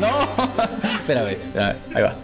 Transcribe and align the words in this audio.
No. 0.00 0.08
espera, 1.00 1.30
espera, 1.30 1.76
ahí 1.94 2.02
va. 2.02 2.16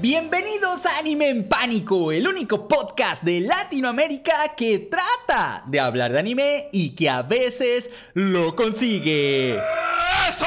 Bienvenidos 0.00 0.84
a 0.86 0.98
Anime 0.98 1.28
en 1.28 1.48
Pánico, 1.48 2.10
el 2.10 2.26
único 2.26 2.66
podcast 2.66 3.22
de 3.22 3.40
Latinoamérica 3.40 4.32
que 4.56 4.78
trata 4.78 5.62
de 5.66 5.80
hablar 5.80 6.12
de 6.12 6.18
anime 6.18 6.68
y 6.72 6.90
que 6.96 7.08
a 7.08 7.22
veces 7.22 7.90
lo 8.14 8.56
consigue. 8.56 9.54
¡Eso! 10.28 10.46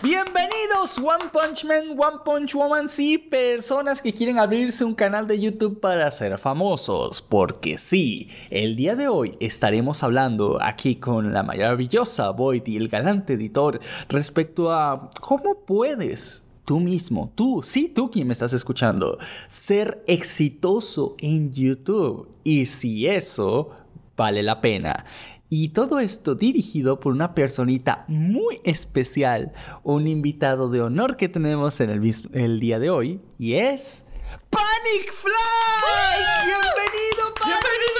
Bienvenidos 0.00 0.96
One 0.98 1.28
Punch 1.32 1.64
Man, 1.64 1.98
One 1.98 2.18
Punch 2.24 2.54
Woman, 2.54 2.86
sí, 2.86 3.18
personas 3.18 4.00
que 4.00 4.14
quieren 4.14 4.38
abrirse 4.38 4.84
un 4.84 4.94
canal 4.94 5.26
de 5.26 5.40
YouTube 5.40 5.80
para 5.80 6.08
ser 6.12 6.38
famosos, 6.38 7.20
porque 7.20 7.78
sí, 7.78 8.28
el 8.50 8.76
día 8.76 8.94
de 8.94 9.08
hoy 9.08 9.36
estaremos 9.40 10.04
hablando 10.04 10.62
aquí 10.62 10.96
con 10.96 11.32
la 11.32 11.42
maravillosa 11.42 12.30
Void 12.30 12.62
y 12.66 12.76
el 12.76 12.88
galante 12.88 13.32
editor 13.32 13.80
respecto 14.08 14.70
a 14.72 15.10
cómo 15.20 15.64
puedes 15.66 16.44
tú 16.64 16.78
mismo, 16.78 17.32
tú, 17.34 17.62
sí, 17.64 17.88
tú 17.88 18.08
quien 18.08 18.28
me 18.28 18.34
estás 18.34 18.52
escuchando, 18.52 19.18
ser 19.48 20.04
exitoso 20.06 21.16
en 21.18 21.52
YouTube 21.52 22.28
y 22.44 22.66
si 22.66 23.08
eso 23.08 23.70
vale 24.16 24.44
la 24.44 24.60
pena. 24.60 25.06
Y 25.50 25.70
todo 25.70 25.98
esto 25.98 26.34
dirigido 26.34 27.00
por 27.00 27.12
una 27.12 27.34
personita 27.34 28.04
muy 28.06 28.60
especial, 28.64 29.52
un 29.82 30.06
invitado 30.06 30.68
de 30.68 30.82
honor 30.82 31.16
que 31.16 31.30
tenemos 31.30 31.80
en 31.80 31.88
el, 31.88 32.14
el 32.34 32.60
día 32.60 32.78
de 32.78 32.90
hoy, 32.90 33.22
y 33.38 33.54
es 33.54 34.04
Panic 34.50 35.12
Flash. 35.12 36.44
¡Bienvenido, 36.44 37.34
Panic! 37.34 37.54
¡Bienvenido, 37.54 37.98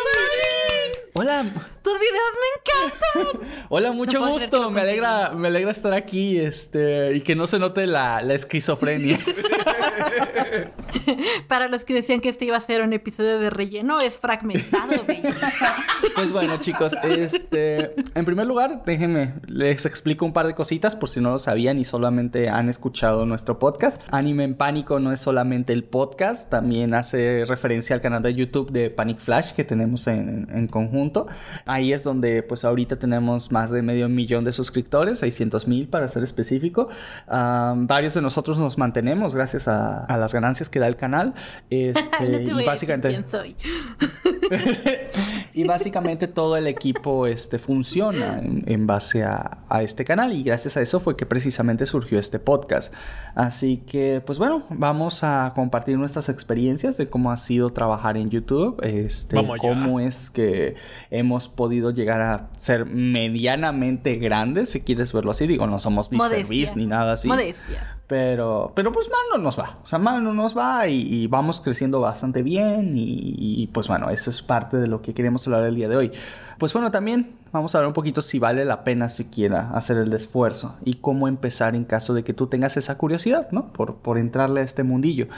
Hola. 1.15 1.78
Tus 1.89 1.99
videos 2.01 2.33
me 2.35 3.31
encantan. 3.33 3.65
Hola, 3.71 3.93
mucho 3.93 4.27
gusto. 4.27 4.71
Me 4.71 4.83
alegra, 4.83 5.31
me 5.31 5.49
alegra 5.49 5.71
estar 5.71 5.95
aquí, 5.95 6.39
este, 6.39 7.15
y 7.17 7.23
que 7.23 7.35
no 7.35 7.47
se 7.47 7.59
note 7.59 7.87
la, 7.87 8.21
la 8.21 8.35
esquizofrenia. 8.35 9.19
Para 11.49 11.69
los 11.69 11.85
que 11.85 11.95
decían 11.95 12.21
que 12.21 12.29
este 12.29 12.45
iba 12.45 12.57
a 12.57 12.61
ser 12.61 12.83
un 12.83 12.93
episodio 12.93 13.39
de 13.39 13.51
relleno, 13.51 14.01
es 14.01 14.19
fragmentado, 14.19 15.05
Pues 16.15 16.33
bueno, 16.33 16.59
chicos, 16.59 16.95
este, 17.05 17.95
en 18.15 18.25
primer 18.25 18.47
lugar, 18.47 18.83
déjenme, 18.85 19.35
les 19.47 19.85
explico 19.87 20.25
un 20.25 20.33
par 20.33 20.47
de 20.47 20.55
cositas 20.55 20.97
por 20.97 21.09
si 21.09 21.21
no 21.21 21.31
lo 21.31 21.39
sabían 21.39 21.79
y 21.79 21.85
solamente 21.85 22.49
han 22.49 22.69
escuchado 22.69 23.27
nuestro 23.27 23.59
podcast. 23.59 24.01
Anime 24.11 24.45
en 24.45 24.55
Pánico 24.55 25.01
no 25.01 25.13
es 25.13 25.21
solamente 25.21 25.73
el 25.73 25.85
podcast, 25.85 26.51
también 26.51 26.95
hace 26.95 27.45
referencia 27.47 27.95
al 27.95 28.03
canal 28.03 28.23
de 28.23 28.35
YouTube 28.35 28.71
de 28.71 28.91
Panic 28.91 29.19
Flash 29.19 29.53
que 29.53 29.65
tenemos 29.65 30.07
en, 30.07 30.49
en 30.53 30.67
conjunto. 30.69 31.27
Ahí 31.79 31.93
es 31.93 32.03
donde, 32.03 32.43
pues 32.43 32.65
ahorita 32.65 32.97
tenemos 32.97 33.53
más 33.53 33.71
de 33.71 33.83
medio 33.83 34.09
millón 34.09 34.43
de 34.43 34.51
suscriptores, 34.53 35.21
600 35.21 35.69
mil 35.69 35.87
para 35.87 36.09
ser 36.09 36.25
específico. 36.25 36.89
varios 37.29 38.15
de 38.15 38.21
nosotros 38.21 38.59
nos 38.59 38.79
mantenemos 38.79 39.33
gracias 39.33 39.69
a, 39.69 40.05
a 40.07 40.17
las 40.17 40.35
ganancias 40.35 40.69
que 40.69 40.81
da 40.81 40.89
el 40.89 40.97
canal. 40.97 41.35
Este, 41.71 42.43
y 42.43 42.65
básicamente. 42.65 43.09
quién 43.09 43.29
soy. 43.29 43.55
y 45.55 45.65
básicamente 45.65 46.27
todo 46.27 46.57
el 46.57 46.67
equipo 46.67 47.27
este, 47.27 47.59
funciona 47.59 48.41
en, 48.43 48.87
base 48.87 49.23
a, 49.23 49.59
a, 49.69 49.83
este 49.83 50.05
canal. 50.05 50.33
Y 50.33 50.43
gracias 50.43 50.77
a 50.77 50.81
eso 50.81 50.99
fue 50.99 51.17
que 51.17 51.27
precisamente 51.27 51.87
surgió 51.87 52.19
este 52.19 52.39
podcast. 52.39 52.93
Así 53.35 53.77
que, 53.77 54.23
pues 54.25 54.39
bueno, 54.39 54.65
vamos 54.71 55.23
a 55.23 55.53
compartir 55.55 55.99
nuestras 55.99 56.29
experiencias 56.29 56.97
de 56.97 57.09
cómo 57.09 57.31
ha 57.31 57.37
sido 57.37 57.71
trabajar 57.71 58.17
en 58.17 58.31
YouTube. 58.31 58.81
Este, 58.83 59.37
cómo 59.61 60.01
es 60.01 60.31
que 60.31 60.75
hemos 61.11 61.49
podido 61.49 61.68
llegar 61.69 62.21
a 62.21 62.49
ser 62.59 62.87
medianamente 62.87 64.17
grandes, 64.17 64.71
si 64.71 64.81
quieres 64.81 65.13
verlo 65.13 65.31
así. 65.31 65.47
Digo, 65.47 65.67
no 65.67 65.79
somos 65.79 66.11
Mr. 66.11 66.47
Beast 66.49 66.77
ni 66.77 66.87
nada 66.87 67.13
así. 67.13 67.29
Modestia. 67.29 67.99
Pero, 68.07 68.73
pero 68.75 68.91
pues 68.91 69.09
mal 69.09 69.21
no 69.33 69.45
nos 69.45 69.59
va. 69.59 69.79
O 69.83 69.87
sea, 69.87 69.99
mal 69.99 70.25
no 70.25 70.33
nos 70.33 70.57
va 70.57 70.89
y, 70.89 71.27
vamos 71.27 71.61
creciendo 71.61 72.01
bastante 72.01 72.43
bien. 72.43 72.95
Y, 72.97 73.69
pues 73.73 73.87
bueno, 73.87 74.09
eso 74.11 74.31
es 74.31 74.41
parte 74.43 74.79
de 74.79 74.87
lo 74.87 75.03
que 75.03 75.13
queremos 75.13 75.47
hablar 75.47 75.65
el 75.65 75.75
día 75.75 75.89
de 75.89 75.97
hoy. 75.97 76.13
Pues 76.59 76.73
bueno, 76.73 76.91
también 76.91 77.37
vamos 77.53 77.75
a 77.75 77.79
hablar 77.79 77.89
un 77.89 77.95
poquito 77.95 78.23
si 78.23 78.39
vale 78.39 78.65
la 78.65 78.83
pena 78.83 79.09
siquiera 79.09 79.71
hacer 79.71 79.99
el 79.99 80.13
esfuerzo 80.13 80.77
y 80.85 80.95
cómo 80.95 81.29
empezar 81.29 81.77
en 81.77 81.85
caso 81.85 82.15
de 82.15 82.25
que 82.25 82.33
tú 82.33 82.47
tengas 82.47 82.77
esa 82.77 82.97
curiosidad, 82.97 83.51
¿no? 83.53 83.73
Por, 83.73 83.97
por 83.97 84.19
entrarle 84.19 84.61
a 84.61 84.65
este 84.65 84.83
mundillo. 84.83 85.29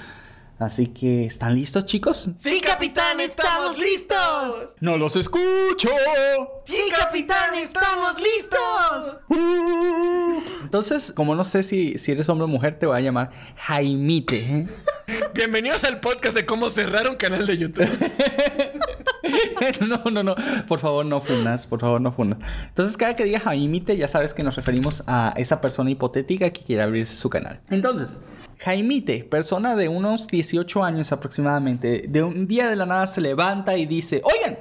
Así 0.61 0.89
que, 0.89 1.25
¿están 1.25 1.55
listos, 1.55 1.87
chicos? 1.87 2.29
¡Sí, 2.39 2.61
capitán! 2.61 3.19
¡Estamos 3.19 3.79
listos! 3.79 4.75
¡No 4.81 4.99
los 4.99 5.17
escucho! 5.17 5.89
¡Sí, 6.67 6.77
capitán! 6.95 7.55
¡Estamos 7.55 8.17
listos! 8.21 9.21
Entonces, 10.63 11.15
como 11.17 11.35
no 11.35 11.45
sé 11.45 11.63
si, 11.63 11.97
si 11.97 12.13
eres 12.13 12.29
hombre 12.29 12.45
o 12.45 12.47
mujer, 12.47 12.79
te 12.79 12.85
voy 12.85 12.99
a 12.99 13.01
llamar 13.01 13.31
Jaimite. 13.57 14.37
¿eh? 14.37 14.69
Bienvenidos 15.35 15.83
al 15.85 15.99
podcast 15.99 16.35
de 16.35 16.45
cómo 16.45 16.69
cerrar 16.69 17.09
un 17.09 17.17
canal 17.17 17.47
de 17.47 17.57
YouTube. 17.57 17.89
no, 19.89 20.11
no, 20.11 20.23
no. 20.23 20.35
Por 20.69 20.79
favor, 20.79 21.07
no 21.07 21.23
funas. 21.23 21.67
Por 21.67 21.81
favor, 21.81 22.03
no 22.03 22.13
funas. 22.13 22.39
Entonces, 22.69 22.99
cada 22.99 23.17
que 23.17 23.25
diga 23.25 23.41
Jaimite, 23.41 23.97
ya 23.97 24.09
sabes 24.09 24.35
que 24.35 24.43
nos 24.43 24.57
referimos 24.57 25.05
a 25.07 25.33
esa 25.39 25.63
persona 25.63 25.89
hipotética 25.89 26.51
que 26.51 26.63
quiere 26.63 26.83
abrirse 26.83 27.17
su 27.17 27.31
canal. 27.31 27.63
Entonces, 27.71 28.19
Jaimite, 28.61 29.25
persona 29.25 29.75
de 29.75 29.89
unos 29.89 30.29
18 30.29 30.85
años 30.85 31.13
aproximadamente, 31.13 32.05
de 32.07 32.23
un 32.23 32.47
día 32.47 32.69
de 32.69 32.77
la 32.77 32.85
nada 32.85 33.07
se 33.07 33.23
levanta 33.23 33.79
y 33.79 33.87
dice, 33.87 34.21
oigan, 34.23 34.59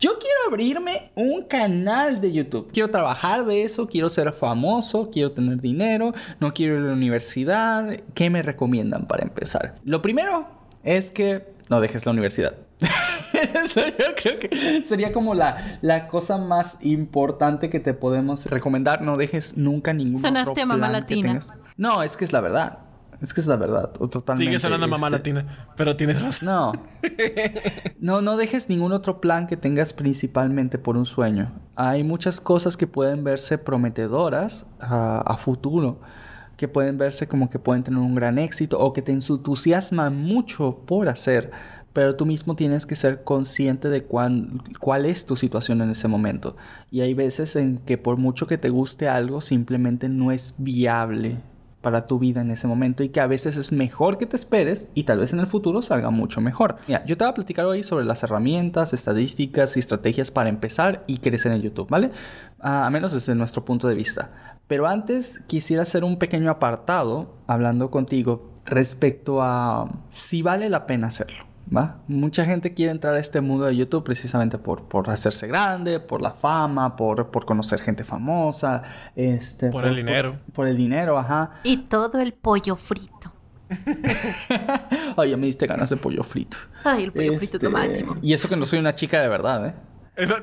yo 0.00 0.18
quiero 0.18 0.36
abrirme 0.48 1.12
un 1.14 1.44
canal 1.44 2.20
de 2.20 2.32
YouTube. 2.32 2.70
Quiero 2.72 2.90
trabajar 2.90 3.44
de 3.44 3.62
eso, 3.62 3.86
quiero 3.86 4.08
ser 4.08 4.32
famoso, 4.32 5.10
quiero 5.10 5.32
tener 5.32 5.60
dinero, 5.60 6.14
no 6.40 6.54
quiero 6.54 6.76
ir 6.76 6.80
a 6.80 6.86
la 6.86 6.92
universidad. 6.94 7.94
¿Qué 8.14 8.30
me 8.30 8.42
recomiendan 8.42 9.06
para 9.06 9.22
empezar? 9.22 9.76
Lo 9.84 10.00
primero 10.00 10.48
es 10.82 11.10
que 11.10 11.46
no 11.68 11.80
dejes 11.80 12.06
la 12.06 12.12
universidad. 12.12 12.56
Eso 13.64 13.80
yo 13.86 14.14
creo 14.16 14.38
que 14.38 14.82
sería 14.84 15.12
como 15.12 15.34
la, 15.34 15.78
la 15.82 16.08
cosa 16.08 16.38
más 16.38 16.78
importante 16.80 17.70
que 17.70 17.80
te 17.80 17.92
podemos 17.92 18.46
recomendar. 18.46 19.02
No 19.02 19.16
dejes 19.16 19.56
nunca 19.56 19.92
ningún 19.92 20.22
Sonaste 20.22 20.64
mamá 20.64 20.88
latina. 20.88 21.38
No, 21.76 22.02
es 22.02 22.16
que 22.16 22.24
es 22.24 22.32
la 22.32 22.40
verdad. 22.40 22.91
Es 23.22 23.32
que 23.32 23.40
es 23.40 23.46
la 23.46 23.54
verdad, 23.54 23.90
totalmente. 23.92 24.50
Sigue 24.50 24.58
sonando 24.58 24.88
mamá 24.88 25.06
este, 25.06 25.18
latina, 25.18 25.46
pero 25.76 25.94
tienes 25.96 26.22
razón. 26.22 26.46
No. 26.46 26.72
No, 28.00 28.20
no 28.20 28.36
dejes 28.36 28.68
ningún 28.68 28.90
otro 28.90 29.20
plan 29.20 29.46
que 29.46 29.56
tengas 29.56 29.92
principalmente 29.92 30.76
por 30.76 30.96
un 30.96 31.06
sueño. 31.06 31.52
Hay 31.76 32.02
muchas 32.02 32.40
cosas 32.40 32.76
que 32.76 32.88
pueden 32.88 33.22
verse 33.22 33.58
prometedoras 33.58 34.66
a, 34.80 35.36
futuro, 35.38 36.00
que 36.56 36.66
pueden 36.66 36.98
verse 36.98 37.28
como 37.28 37.48
que 37.48 37.60
pueden 37.60 37.84
tener 37.84 38.00
un 38.00 38.16
gran 38.16 38.40
éxito 38.40 38.80
o 38.80 38.92
que 38.92 39.02
te 39.02 39.12
entusiasman 39.12 40.20
mucho 40.20 40.78
por 40.84 41.08
hacer, 41.08 41.52
pero 41.92 42.16
tú 42.16 42.26
mismo 42.26 42.56
tienes 42.56 42.86
que 42.86 42.96
ser 42.96 43.22
consciente 43.22 43.88
de 43.88 44.02
cuál, 44.02 44.60
cuál 44.80 45.06
es 45.06 45.24
tu 45.24 45.36
situación 45.36 45.80
en 45.80 45.90
ese 45.90 46.08
momento. 46.08 46.56
Y 46.90 47.02
hay 47.02 47.14
veces 47.14 47.54
en 47.54 47.78
que 47.78 47.98
por 47.98 48.16
mucho 48.16 48.48
que 48.48 48.58
te 48.58 48.70
guste 48.70 49.08
algo, 49.08 49.40
simplemente 49.40 50.08
no 50.08 50.32
es 50.32 50.56
viable 50.58 51.38
para 51.82 52.06
tu 52.06 52.18
vida 52.18 52.40
en 52.40 52.50
ese 52.50 52.66
momento 52.66 53.02
y 53.02 53.10
que 53.10 53.20
a 53.20 53.26
veces 53.26 53.56
es 53.56 53.72
mejor 53.72 54.16
que 54.16 54.26
te 54.26 54.36
esperes 54.36 54.86
y 54.94 55.04
tal 55.04 55.18
vez 55.18 55.32
en 55.32 55.40
el 55.40 55.46
futuro 55.46 55.82
salga 55.82 56.10
mucho 56.10 56.40
mejor. 56.40 56.76
Mira, 56.86 57.04
yo 57.04 57.16
te 57.16 57.24
voy 57.24 57.30
a 57.30 57.34
platicar 57.34 57.66
hoy 57.66 57.82
sobre 57.82 58.06
las 58.06 58.22
herramientas, 58.22 58.92
estadísticas 58.94 59.76
y 59.76 59.80
estrategias 59.80 60.30
para 60.30 60.48
empezar 60.48 61.04
y 61.06 61.18
crecer 61.18 61.52
en 61.52 61.60
YouTube, 61.60 61.88
¿vale? 61.90 62.10
a 62.62 62.88
menos 62.90 63.12
desde 63.12 63.34
nuestro 63.34 63.64
punto 63.64 63.88
de 63.88 63.94
vista. 63.94 64.30
Pero 64.68 64.86
antes 64.86 65.40
quisiera 65.40 65.82
hacer 65.82 66.04
un 66.04 66.18
pequeño 66.18 66.50
apartado 66.50 67.34
hablando 67.46 67.90
contigo 67.90 68.52
respecto 68.64 69.42
a 69.42 69.90
si 70.10 70.42
vale 70.42 70.70
la 70.70 70.86
pena 70.86 71.08
hacerlo. 71.08 71.51
Mucha 72.06 72.44
gente 72.44 72.74
quiere 72.74 72.92
entrar 72.92 73.14
a 73.14 73.18
este 73.18 73.40
mundo 73.40 73.64
de 73.64 73.74
YouTube 73.76 74.04
precisamente 74.04 74.58
por, 74.58 74.84
por 74.84 75.08
hacerse 75.08 75.46
grande, 75.46 76.00
por 76.00 76.20
la 76.20 76.32
fama, 76.32 76.96
por, 76.96 77.30
por 77.30 77.46
conocer 77.46 77.80
gente 77.80 78.04
famosa, 78.04 78.82
este, 79.16 79.70
por, 79.70 79.86
el 79.86 79.96
dinero. 79.96 80.38
Por, 80.52 80.68
el 80.68 80.76
dinero, 80.76 81.18
ajá. 81.18 81.52
Y 81.64 81.78
todo 81.78 82.20
el 82.20 82.34
pollo 82.34 82.76
frito. 82.76 83.32
Oye, 85.16 85.36
me 85.36 85.46
diste 85.46 85.66
ganas 85.66 85.88
de 85.88 85.96
pollo 85.96 86.22
frito. 86.22 86.58
Ay, 86.84 87.04
el 87.04 87.12
pollo 87.12 87.38
frito 87.38 87.56
es 87.56 87.62
lo 87.62 87.68
este, 87.70 87.88
máximo. 87.88 88.16
Y 88.20 88.34
eso 88.34 88.48
que 88.48 88.56
no 88.56 88.66
soy 88.66 88.78
una 88.78 88.94
chica 88.94 89.20
de 89.22 89.28
verdad, 89.28 89.66
¿eh? 89.66 89.74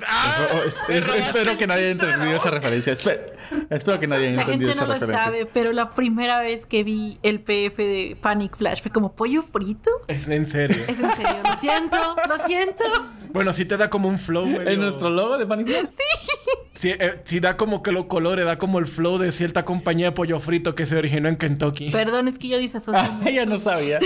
¡Ah! 0.08 0.48
espero 0.90 1.58
que 1.58 1.68
nadie 1.68 1.84
haya 1.84 1.92
entendido 1.92 2.36
esa 2.36 2.50
referencia. 2.50 2.94
Espero, 2.94 4.00
que 4.00 4.08
nadie 4.08 4.30
haya 4.30 4.42
entendido 4.42 4.72
esa 4.72 4.86
referencia. 4.86 4.86
La 4.86 4.86
gente 4.86 5.06
no 5.12 5.16
lo 5.18 5.24
sabe, 5.24 5.46
pero 5.46 5.72
la 5.74 5.92
primera 5.92 6.42
vez 6.42 6.66
que 6.66 6.84
vi 6.84 7.20
el 7.22 7.40
PF 7.42 7.78
de 7.78 8.18
Panic 8.20 8.56
Flash 8.58 8.82
fue 8.82 8.92
como 8.92 9.14
pollo 9.14 9.44
frito. 9.44 9.92
Es 10.08 10.28
en 10.28 10.48
serio. 10.48 10.78
Es 10.88 11.00
en 11.00 11.12
serio. 11.12 11.36
Lo 11.46 11.58
siento, 11.60 11.98
lo 12.28 12.46
siento. 12.46 12.84
Bueno, 13.32 13.54
sí 13.54 13.66
te 13.66 13.78
da 13.78 13.90
como 13.90 14.10
un 14.10 14.18
flow. 14.18 14.46
¿En 14.62 14.80
nuestro 14.80 15.10
logo 15.12 15.38
de 15.38 15.46
Panic 15.46 15.68
Flash? 15.68 15.86
Sí. 15.90 16.30
Sí, 16.74 16.92
eh, 16.98 17.20
sí 17.26 17.42
da 17.42 17.58
como 17.58 17.84
que 17.84 17.92
los 17.92 18.06
colores, 18.06 18.46
da 18.46 18.58
como 18.58 18.80
el 18.80 18.86
flow 18.88 19.18
de 19.18 19.34
cierta 19.34 19.66
compañía 19.66 20.06
de 20.08 20.12
pollo 20.14 20.40
frito 20.40 20.76
que 20.76 20.86
se 20.86 20.96
originó 20.96 21.28
en 21.28 21.36
Kentucky. 21.36 21.90
Perdón, 21.90 22.30
es 22.30 22.40
que 22.40 22.48
yo 22.48 22.58
dice 22.58 22.78
eso. 22.78 22.94
Ah, 22.96 23.20
ya 23.34 23.46
no 23.46 23.58
sabía. 23.58 24.00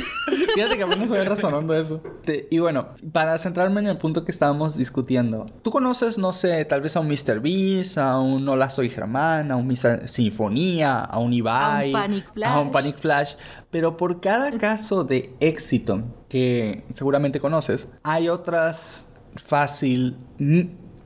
Fíjate 0.55 0.77
que 0.77 0.81
apenas 0.83 1.07
voy 1.07 1.19
razonando 1.19 1.75
eso. 1.77 2.01
Te- 2.25 2.47
Y 2.49 2.57
bueno, 2.57 2.89
para 3.11 3.37
centrarme 3.37 3.79
en 3.81 3.87
el 3.87 3.97
punto 3.99 4.25
que 4.25 4.31
estábamos 4.31 4.75
discutiendo, 4.75 5.45
tú 5.61 5.71
conoces, 5.71 6.17
no 6.17 6.33
sé, 6.33 6.65
tal 6.65 6.81
vez 6.81 6.95
a 6.95 6.99
un 6.99 7.07
Mr. 7.07 7.39
Beast, 7.39 7.97
a 7.97 8.19
un 8.19 8.47
Hola 8.47 8.69
Soy 8.69 8.89
Germán, 8.89 9.51
a 9.51 9.55
un 9.55 9.67
Misa 9.67 10.07
Sinfonía, 10.07 10.99
a 10.99 11.19
un 11.19 11.33
Ibai, 11.33 11.91
Panic 11.91 12.33
Flash. 12.33 12.49
a 12.49 12.59
un 12.59 12.71
Panic 12.71 12.97
Flash, 12.97 13.33
pero 13.69 13.97
por 13.97 14.19
cada 14.21 14.51
caso 14.57 15.03
de 15.03 15.35
éxito 15.39 16.03
que 16.29 16.83
seguramente 16.91 17.39
conoces, 17.39 17.87
hay 18.03 18.29
otras 18.29 19.09
fácil 19.35 20.17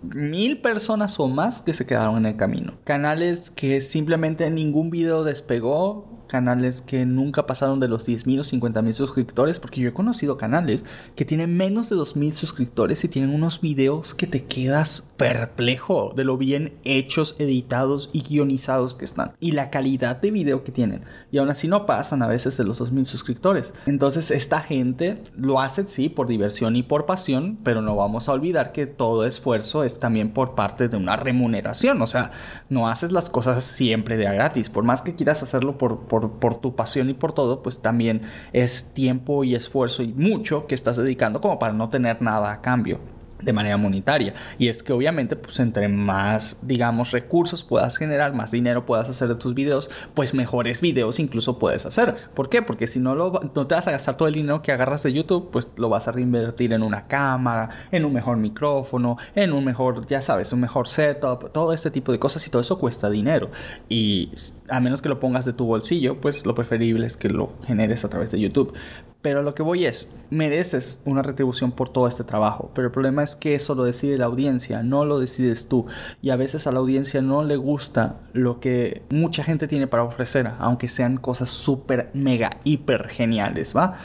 mil 0.02 0.62
personas 0.62 1.20
o 1.20 1.28
más 1.28 1.62
que 1.62 1.74
se 1.74 1.86
quedaron 1.86 2.18
en 2.18 2.26
el 2.26 2.38
camino. 2.38 2.74
Canales 2.84 3.50
que 3.50 3.82
simplemente 3.82 4.50
ningún 4.50 4.90
video 4.90 5.24
despegó. 5.24 6.17
Canales 6.28 6.82
que 6.82 7.06
nunca 7.06 7.46
pasaron 7.46 7.80
de 7.80 7.88
los 7.88 8.08
10.000 8.08 8.40
o 8.40 8.44
50.000 8.44 8.94
suscriptores. 8.94 9.60
Porque 9.60 9.82
yo 9.82 9.90
he 9.90 9.94
conocido 9.94 10.38
canales 10.38 10.84
que 11.16 11.26
tienen 11.26 11.56
menos 11.56 11.90
de 11.90 11.96
2.000 11.96 12.32
suscriptores 12.32 13.04
y 13.04 13.08
tienen 13.08 13.34
unos 13.34 13.62
videos 13.62 14.14
que 14.14 14.28
te 14.28 14.46
quedas 14.46 15.06
perplejo 15.18 16.14
de 16.16 16.24
lo 16.24 16.38
bien 16.38 16.78
hechos, 16.84 17.36
editados 17.40 18.10
y 18.14 18.22
guionizados 18.22 18.96
que 18.96 19.06
están. 19.06 19.34
Y 19.40 19.52
la 19.52 19.70
calidad 19.70 20.22
de 20.22 20.32
video 20.32 20.64
que 20.64 20.72
tienen. 20.72 21.04
Y 21.32 21.38
aún 21.38 21.50
así 21.50 21.68
no 21.68 21.86
pasan 21.86 22.22
a 22.22 22.28
veces 22.28 22.58
de 22.58 22.64
los 22.64 22.80
2.000 22.80 23.06
suscriptores. 23.06 23.74
Entonces 23.86 24.32
esta 24.32 24.62
gente 24.62 25.22
lo 25.36 25.60
hace 25.60 25.88
sí 25.88 26.10
por 26.10 26.28
diversión 26.28 26.76
y 26.76 26.84
por 26.84 27.06
pasión. 27.06 27.58
Pero 27.64 27.82
no 27.82 27.96
vamos 27.96 28.30
a 28.30 28.34
olvidar 28.34 28.72
que 28.72 28.86
todo 28.86 29.26
esfuerzo 29.26 29.84
es 29.84 30.00
también 30.00 30.34
por 30.34 30.56
parte 30.56 30.88
de 30.88 30.98
una 30.98 31.16
remuneración. 31.16 32.02
O 32.02 32.08
sea, 32.08 32.32
no 32.70 32.88
haces 32.88 33.12
las 33.12 33.30
cosas 33.30 33.64
siempre 33.64 34.18
de 34.18 34.28
a 34.28 34.34
gratis. 34.34 34.70
Por 34.70 34.84
más 34.84 35.02
que 35.02 35.16
quieras 35.16 35.44
hacerlo 35.44 35.78
por, 35.78 36.00
por, 36.02 36.17
por 36.40 36.56
tu 36.56 36.76
pasión 36.76 37.10
y 37.10 37.14
por 37.14 37.34
todo, 37.34 37.62
pues 37.62 37.80
también 37.80 38.22
es 38.54 38.94
tiempo 38.94 39.44
y 39.44 39.56
esfuerzo 39.56 40.04
y 40.04 40.14
mucho 40.14 40.68
que 40.68 40.76
estás 40.76 40.98
dedicando 40.98 41.42
como 41.42 41.60
para 41.60 41.74
no 41.74 41.90
tener 41.90 42.22
nada 42.22 42.52
a 42.52 42.62
cambio 42.62 43.00
de 43.42 43.54
manera 43.54 43.78
monetaria. 43.78 44.34
Y 44.58 44.68
es 44.68 44.84
que 44.84 44.94
obviamente, 44.94 45.36
pues 45.36 45.60
entre 45.60 45.88
más, 45.88 46.60
digamos, 46.62 47.12
recursos 47.12 47.64
puedas 47.64 47.98
generar, 47.98 48.34
más 48.34 48.52
dinero 48.52 48.86
puedas 48.86 49.10
hacer 49.10 49.28
de 49.28 49.36
tus 49.36 49.54
videos, 49.54 49.90
pues 50.14 50.34
mejores 50.34 50.82
videos 50.82 51.20
incluso 51.20 51.60
puedes 51.60 51.86
hacer. 51.86 52.16
¿Por 52.34 52.50
qué? 52.50 52.62
Porque 52.62 52.88
si 52.88 53.00
no, 53.00 53.16
lo, 53.16 53.40
no 53.54 53.68
te 53.68 53.76
vas 53.76 53.88
a 53.88 53.92
gastar 53.92 54.18
todo 54.18 54.28
el 54.28 54.34
dinero 54.34 54.62
que 54.62 54.72
agarras 54.72 55.04
de 55.04 55.14
YouTube, 55.14 55.50
pues 55.52 55.70
lo 55.78 55.90
vas 55.90 56.08
a 56.08 56.12
reinvertir 56.12 56.74
en 56.74 56.84
una 56.84 57.08
cámara, 57.08 57.70
en 57.92 58.06
un 58.06 58.14
mejor 58.14 58.38
micrófono, 58.38 59.18
en 59.36 59.54
un 59.54 59.64
mejor, 59.64 60.06
ya 60.08 60.22
sabes, 60.22 60.52
un 60.54 60.62
mejor 60.62 60.88
setup, 60.88 61.52
todo 61.52 61.74
este 61.74 61.92
tipo 61.92 62.12
de 62.12 62.20
cosas 62.20 62.46
y 62.48 62.50
todo 62.50 62.62
eso 62.62 62.80
cuesta 62.80 63.10
dinero. 63.10 63.50
Y 63.90 64.32
a 64.70 64.80
menos 64.80 65.02
que 65.02 65.10
lo 65.10 65.20
pongas 65.20 65.46
de 65.46 65.54
tu 65.54 65.66
bolsillo, 65.66 66.20
pues 66.22 66.46
lo 66.46 66.56
preferible 66.56 67.06
es 67.06 67.18
que 67.18 67.30
lo 67.30 67.54
generes 67.66 68.04
a 68.06 68.10
través 68.10 68.32
de 68.32 68.40
YouTube. 68.40 68.74
Pero 69.22 69.42
lo 69.42 69.56
que 69.56 69.64
voy 69.64 69.86
es, 69.86 70.10
mereces 70.30 71.02
una 71.06 71.22
retribución 71.22 71.72
por 71.72 71.90
todo 71.90 72.08
este 72.08 72.24
trabajo, 72.24 72.72
pero 72.74 72.88
el 72.88 72.92
problema 72.92 73.24
es 73.24 73.36
que 73.36 73.56
eso 73.56 73.76
lo 73.76 73.84
decide 73.84 74.18
la 74.18 74.26
audiencia, 74.26 74.84
no 74.84 75.06
lo 75.06 75.20
decides 75.20 75.68
tú. 75.68 75.88
Y 76.22 76.30
a 76.30 76.36
veces 76.36 76.68
a 76.68 76.72
la 76.72 76.80
audiencia 76.80 77.22
no 77.22 77.44
le 77.44 77.56
gusta 77.56 78.18
lo 78.34 78.60
que 78.60 79.02
mucha 79.10 79.44
gente 79.44 79.68
tiene 79.68 79.88
para 79.88 80.04
ofrecer, 80.04 80.52
aunque 80.60 80.88
sean 80.88 81.18
cosas 81.18 81.50
súper, 81.50 82.12
mega, 82.14 82.52
hiper 82.64 83.08
geniales, 83.08 83.76
¿va? 83.76 83.98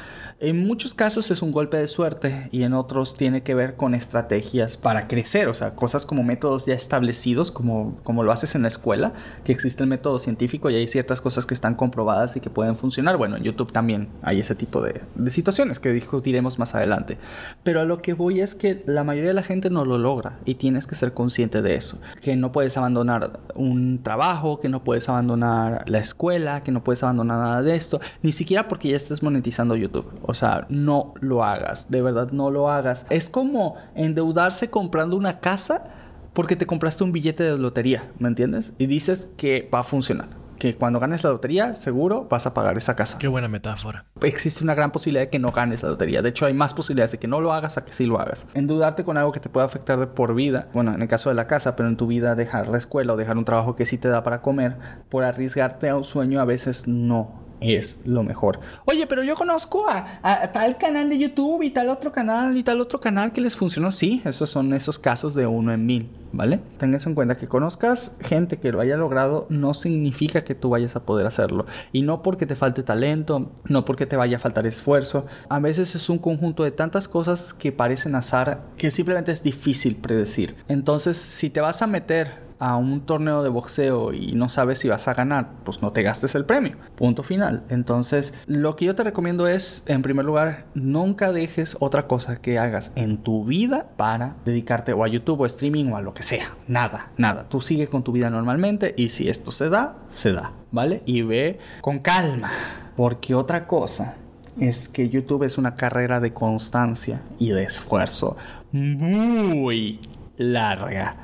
En 0.44 0.66
muchos 0.66 0.92
casos 0.92 1.30
es 1.30 1.40
un 1.40 1.52
golpe 1.52 1.76
de 1.76 1.86
suerte 1.86 2.48
y 2.50 2.64
en 2.64 2.72
otros 2.72 3.14
tiene 3.14 3.44
que 3.44 3.54
ver 3.54 3.76
con 3.76 3.94
estrategias 3.94 4.76
para 4.76 5.06
crecer, 5.06 5.46
o 5.46 5.54
sea, 5.54 5.76
cosas 5.76 6.04
como 6.04 6.24
métodos 6.24 6.66
ya 6.66 6.74
establecidos, 6.74 7.52
como, 7.52 7.96
como 8.02 8.24
lo 8.24 8.32
haces 8.32 8.56
en 8.56 8.62
la 8.62 8.68
escuela, 8.68 9.12
que 9.44 9.52
existe 9.52 9.84
el 9.84 9.88
método 9.88 10.18
científico 10.18 10.68
y 10.68 10.74
hay 10.74 10.88
ciertas 10.88 11.20
cosas 11.20 11.46
que 11.46 11.54
están 11.54 11.76
comprobadas 11.76 12.34
y 12.34 12.40
que 12.40 12.50
pueden 12.50 12.74
funcionar. 12.74 13.18
Bueno, 13.18 13.36
en 13.36 13.44
YouTube 13.44 13.70
también 13.70 14.08
hay 14.20 14.40
ese 14.40 14.56
tipo 14.56 14.82
de, 14.82 15.02
de 15.14 15.30
situaciones 15.30 15.78
que 15.78 15.92
discutiremos 15.92 16.58
más 16.58 16.74
adelante. 16.74 17.18
Pero 17.62 17.80
a 17.80 17.84
lo 17.84 18.02
que 18.02 18.12
voy 18.12 18.40
es 18.40 18.56
que 18.56 18.82
la 18.84 19.04
mayoría 19.04 19.28
de 19.28 19.34
la 19.34 19.44
gente 19.44 19.70
no 19.70 19.84
lo 19.84 19.96
logra 19.96 20.40
y 20.44 20.56
tienes 20.56 20.88
que 20.88 20.96
ser 20.96 21.14
consciente 21.14 21.62
de 21.62 21.76
eso. 21.76 22.00
Que 22.20 22.34
no 22.34 22.50
puedes 22.50 22.76
abandonar 22.76 23.38
un 23.54 24.02
trabajo, 24.02 24.58
que 24.58 24.68
no 24.68 24.82
puedes 24.82 25.08
abandonar 25.08 25.88
la 25.88 25.98
escuela, 25.98 26.64
que 26.64 26.72
no 26.72 26.82
puedes 26.82 27.04
abandonar 27.04 27.38
nada 27.38 27.62
de 27.62 27.76
esto, 27.76 28.00
ni 28.22 28.32
siquiera 28.32 28.66
porque 28.66 28.88
ya 28.88 28.96
estés 28.96 29.22
monetizando 29.22 29.76
YouTube. 29.76 30.06
O 30.32 30.34
sea, 30.34 30.64
no 30.70 31.12
lo 31.20 31.44
hagas, 31.44 31.90
de 31.90 32.00
verdad 32.00 32.30
no 32.32 32.50
lo 32.50 32.70
hagas. 32.70 33.04
Es 33.10 33.28
como 33.28 33.76
endeudarse 33.94 34.70
comprando 34.70 35.14
una 35.14 35.40
casa 35.40 35.90
porque 36.32 36.56
te 36.56 36.64
compraste 36.64 37.04
un 37.04 37.12
billete 37.12 37.44
de 37.44 37.58
lotería, 37.58 38.10
¿me 38.18 38.28
entiendes? 38.28 38.72
Y 38.78 38.86
dices 38.86 39.28
que 39.36 39.68
va 39.72 39.80
a 39.80 39.84
funcionar. 39.84 40.28
Que 40.58 40.74
cuando 40.74 41.00
ganes 41.00 41.22
la 41.22 41.28
lotería, 41.28 41.74
seguro 41.74 42.28
vas 42.30 42.46
a 42.46 42.54
pagar 42.54 42.78
esa 42.78 42.96
casa 42.96 43.18
Qué 43.18 43.28
buena 43.28 43.48
metáfora. 43.48 44.06
existe 44.22 44.64
una 44.64 44.74
gran 44.74 44.90
posibilidad 44.90 45.24
de 45.24 45.28
que 45.28 45.38
no 45.38 45.52
ganes 45.52 45.82
la 45.82 45.90
lotería. 45.90 46.22
De 46.22 46.30
hecho, 46.30 46.46
hay 46.46 46.54
más 46.54 46.72
posibilidades 46.72 47.12
de 47.12 47.18
que 47.18 47.28
no 47.28 47.42
lo 47.42 47.52
hagas 47.52 47.76
a 47.76 47.84
que 47.84 47.92
sí 47.92 48.06
lo 48.06 48.18
hagas. 48.18 48.46
Endeudarte 48.54 49.04
con 49.04 49.18
algo 49.18 49.32
que 49.32 49.40
te 49.40 49.50
pueda 49.50 49.66
afectar 49.66 49.98
de 49.98 50.06
por 50.06 50.34
vida, 50.34 50.68
bueno, 50.72 50.94
en 50.94 51.02
el 51.02 51.08
caso 51.08 51.28
de 51.28 51.34
la 51.34 51.46
casa, 51.46 51.76
pero 51.76 51.90
en 51.90 51.98
tu 51.98 52.06
vida 52.06 52.34
dejar 52.36 52.68
la 52.68 52.78
escuela 52.78 53.12
o 53.12 53.16
dejar 53.18 53.36
un 53.36 53.44
trabajo 53.44 53.76
que 53.76 53.84
sí 53.84 53.98
te 53.98 54.08
da 54.08 54.22
para 54.22 54.40
comer, 54.40 54.78
por 55.10 55.24
arriesgarte 55.24 55.90
a 55.90 55.96
un 55.96 56.04
sueño 56.04 56.40
a 56.40 56.46
veces 56.46 56.88
no 56.88 57.41
es 57.62 58.00
lo 58.04 58.22
mejor. 58.22 58.60
Oye, 58.84 59.06
pero 59.06 59.22
yo 59.22 59.36
conozco 59.36 59.86
a, 59.88 60.52
tal 60.52 60.76
canal 60.78 61.08
de 61.08 61.18
YouTube 61.18 61.62
y 61.62 61.70
tal 61.70 61.88
otro 61.88 62.12
canal 62.12 62.56
y 62.56 62.62
tal 62.62 62.80
otro 62.80 63.00
canal 63.00 63.32
que 63.32 63.40
les 63.40 63.56
funcionó. 63.56 63.90
Sí, 63.90 64.22
esos 64.24 64.50
son 64.50 64.72
esos 64.74 64.98
casos 64.98 65.34
de 65.34 65.46
uno 65.46 65.72
en 65.72 65.86
mil, 65.86 66.10
¿vale? 66.32 66.60
Tengas 66.78 67.06
en 67.06 67.14
cuenta 67.14 67.36
que 67.36 67.48
conozcas 67.48 68.16
gente 68.20 68.58
que 68.58 68.72
lo 68.72 68.80
haya 68.80 68.96
logrado 68.96 69.46
no 69.48 69.74
significa 69.74 70.44
que 70.44 70.54
tú 70.54 70.70
vayas 70.70 70.96
a 70.96 71.04
poder 71.04 71.26
hacerlo. 71.26 71.66
Y 71.92 72.02
no 72.02 72.22
porque 72.22 72.46
te 72.46 72.56
falte 72.56 72.82
talento, 72.82 73.52
no 73.64 73.84
porque 73.84 74.06
te 74.06 74.16
vaya 74.16 74.36
a 74.36 74.40
faltar 74.40 74.66
esfuerzo. 74.66 75.26
A 75.48 75.58
veces 75.58 75.94
es 75.94 76.08
un 76.08 76.18
conjunto 76.18 76.64
de 76.64 76.70
tantas 76.70 77.08
cosas 77.08 77.54
que 77.54 77.72
parecen 77.72 78.14
azar 78.14 78.62
que 78.76 78.90
simplemente 78.90 79.32
es 79.32 79.42
difícil 79.42 79.96
predecir. 79.96 80.56
Entonces, 80.68 81.16
si 81.16 81.50
te 81.50 81.60
vas 81.60 81.82
a 81.82 81.86
meter 81.86 82.51
a 82.62 82.76
un 82.76 83.00
torneo 83.00 83.42
de 83.42 83.48
boxeo 83.48 84.12
y 84.12 84.34
no 84.34 84.48
sabes 84.48 84.78
si 84.78 84.86
vas 84.86 85.08
a 85.08 85.14
ganar, 85.14 85.50
pues 85.64 85.82
no 85.82 85.90
te 85.90 86.04
gastes 86.04 86.36
el 86.36 86.44
premio. 86.44 86.76
Punto 86.94 87.24
final. 87.24 87.64
Entonces, 87.68 88.34
lo 88.46 88.76
que 88.76 88.84
yo 88.84 88.94
te 88.94 89.02
recomiendo 89.02 89.48
es, 89.48 89.82
en 89.88 90.02
primer 90.02 90.24
lugar, 90.24 90.66
nunca 90.74 91.32
dejes 91.32 91.76
otra 91.80 92.06
cosa 92.06 92.36
que 92.40 92.60
hagas 92.60 92.92
en 92.94 93.18
tu 93.18 93.44
vida 93.44 93.88
para 93.96 94.36
dedicarte 94.44 94.92
o 94.92 95.02
a 95.02 95.08
YouTube 95.08 95.40
o 95.40 95.44
a 95.44 95.48
streaming 95.48 95.86
o 95.86 95.96
a 95.96 96.02
lo 96.02 96.14
que 96.14 96.22
sea. 96.22 96.54
Nada, 96.68 97.10
nada. 97.16 97.48
Tú 97.48 97.60
sigue 97.60 97.88
con 97.88 98.04
tu 98.04 98.12
vida 98.12 98.30
normalmente 98.30 98.94
y 98.96 99.08
si 99.08 99.28
esto 99.28 99.50
se 99.50 99.68
da, 99.68 99.96
se 100.06 100.32
da, 100.32 100.52
¿vale? 100.70 101.02
Y 101.04 101.22
ve 101.22 101.58
con 101.80 101.98
calma. 101.98 102.52
Porque 102.96 103.34
otra 103.34 103.66
cosa 103.66 104.14
es 104.60 104.88
que 104.88 105.08
YouTube 105.08 105.42
es 105.42 105.58
una 105.58 105.74
carrera 105.74 106.20
de 106.20 106.32
constancia 106.32 107.22
y 107.40 107.50
de 107.50 107.64
esfuerzo 107.64 108.36
muy 108.70 109.98
larga. 110.36 111.16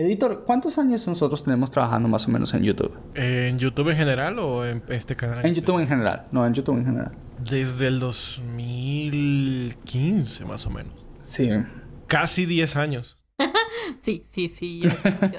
Editor, 0.00 0.44
¿cuántos 0.46 0.78
años 0.78 1.04
nosotros 1.08 1.42
tenemos 1.42 1.72
trabajando 1.72 2.08
más 2.08 2.28
o 2.28 2.30
menos 2.30 2.54
en 2.54 2.62
YouTube? 2.62 2.96
¿En 3.16 3.58
YouTube 3.58 3.88
en 3.88 3.96
general 3.96 4.38
o 4.38 4.64
en 4.64 4.80
este 4.90 5.16
canal? 5.16 5.44
En 5.44 5.56
YouTube 5.56 5.80
en 5.80 5.88
general, 5.88 6.28
no, 6.30 6.46
en 6.46 6.54
YouTube 6.54 6.76
en 6.78 6.84
general. 6.86 7.10
Desde 7.44 7.88
el 7.88 7.98
2015, 7.98 10.44
más 10.44 10.64
o 10.66 10.70
menos. 10.70 10.94
Sí. 11.20 11.50
Casi 12.06 12.46
10 12.46 12.76
años. 12.76 13.18
Sí, 14.00 14.22
sí, 14.28 14.48
sí. 14.48 14.80
yo- 14.82 14.90
yo- 14.90 14.96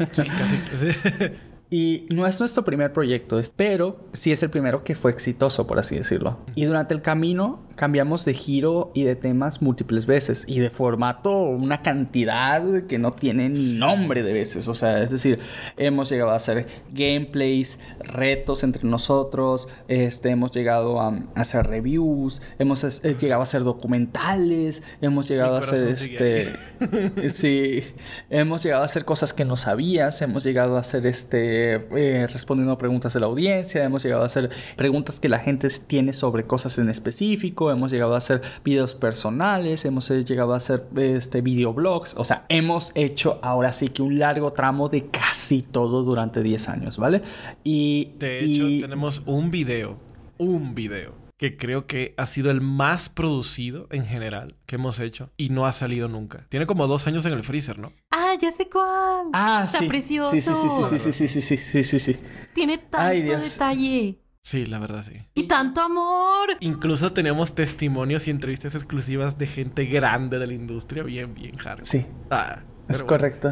Sí, 0.11 0.23
casi. 0.23 1.31
Y 1.71 2.07
no 2.09 2.25
es 2.25 2.39
nuestro 2.39 2.65
primer 2.65 2.93
proyecto, 2.93 3.39
pero 3.55 4.09
sí 4.13 4.31
es 4.31 4.41
el 4.41 4.49
primero 4.49 4.83
que 4.83 4.95
fue 4.95 5.11
exitoso, 5.11 5.67
por 5.67 5.77
así 5.77 5.95
decirlo. 5.95 6.39
Y 6.55 6.65
durante 6.65 6.95
el 6.95 7.01
camino 7.01 7.67
cambiamos 7.75 8.25
de 8.25 8.33
giro 8.33 8.91
y 8.93 9.03
de 9.03 9.15
temas 9.15 9.61
múltiples 9.61 10.05
veces 10.05 10.43
y 10.47 10.59
de 10.59 10.69
formato 10.69 11.31
una 11.43 11.81
cantidad 11.81 12.85
que 12.87 12.99
no 12.99 13.11
tiene 13.11 13.49
nombre 13.49 14.21
de 14.21 14.33
veces. 14.33 14.67
O 14.67 14.73
sea, 14.73 15.01
es 15.01 15.11
decir, 15.11 15.39
hemos 15.77 16.09
llegado 16.09 16.31
a 16.31 16.35
hacer 16.35 16.67
gameplays, 16.91 17.79
retos 17.99 18.63
entre 18.63 18.83
nosotros, 18.83 19.69
este, 19.87 20.31
hemos 20.31 20.51
llegado 20.51 20.99
a, 20.99 21.17
hacer 21.35 21.67
reviews, 21.67 22.41
hemos 22.57 22.83
eh, 22.83 23.15
llegado 23.17 23.41
a 23.41 23.43
hacer 23.43 23.63
documentales, 23.63 24.81
hemos 25.01 25.29
llegado 25.29 25.55
a 25.55 25.59
hacer 25.59 25.87
este... 25.87 26.49
Sí, 27.29 27.83
hemos 28.29 28.63
llegado 28.63 28.83
a 28.83 28.85
hacer 28.85 29.05
cosas 29.05 29.33
que 29.33 29.45
no 29.45 29.55
sabías, 29.55 30.21
hemos 30.21 30.43
llegado 30.43 30.75
a 30.77 30.79
hacer 30.81 31.05
este, 31.05 31.58
eh, 31.95 32.27
respondiendo 32.31 32.73
a 32.73 32.77
preguntas 32.77 33.13
de 33.13 33.19
la 33.19 33.25
audiencia, 33.27 33.83
hemos 33.83 34.03
llegado 34.03 34.23
a 34.23 34.25
hacer 34.25 34.49
preguntas 34.75 35.19
que 35.19 35.29
la 35.29 35.39
gente 35.39 35.67
tiene 35.87 36.13
sobre 36.13 36.45
cosas 36.45 36.77
en 36.79 36.89
específico, 36.89 37.71
hemos 37.71 37.91
llegado 37.91 38.15
a 38.15 38.17
hacer 38.17 38.41
videos 38.63 38.95
personales, 38.95 39.85
hemos 39.85 40.09
eh, 40.11 40.23
llegado 40.23 40.53
a 40.53 40.57
hacer 40.57 40.85
este, 40.95 41.41
videoblogs, 41.41 42.15
o 42.17 42.23
sea, 42.23 42.45
hemos 42.49 42.91
hecho 42.95 43.39
ahora 43.41 43.73
sí 43.73 43.89
que 43.89 44.01
un 44.01 44.19
largo 44.19 44.53
tramo 44.53 44.89
de 44.89 45.07
casi 45.07 45.61
todo 45.61 46.03
durante 46.03 46.41
10 46.43 46.69
años, 46.69 46.97
¿vale? 46.97 47.21
Y, 47.63 48.11
De 48.19 48.39
hecho, 48.39 48.67
y- 48.67 48.81
tenemos 48.81 49.21
un 49.25 49.51
video, 49.51 49.97
un 50.37 50.73
video, 50.75 51.13
que 51.39 51.55
creo 51.55 51.87
que 51.87 52.13
ha 52.17 52.25
sido 52.25 52.51
el 52.51 52.59
más 52.59 53.07
producido 53.07 53.87
en 53.91 54.05
general 54.05 54.57
que 54.65 54.75
hemos 54.75 54.99
hecho 54.99 55.31
y 55.37 55.49
no 55.49 55.65
ha 55.65 55.71
salido 55.71 56.09
nunca. 56.09 56.45
Tiene 56.49 56.65
como 56.67 56.85
dos 56.85 57.07
años 57.07 57.25
en 57.25 57.33
el 57.33 57.43
freezer, 57.43 57.79
¿no? 57.79 57.93
Ah, 58.11 58.33
ya 58.39 58.51
sé 58.51 58.69
cuál. 58.69 59.27
Ah, 59.33 59.63
Está 59.65 59.79
sí. 59.79 59.87
precioso. 59.87 60.31
Sí, 60.31 60.41
sí, 60.41 60.51
sí, 60.53 60.69
sí, 60.69 60.99
sí, 60.99 61.11
sí, 61.13 61.27
sí, 61.29 61.41
sí, 61.41 61.57
sí, 61.57 61.83
sí, 61.85 61.99
sí. 61.99 62.17
Tiene 62.53 62.77
tanto 62.77 62.97
Ay, 63.07 63.21
detalle. 63.21 64.19
Sí, 64.41 64.65
la 64.65 64.79
verdad 64.79 65.03
sí. 65.07 65.13
Y 65.33 65.43
tanto 65.43 65.79
amor. 65.81 66.49
Incluso 66.59 67.13
tenemos 67.13 67.55
testimonios 67.55 68.27
y 68.27 68.31
entrevistas 68.31 68.75
exclusivas 68.75 69.37
de 69.37 69.47
gente 69.47 69.85
grande 69.85 70.39
de 70.39 70.47
la 70.47 70.53
industria, 70.53 71.03
bien, 71.03 71.33
bien 71.35 71.55
hard. 71.65 71.83
Sí, 71.85 72.05
Ah, 72.29 72.63
es 72.89 72.97
bueno. 72.97 73.07
correcto. 73.07 73.49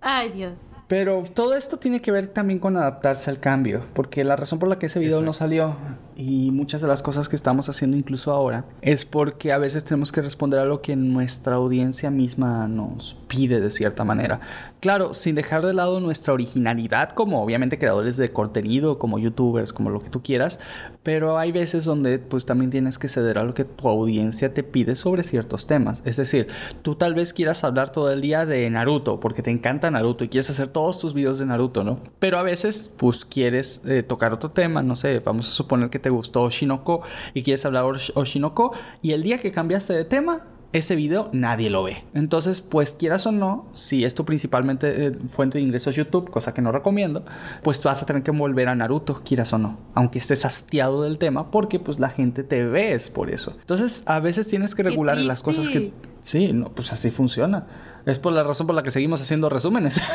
Ay, 0.00 0.30
Dios. 0.30 0.54
Pero 0.88 1.22
todo 1.34 1.54
esto 1.54 1.78
tiene 1.78 2.00
que 2.00 2.10
ver 2.10 2.26
también 2.28 2.58
con 2.58 2.76
adaptarse 2.76 3.30
al 3.30 3.38
cambio, 3.38 3.86
porque 3.94 4.24
la 4.24 4.34
razón 4.34 4.58
por 4.58 4.68
la 4.68 4.78
que 4.78 4.86
ese 4.86 4.98
video 4.98 5.20
no 5.20 5.32
salió 5.32 5.76
y 6.20 6.50
muchas 6.50 6.82
de 6.82 6.86
las 6.86 7.02
cosas 7.02 7.30
que 7.30 7.36
estamos 7.36 7.70
haciendo 7.70 7.96
incluso 7.96 8.30
ahora 8.30 8.66
es 8.82 9.06
porque 9.06 9.52
a 9.52 9.58
veces 9.58 9.84
tenemos 9.84 10.12
que 10.12 10.20
responder 10.20 10.60
a 10.60 10.66
lo 10.66 10.82
que 10.82 10.94
nuestra 10.94 11.54
audiencia 11.54 12.10
misma 12.10 12.68
nos 12.68 13.16
pide 13.26 13.58
de 13.58 13.70
cierta 13.70 14.04
manera. 14.04 14.40
Claro, 14.80 15.14
sin 15.14 15.34
dejar 15.34 15.64
de 15.64 15.72
lado 15.72 15.98
nuestra 15.98 16.34
originalidad 16.34 17.10
como 17.10 17.42
obviamente 17.42 17.78
creadores 17.78 18.18
de 18.18 18.32
contenido, 18.32 18.98
como 18.98 19.18
youtubers, 19.18 19.72
como 19.72 19.88
lo 19.88 20.00
que 20.00 20.10
tú 20.10 20.22
quieras, 20.22 20.58
pero 21.02 21.38
hay 21.38 21.52
veces 21.52 21.86
donde 21.86 22.18
pues 22.18 22.44
también 22.44 22.70
tienes 22.70 22.98
que 22.98 23.08
ceder 23.08 23.38
a 23.38 23.44
lo 23.44 23.54
que 23.54 23.64
tu 23.64 23.88
audiencia 23.88 24.52
te 24.52 24.62
pide 24.62 24.96
sobre 24.96 25.22
ciertos 25.22 25.66
temas. 25.66 26.02
Es 26.04 26.18
decir, 26.18 26.48
tú 26.82 26.96
tal 26.96 27.14
vez 27.14 27.32
quieras 27.32 27.64
hablar 27.64 27.92
todo 27.92 28.12
el 28.12 28.20
día 28.20 28.44
de 28.44 28.68
Naruto 28.68 29.20
porque 29.20 29.42
te 29.42 29.50
encanta 29.50 29.90
Naruto 29.90 30.24
y 30.24 30.28
quieres 30.28 30.50
hacer 30.50 30.68
todos 30.68 30.98
tus 30.98 31.14
videos 31.14 31.38
de 31.38 31.46
Naruto, 31.46 31.82
¿no? 31.82 32.00
Pero 32.18 32.38
a 32.38 32.42
veces 32.42 32.90
pues 32.98 33.24
quieres 33.24 33.80
eh, 33.86 34.02
tocar 34.02 34.34
otro 34.34 34.50
tema, 34.50 34.82
no 34.82 34.96
sé, 34.96 35.20
vamos 35.20 35.48
a 35.48 35.50
suponer 35.50 35.88
que 35.88 35.98
te 35.98 36.09
gustó 36.10 36.42
Oshinoko 36.42 37.02
y 37.34 37.42
quieres 37.42 37.64
hablar 37.64 37.84
Osh- 37.84 38.12
Oshinoko 38.14 38.72
y 39.02 39.12
el 39.12 39.22
día 39.22 39.38
que 39.38 39.52
cambiaste 39.52 39.92
de 39.92 40.04
tema 40.04 40.46
ese 40.72 40.94
video 40.94 41.30
nadie 41.32 41.68
lo 41.68 41.82
ve. 41.82 42.04
Entonces, 42.14 42.60
pues 42.60 42.92
quieras 42.92 43.26
o 43.26 43.32
no, 43.32 43.66
si 43.72 44.04
es 44.04 44.14
tu 44.14 44.24
principalmente 44.24 45.06
eh, 45.06 45.12
fuente 45.28 45.58
de 45.58 45.64
ingresos 45.64 45.96
YouTube, 45.96 46.30
cosa 46.30 46.54
que 46.54 46.62
no 46.62 46.70
recomiendo, 46.70 47.24
pues 47.64 47.82
vas 47.82 48.00
a 48.04 48.06
tener 48.06 48.22
que 48.22 48.30
volver 48.30 48.68
a 48.68 48.76
Naruto, 48.76 49.20
quieras 49.24 49.52
o 49.52 49.58
no, 49.58 49.78
aunque 49.94 50.20
estés 50.20 50.44
hastiado 50.44 51.02
del 51.02 51.18
tema, 51.18 51.50
porque 51.50 51.80
pues 51.80 51.98
la 51.98 52.08
gente 52.08 52.44
te 52.44 52.64
ve 52.66 53.00
por 53.12 53.30
eso. 53.30 53.56
Entonces, 53.60 54.04
a 54.06 54.20
veces 54.20 54.46
tienes 54.46 54.76
que 54.76 54.84
regular 54.84 55.18
las 55.18 55.42
cosas 55.42 55.68
que... 55.68 55.92
Sí, 56.20 56.52
no, 56.52 56.68
pues 56.68 56.92
así 56.92 57.10
funciona. 57.10 57.66
Es 58.06 58.18
por 58.18 58.32
la 58.32 58.42
razón 58.42 58.66
por 58.66 58.74
la 58.76 58.82
que 58.82 58.90
seguimos 58.90 59.20
haciendo 59.20 59.48
resúmenes. 59.48 60.00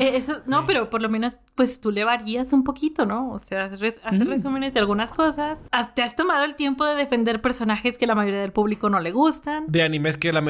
Eh, 0.00 0.16
eso, 0.16 0.40
No, 0.46 0.66
pero 0.66 0.90
por 0.90 1.02
lo 1.02 1.08
menos, 1.08 1.38
pues 1.54 1.80
tú 1.80 1.92
le 1.92 2.02
varías 2.02 2.52
un 2.52 2.64
poquito, 2.64 3.06
¿no? 3.06 3.30
O 3.30 3.38
sea, 3.38 3.66
hacer 3.66 3.94
hacer 4.02 4.26
Mm. 4.26 4.30
resúmenes 4.30 4.74
de 4.74 4.80
algunas 4.80 5.12
cosas. 5.12 5.64
Has- 5.70 5.94
Te 5.94 6.02
has 6.02 6.16
tomado 6.16 6.42
el 6.44 6.56
tiempo 6.56 6.84
de 6.84 6.96
defender 6.96 7.40
personajes 7.40 7.96
que 7.96 8.06
la 8.08 8.16
mayoría 8.16 8.40
del 8.40 8.50
público 8.52 8.90
no 8.90 8.98
le 8.98 9.12
gustan. 9.12 9.66
De 9.68 9.82
animes 9.84 10.16
que 10.18 10.30
a 10.30 10.32
lo 10.32 10.42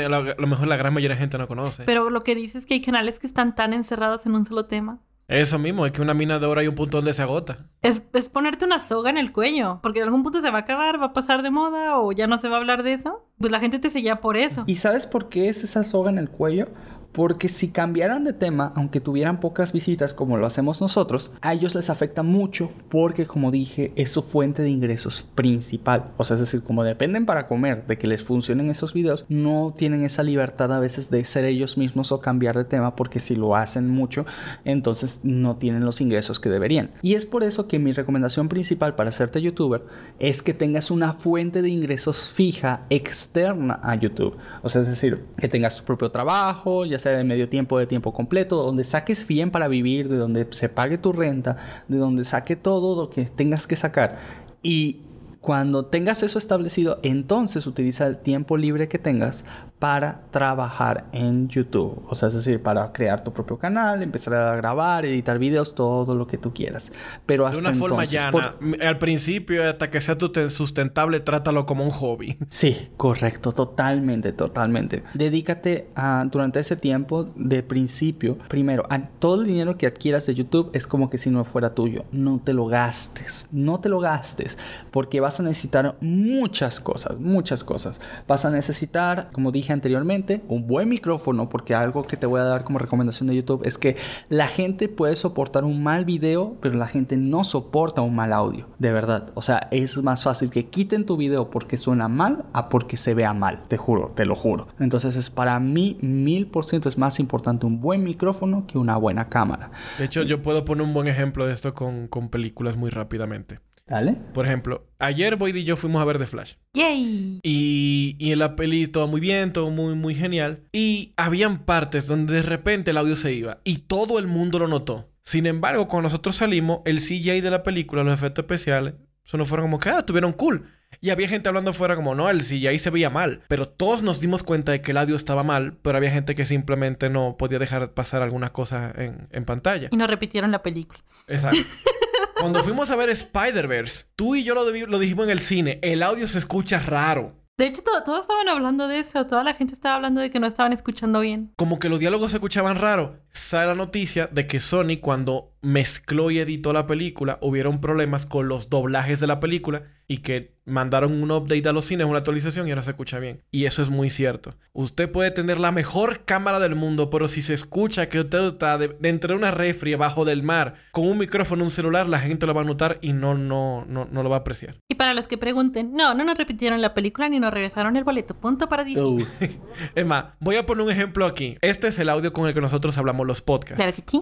mejor 0.46 0.66
la 0.66 0.76
gran 0.76 0.94
mayoría 0.94 1.14
de 1.16 1.20
gente 1.20 1.36
no 1.36 1.46
conoce. 1.46 1.82
Pero 1.84 2.08
lo 2.08 2.22
que 2.22 2.34
dices 2.34 2.56
es 2.62 2.66
que 2.66 2.74
hay 2.74 2.80
canales 2.80 3.18
que 3.18 3.26
están 3.26 3.54
tan 3.54 3.74
encerrados 3.74 4.24
en 4.24 4.34
un 4.34 4.46
solo 4.46 4.64
tema. 4.66 4.98
Eso 5.26 5.58
mismo, 5.58 5.86
es 5.86 5.92
que 5.92 6.02
una 6.02 6.12
mina 6.12 6.38
de 6.38 6.46
oro 6.46 6.60
hay 6.60 6.68
un 6.68 6.74
punto 6.74 6.98
donde 6.98 7.14
se 7.14 7.22
agota. 7.22 7.66
Es, 7.80 8.02
es 8.12 8.28
ponerte 8.28 8.64
una 8.66 8.78
soga 8.78 9.08
en 9.08 9.16
el 9.16 9.32
cuello, 9.32 9.80
porque 9.82 10.00
en 10.00 10.04
algún 10.04 10.22
punto 10.22 10.42
se 10.42 10.50
va 10.50 10.58
a 10.58 10.60
acabar, 10.62 11.00
va 11.00 11.06
a 11.06 11.12
pasar 11.14 11.42
de 11.42 11.50
moda 11.50 11.98
o 11.98 12.12
ya 12.12 12.26
no 12.26 12.36
se 12.38 12.48
va 12.48 12.56
a 12.56 12.58
hablar 12.60 12.82
de 12.82 12.92
eso. 12.92 13.26
Pues 13.38 13.50
la 13.50 13.60
gente 13.60 13.78
te 13.78 13.88
seguía 13.88 14.20
por 14.20 14.36
eso. 14.36 14.64
¿Y 14.66 14.76
sabes 14.76 15.06
por 15.06 15.30
qué 15.30 15.48
es 15.48 15.64
esa 15.64 15.82
soga 15.82 16.10
en 16.10 16.18
el 16.18 16.28
cuello? 16.28 16.68
Porque 17.14 17.48
si 17.48 17.68
cambiaran 17.68 18.24
de 18.24 18.32
tema, 18.32 18.72
aunque 18.74 19.00
tuvieran 19.00 19.38
pocas 19.38 19.72
visitas 19.72 20.14
como 20.14 20.36
lo 20.36 20.46
hacemos 20.46 20.80
nosotros, 20.80 21.30
a 21.42 21.54
ellos 21.54 21.76
les 21.76 21.88
afecta 21.88 22.24
mucho 22.24 22.72
porque, 22.88 23.24
como 23.24 23.52
dije, 23.52 23.92
es 23.94 24.10
su 24.10 24.20
fuente 24.20 24.62
de 24.62 24.70
ingresos 24.70 25.24
principal. 25.36 26.10
O 26.16 26.24
sea, 26.24 26.34
es 26.34 26.40
decir, 26.40 26.64
como 26.64 26.82
dependen 26.82 27.24
para 27.24 27.46
comer 27.46 27.86
de 27.86 27.98
que 27.98 28.08
les 28.08 28.24
funcionen 28.24 28.68
esos 28.68 28.94
videos, 28.94 29.26
no 29.28 29.72
tienen 29.76 30.02
esa 30.02 30.24
libertad 30.24 30.72
a 30.72 30.80
veces 30.80 31.08
de 31.08 31.24
ser 31.24 31.44
ellos 31.44 31.78
mismos 31.78 32.10
o 32.10 32.20
cambiar 32.20 32.56
de 32.56 32.64
tema 32.64 32.96
porque 32.96 33.20
si 33.20 33.36
lo 33.36 33.54
hacen 33.54 33.88
mucho, 33.88 34.26
entonces 34.64 35.20
no 35.22 35.54
tienen 35.56 35.84
los 35.84 36.00
ingresos 36.00 36.40
que 36.40 36.48
deberían. 36.48 36.90
Y 37.00 37.14
es 37.14 37.26
por 37.26 37.44
eso 37.44 37.68
que 37.68 37.78
mi 37.78 37.92
recomendación 37.92 38.48
principal 38.48 38.96
para 38.96 39.10
hacerte 39.10 39.40
youtuber 39.40 39.84
es 40.18 40.42
que 40.42 40.52
tengas 40.52 40.90
una 40.90 41.12
fuente 41.12 41.62
de 41.62 41.68
ingresos 41.68 42.32
fija 42.32 42.86
externa 42.90 43.78
a 43.84 43.94
YouTube. 43.94 44.36
O 44.62 44.68
sea, 44.68 44.82
es 44.82 44.88
decir, 44.88 45.24
que 45.38 45.46
tengas 45.46 45.76
tu 45.76 45.84
propio 45.84 46.10
trabajo, 46.10 46.84
ya 46.84 46.98
de 47.10 47.24
medio 47.24 47.48
tiempo 47.48 47.78
de 47.78 47.86
tiempo 47.86 48.12
completo, 48.12 48.62
donde 48.62 48.84
saques 48.84 49.26
bien 49.26 49.50
para 49.50 49.68
vivir, 49.68 50.08
de 50.08 50.16
donde 50.16 50.46
se 50.50 50.68
pague 50.68 50.98
tu 50.98 51.12
renta, 51.12 51.56
de 51.88 51.98
donde 51.98 52.24
saque 52.24 52.56
todo 52.56 53.00
lo 53.00 53.10
que 53.10 53.24
tengas 53.24 53.66
que 53.66 53.76
sacar. 53.76 54.18
Y 54.62 55.00
cuando 55.40 55.84
tengas 55.84 56.22
eso 56.22 56.38
establecido, 56.38 57.00
entonces 57.02 57.66
utiliza 57.66 58.06
el 58.06 58.16
tiempo 58.16 58.56
libre 58.56 58.88
que 58.88 58.98
tengas 58.98 59.44
para 59.84 60.22
trabajar 60.30 61.04
en 61.12 61.46
YouTube. 61.46 62.02
O 62.08 62.14
sea, 62.14 62.28
es 62.30 62.34
decir, 62.34 62.62
para 62.62 62.90
crear 62.90 63.22
tu 63.22 63.34
propio 63.34 63.58
canal, 63.58 64.02
empezar 64.02 64.32
a 64.34 64.56
grabar, 64.56 65.04
editar 65.04 65.38
videos, 65.38 65.74
todo 65.74 66.14
lo 66.14 66.26
que 66.26 66.38
tú 66.38 66.54
quieras. 66.54 66.90
Pero 67.26 67.44
De 67.44 67.50
hasta 67.50 67.60
una 67.60 67.74
forma 67.74 68.04
llana. 68.06 68.30
por- 68.32 68.56
Al 68.82 68.96
principio, 68.96 69.68
hasta 69.68 69.90
que 69.90 70.00
sea 70.00 70.16
tu- 70.16 70.32
sustentable, 70.48 71.20
trátalo 71.20 71.66
como 71.66 71.84
un 71.84 71.90
hobby. 71.90 72.38
Sí, 72.48 72.88
correcto, 72.96 73.52
totalmente, 73.52 74.32
totalmente. 74.32 75.02
Dedícate 75.12 75.88
a, 75.94 76.24
durante 76.32 76.60
ese 76.60 76.76
tiempo 76.76 77.24
de 77.36 77.62
principio, 77.62 78.38
primero, 78.48 78.86
a 78.88 78.98
todo 79.18 79.42
el 79.42 79.46
dinero 79.48 79.76
que 79.76 79.86
adquieras 79.86 80.24
de 80.24 80.34
YouTube 80.34 80.70
es 80.72 80.86
como 80.86 81.10
que 81.10 81.18
si 81.18 81.28
no 81.28 81.44
fuera 81.44 81.74
tuyo. 81.74 82.06
No 82.10 82.40
te 82.42 82.54
lo 82.54 82.64
gastes, 82.68 83.48
no 83.52 83.80
te 83.80 83.90
lo 83.90 84.00
gastes, 84.00 84.56
porque 84.90 85.20
vas 85.20 85.40
a 85.40 85.42
necesitar 85.42 85.96
muchas 86.00 86.80
cosas, 86.80 87.18
muchas 87.20 87.64
cosas. 87.64 88.00
Vas 88.26 88.46
a 88.46 88.50
necesitar, 88.50 89.28
como 89.32 89.52
dije 89.52 89.73
anteriormente, 89.74 90.42
un 90.48 90.66
buen 90.66 90.88
micrófono, 90.88 91.48
porque 91.48 91.74
algo 91.74 92.04
que 92.04 92.16
te 92.16 92.26
voy 92.26 92.40
a 92.40 92.44
dar 92.44 92.64
como 92.64 92.78
recomendación 92.78 93.26
de 93.28 93.36
YouTube 93.36 93.62
es 93.64 93.78
que 93.78 93.96
la 94.28 94.46
gente 94.46 94.88
puede 94.88 95.16
soportar 95.16 95.64
un 95.64 95.82
mal 95.82 96.04
video, 96.04 96.56
pero 96.60 96.74
la 96.74 96.88
gente 96.88 97.16
no 97.16 97.44
soporta 97.44 98.00
un 98.00 98.14
mal 98.14 98.32
audio, 98.32 98.66
de 98.78 98.92
verdad. 98.92 99.30
O 99.34 99.42
sea, 99.42 99.68
es 99.70 100.02
más 100.02 100.22
fácil 100.22 100.50
que 100.50 100.66
quiten 100.66 101.06
tu 101.06 101.16
video 101.16 101.50
porque 101.50 101.76
suena 101.76 102.08
mal 102.08 102.46
a 102.52 102.68
porque 102.68 102.96
se 102.96 103.14
vea 103.14 103.34
mal, 103.34 103.64
te 103.68 103.76
juro, 103.76 104.12
te 104.14 104.24
lo 104.24 104.34
juro. 104.34 104.68
Entonces 104.78 105.16
es 105.16 105.30
para 105.30 105.58
mí 105.60 105.98
mil 106.00 106.46
por 106.46 106.64
ciento 106.64 106.88
es 106.88 106.98
más 106.98 107.20
importante 107.20 107.66
un 107.66 107.80
buen 107.80 108.02
micrófono 108.04 108.66
que 108.66 108.78
una 108.78 108.96
buena 108.96 109.28
cámara. 109.28 109.70
De 109.98 110.04
hecho, 110.04 110.22
yo 110.22 110.42
puedo 110.42 110.64
poner 110.64 110.84
un 110.84 110.94
buen 110.94 111.08
ejemplo 111.08 111.46
de 111.46 111.52
esto 111.52 111.74
con, 111.74 112.08
con 112.08 112.28
películas 112.28 112.76
muy 112.76 112.90
rápidamente. 112.90 113.60
¿Dale? 113.86 114.16
Por 114.32 114.46
ejemplo, 114.46 114.86
ayer 114.98 115.36
Boyd 115.36 115.54
y 115.56 115.64
yo 115.64 115.76
fuimos 115.76 116.00
a 116.00 116.06
ver 116.06 116.18
The 116.18 116.26
Flash. 116.26 116.54
¡Yay! 116.72 117.40
Y, 117.42 118.16
y 118.18 118.32
en 118.32 118.38
la 118.38 118.56
peli 118.56 118.86
todo 118.86 119.06
muy 119.08 119.20
bien, 119.20 119.52
todo 119.52 119.70
muy, 119.70 119.94
muy 119.94 120.14
genial. 120.14 120.62
Y 120.72 121.12
habían 121.16 121.64
partes 121.64 122.06
donde 122.06 122.34
de 122.34 122.42
repente 122.42 122.92
el 122.92 122.96
audio 122.96 123.14
se 123.14 123.32
iba. 123.34 123.58
Y 123.62 123.78
todo 123.78 124.18
el 124.18 124.26
mundo 124.26 124.58
lo 124.58 124.68
notó. 124.68 125.10
Sin 125.22 125.46
embargo, 125.46 125.86
cuando 125.88 126.08
nosotros 126.08 126.36
salimos, 126.36 126.80
el 126.86 127.00
CGI 127.00 127.40
de 127.40 127.50
la 127.50 127.62
película, 127.62 128.04
los 128.04 128.14
efectos 128.14 128.44
especiales, 128.44 128.94
solo 129.22 129.44
fueron 129.44 129.66
como 129.66 129.78
que, 129.78 129.90
ah, 129.90 130.04
tuvieron 130.04 130.32
cool. 130.32 130.70
Y 131.00 131.10
había 131.10 131.28
gente 131.28 131.48
hablando 131.48 131.72
afuera 131.72 131.96
como, 131.96 132.14
no, 132.14 132.30
el 132.30 132.42
CGI 132.42 132.78
se 132.78 132.90
veía 132.90 133.10
mal. 133.10 133.42
Pero 133.48 133.68
todos 133.68 134.02
nos 134.02 134.20
dimos 134.20 134.42
cuenta 134.42 134.72
de 134.72 134.80
que 134.80 134.92
el 134.92 134.96
audio 134.96 135.16
estaba 135.16 135.42
mal, 135.42 135.76
pero 135.82 135.98
había 135.98 136.10
gente 136.10 136.34
que 136.34 136.46
simplemente 136.46 137.10
no 137.10 137.36
podía 137.36 137.58
dejar 137.58 137.92
pasar 137.92 138.22
algunas 138.22 138.50
cosas 138.50 138.96
en, 138.96 139.28
en 139.30 139.44
pantalla. 139.44 139.88
Y 139.90 139.96
nos 139.96 140.08
repitieron 140.08 140.50
la 140.50 140.62
película. 140.62 141.00
Exacto. 141.28 141.58
Cuando 142.44 142.62
fuimos 142.62 142.90
a 142.90 142.96
ver 142.96 143.08
Spider-Verse, 143.08 144.04
tú 144.16 144.34
y 144.34 144.44
yo 144.44 144.54
lo, 144.54 144.70
dijimos 144.98 145.24
en 145.24 145.30
el 145.30 145.40
cine, 145.40 145.78
el 145.80 146.02
audio 146.02 146.28
se 146.28 146.36
escucha 146.36 146.78
raro. 146.78 147.32
De 147.56 147.64
hecho, 147.66 147.82
to- 147.82 148.02
todos 148.04 148.20
estaban 148.20 148.50
hablando 148.50 148.86
de 148.86 148.98
eso. 148.98 149.26
Toda 149.26 149.42
la 149.44 149.54
gente 149.54 149.72
estaba 149.72 149.94
hablando 149.94 150.20
de 150.20 150.28
que 150.30 150.40
no 150.40 150.46
estaban 150.46 150.74
escuchando 150.74 151.20
bien. 151.20 151.54
Como 151.56 151.78
que 151.78 151.88
los 151.88 152.00
diálogos 152.00 152.32
se 152.32 152.36
escuchaban 152.36 152.76
raro. 152.76 153.16
Sale 153.32 153.68
la 153.68 153.74
noticia 153.74 154.26
de 154.30 154.46
que 154.46 154.60
Sony 154.60 154.98
cuando 155.00 155.54
mezcló 155.62 156.30
y 156.30 156.38
editó 156.38 156.74
la 156.74 156.86
película 156.86 157.38
hubieron 157.40 157.80
problemas 157.80 158.26
con 158.26 158.46
los 158.46 158.68
doblajes 158.68 159.20
de 159.20 159.26
la 159.26 159.40
película 159.40 159.84
y 160.06 160.18
que 160.18 160.53
mandaron 160.66 161.22
un 161.22 161.30
update 161.30 161.68
a 161.68 161.72
los 161.72 161.84
cines, 161.84 162.06
una 162.06 162.18
actualización 162.18 162.66
y 162.66 162.70
ahora 162.70 162.82
se 162.82 162.90
escucha 162.90 163.18
bien. 163.18 163.42
Y 163.50 163.66
eso 163.66 163.82
es 163.82 163.88
muy 163.90 164.10
cierto. 164.10 164.54
Usted 164.72 165.10
puede 165.10 165.30
tener 165.30 165.60
la 165.60 165.72
mejor 165.72 166.24
cámara 166.24 166.60
del 166.60 166.74
mundo, 166.74 167.10
pero 167.10 167.28
si 167.28 167.42
se 167.42 167.54
escucha 167.54 168.08
que 168.08 168.20
usted 168.20 168.46
está 168.46 168.78
de, 168.78 168.96
dentro 169.00 169.30
de 169.30 169.36
una 169.36 169.50
refri 169.50 169.94
abajo 169.94 170.24
del 170.24 170.42
mar 170.42 170.74
con 170.92 171.06
un 171.06 171.18
micrófono, 171.18 171.64
un 171.64 171.70
celular, 171.70 172.08
la 172.08 172.18
gente 172.18 172.46
lo 172.46 172.54
va 172.54 172.62
a 172.62 172.64
notar 172.64 172.98
y 173.00 173.12
no, 173.12 173.34
no, 173.34 173.84
no, 173.88 174.08
no 174.10 174.22
lo 174.22 174.30
va 174.30 174.36
a 174.36 174.40
apreciar. 174.40 174.76
Y 174.88 174.94
para 174.94 175.14
los 175.14 175.26
que 175.26 175.38
pregunten, 175.38 175.94
no, 175.94 176.14
no 176.14 176.24
nos 176.24 176.38
repitieron 176.38 176.80
la 176.80 176.94
película 176.94 177.28
ni 177.28 177.40
nos 177.40 177.52
regresaron 177.52 177.96
el 177.96 178.04
boleto. 178.04 178.34
Punto 178.34 178.68
para 178.68 178.84
DC. 178.84 179.00
Uh, 179.00 179.24
Es 179.94 180.06
más, 180.06 180.26
voy 180.40 180.56
a 180.56 180.66
poner 180.66 180.84
un 180.84 180.90
ejemplo 180.90 181.26
aquí. 181.26 181.56
Este 181.60 181.88
es 181.88 181.98
el 181.98 182.08
audio 182.08 182.32
con 182.32 182.46
el 182.48 182.54
que 182.54 182.60
nosotros 182.60 182.96
hablamos 182.98 183.26
los 183.26 183.42
podcasts. 183.42 183.76
Claro 183.76 183.92
que 183.92 184.02
sí. 184.06 184.20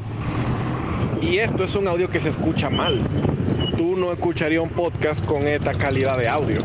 Y 1.21 1.39
esto 1.39 1.63
es 1.65 1.75
un 1.77 1.87
audio 1.87 2.11
que 2.11 2.19
se 2.19 2.29
escucha 2.29 2.69
mal. 2.69 3.01
Tú 3.83 3.97
no 3.97 4.13
escucharías 4.13 4.63
un 4.63 4.69
podcast 4.69 5.25
con 5.25 5.43
esta 5.49 5.75
calidad 5.75 6.17
de 6.17 6.29
audio. 6.29 6.63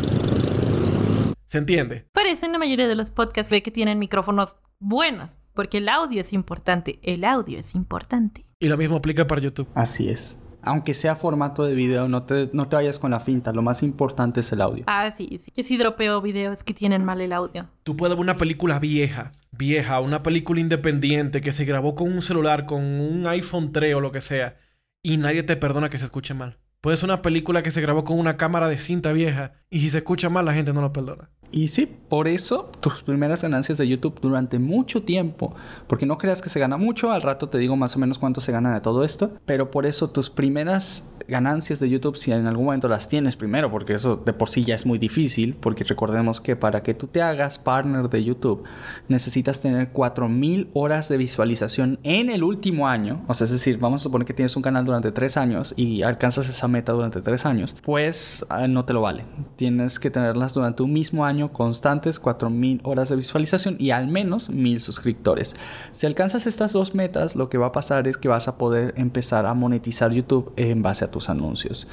¿Se 1.48 1.58
entiende? 1.58 2.06
Por 2.14 2.28
eso 2.28 2.46
en 2.46 2.52
la 2.52 2.60
mayoría 2.60 2.88
de 2.88 2.94
los 2.94 3.10
podcasts 3.10 3.52
ve 3.52 3.64
que 3.64 3.72
tienen 3.72 3.98
micrófonos 3.98 4.56
buenos. 4.78 5.36
Porque 5.56 5.80
el 5.80 5.90
audio 5.90 6.22
es 6.22 6.32
importante. 6.32 7.00
El 7.02 7.24
audio 7.24 7.58
es 7.58 7.74
importante. 7.74 8.46
Y 8.60 8.68
lo 8.68 8.78
mismo 8.78 8.98
aplica 8.98 9.26
para 9.26 9.42
YouTube. 9.42 9.68
así 9.74 10.10
es. 10.10 10.38
Aunque 10.62 10.94
sea 10.94 11.16
formato 11.16 11.64
de 11.64 11.74
video, 11.74 12.08
no 12.08 12.22
te, 12.22 12.52
no 12.54 12.68
te 12.70 12.76
vayas 12.76 13.00
con 13.00 13.10
la 13.10 13.20
finta. 13.20 13.52
Lo 13.52 13.64
más 13.64 13.82
importante 13.82 14.42
es 14.42 14.52
el 14.52 14.62
audio. 14.62 14.84
Ah, 14.86 15.10
sí, 15.10 15.40
sí. 15.44 15.52
Yo 15.56 15.64
sí 15.64 15.76
dropeo 15.76 16.22
videos 16.22 16.64
que 16.64 16.76
tienen 16.76 17.04
mal 17.04 17.20
el 17.20 17.34
audio. 17.34 17.68
Tú 17.82 17.98
puedes 17.98 18.16
ver 18.16 18.22
una 18.22 18.38
película 18.38 18.78
vieja 18.78 19.32
vieja, 19.50 20.00
una 20.02 20.22
película 20.22 20.60
independiente 20.60 21.42
que 21.42 21.52
se 21.52 21.66
grabó 21.66 21.96
con 21.96 22.12
un 22.12 22.22
celular, 22.22 22.68
con 22.68 22.84
un 22.84 23.26
iPhone 23.26 23.72
3 23.72 23.96
o 23.96 24.02
lo 24.02 24.12
que 24.12 24.22
sea, 24.22 24.60
y 25.02 25.18
nadie 25.18 25.42
te 25.42 25.56
perdona 25.56 25.90
que 25.90 25.98
se 25.98 26.06
escuche 26.06 26.36
mal. 26.36 26.60
Puede 26.88 27.04
una 27.04 27.22
película 27.22 27.64
que 27.64 27.72
se 27.72 27.82
grabó 27.82 28.06
con 28.06 28.18
una 28.18 28.38
cámara 28.38 28.70
de 28.70 28.78
cinta 28.78 29.12
vieja 29.12 29.52
y 29.70 29.82
si 29.82 29.90
se 29.90 29.98
escucha 29.98 30.30
mal 30.30 30.46
la 30.46 30.54
gente 30.54 30.72
no 30.72 30.80
lo 30.80 30.94
perdona. 30.94 31.30
Y 31.52 31.68
sí, 31.68 31.86
por 31.86 32.30
eso 32.30 32.72
tus 32.80 33.04
primeras 33.04 33.42
ganancias 33.42 33.78
de 33.78 33.90
YouTube 33.90 34.22
durante 34.22 34.58
mucho 34.58 35.04
tiempo, 35.04 35.54
porque 35.88 36.06
no 36.06 36.18
creas 36.18 36.42
que 36.42 36.48
se 36.48 36.62
gana 36.62 36.78
mucho, 36.78 37.12
al 37.12 37.24
rato 37.24 37.50
te 37.50 37.58
digo 37.58 37.76
más 37.76 37.98
o 37.98 38.00
menos 38.00 38.20
cuánto 38.20 38.40
se 38.40 38.54
gana 38.54 38.74
de 38.74 38.80
todo 38.80 39.04
esto, 39.04 39.34
pero 39.46 39.70
por 39.70 39.86
eso 39.86 40.12
tus 40.12 40.30
primeras 40.30 41.04
ganancias 41.28 41.80
de 41.80 41.90
YouTube, 41.90 42.18
si 42.18 42.32
en 42.32 42.48
algún 42.48 42.66
momento 42.66 42.88
las 42.88 43.10
tienes 43.10 43.36
primero, 43.36 43.70
porque 43.70 43.94
eso 43.94 44.16
de 44.16 44.34
por 44.34 44.50
sí 44.50 44.64
ya 44.64 44.76
es 44.76 44.86
muy 44.86 44.98
difícil, 44.98 45.56
porque 45.56 45.84
recordemos 45.84 46.42
que 46.42 46.56
para 46.56 46.84
que 46.84 46.94
tú 46.94 47.08
te 47.08 47.22
hagas 47.22 47.60
partner 47.60 48.10
de 48.10 48.24
YouTube, 48.24 48.64
necesitas 49.08 49.60
tener 49.60 49.90
4000 49.90 50.70
horas 50.74 51.10
de 51.10 51.18
visualización 51.18 52.00
en 52.04 52.30
el 52.30 52.44
último 52.44 52.88
año, 52.88 53.24
o 53.28 53.34
sea, 53.34 53.46
es 53.46 53.52
decir, 53.52 53.78
vamos 53.78 54.02
a 54.02 54.04
suponer 54.04 54.26
que 54.26 54.34
tienes 54.34 54.56
un 54.56 54.62
canal 54.62 54.86
durante 54.86 55.12
3 55.12 55.38
años 55.38 55.74
y 55.78 56.02
alcanzas 56.02 56.50
esa 56.50 56.68
meta 56.68 56.94
durante 56.94 57.22
3 57.22 57.46
años, 57.46 57.76
pues 57.84 58.46
ah, 58.50 58.68
no 58.68 58.86
te 58.86 58.94
lo 58.94 59.02
vale. 59.02 59.26
Tienes 59.56 60.00
que 60.00 60.10
tenerlas 60.10 60.54
durante 60.54 60.84
un 60.84 60.94
mismo 60.94 61.26
año 61.26 61.52
constantes, 61.52 62.20
4000 62.20 62.82
horas 62.84 63.10
de 63.10 63.16
visualización 63.16 63.76
y 63.80 63.92
al 63.92 64.08
menos 64.08 64.50
1000 64.50 64.80
suscriptores. 64.82 65.56
Si 65.92 66.06
alcanzas 66.06 66.48
estas 66.48 66.74
dos 66.74 66.96
metas, 66.96 67.36
lo 67.36 67.50
que 67.50 67.58
va 67.58 67.68
a 67.68 67.72
pasar 67.72 68.08
es 68.08 68.18
que 68.18 68.28
vas 68.28 68.48
a 68.48 68.58
poder 68.58 68.94
empezar 68.98 69.46
a 69.46 69.54
monetizar 69.54 70.12
YouTube 70.12 70.54
en 70.56 70.82
base 70.82 71.06
a 71.06 71.12
anuncios. 71.30 71.88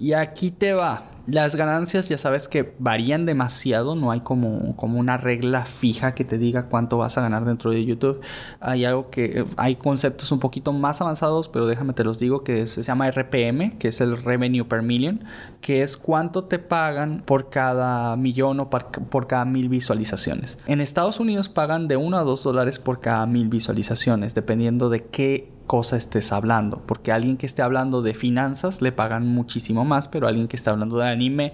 Y 0.00 0.14
aquí 0.14 0.50
te 0.50 0.72
va. 0.72 1.02
Las 1.26 1.54
ganancias 1.54 2.08
ya 2.08 2.16
sabes 2.16 2.48
que 2.48 2.74
varían 2.78 3.26
demasiado, 3.26 3.94
no 3.94 4.10
hay 4.10 4.20
como, 4.20 4.74
como 4.74 4.98
una 4.98 5.18
regla 5.18 5.66
fija 5.66 6.14
que 6.14 6.24
te 6.24 6.38
diga 6.38 6.64
cuánto 6.68 6.96
vas 6.96 7.18
a 7.18 7.20
ganar 7.20 7.44
dentro 7.44 7.70
de 7.70 7.84
YouTube. 7.84 8.20
Hay 8.60 8.86
algo 8.86 9.10
que 9.10 9.44
hay 9.58 9.76
conceptos 9.76 10.32
un 10.32 10.40
poquito 10.40 10.72
más 10.72 11.02
avanzados, 11.02 11.50
pero 11.50 11.66
déjame 11.66 11.92
te 11.92 12.02
los 12.02 12.18
digo 12.18 12.42
que 12.42 12.66
se 12.66 12.80
llama 12.80 13.10
RPM, 13.10 13.78
que 13.78 13.88
es 13.88 14.00
el 14.00 14.16
revenue 14.16 14.64
per 14.64 14.80
million, 14.80 15.22
que 15.60 15.82
es 15.82 15.98
cuánto 15.98 16.44
te 16.44 16.58
pagan 16.58 17.22
por 17.24 17.50
cada 17.50 18.16
millón 18.16 18.58
o 18.60 18.70
por, 18.70 18.86
por 18.86 19.26
cada 19.26 19.44
mil 19.44 19.68
visualizaciones. 19.68 20.58
En 20.66 20.80
Estados 20.80 21.20
Unidos 21.20 21.50
pagan 21.50 21.86
de 21.86 21.98
1 21.98 22.16
a 22.16 22.22
2 22.22 22.42
dólares 22.42 22.78
por 22.78 23.00
cada 23.00 23.26
mil 23.26 23.48
visualizaciones, 23.48 24.34
dependiendo 24.34 24.88
de 24.88 25.04
qué 25.04 25.52
cosa 25.70 25.96
estés 25.96 26.32
hablando. 26.32 26.82
Porque 26.84 27.12
alguien 27.12 27.36
que 27.36 27.46
esté 27.46 27.62
hablando 27.62 28.02
de 28.02 28.12
finanzas 28.12 28.82
le 28.82 28.90
pagan 28.90 29.28
muchísimo 29.28 29.84
más, 29.84 30.08
pero 30.08 30.26
alguien 30.26 30.48
que 30.48 30.56
esté 30.56 30.68
hablando 30.68 30.98
de 30.98 31.08
anime 31.08 31.52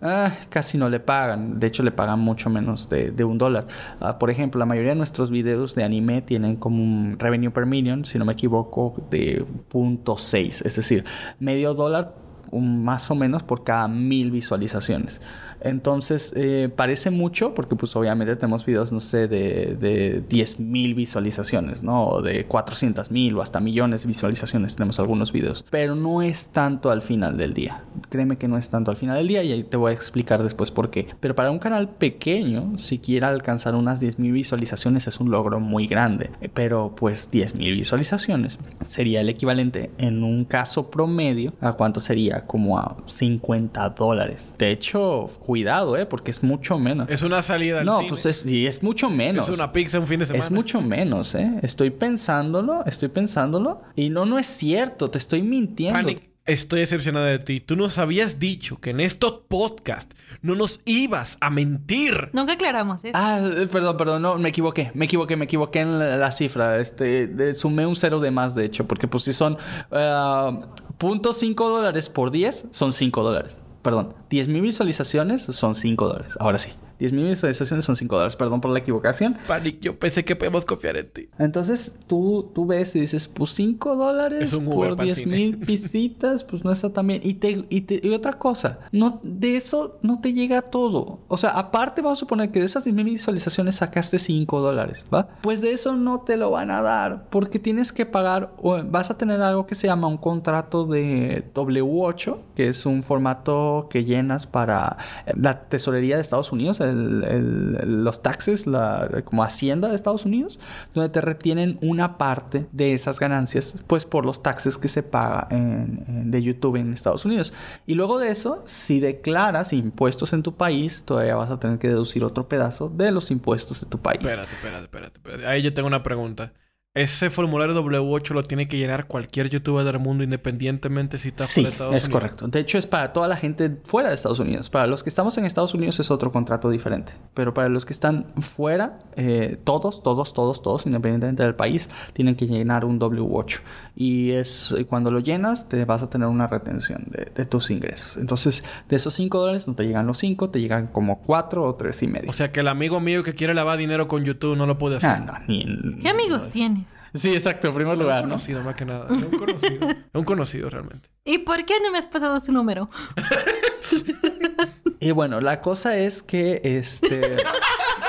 ah, 0.00 0.30
casi 0.50 0.78
no 0.78 0.88
le 0.88 1.00
pagan. 1.00 1.58
De 1.58 1.66
hecho, 1.66 1.82
le 1.82 1.90
pagan 1.90 2.20
mucho 2.20 2.48
menos 2.48 2.88
de, 2.88 3.24
un 3.24 3.38
dólar. 3.38 3.66
Ah, 4.00 4.20
por 4.20 4.30
ejemplo, 4.30 4.60
la 4.60 4.66
mayoría 4.66 4.90
de 4.90 4.96
nuestros 4.96 5.32
videos 5.32 5.74
de 5.74 5.82
anime 5.82 6.22
tienen 6.22 6.54
como 6.54 6.80
un 6.80 7.18
revenue 7.18 7.50
per 7.50 7.66
million, 7.66 8.04
si 8.04 8.20
no 8.20 8.24
me 8.24 8.34
equivoco, 8.34 9.02
de 9.10 9.44
0.6. 9.72 10.64
Es 10.64 10.76
decir, 10.76 11.04
medio 11.40 11.74
dólar 11.74 12.14
más 12.52 13.10
o 13.10 13.16
menos 13.16 13.42
por 13.42 13.64
cada 13.64 13.88
mil 13.88 14.30
visualizaciones. 14.30 15.20
Entonces, 15.68 16.32
eh, 16.36 16.70
parece 16.74 17.10
mucho 17.10 17.54
porque 17.54 17.76
pues 17.76 17.94
obviamente 17.96 18.36
tenemos 18.36 18.64
videos, 18.64 18.92
no 18.92 19.00
sé, 19.00 19.28
de, 19.28 19.76
de 19.76 20.22
10 20.28 20.60
mil 20.60 20.94
visualizaciones, 20.94 21.82
¿no? 21.82 22.06
O 22.06 22.22
de 22.22 22.44
400 22.46 23.10
mil 23.10 23.36
o 23.36 23.42
hasta 23.42 23.60
millones 23.60 24.02
de 24.02 24.08
visualizaciones 24.08 24.74
tenemos 24.74 24.98
algunos 24.98 25.32
videos. 25.32 25.64
Pero 25.70 25.94
no 25.94 26.22
es 26.22 26.46
tanto 26.46 26.90
al 26.90 27.02
final 27.02 27.36
del 27.36 27.54
día. 27.54 27.84
Créeme 28.08 28.38
que 28.38 28.48
no 28.48 28.58
es 28.58 28.68
tanto 28.68 28.90
al 28.90 28.96
final 28.96 29.16
del 29.16 29.28
día 29.28 29.42
y 29.42 29.52
ahí 29.52 29.64
te 29.64 29.76
voy 29.76 29.90
a 29.90 29.94
explicar 29.94 30.42
después 30.42 30.70
por 30.70 30.90
qué. 30.90 31.08
Pero 31.20 31.34
para 31.34 31.50
un 31.50 31.58
canal 31.58 31.88
pequeño, 31.88 32.78
si 32.78 32.98
quiera 32.98 33.28
alcanzar 33.28 33.74
unas 33.74 34.00
10 34.00 34.18
mil 34.18 34.32
visualizaciones 34.32 35.06
es 35.06 35.20
un 35.20 35.30
logro 35.30 35.60
muy 35.60 35.86
grande. 35.86 36.30
Pero 36.54 36.94
pues 36.96 37.30
10 37.30 37.56
mil 37.56 37.72
visualizaciones 37.72 38.58
sería 38.84 39.20
el 39.20 39.28
equivalente 39.28 39.90
en 39.98 40.22
un 40.22 40.44
caso 40.44 40.90
promedio 40.90 41.52
a 41.60 41.72
cuánto 41.74 42.00
sería 42.00 42.46
como 42.46 42.78
a 42.78 42.96
50 43.06 43.90
dólares. 43.90 44.54
De 44.58 44.70
hecho, 44.70 45.30
cuidado, 45.56 45.96
¿eh? 45.96 46.04
Porque 46.04 46.30
es 46.30 46.42
mucho 46.42 46.78
menos. 46.78 47.08
Es 47.08 47.22
una 47.22 47.40
salida 47.40 47.80
al 47.80 47.86
no, 47.86 47.96
cine. 47.96 48.10
pues 48.10 48.26
es, 48.26 48.44
y 48.44 48.66
es 48.66 48.82
mucho 48.82 49.08
menos. 49.08 49.48
Es 49.48 49.54
una 49.54 49.72
pizza 49.72 49.98
un 49.98 50.06
fin 50.06 50.20
de 50.20 50.26
semana. 50.26 50.44
Es 50.44 50.50
mucho 50.50 50.82
menos, 50.82 51.34
¿eh? 51.34 51.50
Estoy 51.62 51.88
pensándolo, 51.88 52.84
estoy 52.84 53.08
pensándolo. 53.08 53.80
Y 53.94 54.10
no, 54.10 54.26
no 54.26 54.38
es 54.38 54.46
cierto, 54.46 55.08
te 55.10 55.16
estoy 55.16 55.40
mintiendo. 55.40 55.98
Panic, 55.98 56.28
estoy 56.44 56.80
decepcionado 56.80 57.24
de 57.24 57.38
ti. 57.38 57.60
Tú 57.60 57.74
nos 57.74 57.96
habías 57.96 58.38
dicho 58.38 58.80
que 58.82 58.90
en 58.90 59.00
estos 59.00 59.44
podcasts 59.48 60.14
no 60.42 60.54
nos 60.56 60.82
ibas 60.84 61.38
a 61.40 61.48
mentir. 61.48 62.28
Nunca 62.34 62.52
aclaramos 62.52 63.02
eso. 63.02 63.12
Ah, 63.14 63.40
eh, 63.42 63.66
perdón, 63.66 63.96
perdón, 63.96 64.20
no, 64.20 64.36
me 64.36 64.50
equivoqué, 64.50 64.90
me 64.92 65.06
equivoqué, 65.06 65.36
me 65.36 65.46
equivoqué 65.46 65.80
en 65.80 65.98
la, 65.98 66.18
la 66.18 66.32
cifra. 66.32 66.78
Este, 66.80 67.28
de- 67.28 67.54
sumé 67.54 67.86
un 67.86 67.96
cero 67.96 68.20
de 68.20 68.30
más, 68.30 68.54
de 68.54 68.66
hecho, 68.66 68.86
porque 68.86 69.08
pues 69.08 69.24
si 69.24 69.32
son 69.32 69.56
ah, 69.90 70.68
punto 70.98 71.30
.5 71.30 71.54
dólares 71.56 72.10
por 72.10 72.30
10, 72.30 72.66
son 72.72 72.92
5 72.92 73.22
dólares. 73.22 73.62
Perdón, 73.86 74.14
10 74.30 74.48
mil 74.48 74.62
visualizaciones 74.62 75.42
son 75.42 75.76
5 75.76 76.08
dólares. 76.08 76.36
Ahora 76.40 76.58
sí, 76.58 76.72
10 76.98 77.12
mil 77.12 77.26
visualizaciones 77.28 77.84
son 77.84 77.96
5 77.96 78.14
dólares. 78.14 78.36
Perdón 78.36 78.60
por 78.60 78.70
la 78.70 78.78
equivocación. 78.78 79.36
Panic, 79.46 79.80
yo 79.80 79.98
pensé 79.98 80.24
que 80.24 80.36
podemos 80.36 80.64
confiar 80.64 80.96
en 80.96 81.08
ti. 81.10 81.28
Entonces 81.38 81.96
tú, 82.06 82.50
tú 82.54 82.66
ves 82.66 82.94
y 82.96 83.00
dices, 83.00 83.28
pues 83.28 83.50
5 83.52 83.96
dólares 83.96 84.54
por 84.58 84.96
pa'l 84.96 85.06
10 85.06 85.16
cine. 85.18 85.36
mil 85.36 85.56
visitas, 85.86 86.44
pues 86.44 86.64
no 86.64 86.72
está 86.72 86.90
tan 86.92 87.06
bien. 87.06 87.20
Y, 87.22 87.34
te, 87.34 87.64
y, 87.68 87.80
te- 87.82 88.00
y 88.06 88.12
otra 88.14 88.34
cosa, 88.34 88.78
no, 88.92 89.20
de 89.22 89.56
eso 89.56 89.98
no 90.02 90.20
te 90.20 90.32
llega 90.32 90.62
todo. 90.62 91.20
O 91.28 91.36
sea, 91.36 91.50
aparte 91.50 92.00
vamos 92.02 92.18
a 92.18 92.20
suponer 92.20 92.50
que 92.50 92.60
de 92.60 92.66
esas 92.66 92.84
10 92.84 92.94
mil 92.96 93.04
visualizaciones 93.04 93.76
sacaste 93.76 94.18
5 94.18 94.60
dólares, 94.60 95.04
¿va? 95.12 95.28
Pues 95.42 95.60
de 95.60 95.72
eso 95.72 95.94
no 95.96 96.20
te 96.20 96.36
lo 96.36 96.50
van 96.50 96.70
a 96.70 96.82
dar 96.82 97.26
porque 97.30 97.58
tienes 97.58 97.92
que 97.92 98.06
pagar, 98.06 98.52
o 98.58 98.82
vas 98.84 99.10
a 99.10 99.18
tener 99.18 99.40
algo 99.42 99.66
que 99.66 99.74
se 99.74 99.86
llama 99.86 100.06
un 100.08 100.16
contrato 100.18 100.86
de 100.86 101.44
W8, 101.54 102.38
que 102.54 102.68
es 102.68 102.86
un 102.86 103.02
formato 103.02 103.86
que 103.90 104.04
llenas 104.04 104.46
para 104.46 104.96
la 105.34 105.68
tesorería 105.68 106.16
de 106.16 106.22
Estados 106.22 106.52
Unidos, 106.52 106.80
el- 106.90 108.04
los 108.04 108.22
taxes, 108.22 108.66
la, 108.66 109.22
como 109.24 109.44
Hacienda 109.44 109.88
de 109.88 109.96
Estados 109.96 110.24
Unidos, 110.24 110.58
donde 110.94 111.08
te 111.10 111.20
retienen 111.20 111.78
una 111.82 112.18
parte 112.18 112.66
de 112.72 112.94
esas 112.94 113.18
ganancias, 113.20 113.76
pues 113.86 114.04
por 114.04 114.24
los 114.24 114.42
taxes 114.42 114.78
que 114.78 114.88
se 114.88 115.02
paga 115.02 115.48
en- 115.50 116.04
en- 116.08 116.30
de 116.30 116.42
YouTube 116.42 116.76
en 116.76 116.92
Estados 116.92 117.24
Unidos. 117.24 117.52
Y 117.86 117.94
luego 117.94 118.18
de 118.18 118.30
eso, 118.30 118.62
si 118.66 119.00
declaras 119.00 119.72
impuestos 119.72 120.32
en 120.32 120.42
tu 120.42 120.54
país, 120.54 121.02
todavía 121.04 121.36
vas 121.36 121.50
a 121.50 121.58
tener 121.60 121.78
que 121.78 121.88
deducir 121.88 122.24
otro 122.24 122.48
pedazo 122.48 122.88
de 122.88 123.10
los 123.10 123.30
impuestos 123.30 123.80
de 123.82 123.86
tu 123.88 123.98
país. 123.98 124.18
Espérate, 124.24 124.52
espérate, 124.54 124.82
espérate, 124.84 125.16
espérate. 125.18 125.46
Ahí 125.46 125.62
yo 125.62 125.72
tengo 125.74 125.86
una 125.88 126.02
pregunta. 126.02 126.52
Ese 126.96 127.30
formulario 127.30 127.74
W8 127.84 128.30
lo 128.34 128.42
tiene 128.42 128.66
que 128.68 128.78
llenar 128.78 129.06
cualquier 129.06 129.50
youtuber 129.50 129.84
del 129.84 129.98
mundo 129.98 130.24
independientemente 130.24 131.18
si 131.18 131.28
está 131.28 131.46
Sí, 131.46 131.60
fuera 131.60 131.68
de 131.68 131.72
Estados 131.74 131.94
es 131.96 132.04
Unidos. 132.06 132.20
correcto. 132.22 132.48
De 132.48 132.58
hecho, 132.60 132.78
es 132.78 132.86
para 132.86 133.12
toda 133.12 133.28
la 133.28 133.36
gente 133.36 133.76
fuera 133.84 134.08
de 134.08 134.14
Estados 134.14 134.38
Unidos. 134.38 134.70
Para 134.70 134.86
los 134.86 135.02
que 135.02 135.10
estamos 135.10 135.36
en 135.36 135.44
Estados 135.44 135.74
Unidos 135.74 136.00
es 136.00 136.10
otro 136.10 136.32
contrato 136.32 136.70
diferente. 136.70 137.12
Pero 137.34 137.52
para 137.52 137.68
los 137.68 137.84
que 137.84 137.92
están 137.92 138.26
fuera, 138.40 138.98
eh, 139.16 139.58
todos, 139.62 140.02
todos, 140.02 140.32
todos, 140.32 140.62
todos, 140.62 140.86
independientemente 140.86 141.42
del 141.42 141.54
país, 141.54 141.88
tienen 142.14 142.34
que 142.34 142.46
llenar 142.46 142.84
un 142.86 142.98
W8. 142.98 143.60
Y 143.94 144.30
es 144.30 144.72
eh, 144.72 144.86
cuando 144.86 145.10
lo 145.10 145.20
llenas, 145.20 145.68
te 145.68 145.84
vas 145.84 146.02
a 146.02 146.08
tener 146.08 146.28
una 146.28 146.46
retención 146.46 147.04
de, 147.08 147.26
de 147.34 147.44
tus 147.44 147.70
ingresos. 147.70 148.16
Entonces, 148.16 148.64
de 148.88 148.96
esos 148.96 149.12
5 149.14 149.38
dólares 149.38 149.68
no 149.68 149.74
te 149.74 149.84
llegan 149.84 150.06
los 150.06 150.16
5, 150.18 150.48
te 150.50 150.60
llegan 150.60 150.86
como 150.86 151.20
4 151.20 151.62
o 151.62 151.74
3 151.74 152.02
y 152.02 152.06
medio. 152.06 152.30
O 152.30 152.32
sea 152.32 152.52
que 152.52 152.60
el 152.60 152.68
amigo 152.68 153.00
mío 153.00 153.22
que 153.22 153.34
quiere 153.34 153.52
lavar 153.52 153.76
dinero 153.76 154.08
con 154.08 154.24
YouTube 154.24 154.56
no 154.56 154.64
lo 154.66 154.78
puede 154.78 154.96
hacer. 154.96 155.10
ah, 155.10 155.18
no, 155.18 155.34
ni 155.46 155.98
¿Qué 156.00 156.08
amigos 156.08 156.48
tienes? 156.48 156.85
Sí, 157.14 157.34
exacto, 157.34 157.68
en 157.68 157.74
primer 157.74 157.94
Es 157.94 157.98
un 157.98 158.02
lugar, 158.04 158.22
¿no? 158.22 158.28
conocido 158.30 158.62
más 158.62 158.74
que 158.74 158.84
nada. 158.84 159.06
Un 159.08 159.38
conocido. 159.38 159.88
un 160.12 160.24
conocido 160.24 160.70
realmente. 160.70 161.08
¿Y 161.24 161.38
por 161.38 161.64
qué 161.64 161.74
no 161.82 161.90
me 161.90 161.98
has 161.98 162.06
pasado 162.06 162.40
su 162.40 162.52
número? 162.52 162.88
Y 164.98 165.10
bueno, 165.10 165.40
la 165.40 165.60
cosa 165.60 165.96
es 165.96 166.22
que 166.22 166.60
este 166.64 167.36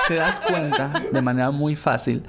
te 0.08 0.14
das 0.14 0.40
cuenta 0.40 0.90
de 1.12 1.22
manera 1.22 1.50
muy 1.50 1.76
fácil 1.76 2.22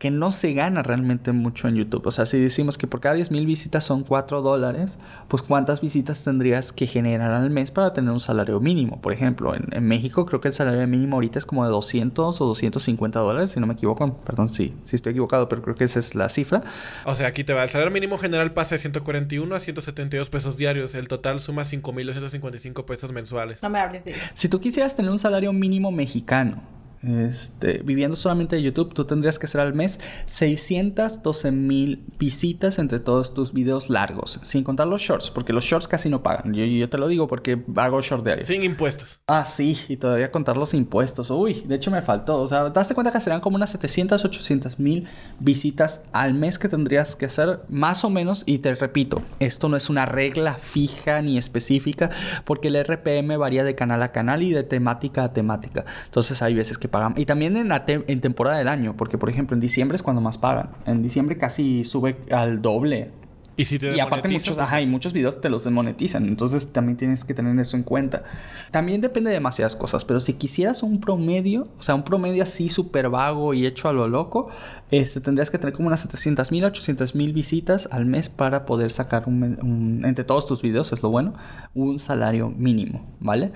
que 0.00 0.10
no 0.10 0.32
se 0.32 0.54
gana 0.54 0.82
realmente 0.82 1.30
mucho 1.32 1.68
en 1.68 1.74
YouTube. 1.76 2.06
O 2.06 2.10
sea, 2.10 2.24
si 2.24 2.40
decimos 2.40 2.78
que 2.78 2.86
por 2.86 3.00
cada 3.00 3.16
10.000 3.16 3.44
visitas 3.44 3.84
son 3.84 4.02
4 4.02 4.40
dólares, 4.40 4.96
pues 5.28 5.42
¿cuántas 5.42 5.82
visitas 5.82 6.24
tendrías 6.24 6.72
que 6.72 6.86
generar 6.86 7.32
al 7.32 7.50
mes 7.50 7.70
para 7.70 7.92
tener 7.92 8.10
un 8.10 8.18
salario 8.18 8.60
mínimo? 8.60 9.02
Por 9.02 9.12
ejemplo, 9.12 9.54
en, 9.54 9.68
en 9.72 9.86
México 9.86 10.24
creo 10.24 10.40
que 10.40 10.48
el 10.48 10.54
salario 10.54 10.86
mínimo 10.88 11.16
ahorita 11.16 11.38
es 11.38 11.44
como 11.44 11.66
de 11.66 11.70
200 11.70 12.40
o 12.40 12.46
250 12.46 13.20
dólares, 13.20 13.50
si 13.50 13.60
no 13.60 13.66
me 13.66 13.74
equivoco. 13.74 14.16
Perdón, 14.24 14.48
sí, 14.48 14.74
sí 14.84 14.96
estoy 14.96 15.10
equivocado, 15.10 15.50
pero 15.50 15.60
creo 15.60 15.74
que 15.74 15.84
esa 15.84 16.00
es 16.00 16.14
la 16.14 16.30
cifra. 16.30 16.62
O 17.04 17.14
sea, 17.14 17.26
aquí 17.26 17.44
te 17.44 17.52
va. 17.52 17.62
El 17.62 17.68
salario 17.68 17.92
mínimo 17.92 18.16
general 18.16 18.54
pasa 18.54 18.76
de 18.76 18.78
141 18.78 19.54
a 19.54 19.60
172 19.60 20.30
pesos 20.30 20.56
diarios. 20.56 20.94
El 20.94 21.08
total 21.08 21.40
suma 21.40 21.64
5.255 21.64 22.86
pesos 22.86 23.12
mensuales. 23.12 23.62
No 23.62 23.68
me 23.68 23.78
hables 23.78 24.06
de 24.06 24.12
eso. 24.12 24.20
Si 24.32 24.48
tú 24.48 24.60
quisieras 24.60 24.96
tener 24.96 25.10
un 25.10 25.18
salario 25.18 25.52
mínimo 25.52 25.92
mexicano, 25.92 26.79
Este, 27.02 27.80
viviendo 27.82 28.14
solamente 28.14 28.56
de 28.56 28.62
YouTube, 28.62 28.92
tú 28.92 29.06
tendrías 29.06 29.38
que 29.38 29.46
hacer 29.46 29.60
al 29.62 29.72
mes 29.72 30.00
612 30.26 31.50
mil 31.50 32.04
visitas 32.18 32.78
entre 32.78 32.98
todos 32.98 33.32
tus 33.32 33.54
videos 33.54 33.88
largos, 33.88 34.38
sin 34.42 34.64
contar 34.64 34.86
los 34.86 35.00
shorts, 35.00 35.30
porque 35.30 35.54
los 35.54 35.64
shorts 35.64 35.88
casi 35.88 36.10
no 36.10 36.22
pagan. 36.22 36.52
Yo, 36.52 36.64
yo 36.64 36.88
te 36.90 36.98
lo 36.98 37.08
digo 37.08 37.26
porque 37.26 37.62
hago 37.76 38.02
short 38.02 38.24
diario. 38.24 38.44
Sin 38.44 38.62
impuestos. 38.62 39.20
Ah, 39.26 39.46
sí, 39.46 39.78
y 39.88 39.96
todavía 39.96 40.30
contar 40.30 40.58
los 40.58 40.74
impuestos. 40.74 41.30
Uy, 41.30 41.64
de 41.66 41.76
hecho 41.76 41.90
me 41.90 42.02
faltó. 42.02 42.38
O 42.38 42.46
sea, 42.46 42.68
daste 42.68 42.94
cuenta 42.94 43.12
que 43.12 43.20
serán 43.20 43.40
como 43.40 43.56
unas 43.56 43.70
700, 43.70 44.24
800 44.24 44.78
mil 44.78 45.08
visitas 45.38 46.02
al 46.12 46.34
mes 46.34 46.58
que 46.58 46.68
tendrías 46.68 47.16
que 47.16 47.26
hacer, 47.26 47.60
más 47.68 48.04
o 48.04 48.10
menos. 48.10 48.42
Y 48.44 48.58
te 48.58 48.74
repito, 48.74 49.22
esto 49.38 49.68
no 49.70 49.76
es 49.76 49.88
una 49.88 50.04
regla 50.04 50.54
fija 50.54 51.22
ni 51.22 51.38
específica, 51.38 52.10
porque 52.44 52.68
el 52.68 52.84
RPM 52.84 53.38
varía 53.38 53.64
de 53.64 53.74
canal 53.74 54.02
a 54.02 54.12
canal 54.12 54.42
y 54.42 54.50
de 54.50 54.64
temática 54.64 55.24
a 55.24 55.32
temática. 55.32 55.86
Entonces 56.04 56.42
hay 56.42 56.54
veces 56.54 56.76
que 56.76 56.89
Y 57.16 57.26
también 57.26 57.56
en, 57.56 57.68
la 57.68 57.86
te- 57.86 58.04
en 58.06 58.20
temporada 58.20 58.58
del 58.58 58.68
año, 58.68 58.96
porque 58.96 59.18
por 59.18 59.30
ejemplo 59.30 59.54
en 59.54 59.60
diciembre 59.60 59.96
es 59.96 60.02
cuando 60.02 60.20
más 60.20 60.38
pagan. 60.38 60.70
En 60.86 61.02
diciembre 61.02 61.38
casi 61.38 61.84
sube 61.84 62.16
al 62.30 62.60
doble. 62.62 63.10
Y 63.56 63.66
si 63.66 63.78
te 63.78 63.94
Y 63.94 64.00
aparte 64.00 64.28
muchos, 64.32 64.56
ajá, 64.64 64.80
y 64.80 64.86
muchos 64.86 65.12
videos 65.12 65.42
te 65.42 65.50
los 65.50 65.64
desmonetizan, 65.64 66.24
entonces 66.24 66.72
también 66.72 66.96
tienes 66.96 67.24
que 67.24 67.34
tener 67.34 67.58
eso 67.58 67.76
en 67.76 67.82
cuenta. 67.82 68.22
También 68.70 69.02
depende 69.02 69.28
de 69.28 69.34
demasiadas 69.34 69.76
cosas, 69.76 70.06
pero 70.06 70.18
si 70.20 70.32
quisieras 70.34 70.82
un 70.82 70.98
promedio, 70.98 71.68
o 71.78 71.82
sea, 71.82 71.94
un 71.94 72.02
promedio 72.04 72.42
así 72.42 72.70
súper 72.70 73.10
vago 73.10 73.52
y 73.52 73.66
hecho 73.66 73.88
a 73.90 73.92
lo 73.92 74.08
loco, 74.08 74.48
este, 74.90 75.20
tendrías 75.20 75.50
que 75.50 75.58
tener 75.58 75.74
como 75.74 75.88
unas 75.88 76.00
700 76.00 76.50
mil, 76.52 76.64
800 76.64 77.14
mil 77.14 77.34
visitas 77.34 77.86
al 77.92 78.06
mes 78.06 78.30
para 78.30 78.64
poder 78.64 78.90
sacar 78.92 79.24
un, 79.26 80.02
entre 80.06 80.24
todos 80.24 80.46
tus 80.46 80.62
videos, 80.62 80.92
es 80.94 81.02
lo 81.02 81.10
bueno, 81.10 81.34
un 81.74 81.98
salario 81.98 82.48
mínimo, 82.56 83.04
¿vale? 83.20 83.52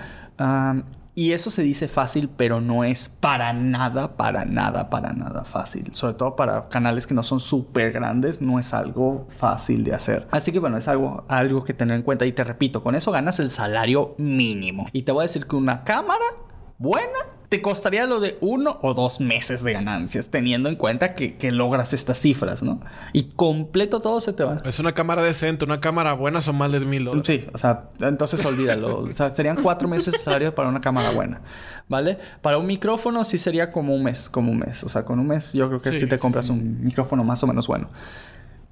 Y 1.14 1.32
eso 1.32 1.50
se 1.50 1.62
dice 1.62 1.86
fácil, 1.86 2.28
pero 2.28 2.60
no 2.60 2.82
es 2.82 3.08
para 3.08 3.52
nada, 3.52 4.16
para 4.16 4.44
nada, 4.44 4.90
para 4.90 5.12
nada 5.12 5.44
fácil. 5.44 5.90
Sobre 5.94 6.14
todo 6.14 6.34
para 6.34 6.68
canales 6.68 7.06
que 7.06 7.14
no 7.14 7.22
son 7.22 7.38
súper 7.38 7.92
grandes, 7.92 8.42
no 8.42 8.58
es 8.58 8.74
algo 8.74 9.26
fácil 9.30 9.84
de 9.84 9.94
hacer. 9.94 10.26
Así 10.32 10.50
que 10.50 10.58
bueno, 10.58 10.76
es 10.76 10.88
algo, 10.88 11.24
algo 11.28 11.62
que 11.62 11.72
tener 11.72 11.96
en 11.96 12.02
cuenta. 12.02 12.26
Y 12.26 12.32
te 12.32 12.42
repito, 12.42 12.82
con 12.82 12.96
eso 12.96 13.12
ganas 13.12 13.38
el 13.38 13.50
salario 13.50 14.14
mínimo. 14.18 14.88
Y 14.92 15.02
te 15.02 15.12
voy 15.12 15.22
a 15.22 15.26
decir 15.26 15.46
que 15.46 15.54
una 15.54 15.84
cámara 15.84 16.24
buena 16.78 17.33
te 17.54 17.62
costaría 17.62 18.04
lo 18.06 18.18
de 18.18 18.36
uno 18.40 18.80
o 18.82 18.94
dos 18.94 19.20
meses 19.20 19.62
de 19.62 19.72
ganancias, 19.74 20.28
teniendo 20.28 20.68
en 20.68 20.74
cuenta 20.74 21.14
que, 21.14 21.36
que 21.36 21.52
logras 21.52 21.92
estas 21.94 22.18
cifras, 22.18 22.64
¿no? 22.64 22.80
Y 23.12 23.24
completo 23.36 24.00
todo 24.00 24.20
se 24.20 24.32
te 24.32 24.42
va. 24.42 24.56
Es 24.64 24.80
una 24.80 24.92
cámara 24.92 25.22
decente, 25.22 25.64
una 25.64 25.78
cámara 25.78 26.14
buena 26.14 26.40
son 26.40 26.56
más 26.56 26.72
de 26.72 26.80
mil 26.80 27.04
dólares. 27.04 27.28
Sí, 27.28 27.46
o 27.52 27.58
sea, 27.58 27.90
entonces 28.00 28.44
olvídalo. 28.44 29.02
O 29.02 29.12
sea, 29.12 29.32
serían 29.32 29.62
cuatro 29.62 29.86
meses 29.86 30.14
de 30.14 30.18
salario 30.18 30.52
para 30.52 30.68
una 30.68 30.80
cámara 30.80 31.10
buena, 31.12 31.42
¿vale? 31.88 32.18
Para 32.42 32.58
un 32.58 32.66
micrófono 32.66 33.22
sí 33.22 33.38
sería 33.38 33.70
como 33.70 33.94
un 33.94 34.02
mes, 34.02 34.28
como 34.28 34.50
un 34.50 34.58
mes. 34.58 34.82
O 34.82 34.88
sea, 34.88 35.04
con 35.04 35.20
un 35.20 35.28
mes 35.28 35.52
yo 35.52 35.68
creo 35.68 35.80
que 35.80 35.90
sí, 35.92 35.98
Sí, 36.00 36.06
te 36.08 36.18
compras 36.18 36.46
sí. 36.46 36.52
un 36.52 36.80
micrófono 36.80 37.22
más 37.22 37.40
o 37.44 37.46
menos 37.46 37.68
bueno. 37.68 37.88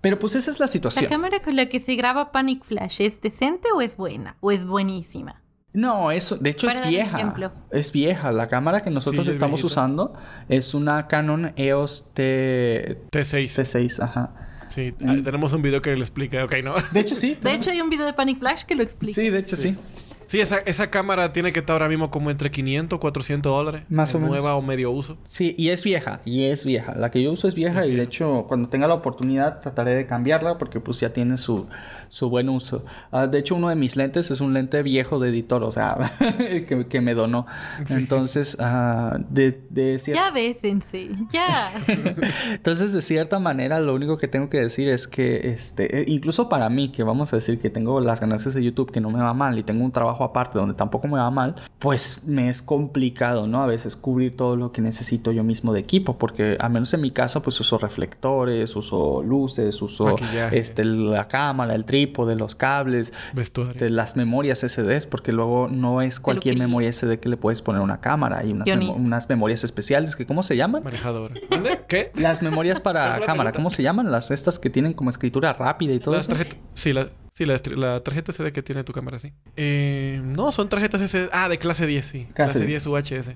Pero 0.01 0.18
pues 0.18 0.35
esa 0.35 0.51
es 0.51 0.59
la 0.59 0.64
¿La 0.64 0.73
situación. 0.73 1.07
cámara 1.09 1.40
con 1.40 1.55
la 1.55 1.66
que 1.66 1.79
se 1.79 1.95
graba 1.95 2.33
Panic 2.33 2.64
Flash 2.64 3.01
es 3.01 3.21
decente 3.21 3.68
o 3.73 3.81
es 3.81 3.97
buena? 3.97 4.37
¿O 4.40 4.51
es 4.51 4.66
buenísima? 4.66 5.41
No, 5.75 6.11
eso, 6.11 6.37
de 6.37 6.51
hecho 6.51 6.69
es 6.69 6.87
vieja. 6.87 7.35
Es 7.71 7.93
vieja. 7.93 8.31
La 8.33 8.49
cámara 8.49 8.83
que 8.83 8.91
nosotros 8.91 9.25
Sí, 9.25 9.31
es 9.31 9.37
estamos 9.37 9.61
viejita. 9.63 9.67
usando 9.81 10.15
es 10.49 10.75
una 10.75 11.09
Canon 11.09 11.53
EOS 11.57 12.11
T... 12.15 12.99
T6. 13.11 13.45
T6, 13.47 14.03
ajá. 14.03 14.35
Sí, 14.69 14.95
ah, 15.07 15.17
tenemos 15.23 15.53
un 15.53 15.61
video 15.63 15.83
que 15.83 15.95
le 15.95 16.01
explica. 16.01 16.45
Ok, 16.45 16.55
no. 16.65 16.75
De 16.93 17.01
hecho 17.01 17.15
sí. 17.15 17.37
De 17.43 17.53
hecho, 17.55 17.71
hay 17.71 17.81
un 17.81 17.91
video 17.91 18.07
de 18.07 18.13
Panic 18.15 18.39
Flash 18.39 18.63
que 18.65 18.75
lo 18.75 18.83
explica. 18.83 19.21
Sí, 19.21 19.29
de 19.29 19.39
hecho 19.39 19.57
sí. 19.57 19.71
Sí, 19.71 19.77
esa, 20.40 20.59
esa 20.59 20.90
cámara 20.90 21.33
tiene 21.33 21.53
que 21.53 21.61
estar 21.61 21.75
ahora 21.75 21.88
mismo 21.88 22.11
como 22.11 22.31
entre 22.31 22.51
500 22.51 22.99
400 22.99 23.53
dólares. 23.53 23.83
Más 23.88 24.14
o 24.14 24.18
menos. 24.18 24.31
Nueva 24.31 24.55
o 24.55 24.62
medio 24.62 24.90
uso. 24.90 25.18
Sí, 25.25 25.55
y 25.59 25.71
es 25.71 25.85
vieja, 25.85 26.21
y 26.25 26.45
es 26.45 26.64
vieja. 26.64 26.95
La 26.95 27.11
que 27.11 27.23
yo 27.23 27.33
uso 27.33 27.49
es 27.49 27.55
vieja 27.55 27.87
y 27.87 27.95
de 27.97 28.05
hecho 28.05 28.45
cuando 28.49 28.68
tenga 28.68 28.87
la 28.87 28.95
oportunidad 28.95 29.61
trataré 29.61 29.95
de 29.95 30.07
cambiarla 30.07 30.59
porque 30.59 30.81
pues 30.81 31.01
ya 31.01 31.12
tiene 31.12 31.38
su, 31.38 31.66
su 32.09 32.31
buen 32.31 32.49
uso. 32.49 32.85
Ah, 33.11 33.27
de 33.27 33.38
hecho 33.38 33.57
uno 33.57 33.68
de 33.68 33.77
mis 33.77 33.97
lentes 33.97 34.31
es 34.31 34.40
un 34.40 34.55
lente 34.55 34.83
viejo 34.83 35.18
de 35.18 35.31
editor, 35.31 35.62
o 35.64 35.71
sea, 35.71 35.99
que, 36.38 36.87
que 36.88 37.01
me 37.01 37.14
donó. 37.14 37.47
Entonces, 37.90 38.57
ah, 38.61 39.18
de, 39.29 39.61
de 39.71 39.99
cierta... 39.99 40.27
Ya 40.27 40.31
bésense. 40.31 41.11
Ya. 41.31 41.71
Entonces, 42.53 42.92
de 42.92 43.03
cierta 43.03 43.38
manera, 43.38 43.81
lo 43.81 43.95
único 43.95 44.18
que 44.18 44.29
tengo 44.29 44.49
que 44.49 44.61
decir 44.61 44.88
es 44.88 45.09
que, 45.09 45.49
este, 45.51 46.01
eh, 46.01 46.05
incluso 46.09 46.49
para 46.49 46.68
mí, 46.68 46.90
que 46.90 47.03
vamos 47.03 47.33
a 47.33 47.37
decir 47.37 47.59
que 47.59 47.71
tengo 47.71 48.01
las 48.01 48.21
ganancias 48.21 48.55
de 48.55 48.62
YouTube, 48.62 48.90
que 48.90 49.01
no 49.01 49.11
me 49.11 49.21
va 49.21 49.35
mal, 49.35 49.59
y 49.59 49.62
tengo 49.62 49.85
un 49.85 49.92
trabajo 49.92 50.22
aparte 50.25 50.59
donde 50.59 50.75
tampoco 50.75 51.09
me 51.09 51.19
va 51.19 51.31
mal, 51.31 51.55
pues 51.79 52.23
me 52.27 52.49
es 52.49 52.63
complicado, 52.63 53.47
¿no? 53.47 53.63
A 53.63 53.67
veces 53.67 53.97
cubrir 53.97 54.37
todo 54.37 54.57
lo 54.57 54.73
que 54.73 54.81
necesito 54.81 55.33
yo 55.33 55.45
mismo 55.45 55.73
de 55.73 55.81
equipo, 55.81 56.19
porque 56.19 56.57
al 56.61 56.71
menos 56.71 56.93
en 56.95 57.01
mi 57.01 57.11
caso, 57.11 57.43
pues 57.43 57.59
uso 57.61 57.79
reflectores, 57.79 58.75
uso 58.77 59.23
luces, 59.23 59.81
uso 59.83 60.05
Maquillaje. 60.05 60.59
este, 60.59 60.85
la 60.85 61.29
cámara, 61.29 61.75
el 61.75 61.85
trípode, 61.85 62.35
los 62.37 62.55
cables, 62.55 63.13
de 63.79 63.91
las 63.91 64.17
memorias 64.17 64.61
SDs, 64.61 65.07
porque 65.07 65.33
luego 65.33 65.69
no 65.69 66.03
es 66.03 66.21
cualquier 66.21 66.55
Peluquería. 66.55 66.67
memoria 66.69 66.93
SD 66.93 67.19
que 67.21 67.29
le 67.29 67.37
puedes 67.37 67.63
poner 67.63 67.83
una 67.83 68.01
cámara, 68.01 68.39
hay 68.39 68.53
unas, 68.53 69.29
memorias 69.29 69.65
especiales 69.65 70.17
que, 70.17 70.27
¿cómo 70.27 70.43
se 70.43 70.57
llaman? 70.57 70.83
Manejadora. 70.85 71.35
¿Dónde? 71.51 71.81
¿Qué? 71.89 72.11
Las 72.15 72.43
memorias 72.43 72.81
para 72.81 73.01
¿Cuál 73.03 73.13
fue 73.13 73.21
la 73.21 73.27
cámara, 73.27 73.51
pregunta? 73.51 73.57
¿cómo 73.57 73.71
se 73.71 73.83
llaman? 73.83 74.11
Las 74.11 74.31
estas 74.31 74.59
que 74.59 74.71
tienen 74.71 74.93
como 74.93 75.11
escritura 75.11 75.53
rápida 75.53 75.93
y 75.93 75.99
todo 76.01 76.15
Las 76.15 76.25
eso. 76.25 76.37
tarjetas. 76.37 76.59
Sí, 76.75 76.93
la, 76.93 77.07
sí 77.35 77.47
la, 77.47 77.61
la 77.77 78.01
tarjeta 78.03 78.31
SD 78.33 78.53
que 78.53 78.62
tiene 78.62 78.85
tu 78.85 78.92
cámara, 78.92 79.18
sí. 79.18 79.33
Eh, 79.57 80.21
no, 80.25 80.53
son 80.53 80.68
tarjetas 80.68 81.01
SD. 81.01 81.29
Ah, 81.33 81.49
de 81.49 81.59
clase 81.59 81.87
10, 81.87 82.05
sí. 82.07 82.27
Clase 82.35 82.53
Clase, 82.55 82.66
10. 82.66 82.85
10 82.85 82.87
UHS. 82.87 83.31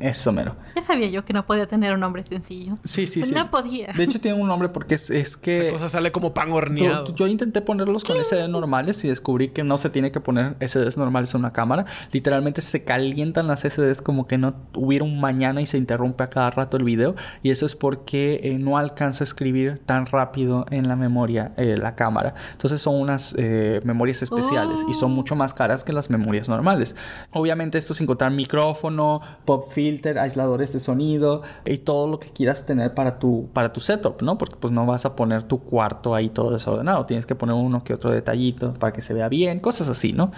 Eso 0.00 0.32
mero. 0.32 0.56
Ya 0.76 0.82
sabía 0.82 1.08
yo 1.08 1.24
que 1.24 1.32
no 1.32 1.46
podía 1.46 1.66
tener 1.66 1.92
un 1.94 2.00
nombre 2.00 2.22
sencillo. 2.24 2.78
Sí, 2.84 3.06
sí, 3.06 3.22
sí. 3.24 3.32
No 3.34 3.50
podía. 3.50 3.92
De 3.92 4.04
hecho 4.04 4.20
tiene 4.20 4.40
un 4.40 4.46
nombre 4.48 4.68
porque 4.68 4.94
es, 4.94 5.10
es 5.10 5.28
Esa 5.30 5.40
que 5.40 5.70
cosa 5.72 5.88
sale 5.88 6.12
como 6.12 6.32
pan 6.34 6.50
tú- 6.50 6.56
horneado. 6.56 7.04
tú- 7.04 7.14
yo 7.14 7.26
intenté 7.26 7.60
ponerlos 7.60 8.04
con 8.04 8.16
SD 8.16 8.48
normales 8.48 9.04
y 9.04 9.08
descubrí 9.08 9.48
que 9.48 9.64
no 9.64 9.78
se 9.78 9.90
tiene 9.90 10.10
que 10.12 10.20
poner 10.20 10.56
SDs 10.60 10.96
normales 10.96 11.34
en 11.34 11.40
una 11.40 11.52
cámara. 11.52 11.86
Literalmente 12.12 12.60
se 12.62 12.84
calientan 12.84 13.46
las 13.48 13.60
SDs 13.64 14.00
como 14.02 14.26
que 14.26 14.38
no 14.38 14.54
hubiera 14.74 15.04
un 15.04 15.20
mañana 15.20 15.60
y 15.60 15.66
se 15.66 15.76
interrumpe 15.76 16.24
a 16.24 16.30
cada 16.30 16.50
rato 16.50 16.76
el 16.76 16.84
video. 16.84 17.14
Y 17.42 17.50
eso 17.50 17.66
es 17.66 17.74
porque 17.76 18.40
eh, 18.44 18.58
no 18.58 18.78
alcanza 18.78 19.24
a 19.24 19.26
escribir 19.26 19.78
tan 19.80 20.06
rápido 20.06 20.66
en 20.70 20.88
la 20.88 20.96
memoria 20.96 21.52
eh, 21.56 21.76
la 21.76 21.94
cámara. 21.94 22.34
Entonces 22.52 22.80
son 22.82 22.94
unas 23.00 23.34
eh, 23.42 23.80
memorias 23.84 24.20
especiales 24.20 24.80
y 24.86 24.92
son 24.92 25.12
mucho 25.12 25.34
más 25.34 25.54
caras 25.54 25.82
que 25.82 25.94
las 25.94 26.10
memorias 26.10 26.46
normales. 26.46 26.94
Obviamente 27.30 27.78
esto 27.78 27.94
sin 27.94 28.06
contar 28.06 28.30
micrófono, 28.32 29.22
pop 29.46 29.64
filter, 29.72 30.18
aisladores 30.18 30.74
de 30.74 30.80
sonido 30.80 31.40
y 31.64 31.78
todo 31.78 32.06
lo 32.06 32.20
que 32.20 32.28
quieras 32.28 32.66
tener 32.66 32.92
para 32.92 33.18
tu, 33.18 33.48
para 33.54 33.72
tu 33.72 33.80
setup, 33.80 34.20
¿no? 34.20 34.36
Porque 34.36 34.56
pues 34.60 34.74
no 34.74 34.84
vas 34.84 35.06
a 35.06 35.16
poner 35.16 35.42
tu 35.44 35.60
cuarto 35.60 36.14
ahí 36.14 36.28
todo 36.28 36.50
desordenado. 36.50 37.06
Tienes 37.06 37.24
que 37.24 37.34
poner 37.34 37.54
uno 37.54 37.82
que 37.82 37.94
otro 37.94 38.10
detallito 38.10 38.74
para 38.74 38.92
que 38.92 39.00
se 39.00 39.14
vea 39.14 39.30
bien, 39.30 39.58
cosas 39.60 39.88
así, 39.88 40.12
¿no? 40.12 40.32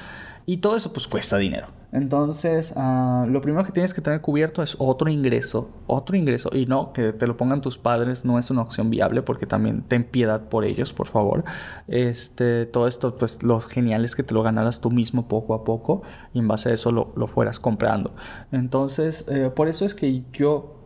Y 0.46 0.58
todo 0.58 0.76
eso 0.76 0.92
pues 0.92 1.06
cuesta 1.06 1.36
dinero. 1.36 1.68
Entonces, 1.92 2.72
ah, 2.74 3.26
lo 3.28 3.42
primero 3.42 3.66
que 3.66 3.72
tienes 3.72 3.92
que 3.92 4.00
tener 4.00 4.22
cubierto 4.22 4.62
es 4.62 4.76
otro 4.78 5.10
ingreso, 5.10 5.70
otro 5.86 6.16
ingreso. 6.16 6.48
Y 6.50 6.64
no, 6.64 6.94
que 6.94 7.12
te 7.12 7.26
lo 7.26 7.36
pongan 7.36 7.60
tus 7.60 7.76
padres 7.76 8.24
no 8.24 8.38
es 8.38 8.50
una 8.50 8.62
opción 8.62 8.88
viable 8.88 9.20
porque 9.20 9.44
también 9.44 9.82
ten 9.82 10.04
piedad 10.04 10.48
por 10.48 10.64
ellos, 10.64 10.94
por 10.94 11.08
favor. 11.08 11.44
Este, 11.88 12.64
todo 12.64 12.88
esto, 12.88 13.18
pues 13.18 13.42
lo 13.42 13.60
genial 13.60 14.06
es 14.06 14.16
que 14.16 14.22
te 14.22 14.32
lo 14.32 14.42
ganaras 14.42 14.80
tú 14.80 14.90
mismo 14.90 15.28
poco 15.28 15.52
a 15.52 15.64
poco 15.64 16.02
y 16.32 16.38
en 16.38 16.48
base 16.48 16.70
a 16.70 16.72
eso 16.72 16.92
lo, 16.92 17.12
lo 17.14 17.26
fueras 17.26 17.60
comprando. 17.60 18.14
Entonces, 18.52 19.26
eh, 19.28 19.50
por 19.54 19.68
eso 19.68 19.84
es 19.84 19.94
que 19.94 20.22
yo 20.32 20.76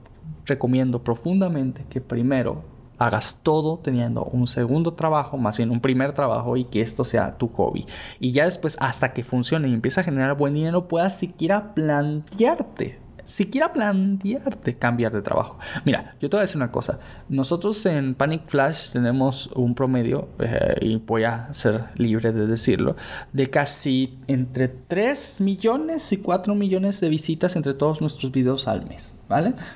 recomiendo 0.45 1.05
profundamente 1.05 1.85
que 1.89 2.01
primero 2.01 2.65
hagas 2.99 3.41
todo 3.43 3.79
teniendo 3.79 4.25
un 4.25 4.47
segundo 4.47 4.95
trabajo, 4.95 5.37
más 5.37 5.57
bien 5.57 5.71
un 5.71 5.81
primer 5.81 6.13
trabajo 6.13 6.57
y 6.57 6.65
que 6.65 6.81
esto 6.81 7.05
sea 7.05 7.37
tu 7.37 7.49
hobby. 7.49 7.87
Y 8.21 8.33
ya 8.33 8.45
después, 8.45 8.77
hasta 8.81 9.13
que 9.13 9.25
funcione 9.25 9.69
y 9.69 9.75
empiece 9.75 10.01
a 10.01 10.05
generar 10.05 10.37
buen 10.37 10.55
dinero, 10.55 10.89
puedas 10.89 11.19
siquiera 11.19 11.75
plantearte. 11.75 13.07
Siquiera 13.25 13.73
plantearte 13.73 14.79
cambiar 14.79 15.13
de 15.13 15.21
trabajo. 15.21 15.59
Mira, 15.85 16.15
yo 16.21 16.31
te 16.31 16.37
voy 16.37 16.43
a 16.43 16.43
decir 16.43 16.59
una 16.59 16.71
cosa. 16.71 17.01
Nosotros 17.29 17.85
en 17.87 18.15
Panic 18.15 18.43
Flash 18.47 18.93
tenemos 18.93 19.49
un 19.57 19.75
promedio, 19.75 20.29
eh, 20.39 20.77
y 20.81 20.97
voy 20.97 21.25
a 21.25 21.53
ser 21.53 21.87
libre 21.97 22.31
de 22.31 22.47
decirlo, 22.47 22.95
de 23.33 23.51
casi 23.51 24.17
entre 24.29 24.69
3 24.69 25.41
millones 25.41 26.13
y 26.13 26.19
4 26.19 26.55
millones 26.55 27.01
de 27.01 27.09
visitas 27.09 27.57
entre 27.57 27.75
todos 27.75 28.01
nuestros 28.01 28.31
videos 28.31 28.69
al 28.69 28.87
mes. 28.87 29.16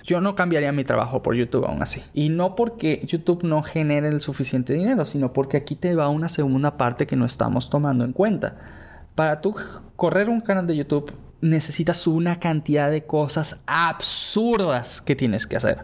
Yo 0.05 0.21
no 0.21 0.35
cambiaría 0.35 0.73
mi 0.73 0.85
trabajo 0.85 1.23
por 1.23 1.35
YouTube 1.35 1.67
aún 1.67 1.83
así. 1.83 2.03
Y 2.15 2.29
no 2.29 2.55
porque 2.55 3.03
YouTube 3.07 3.43
no 3.43 3.63
genere 3.63 4.09
el 4.09 4.21
suficiente 4.21 4.75
dinero, 4.75 5.05
sino 5.05 5.33
porque 5.33 5.57
aquí 5.57 5.75
te 5.75 5.95
va 5.95 6.09
una 6.09 6.29
segunda 6.29 6.77
parte 6.77 7.07
que 7.07 7.17
no 7.17 7.25
estamos 7.25 7.71
tomando 7.71 8.05
en 8.05 8.13
cuenta. 8.13 8.57
Para 9.15 9.41
tú 9.41 9.55
correr 9.97 10.29
un 10.29 10.41
canal 10.41 10.67
de 10.67 10.77
YouTube 10.77 11.13
necesitas 11.41 12.07
una 12.07 12.39
cantidad 12.39 12.91
de 12.91 13.05
cosas 13.05 13.61
absurdas 13.67 15.01
que 15.01 15.17
tienes 15.17 15.47
que 15.47 15.57
hacer. 15.57 15.79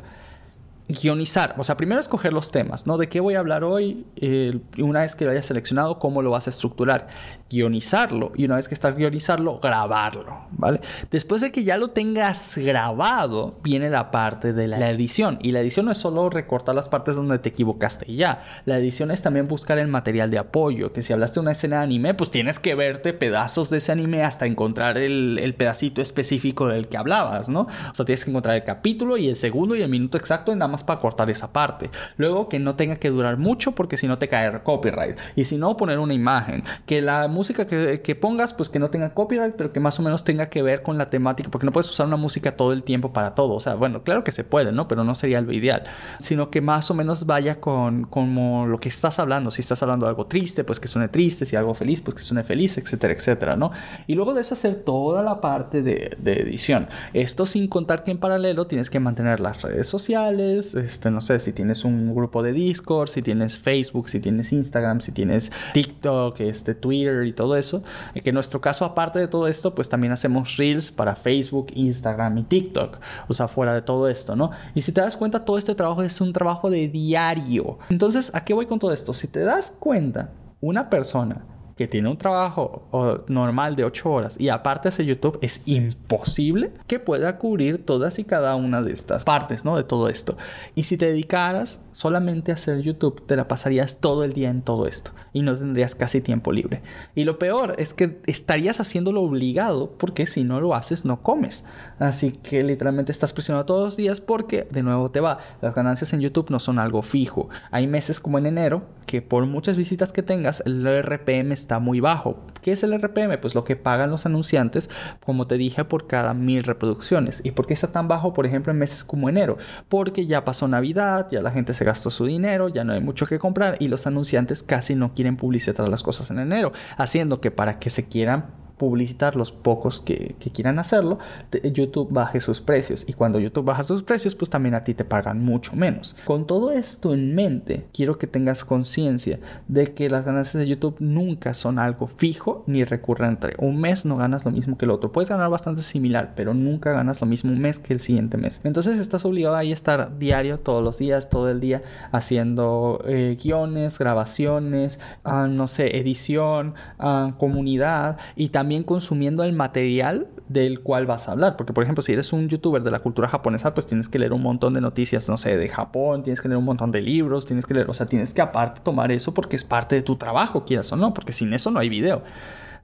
guionizar, 0.88 1.56
o 1.58 1.64
sea, 1.64 1.76
primero 1.76 2.00
escoger 2.00 2.32
los 2.32 2.52
temas, 2.52 2.86
¿no? 2.86 2.96
¿De 2.96 3.08
qué 3.08 3.18
voy 3.18 3.34
a 3.34 3.40
hablar 3.40 3.64
hoy? 3.64 4.06
Eh, 4.16 4.60
una 4.78 5.00
vez 5.00 5.16
que 5.16 5.24
lo 5.24 5.32
hayas 5.32 5.46
seleccionado, 5.46 5.98
¿cómo 5.98 6.22
lo 6.22 6.30
vas 6.30 6.46
a 6.46 6.50
estructurar? 6.50 7.08
Guionizarlo 7.50 8.32
y 8.36 8.44
una 8.44 8.56
vez 8.56 8.68
que 8.68 8.74
estás 8.74 8.96
guionizarlo, 8.96 9.60
grabarlo, 9.60 10.46
¿vale? 10.50 10.80
Después 11.10 11.40
de 11.40 11.52
que 11.52 11.64
ya 11.64 11.76
lo 11.76 11.88
tengas 11.88 12.58
grabado, 12.58 13.58
viene 13.62 13.88
la 13.90 14.10
parte 14.10 14.52
de 14.52 14.66
la 14.66 14.90
edición 14.90 15.38
y 15.42 15.52
la 15.52 15.60
edición 15.60 15.86
no 15.86 15.92
es 15.92 15.98
solo 15.98 16.28
recortar 16.30 16.74
las 16.74 16.88
partes 16.88 17.16
donde 17.16 17.38
te 17.38 17.50
equivocaste 17.50 18.10
y 18.10 18.16
ya, 18.16 18.42
la 18.64 18.78
edición 18.78 19.10
es 19.10 19.22
también 19.22 19.48
buscar 19.48 19.78
el 19.78 19.88
material 19.88 20.30
de 20.30 20.38
apoyo, 20.38 20.92
que 20.92 21.02
si 21.02 21.12
hablaste 21.12 21.34
de 21.34 21.40
una 21.40 21.52
escena 21.52 21.78
de 21.78 21.84
anime, 21.84 22.14
pues 22.14 22.30
tienes 22.30 22.58
que 22.58 22.74
verte 22.74 23.12
pedazos 23.12 23.70
de 23.70 23.78
ese 23.78 23.92
anime 23.92 24.22
hasta 24.22 24.46
encontrar 24.46 24.98
el, 24.98 25.38
el 25.38 25.54
pedacito 25.54 26.02
específico 26.02 26.68
del 26.68 26.88
que 26.88 26.96
hablabas, 26.96 27.48
¿no? 27.48 27.60
O 27.62 27.94
sea, 27.94 28.04
tienes 28.04 28.24
que 28.24 28.30
encontrar 28.30 28.56
el 28.56 28.64
capítulo 28.64 29.16
y 29.16 29.28
el 29.28 29.36
segundo 29.36 29.76
y 29.76 29.82
el 29.82 29.88
minuto 29.88 30.18
exacto 30.18 30.54
nada 30.54 30.70
más 30.70 30.84
para 30.84 31.00
cortar 31.00 31.30
esa 31.30 31.52
parte. 31.52 31.90
Luego 32.16 32.48
que 32.48 32.58
no 32.58 32.76
tenga 32.76 32.96
que 32.96 33.10
durar 33.10 33.36
mucho 33.36 33.72
porque 33.72 33.96
si 33.96 34.08
no 34.08 34.18
te 34.18 34.28
cae 34.28 34.62
copyright. 34.62 35.18
Y 35.34 35.44
si 35.44 35.56
no, 35.56 35.76
poner 35.76 35.98
una 35.98 36.14
imagen. 36.14 36.64
Que 36.86 37.02
la 37.02 37.28
música 37.36 37.66
que, 37.66 38.14
pongas, 38.14 38.54
pues 38.54 38.68
que 38.68 38.78
no 38.78 38.90
tenga 38.90 39.14
copyright, 39.14 39.54
pero 39.54 39.72
que 39.72 39.80
más 39.80 39.98
o 39.98 40.02
menos 40.02 40.24
tenga 40.24 40.48
que 40.48 40.62
ver 40.62 40.82
con 40.82 40.98
la 40.98 41.10
temática. 41.10 41.50
Porque 41.50 41.66
no 41.66 41.72
puedes 41.72 41.90
usar 41.90 42.06
una 42.06 42.16
música 42.16 42.56
todo 42.56 42.72
el 42.72 42.82
tiempo 42.82 43.12
para 43.12 43.34
todo. 43.34 43.54
O 43.54 43.60
sea, 43.60 43.74
bueno, 43.74 44.02
claro 44.02 44.24
que 44.24 44.32
se 44.32 44.44
puede, 44.44 44.72
¿no? 44.72 44.88
Pero 44.88 45.04
no 45.04 45.14
sería 45.14 45.40
lo 45.40 45.52
ideal. 45.52 45.84
Sino 46.18 46.50
que 46.50 46.60
más 46.60 46.90
o 46.90 46.94
menos 46.94 47.26
vaya 47.26 47.60
con 47.60 48.04
como 48.04 48.66
lo 48.66 48.80
que 48.80 48.88
estás 48.88 49.18
hablando. 49.18 49.50
Si 49.50 49.60
estás 49.60 49.82
hablando 49.82 50.06
de 50.06 50.10
algo 50.10 50.26
triste, 50.26 50.64
pues 50.64 50.80
que 50.80 50.88
suene 50.88 51.08
triste. 51.08 51.46
Si 51.46 51.54
algo 51.54 51.74
feliz, 51.74 52.02
pues 52.02 52.14
que 52.14 52.22
suene 52.22 52.42
feliz, 52.42 52.78
etcétera, 52.78 53.12
etcétera, 53.14 53.56
¿no? 53.56 53.70
Y 54.06 54.14
luego 54.14 54.34
de 54.34 54.40
eso 54.40 54.54
hacer 54.54 54.76
toda 54.76 55.22
la 55.22 55.40
parte 55.40 55.82
de, 55.82 56.16
de 56.18 56.40
edición. 56.40 56.88
Esto 57.12 57.46
sin 57.46 57.68
contar 57.68 58.02
que 58.02 58.10
en 58.10 58.18
paralelo 58.18 58.66
tienes 58.66 58.90
que 58.90 59.00
mantener 59.00 59.40
las 59.40 59.62
redes 59.62 59.86
sociales, 59.86 60.74
este, 60.74 61.10
no 61.10 61.20
sé, 61.20 61.38
si 61.38 61.52
tienes 61.52 61.84
un 61.84 62.14
grupo 62.14 62.42
de 62.42 62.52
Discord, 62.52 63.08
si 63.08 63.22
tienes 63.22 63.58
Facebook, 63.58 64.08
si 64.08 64.20
tienes 64.20 64.52
Instagram, 64.52 65.00
si 65.00 65.12
tienes 65.12 65.52
TikTok, 65.72 66.40
este, 66.40 66.74
Twitter 66.74 67.25
y 67.26 67.32
todo 67.32 67.56
eso. 67.56 67.82
Que 68.14 68.30
en 68.30 68.34
nuestro 68.34 68.60
caso, 68.60 68.84
aparte 68.84 69.18
de 69.18 69.28
todo 69.28 69.46
esto, 69.48 69.74
pues 69.74 69.88
también 69.88 70.12
hacemos 70.12 70.56
Reels 70.56 70.90
para 70.90 71.16
Facebook, 71.16 71.68
Instagram 71.74 72.38
y 72.38 72.42
TikTok. 72.44 72.98
O 73.28 73.34
sea, 73.34 73.48
fuera 73.48 73.74
de 73.74 73.82
todo 73.82 74.08
esto, 74.08 74.36
¿no? 74.36 74.50
Y 74.74 74.82
si 74.82 74.92
te 74.92 75.00
das 75.00 75.16
cuenta, 75.16 75.44
todo 75.44 75.58
este 75.58 75.74
trabajo 75.74 76.02
es 76.02 76.20
un 76.20 76.32
trabajo 76.32 76.70
de 76.70 76.88
diario. 76.88 77.78
Entonces, 77.90 78.34
¿a 78.34 78.44
qué 78.44 78.54
voy 78.54 78.66
con 78.66 78.78
todo 78.78 78.92
esto? 78.92 79.12
Si 79.12 79.28
te 79.28 79.40
das 79.40 79.70
cuenta, 79.78 80.30
una 80.60 80.90
persona 80.90 81.44
que 81.76 81.86
tiene 81.86 82.08
un 82.08 82.16
trabajo 82.16 83.24
normal 83.28 83.76
de 83.76 83.84
8 83.84 84.10
horas 84.10 84.40
y 84.40 84.48
aparte 84.48 84.88
hace 84.88 85.04
YouTube, 85.04 85.38
es 85.42 85.60
imposible 85.66 86.72
que 86.86 86.98
pueda 86.98 87.36
cubrir 87.36 87.84
todas 87.84 88.18
y 88.18 88.24
cada 88.24 88.56
una 88.56 88.80
de 88.80 88.94
estas 88.94 89.24
partes, 89.24 89.62
¿no? 89.62 89.76
De 89.76 89.84
todo 89.84 90.08
esto. 90.08 90.38
Y 90.74 90.84
si 90.84 90.96
te 90.96 91.06
dedicaras 91.06 91.82
solamente 91.96 92.52
hacer 92.52 92.82
YouTube, 92.82 93.24
te 93.24 93.36
la 93.36 93.48
pasarías 93.48 94.00
todo 94.00 94.22
el 94.22 94.34
día 94.34 94.50
en 94.50 94.60
todo 94.60 94.86
esto 94.86 95.12
y 95.32 95.40
no 95.40 95.56
tendrías 95.56 95.94
casi 95.94 96.20
tiempo 96.20 96.52
libre. 96.52 96.82
Y 97.14 97.24
lo 97.24 97.38
peor 97.38 97.74
es 97.78 97.94
que 97.94 98.20
estarías 98.26 98.80
haciéndolo 98.80 99.22
obligado 99.22 99.92
porque 99.96 100.26
si 100.26 100.44
no 100.44 100.60
lo 100.60 100.74
haces 100.74 101.06
no 101.06 101.22
comes. 101.22 101.64
Así 101.98 102.32
que 102.32 102.62
literalmente 102.62 103.12
estás 103.12 103.32
presionado 103.32 103.64
todos 103.64 103.84
los 103.86 103.96
días 103.96 104.20
porque 104.20 104.68
de 104.70 104.82
nuevo 104.82 105.10
te 105.10 105.20
va. 105.20 105.38
Las 105.62 105.74
ganancias 105.74 106.12
en 106.12 106.20
YouTube 106.20 106.50
no 106.50 106.58
son 106.58 106.78
algo 106.78 107.00
fijo. 107.00 107.48
Hay 107.70 107.86
meses 107.86 108.20
como 108.20 108.36
en 108.36 108.44
enero 108.44 108.82
que 109.06 109.22
por 109.22 109.46
muchas 109.46 109.78
visitas 109.78 110.12
que 110.12 110.22
tengas 110.22 110.62
el 110.66 110.84
RPM 111.02 111.52
está 111.52 111.78
muy 111.78 112.00
bajo. 112.00 112.44
¿Qué 112.60 112.72
es 112.72 112.82
el 112.82 112.92
RPM? 113.00 113.40
Pues 113.40 113.54
lo 113.54 113.64
que 113.64 113.76
pagan 113.76 114.10
los 114.10 114.26
anunciantes, 114.26 114.90
como 115.24 115.46
te 115.46 115.56
dije, 115.56 115.84
por 115.84 116.06
cada 116.06 116.34
mil 116.34 116.62
reproducciones. 116.62 117.40
¿Y 117.42 117.52
por 117.52 117.66
qué 117.66 117.72
está 117.72 117.92
tan 117.92 118.06
bajo, 118.06 118.34
por 118.34 118.44
ejemplo, 118.44 118.72
en 118.72 118.78
meses 118.78 119.02
como 119.02 119.30
enero? 119.30 119.56
Porque 119.88 120.26
ya 120.26 120.44
pasó 120.44 120.68
Navidad, 120.68 121.28
ya 121.30 121.40
la 121.40 121.52
gente 121.52 121.72
se 121.72 121.85
gastó 121.86 122.10
su 122.10 122.26
dinero, 122.26 122.68
ya 122.68 122.82
no 122.82 122.92
hay 122.92 123.00
mucho 123.00 123.26
que 123.26 123.38
comprar 123.38 123.76
y 123.78 123.86
los 123.86 124.08
anunciantes 124.08 124.64
casi 124.64 124.96
no 124.96 125.14
quieren 125.14 125.36
publicitar 125.36 125.88
las 125.88 126.02
cosas 126.02 126.32
en 126.32 126.40
enero, 126.40 126.72
haciendo 126.96 127.40
que 127.40 127.52
para 127.52 127.78
que 127.78 127.90
se 127.90 128.08
quieran 128.08 128.65
publicitar 128.76 129.36
los 129.36 129.52
pocos 129.52 130.00
que, 130.00 130.36
quieran 130.52 130.78
hacerlo, 130.78 131.18
YouTube 131.62 132.08
baje 132.10 132.40
sus 132.40 132.60
precios. 132.60 133.04
Y 133.08 133.12
cuando 133.12 133.40
YouTube 133.40 133.64
baja 133.64 133.84
sus 133.84 134.02
precios, 134.02 134.34
pues 134.34 134.50
también 134.50 134.74
a 134.74 134.84
ti 134.84 134.94
te 134.94 135.04
pagan 135.04 135.44
mucho 135.44 135.74
menos. 135.74 136.16
Con 136.24 136.46
todo 136.46 136.72
esto 136.72 137.14
en 137.14 137.34
mente, 137.34 137.86
quiero 137.92 138.18
que 138.18 138.26
tengas 138.26 138.64
conciencia 138.64 139.38
de 139.68 139.92
que 139.94 140.08
las 140.08 140.24
ganancias 140.24 140.62
de 140.62 140.68
YouTube 140.68 140.96
nunca 141.00 141.54
son 141.54 141.78
algo 141.78 142.06
fijo 142.06 142.64
ni 142.66 142.84
recurrente. 142.84 143.54
Un 143.58 143.80
mes 143.80 144.04
no 144.04 144.16
ganas 144.16 144.44
lo 144.44 144.50
mismo 144.50 144.78
que 144.78 144.84
el 144.84 144.90
otro. 144.90 145.12
Puedes 145.12 145.30
ganar 145.30 145.50
bastante 145.50 145.82
similar, 145.82 146.32
pero 146.36 146.54
nunca 146.54 146.92
ganas 146.92 147.20
lo 147.20 147.26
mismo 147.26 147.52
un 147.52 147.58
mes 147.58 147.78
que 147.78 147.94
el 147.94 148.00
siguiente 148.00 148.36
mes. 148.36 148.60
Entonces 148.64 148.98
estás 148.98 149.24
obligado 149.24 149.56
ahí 149.56 149.70
a 149.70 149.74
estar 149.74 150.18
diario, 150.18 150.60
todos 150.60 150.82
los 150.82 150.98
días, 150.98 151.30
todo 151.30 151.50
el 151.50 151.60
día, 151.60 151.82
haciendo 152.12 153.02
eh, 153.06 153.38
guiones, 153.42 153.98
grabaciones, 153.98 155.00
ah, 155.24 155.46
no 155.48 155.66
sé, 155.66 155.98
edición, 155.98 156.74
ah, 156.98 157.34
comunidad 157.38 158.18
y 158.36 158.50
también 158.50 158.65
también 158.66 158.82
consumiendo 158.82 159.44
el 159.44 159.52
material 159.52 160.26
del 160.48 160.80
cual 160.80 161.06
vas 161.06 161.28
a 161.28 161.32
hablar. 161.32 161.56
Porque, 161.56 161.72
por 161.72 161.84
ejemplo, 161.84 162.02
si 162.02 162.12
eres 162.12 162.32
un 162.32 162.48
youtuber 162.48 162.82
de 162.82 162.90
la 162.90 162.98
cultura 162.98 163.28
japonesa, 163.28 163.74
pues 163.74 163.86
tienes 163.86 164.08
que 164.08 164.18
leer 164.18 164.32
un 164.32 164.42
montón 164.42 164.74
de 164.74 164.80
noticias, 164.80 165.28
no 165.28 165.38
sé, 165.38 165.56
de 165.56 165.68
Japón, 165.68 166.24
tienes 166.24 166.40
que 166.40 166.48
leer 166.48 166.58
un 166.58 166.64
montón 166.64 166.90
de 166.90 167.00
libros, 167.00 167.46
tienes 167.46 167.64
que 167.64 167.74
leer, 167.74 167.88
o 167.88 167.94
sea, 167.94 168.06
tienes 168.06 168.34
que 168.34 168.40
aparte 168.42 168.80
tomar 168.82 169.12
eso 169.12 169.32
porque 169.32 169.54
es 169.54 169.62
parte 169.62 169.94
de 169.94 170.02
tu 170.02 170.16
trabajo, 170.16 170.64
quieras 170.64 170.90
o 170.90 170.96
no, 170.96 171.14
porque 171.14 171.30
sin 171.30 171.54
eso 171.54 171.70
no 171.70 171.78
hay 171.78 171.88
video. 171.88 172.24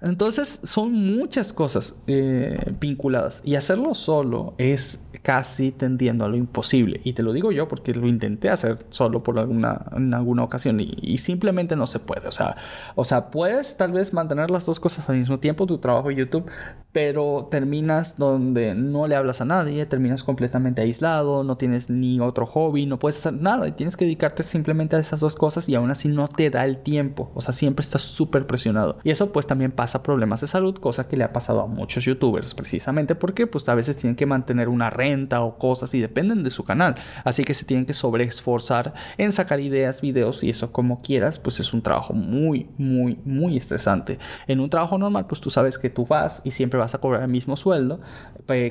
Entonces 0.02 0.60
son 0.64 0.92
muchas 0.92 1.52
cosas 1.52 2.02
eh, 2.06 2.74
vinculadas 2.80 3.40
y 3.44 3.54
hacerlo 3.54 3.94
solo 3.94 4.54
es 4.58 5.04
casi 5.22 5.70
tendiendo 5.70 6.24
a 6.24 6.28
lo 6.28 6.36
imposible. 6.36 7.00
Y 7.04 7.12
te 7.12 7.22
lo 7.22 7.32
digo 7.32 7.52
yo 7.52 7.68
porque 7.68 7.94
lo 7.94 8.08
intenté 8.08 8.50
hacer 8.50 8.78
solo 8.90 9.22
por 9.22 9.38
alguna, 9.38 9.86
en 9.96 10.12
alguna 10.12 10.42
ocasión 10.42 10.80
y, 10.80 11.18
simplemente 11.18 11.76
no 11.76 11.86
se 11.86 12.00
puede. 12.00 12.26
O 12.26 12.32
sea, 12.32 12.56
o 12.96 13.04
sea, 13.04 13.30
puedes 13.30 13.76
tal 13.76 13.92
vez 13.92 14.12
mantener 14.12 14.50
las 14.50 14.66
dos 14.66 14.80
cosas 14.80 15.08
al 15.08 15.18
mismo 15.18 15.38
tiempo, 15.38 15.66
tu 15.66 15.78
trabajo 15.78 16.10
y 16.10 16.16
YouTube, 16.16 16.50
pero 16.90 17.48
terminas 17.50 18.18
donde 18.18 18.74
no 18.74 19.06
le 19.06 19.14
hablas 19.14 19.40
a 19.40 19.44
nadie, 19.44 19.86
terminas 19.86 20.24
completamente 20.24 20.82
aislado, 20.82 21.44
no 21.44 21.56
tienes 21.56 21.90
ni 21.90 22.18
otro 22.18 22.44
hobby, 22.44 22.86
no 22.86 22.98
puedes 22.98 23.18
hacer 23.18 23.34
nada 23.34 23.68
y 23.68 23.72
tienes 23.72 23.96
que 23.96 24.04
dedicarte 24.04 24.42
simplemente 24.42 24.96
a 24.96 24.98
esas 24.98 25.20
dos 25.20 25.36
cosas 25.36 25.68
y 25.68 25.76
aún 25.76 25.90
así 25.90 26.08
no 26.08 26.26
te 26.28 26.50
da 26.50 26.64
el 26.64 26.78
tiempo. 26.78 27.30
O 27.34 27.40
sea, 27.40 27.52
siempre 27.52 27.84
estás 27.84 28.02
súper 28.02 28.46
presionado. 28.46 28.98
Y 29.04 29.10
eso 29.10 29.32
pues 29.32 29.46
también 29.46 29.70
pasa 29.70 29.91
problemas 30.00 30.40
de 30.40 30.46
salud, 30.46 30.76
cosa 30.76 31.08
que 31.08 31.16
le 31.16 31.24
ha 31.24 31.32
pasado 31.32 31.62
a 31.62 31.66
muchos 31.66 32.04
youtubers, 32.04 32.54
precisamente 32.54 33.14
porque 33.14 33.46
pues 33.46 33.68
a 33.68 33.74
veces 33.74 33.96
tienen 33.96 34.16
que 34.16 34.26
mantener 34.26 34.68
una 34.68 34.90
renta 34.90 35.42
o 35.42 35.58
cosas 35.58 35.92
y 35.94 36.00
dependen 36.00 36.42
de 36.42 36.50
su 36.50 36.64
canal, 36.64 36.94
así 37.24 37.44
que 37.44 37.54
se 37.54 37.64
tienen 37.64 37.86
que 37.86 37.94
sobreesforzar 37.94 38.94
en 39.18 39.32
sacar 39.32 39.60
ideas, 39.60 40.00
videos 40.00 40.42
y 40.42 40.50
eso 40.50 40.72
como 40.72 41.02
quieras, 41.02 41.38
pues 41.38 41.60
es 41.60 41.72
un 41.72 41.82
trabajo 41.82 42.14
muy, 42.14 42.68
muy, 42.78 43.18
muy 43.24 43.56
estresante. 43.56 44.18
En 44.46 44.60
un 44.60 44.70
trabajo 44.70 44.98
normal, 44.98 45.26
pues 45.26 45.40
tú 45.40 45.50
sabes 45.50 45.78
que 45.78 45.90
tú 45.90 46.06
vas 46.06 46.40
y 46.44 46.52
siempre 46.52 46.78
vas 46.78 46.94
a 46.94 46.98
cobrar 46.98 47.22
el 47.22 47.28
mismo 47.28 47.56
sueldo, 47.56 48.00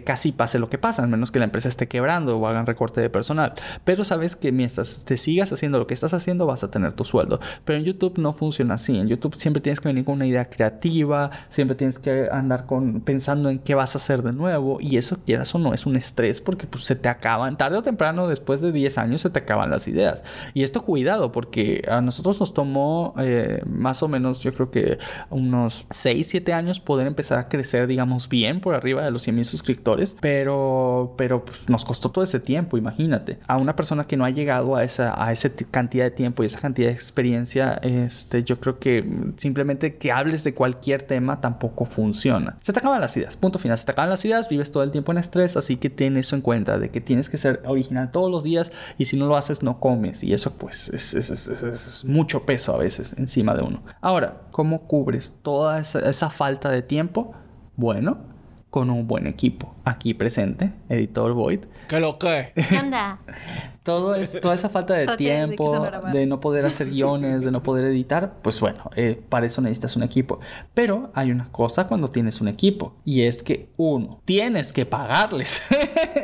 casi 0.05 0.31
pase 0.31 0.59
lo 0.59 0.69
que 0.69 0.77
pasa, 0.77 1.03
al 1.03 1.09
menos 1.09 1.31
que 1.31 1.39
la 1.39 1.45
empresa 1.45 1.67
esté 1.67 1.87
quebrando 1.87 2.37
o 2.37 2.47
hagan 2.47 2.65
recorte 2.65 3.01
de 3.01 3.09
personal, 3.09 3.53
pero 3.83 4.03
sabes 4.03 4.35
que 4.35 4.51
mientras 4.51 5.05
te 5.05 5.17
sigas 5.17 5.51
haciendo 5.51 5.79
lo 5.79 5.87
que 5.87 5.93
estás 5.93 6.13
haciendo 6.13 6.45
vas 6.45 6.63
a 6.63 6.71
tener 6.71 6.93
tu 6.93 7.03
sueldo, 7.03 7.39
pero 7.65 7.79
en 7.79 7.85
YouTube 7.85 8.17
no 8.17 8.33
funciona 8.33 8.75
así, 8.75 8.97
en 8.97 9.07
YouTube 9.07 9.35
siempre 9.35 9.61
tienes 9.61 9.81
que 9.81 9.89
venir 9.89 10.05
con 10.05 10.15
una 10.15 10.27
idea 10.27 10.49
creativa, 10.49 11.10
siempre 11.49 11.75
tienes 11.75 11.99
que 11.99 12.27
andar 12.31 12.65
con, 12.65 13.01
pensando 13.01 13.49
en 13.49 13.59
qué 13.59 13.75
vas 13.75 13.95
a 13.95 13.97
hacer 13.97 14.21
de 14.21 14.31
nuevo 14.31 14.79
y 14.79 14.97
eso 14.97 15.19
quieras 15.25 15.53
o 15.55 15.59
no 15.59 15.73
es 15.73 15.85
un 15.85 15.95
estrés 15.95 16.41
porque 16.41 16.67
pues 16.67 16.85
se 16.85 16.95
te 16.95 17.09
acaban, 17.09 17.57
tarde 17.57 17.77
o 17.77 17.83
temprano 17.83 18.27
después 18.27 18.61
de 18.61 18.71
10 18.71 18.97
años 18.97 19.21
se 19.21 19.29
te 19.29 19.39
acaban 19.39 19.69
las 19.69 19.87
ideas. 19.87 20.23
Y 20.53 20.63
esto 20.63 20.81
cuidado 20.81 21.31
porque 21.31 21.83
a 21.89 22.01
nosotros 22.01 22.39
nos 22.39 22.53
tomó 22.53 23.13
eh, 23.17 23.61
más 23.65 24.03
o 24.03 24.07
menos 24.07 24.41
yo 24.41 24.53
creo 24.53 24.71
que 24.71 24.99
unos 25.29 25.87
6, 25.91 26.27
7 26.27 26.53
años 26.53 26.79
poder 26.79 27.07
empezar 27.07 27.39
a 27.39 27.49
crecer 27.49 27.87
digamos 27.87 28.29
bien 28.29 28.61
por 28.61 28.75
arriba 28.75 29.03
de 29.03 29.11
los 29.11 29.21
100 29.23 29.35
mil 29.35 29.45
suscriptores, 29.45 30.15
pero, 30.19 31.13
pero 31.17 31.45
pues, 31.45 31.59
nos 31.67 31.85
costó 31.85 32.09
todo 32.09 32.23
ese 32.23 32.39
tiempo, 32.39 32.77
imagínate. 32.77 33.39
A 33.47 33.57
una 33.57 33.75
persona 33.75 34.05
que 34.05 34.17
no 34.17 34.25
ha 34.25 34.29
llegado 34.29 34.75
a 34.75 34.83
esa, 34.83 35.13
a 35.23 35.31
esa 35.31 35.49
cantidad 35.69 36.05
de 36.05 36.11
tiempo 36.11 36.43
y 36.43 36.45
esa 36.45 36.59
cantidad 36.59 36.89
de 36.89 36.93
experiencia, 36.93 37.79
este, 37.83 38.43
yo 38.43 38.59
creo 38.59 38.79
que 38.79 39.07
simplemente 39.37 39.95
que 39.95 40.11
hables 40.11 40.43
de 40.43 40.53
cualquier 40.53 41.00
tema 41.01 41.41
tampoco 41.41 41.85
funciona. 41.85 42.57
Se 42.61 42.73
te 42.73 42.79
acaban 42.79 43.01
las 43.01 43.15
ideas, 43.17 43.37
punto 43.37 43.59
final. 43.59 43.77
Se 43.77 43.85
te 43.85 43.91
acaban 43.91 44.09
las 44.09 44.23
ideas, 44.25 44.49
vives 44.49 44.71
todo 44.71 44.83
el 44.83 44.91
tiempo 44.91 45.11
en 45.11 45.17
estrés, 45.17 45.57
así 45.57 45.77
que 45.77 45.89
ten 45.89 46.17
eso 46.17 46.35
en 46.35 46.41
cuenta, 46.41 46.79
de 46.79 46.89
que 46.89 47.01
tienes 47.01 47.29
que 47.29 47.37
ser 47.37 47.61
original 47.65 48.11
todos 48.11 48.31
los 48.31 48.43
días 48.43 48.71
y 48.97 49.05
si 49.05 49.17
no 49.17 49.27
lo 49.27 49.35
haces 49.35 49.63
no 49.63 49.79
comes 49.79 50.23
y 50.23 50.33
eso 50.33 50.57
pues 50.57 50.89
es, 50.89 51.13
es, 51.13 52.05
mucho 52.05 52.45
peso 52.45 52.73
a 52.73 52.77
veces 52.77 53.15
encima 53.17 53.55
de 53.55 53.63
uno. 53.63 53.83
Ahora, 54.01 54.43
¿cómo 54.51 54.87
cubres 54.87 55.39
toda 55.41 55.79
esa 55.79 56.29
falta 56.29 56.69
de 56.69 56.81
tiempo? 56.81 57.33
Bueno, 57.75 58.30
con 58.71 58.89
un 58.89 59.05
buen 59.05 59.27
equipo. 59.27 59.75
Aquí 59.83 60.15
presente, 60.15 60.71
editor 60.89 61.33
Void. 61.33 61.59
¿Qué 61.87 61.99
lo 61.99 62.17
que? 62.17 62.53
¿Qué 62.55 62.79
onda? 62.79 63.19
Todo 63.83 64.13
es, 64.13 64.39
toda 64.39 64.53
esa 64.53 64.69
falta 64.69 64.93
de 64.93 65.17
tiempo, 65.17 65.89
de, 66.13 66.27
no 66.27 66.39
poder 66.39 66.65
hacer 66.65 66.91
guiones, 66.91 67.43
de 67.43 67.49
no 67.49 67.63
poder 67.63 67.85
editar, 67.85 68.35
pues 68.43 68.59
bueno, 68.59 68.91
eh, 68.95 69.19
para 69.27 69.47
eso 69.47 69.59
necesitas 69.59 69.95
un 69.95 70.03
equipo. 70.03 70.39
Pero 70.75 71.09
hay 71.15 71.31
una 71.31 71.51
cosa 71.51 71.87
cuando 71.87 72.09
tienes 72.09 72.41
un 72.41 72.47
equipo 72.47 72.93
y 73.05 73.23
es 73.23 73.41
que 73.41 73.69
uno, 73.77 74.21
tienes 74.23 74.71
que 74.71 74.85
pagarles. 74.85 75.63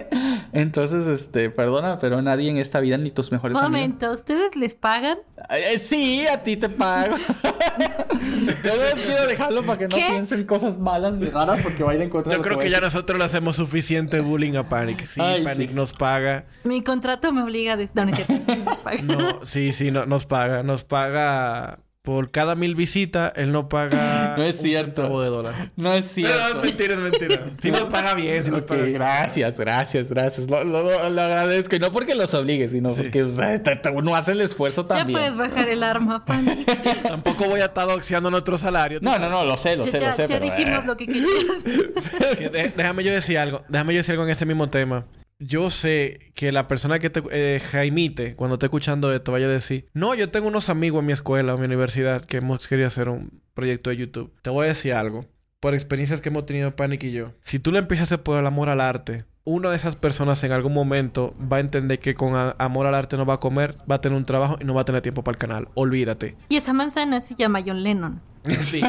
Entonces, 0.57 1.05
este, 1.05 1.49
perdona, 1.49 1.99
pero 1.99 2.21
nadie 2.21 2.49
en 2.49 2.57
esta 2.57 2.79
vida 2.79 2.97
ni 2.97 3.11
tus 3.11 3.31
mejores 3.31 3.55
amigos. 3.55 3.71
Momento, 3.71 4.11
¿ustedes 4.11 4.55
les 4.55 4.73
pagan? 4.75 5.19
Eh, 5.49 5.77
sí, 5.79 6.25
a 6.27 6.41
ti 6.41 6.57
te 6.57 6.67
pago. 6.67 7.15
Yo 8.63 8.71
quiero 9.05 9.27
dejarlo 9.27 9.63
para 9.63 9.77
que 9.77 9.87
no 9.87 9.95
¿Qué? 9.95 10.05
piensen 10.09 10.45
cosas 10.45 10.77
malas 10.77 11.13
ni 11.13 11.25
raras 11.29 11.61
porque 11.61 11.83
va 11.83 11.91
a 11.91 11.95
ir 11.95 12.01
en 12.01 12.09
contra 12.09 12.31
de 12.31 12.37
Yo 12.37 12.41
creo 12.41 12.57
que 12.59 12.69
ya 12.69 12.81
nosotros 12.81 13.17
le 13.19 13.25
hacemos 13.25 13.55
suficiente 13.55 14.21
bullying 14.21 14.55
a 14.55 14.67
Panic. 14.67 15.05
Sí, 15.05 15.21
Ay, 15.21 15.43
Panic 15.43 15.69
sí. 15.69 15.75
nos 15.75 15.93
paga. 15.93 16.45
Mi 16.63 16.83
contrato 16.83 17.31
me 17.31 17.43
obliga 17.43 17.73
a... 17.73 17.77
des- 17.77 17.93
No, 17.93 18.05
no. 18.05 18.11
No, 19.03 19.45
sí, 19.45 19.71
sí, 19.73 19.91
no, 19.91 20.05
nos 20.05 20.25
paga. 20.25 20.63
Nos 20.63 20.83
paga 20.83 21.79
por 22.07 22.31
cada 22.31 22.55
mil 22.55 22.73
visitas, 22.73 23.33
él 23.35 23.51
no 23.51 23.67
paga 23.67 24.33
No 24.37 24.43
es 24.43 24.55
un 24.55 24.61
cierto. 24.61 25.01
centavo 25.01 25.21
de 25.21 25.27
dólar. 25.29 25.71
No 25.75 25.93
es 25.93 26.05
No, 26.05 26.11
cierto. 26.13 26.37
no, 26.39 26.47
es 26.61 26.65
mentira, 26.65 26.93
es 26.93 26.99
mentira. 27.01 27.51
Sí 27.61 27.69
nos 27.69 27.85
paga 27.87 28.13
bien, 28.13 28.45
sí 28.45 28.49
nos 28.49 28.63
paga 28.63 28.83
bien. 28.83 28.93
gracias, 28.93 29.57
gracias, 29.59 30.07
gracias. 30.07 30.47
Lo, 30.49 30.63
lo- 30.63 30.83
lo- 30.83 31.09
lo 31.09 31.21
agradezco. 31.21 31.75
Y 31.75 31.79
no 31.79 31.91
porque 31.91 32.15
los 32.15 32.33
obligue, 32.33 32.69
sino 32.69 32.91
Sí. 32.91 33.01
porque 33.01 33.23
o 33.23 33.29
sea, 33.29 33.61
uno 33.93 34.15
hace 34.15 34.31
el 34.31 34.39
esfuerzo 34.39 34.83
Ya 34.83 34.95
también. 34.99 35.19
puedes 35.19 35.35
bajar 35.35 35.67
el 35.67 35.83
arma, 35.83 36.23
Pani. 36.23 36.63
Tampoco 37.03 37.43
voy 37.49 37.59
a 37.59 37.65
estar 37.65 37.85
doxeando 37.85 38.31
nuestro 38.31 38.57
salario. 38.57 38.99
No, 39.01 39.11
no, 39.11 39.15
sabes. 39.17 39.31
no, 39.31 39.43
lo 39.43 39.57
sé, 39.57 39.75
lo 39.75 39.83
Ya, 39.83 39.91
sé, 39.91 39.99
ya- 39.99 40.07
lo 40.07 40.13
sé. 40.13 40.21
ya 40.21 40.39
pero, 40.39 40.45
dijimos 40.45 40.83
eh, 40.83 40.87
lo 40.87 40.95
que 40.95 41.07
querías. 41.07 42.37
Que 42.37 42.49
de- 42.49 42.73
déjame 42.75 43.03
yo 43.03 43.11
decir 43.11 43.37
algo. 43.37 43.63
Déjame 43.67 43.93
yo 43.95 43.97
decir 43.97 44.13
algo 44.13 44.23
en 44.23 44.29
ese 44.29 44.45
mismo 44.45 44.69
tema. 44.69 45.05
Yo 45.39 45.69
sé 45.69 46.31
que 46.33 46.51
la 46.51 46.67
persona 46.67 46.97
que 46.97 47.11
te 47.11 47.21
eh, 47.31 47.59
Jaimite, 47.59 48.35
cuando 48.35 48.55
esté 48.55 48.65
escuchando 48.65 49.13
esto, 49.13 49.31
vaya 49.31 49.45
a 49.45 49.49
decir: 49.49 49.87
No, 49.93 50.15
yo 50.15 50.29
tengo 50.29 50.47
unos 50.47 50.69
amigos 50.69 51.01
en 51.01 51.05
mi 51.05 51.13
escuela 51.13 51.53
o 51.53 51.57
mi 51.57 51.65
universidad 51.65 52.25
que 52.25 52.37
hemos 52.37 52.67
querido 52.67 52.87
hacer 52.87 53.09
un 53.09 53.41
proyecto 53.53 53.91
de 53.91 53.97
YouTube. 53.97 54.33
Te 54.41 54.49
voy 54.49 54.65
a 54.65 54.69
decir 54.69 54.93
algo. 54.93 55.25
Por 55.59 55.73
experiencias 55.73 56.21
que 56.21 56.29
hemos 56.29 56.45
tenido 56.45 56.75
Panic 56.75 57.03
y 57.03 57.11
yo. 57.11 57.33
Si 57.41 57.59
tú 57.59 57.71
le 57.71 57.79
empiezas 57.79 58.03
a 58.03 58.15
hacer 58.15 58.23
por 58.23 58.39
el 58.39 58.45
amor 58.45 58.69
al 58.69 58.81
arte, 58.81 59.25
una 59.43 59.69
de 59.69 59.77
esas 59.77 59.95
personas 59.95 60.43
en 60.43 60.51
algún 60.51 60.73
momento 60.73 61.35
va 61.39 61.57
a 61.57 61.59
entender 61.61 61.99
que 61.99 62.15
con 62.15 62.33
amor 62.57 62.85
al 62.85 62.95
arte 62.95 63.15
no 63.15 63.25
va 63.25 63.35
a 63.35 63.39
comer, 63.39 63.75
va 63.89 63.95
a 63.95 64.01
tener 64.01 64.17
un 64.17 64.25
trabajo 64.25 64.57
y 64.59 64.65
no 64.65 64.73
va 64.73 64.81
a 64.81 64.85
tener 64.85 65.01
tiempo 65.01 65.23
para 65.23 65.35
el 65.35 65.39
canal. 65.39 65.69
Olvídate. 65.73 66.35
Y 66.49 66.57
esa 66.57 66.73
manzana 66.73 67.21
se 67.21 67.35
llama 67.35 67.61
John 67.65 67.83
Lennon. 67.83 68.21
Sí. 68.61 68.81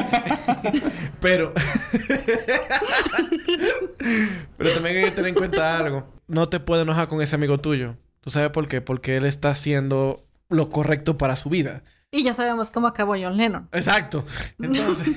Pero. 1.19 1.53
Pero 4.57 4.73
también 4.73 4.97
hay 4.97 5.03
que 5.05 5.11
tener 5.11 5.29
en 5.29 5.35
cuenta 5.35 5.77
algo. 5.77 6.18
No 6.29 6.47
te 6.47 6.59
puedes 6.59 6.83
enojar 6.83 7.07
con 7.09 7.21
ese 7.21 7.35
amigo 7.35 7.57
tuyo. 7.57 7.95
¿Tú 8.21 8.29
sabes 8.29 8.51
por 8.51 8.67
qué? 8.67 8.81
Porque 8.81 9.17
él 9.17 9.25
está 9.25 9.49
haciendo 9.49 10.21
lo 10.47 10.69
correcto 10.69 11.17
para 11.17 11.35
su 11.35 11.49
vida. 11.49 11.83
Y 12.11 12.23
ya 12.23 12.33
sabemos 12.33 12.71
cómo 12.71 12.87
acabó 12.87 13.15
John 13.19 13.35
Lennon. 13.35 13.67
Exacto. 13.71 14.23
Entonces, 14.59 15.15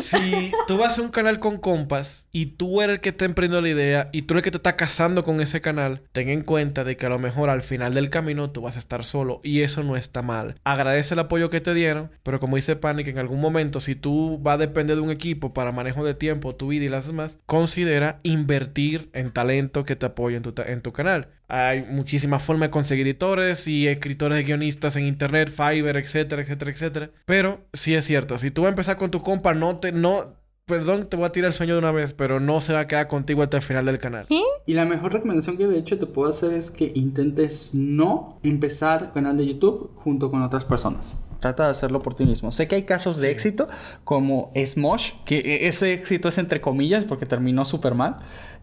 si 0.00 0.52
tú 0.66 0.78
vas 0.78 0.98
a 0.98 1.02
un 1.02 1.08
canal 1.10 1.38
con 1.38 1.58
compas 1.58 2.26
y 2.32 2.46
tú 2.46 2.82
eres 2.82 2.96
el 2.96 3.00
que 3.00 3.10
está 3.10 3.24
emprendiendo 3.24 3.62
la 3.62 3.68
idea 3.68 4.08
y 4.12 4.22
tú 4.22 4.34
eres 4.34 4.40
el 4.40 4.44
que 4.44 4.50
te 4.52 4.56
está 4.58 4.76
casando 4.76 5.24
con 5.24 5.40
ese 5.40 5.60
canal, 5.60 6.02
ten 6.12 6.28
en 6.28 6.42
cuenta 6.42 6.84
de 6.84 6.96
que 6.96 7.06
a 7.06 7.10
lo 7.10 7.18
mejor 7.18 7.50
al 7.50 7.62
final 7.62 7.94
del 7.94 8.10
camino 8.10 8.50
tú 8.50 8.62
vas 8.62 8.76
a 8.76 8.80
estar 8.80 9.04
solo 9.04 9.40
y 9.42 9.62
eso 9.62 9.82
no 9.82 9.96
está 9.96 10.22
mal. 10.22 10.54
Agradece 10.64 11.14
el 11.14 11.20
apoyo 11.20 11.50
que 11.50 11.60
te 11.60 11.74
dieron, 11.74 12.10
pero 12.22 12.40
como 12.40 12.56
dice 12.56 12.76
Panic, 12.76 13.08
en 13.08 13.18
algún 13.18 13.40
momento 13.40 13.80
si 13.80 13.94
tú 13.94 14.38
vas 14.40 14.54
a 14.54 14.58
depender 14.58 14.96
de 14.96 15.02
un 15.02 15.10
equipo 15.10 15.52
para 15.52 15.72
manejo 15.72 16.04
de 16.04 16.14
tiempo, 16.14 16.54
tu 16.54 16.68
vida 16.68 16.84
y 16.84 16.88
las 16.88 17.06
demás, 17.06 17.38
considera 17.46 18.20
invertir 18.22 19.10
en 19.12 19.30
talento 19.30 19.84
que 19.84 19.96
te 19.96 20.06
apoye 20.06 20.36
en 20.36 20.42
tu, 20.42 20.54
en 20.62 20.80
tu 20.82 20.92
canal. 20.92 21.28
Hay 21.48 21.82
muchísimas 21.82 22.42
formas 22.42 22.68
de 22.68 22.70
conseguir 22.70 23.06
editores 23.06 23.68
y 23.68 23.86
escritores 23.86 24.36
de 24.36 24.44
guionistas 24.44 24.96
en 24.96 25.06
internet, 25.06 25.48
Fiverr, 25.48 25.96
etcétera, 25.96 26.42
etcétera, 26.42 26.72
etcétera. 26.72 27.10
Pero 27.24 27.64
sí 27.72 27.94
es 27.94 28.04
cierto, 28.04 28.36
si 28.38 28.50
tú 28.50 28.62
vas 28.62 28.68
a 28.68 28.70
empezar 28.70 28.96
con 28.96 29.10
tu 29.12 29.22
compa, 29.22 29.54
no 29.56 29.78
te, 29.78 29.90
no, 29.92 30.36
perdón, 30.66 31.08
te 31.08 31.16
voy 31.16 31.26
a 31.26 31.32
tirar 31.32 31.48
el 31.48 31.52
sueño 31.54 31.74
de 31.74 31.78
una 31.80 31.92
vez, 31.92 32.12
pero 32.12 32.38
no 32.40 32.60
se 32.60 32.72
va 32.72 32.80
a 32.80 32.86
quedar 32.86 33.08
contigo 33.08 33.42
hasta 33.42 33.56
el 33.56 33.62
final 33.62 33.86
del 33.86 33.98
canal. 33.98 34.26
¿Qué? 34.28 34.42
Y 34.66 34.74
la 34.74 34.84
mejor 34.84 35.12
recomendación 35.12 35.56
que 35.56 35.66
de 35.66 35.78
hecho 35.78 35.98
te 35.98 36.06
puedo 36.06 36.30
hacer 36.30 36.52
es 36.52 36.70
que 36.70 36.92
intentes 36.94 37.70
no 37.74 38.38
empezar 38.42 39.12
canal 39.12 39.36
de 39.36 39.46
YouTube 39.46 39.90
junto 39.96 40.30
con 40.30 40.42
otras 40.42 40.64
personas. 40.64 41.14
Trata 41.40 41.64
de 41.66 41.70
hacerlo 41.70 42.02
por 42.02 42.14
ti 42.14 42.24
mismo. 42.24 42.50
Sé 42.50 42.66
que 42.66 42.76
hay 42.76 42.82
casos 42.84 43.18
de 43.20 43.30
éxito 43.30 43.68
como 44.04 44.50
Smosh, 44.56 45.12
que 45.26 45.38
e- 45.38 45.68
ese 45.68 45.92
éxito 45.92 46.28
es 46.28 46.38
entre 46.38 46.60
comillas 46.62 47.04
porque 47.04 47.26
terminó 47.26 47.64
súper 47.66 47.94
mal. 47.94 48.16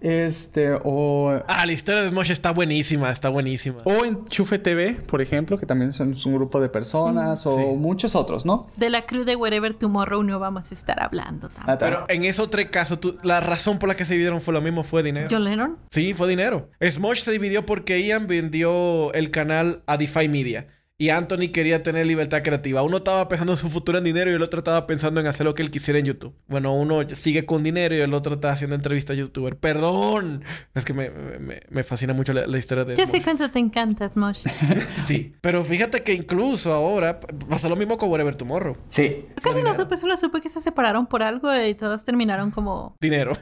Este, 0.04 0.74
o, 0.84 1.42
Ah, 1.48 1.66
la 1.66 1.72
historia 1.72 2.02
de 2.02 2.10
Smosh 2.10 2.30
está 2.32 2.52
buenísima, 2.52 3.10
está 3.10 3.30
buenísima. 3.30 3.78
o 3.86 4.04
en 4.04 4.26
Chufe 4.26 4.60
TV, 4.60 4.96
por 5.08 5.22
ejemplo, 5.22 5.58
que 5.58 5.66
también 5.66 5.94
son 5.94 6.12
es 6.12 6.26
un 6.26 6.34
grupo 6.36 6.60
de 6.60 6.68
personas, 6.68 7.46
o 7.48 7.56
Sí. 7.58 7.64
muchos 7.78 8.14
otros, 8.14 8.46
¿no? 8.46 8.68
De 8.76 8.90
la 8.90 9.06
crew 9.06 9.24
de 9.24 9.38
Wherever 9.38 9.74
Tomorrow 9.74 10.22
no 10.24 10.40
vamos 10.40 10.72
a 10.72 10.74
estar 10.76 11.02
hablando 11.02 11.48
Ah, 11.48 11.78
tampoco. 11.78 11.80
Pero 11.80 12.06
en 12.10 12.26
esos 12.26 12.50
tres 12.50 12.70
casos, 12.70 13.00
tú- 13.00 13.18
la 13.24 13.40
razón 13.40 13.80
por 13.80 13.88
la 13.88 13.96
que 13.96 14.04
se 14.04 14.14
dividieron 14.14 14.42
fue 14.42 14.54
lo 14.54 14.60
mismo, 14.62 14.84
fue 14.84 15.04
dinero. 15.04 15.30
John 15.32 15.46
Lennon. 15.46 15.78
Sí, 15.90 16.14
fue 16.14 16.28
dinero. 16.28 16.70
Smosh 16.86 17.20
se 17.22 17.32
dividió 17.32 17.66
porque 17.66 18.04
Ian 18.06 18.28
vendió 18.28 19.14
el 19.14 19.32
canal 19.32 19.84
a 19.88 19.96
DeFi 19.96 20.28
Media. 20.28 20.68
Y 21.00 21.10
Anthony 21.10 21.50
quería 21.52 21.82
tener 21.82 22.06
libertad 22.06 22.44
creativa. 22.44 22.84
Uno 22.84 22.98
estaba 22.98 23.28
pensando 23.28 23.54
en 23.54 23.58
su 23.58 23.68
futuro 23.70 23.98
en 23.98 24.04
dinero 24.04 24.30
y 24.30 24.36
el 24.36 24.42
otro 24.44 24.60
estaba 24.60 24.86
pensando 24.86 25.20
en 25.20 25.26
hacer 25.26 25.44
lo 25.44 25.56
que 25.56 25.64
él 25.64 25.72
quisiera 25.72 26.00
en 26.00 26.06
YouTube. 26.06 26.36
Bueno, 26.48 26.76
uno 26.76 27.02
sigue 27.10 27.46
con 27.48 27.64
dinero 27.64 27.96
y 27.96 28.00
el 28.02 28.14
otro 28.14 28.36
está 28.36 28.52
haciendo 28.52 28.76
entrevistas 28.76 29.16
a 29.16 29.18
youtuber. 29.20 29.58
¡Perdón! 29.58 30.44
Es 30.76 30.86
que 30.86 30.94
me, 30.94 31.10
me- 31.10 31.62
me 31.68 31.84
fascina 31.84 32.14
mucho 32.14 32.32
la, 32.32 32.46
la 32.46 32.58
historia 32.60 32.86
de 32.86 32.96
Ya 32.96 33.08
sé 33.08 33.24
cuánto 33.24 33.50
te 33.50 33.58
encanta, 33.58 34.08
Smosh. 34.08 34.44
Sí. 35.04 35.34
Pero 35.42 35.64
fíjate 35.64 36.04
que 36.04 36.14
incluso 36.14 36.72
ahora 36.72 37.20
pasó 37.50 37.70
lo 37.70 37.76
mismo 37.76 37.98
con 37.98 38.10
Whatever 38.12 38.38
Tomorrow. 38.38 38.78
Sí. 38.90 39.26
Casi 39.42 39.64
no 39.64 39.74
supe, 39.76 39.98
solo 39.98 40.16
supe 40.18 40.42
que 40.42 40.50
se 40.50 40.62
separaron 40.62 41.08
por 41.08 41.24
algo 41.24 41.50
y 41.58 41.74
todos 41.74 42.06
terminaron 42.06 42.52
como, 42.52 42.96
Dinero. 43.02 43.34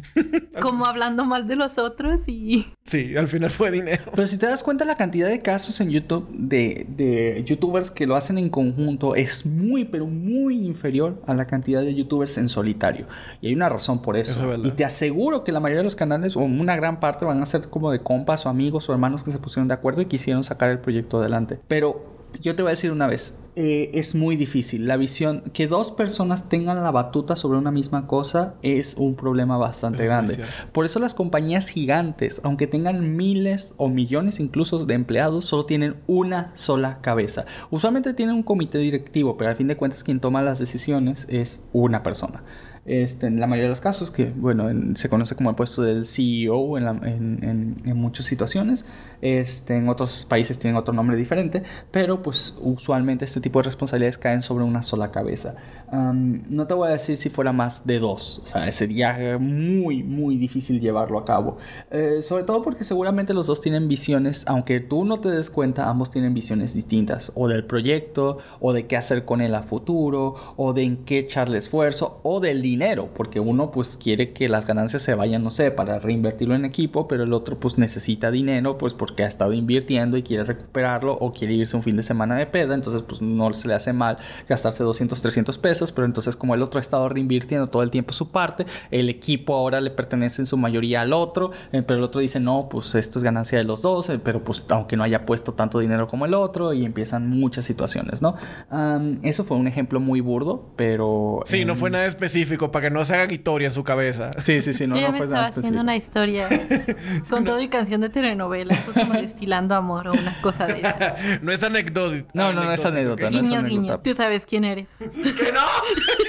como 0.60 0.86
hablando 0.86 1.24
mal 1.26 1.46
de 1.46 1.56
los 1.56 1.78
otros 1.78 2.22
y... 2.26 2.66
sí, 2.84 3.16
al 3.16 3.28
final 3.28 3.50
fue 3.50 3.70
dinero. 3.70 4.04
Pero 4.14 4.26
si 4.26 4.38
te 4.38 4.46
das 4.46 4.62
cuenta, 4.62 4.84
la 4.86 4.96
cantidad 4.96 5.28
de 5.28 5.42
casos 5.42 5.80
en 5.80 5.90
YouTube 5.90 6.28
de, 6.32 6.85
de 6.88 7.42
youtubers 7.44 7.90
que 7.90 8.06
lo 8.06 8.16
hacen 8.16 8.38
en 8.38 8.48
conjunto 8.48 9.14
es 9.14 9.46
muy, 9.46 9.84
pero 9.84 10.06
muy 10.06 10.64
inferior 10.64 11.22
a 11.26 11.34
la 11.34 11.46
cantidad 11.46 11.82
de 11.82 11.94
youtubers 11.94 12.38
en 12.38 12.48
solitario. 12.48 13.06
Y 13.40 13.48
hay 13.48 13.54
una 13.54 13.68
razón 13.68 14.02
por 14.02 14.16
eso. 14.16 14.52
Es 14.52 14.64
y 14.64 14.70
te 14.72 14.84
aseguro 14.84 15.44
que 15.44 15.52
la 15.52 15.60
mayoría 15.60 15.80
de 15.80 15.84
los 15.84 15.96
canales, 15.96 16.36
o 16.36 16.40
una 16.40 16.76
gran 16.76 17.00
parte, 17.00 17.24
van 17.24 17.42
a 17.42 17.46
ser 17.46 17.68
como 17.68 17.90
de 17.90 18.00
compas 18.00 18.46
o 18.46 18.48
amigos 18.48 18.88
o 18.88 18.92
hermanos 18.92 19.22
que 19.22 19.32
se 19.32 19.38
pusieron 19.38 19.68
de 19.68 19.74
acuerdo 19.74 20.02
y 20.02 20.06
quisieron 20.06 20.42
sacar 20.42 20.70
el 20.70 20.78
proyecto 20.78 21.18
adelante. 21.18 21.58
Pero 21.68 22.15
yo 22.42 22.54
te 22.56 22.62
voy 22.62 22.70
a 22.70 22.72
decir 22.72 22.92
una 22.92 23.06
vez, 23.06 23.38
eh, 23.56 23.90
es 23.94 24.14
muy 24.14 24.36
difícil. 24.36 24.86
La 24.86 24.96
visión, 24.96 25.42
que 25.54 25.66
dos 25.66 25.90
personas 25.90 26.48
tengan 26.48 26.82
la 26.82 26.90
batuta 26.90 27.36
sobre 27.36 27.58
una 27.58 27.70
misma 27.70 28.06
cosa 28.06 28.54
es 28.62 28.94
un 28.98 29.14
problema 29.16 29.56
bastante 29.56 30.02
Es 30.02 30.08
grande. 30.08 30.34
cierto. 30.34 30.52
Por 30.72 30.84
eso 30.84 30.98
las 31.00 31.14
compañías 31.14 31.68
gigantes, 31.68 32.40
aunque 32.44 32.66
tengan 32.66 33.16
miles 33.16 33.72
o 33.78 33.88
millones 33.88 34.40
incluso 34.40 34.84
de 34.84 34.94
empleados, 34.94 35.46
solo 35.46 35.64
tienen 35.64 35.96
una 36.06 36.50
sola 36.54 36.98
cabeza. 37.00 37.46
Usualmente 37.70 38.12
tienen 38.12 38.34
un 38.34 38.42
comité 38.42 38.78
directivo, 38.78 39.36
pero 39.38 39.50
al 39.50 39.56
fin 39.56 39.68
de 39.68 39.76
cuentas 39.76 40.04
quien 40.04 40.20
toma 40.20 40.42
las 40.42 40.58
decisiones 40.58 41.26
es 41.30 41.62
una 41.72 42.02
persona. 42.02 42.42
Este, 42.84 43.26
en 43.26 43.40
la 43.40 43.48
mayoría 43.48 43.64
de 43.64 43.70
los 43.70 43.80
casos, 43.80 44.12
que 44.12 44.26
bueno, 44.36 44.70
en- 44.70 44.94
se 44.94 45.08
conoce 45.08 45.34
como 45.34 45.50
el 45.50 45.56
puesto 45.56 45.82
del 45.82 46.06
CEO 46.06 46.78
en, 46.78 46.84
la- 46.84 46.90
en- 46.92 47.40
en- 47.42 47.74
en 47.84 47.96
muchas 47.96 48.26
situaciones, 48.26 48.84
este, 49.20 49.76
en 49.76 49.88
otros 49.88 50.26
países 50.28 50.58
tienen 50.58 50.76
otro 50.76 50.94
nombre 50.94 51.16
diferente, 51.16 51.62
pero 51.90 52.22
pues 52.22 52.56
usualmente 52.60 53.24
este 53.24 53.40
tipo 53.40 53.58
de 53.60 53.64
responsabilidades 53.64 54.18
caen 54.18 54.42
sobre 54.42 54.64
una 54.64 54.82
sola 54.82 55.10
cabeza. 55.10 55.56
No 55.92 56.66
te 56.66 56.74
voy 56.74 56.88
a 56.88 56.92
decir 56.92 57.16
si 57.16 57.30
fuera 57.30 57.52
más 57.52 57.86
de 57.86 58.00
dos, 58.00 58.42
o 58.44 58.46
sea, 58.48 58.70
sería 58.72 59.38
muy, 59.38 60.02
muy 60.02 60.36
difícil 60.36 60.80
llevarlo 60.80 61.18
a 61.18 61.24
cabo. 61.24 61.58
Eh, 61.90 62.22
sobre 62.22 62.44
todo 62.44 62.62
porque 62.62 62.82
seguramente 62.84 63.34
los 63.34 63.46
dos 63.46 63.60
tienen 63.60 63.86
visiones, 63.86 64.44
aunque 64.48 64.80
tú 64.80 65.04
no 65.04 65.20
te 65.20 65.30
des 65.30 65.48
cuenta, 65.48 65.88
ambos 65.88 66.10
tienen 66.10 66.34
visiones 66.34 66.74
distintas, 66.74 67.30
o 67.34 67.46
del 67.46 67.64
proyecto, 67.64 68.38
o 68.60 68.72
de 68.72 68.86
qué 68.86 68.96
hacer 68.96 69.24
con 69.24 69.40
él 69.40 69.54
a 69.54 69.62
futuro, 69.62 70.34
o 70.56 70.72
de 70.72 70.82
en 70.82 71.04
qué 71.04 71.20
echarle 71.20 71.58
esfuerzo, 71.58 72.20
o 72.22 72.40
del 72.40 72.62
dinero, 72.62 73.10
porque 73.14 73.38
uno 73.40 73.70
pues 73.70 73.96
quiere 73.96 74.32
que 74.32 74.48
las 74.48 74.66
ganancias 74.66 75.02
se 75.02 75.14
vayan, 75.14 75.44
no 75.44 75.50
sé, 75.50 75.70
para 75.70 75.98
reinvertirlo 75.98 76.54
en 76.54 76.64
equipo, 76.64 77.06
pero 77.06 77.22
el 77.22 77.32
otro 77.32 77.58
pues 77.60 77.78
necesita 77.78 78.30
dinero, 78.30 78.76
pues 78.78 78.94
porque 79.06 79.22
ha 79.22 79.26
estado 79.28 79.52
invirtiendo 79.52 80.16
y 80.16 80.24
quiere 80.24 80.42
recuperarlo, 80.42 81.14
o 81.14 81.32
quiere 81.32 81.54
irse 81.54 81.76
un 81.76 81.84
fin 81.84 81.96
de 81.96 82.02
semana 82.02 82.34
de 82.34 82.46
peda, 82.46 82.74
entonces 82.74 83.02
pues 83.06 83.22
no 83.22 83.52
se 83.54 83.68
le 83.68 83.74
hace 83.74 83.92
mal 83.92 84.18
gastarse 84.48 84.82
200, 84.82 85.22
300 85.22 85.58
pesos, 85.58 85.92
pero 85.92 86.06
entonces 86.06 86.34
como 86.34 86.56
el 86.56 86.62
otro 86.62 86.78
ha 86.78 86.80
estado 86.80 87.08
reinvirtiendo 87.08 87.68
todo 87.68 87.84
el 87.84 87.92
tiempo 87.92 88.12
su 88.12 88.32
parte, 88.32 88.66
el 88.90 89.08
equipo 89.08 89.54
ahora 89.54 89.80
le 89.80 89.90
pertenece 89.90 90.42
en 90.42 90.46
su 90.46 90.56
mayoría 90.56 91.02
al 91.02 91.12
otro, 91.12 91.52
eh, 91.70 91.82
pero 91.82 91.98
el 91.98 92.04
otro 92.04 92.20
dice, 92.20 92.40
no, 92.40 92.68
pues 92.68 92.96
esto 92.96 93.20
es 93.20 93.22
ganancia 93.22 93.58
de 93.58 93.64
los 93.64 93.80
dos, 93.80 94.08
eh, 94.08 94.18
pero 94.18 94.42
pues 94.42 94.64
aunque 94.70 94.96
no 94.96 95.04
haya 95.04 95.24
puesto 95.24 95.54
tanto 95.54 95.78
dinero 95.78 96.08
como 96.08 96.26
el 96.26 96.34
otro, 96.34 96.72
y 96.72 96.84
empiezan 96.84 97.28
muchas 97.28 97.64
situaciones, 97.64 98.22
¿no? 98.22 98.34
Am, 98.70 99.20
eso 99.22 99.44
fue 99.44 99.56
un 99.56 99.68
ejemplo 99.68 100.00
muy 100.00 100.20
burdo, 100.20 100.72
pero... 100.74 101.42
Sí, 101.46 101.64
no 101.64 101.74
em, 101.74 101.78
fue 101.78 101.90
nada 101.90 102.06
específico, 102.06 102.72
para 102.72 102.88
que 102.88 102.90
no 102.90 103.04
se 103.04 103.14
hagan 103.14 103.30
historia 103.30 103.66
en 103.66 103.72
su 103.72 103.84
cabeza. 103.84 104.30
Sí, 104.38 104.62
sí, 104.62 104.74
sí, 104.74 104.86
no, 104.86 104.96
Yo 104.96 105.02
no 105.02 105.12
me 105.12 105.18
fue 105.18 105.26
estaba 105.26 105.44
nada 105.44 105.56
haciendo 105.56 105.80
una 105.80 105.96
historia 105.96 106.48
con 107.30 107.44
todo 107.44 107.60
y 107.60 107.68
canción 107.68 108.00
de 108.00 108.08
telenovela, 108.08 108.76
como 108.96 109.14
destilando 109.14 109.74
amor 109.74 110.08
o 110.08 110.12
una 110.12 110.40
cosa 110.40 110.66
de 110.66 110.80
esas. 110.80 111.14
no 111.42 111.52
es 111.52 111.62
anécdota. 111.62 112.16
No, 112.34 112.52
no, 112.52 112.64
no 112.64 112.72
es 112.72 112.84
anécdota, 112.84 113.30
no 113.30 113.38
es 113.38 113.42
Guiño, 113.42 113.58
anécdota. 113.60 113.68
guiño. 113.68 114.00
Tú 114.00 114.14
sabes 114.14 114.46
quién 114.46 114.64
eres. 114.64 114.90
¡Que 114.98 115.52
no! 115.52 115.60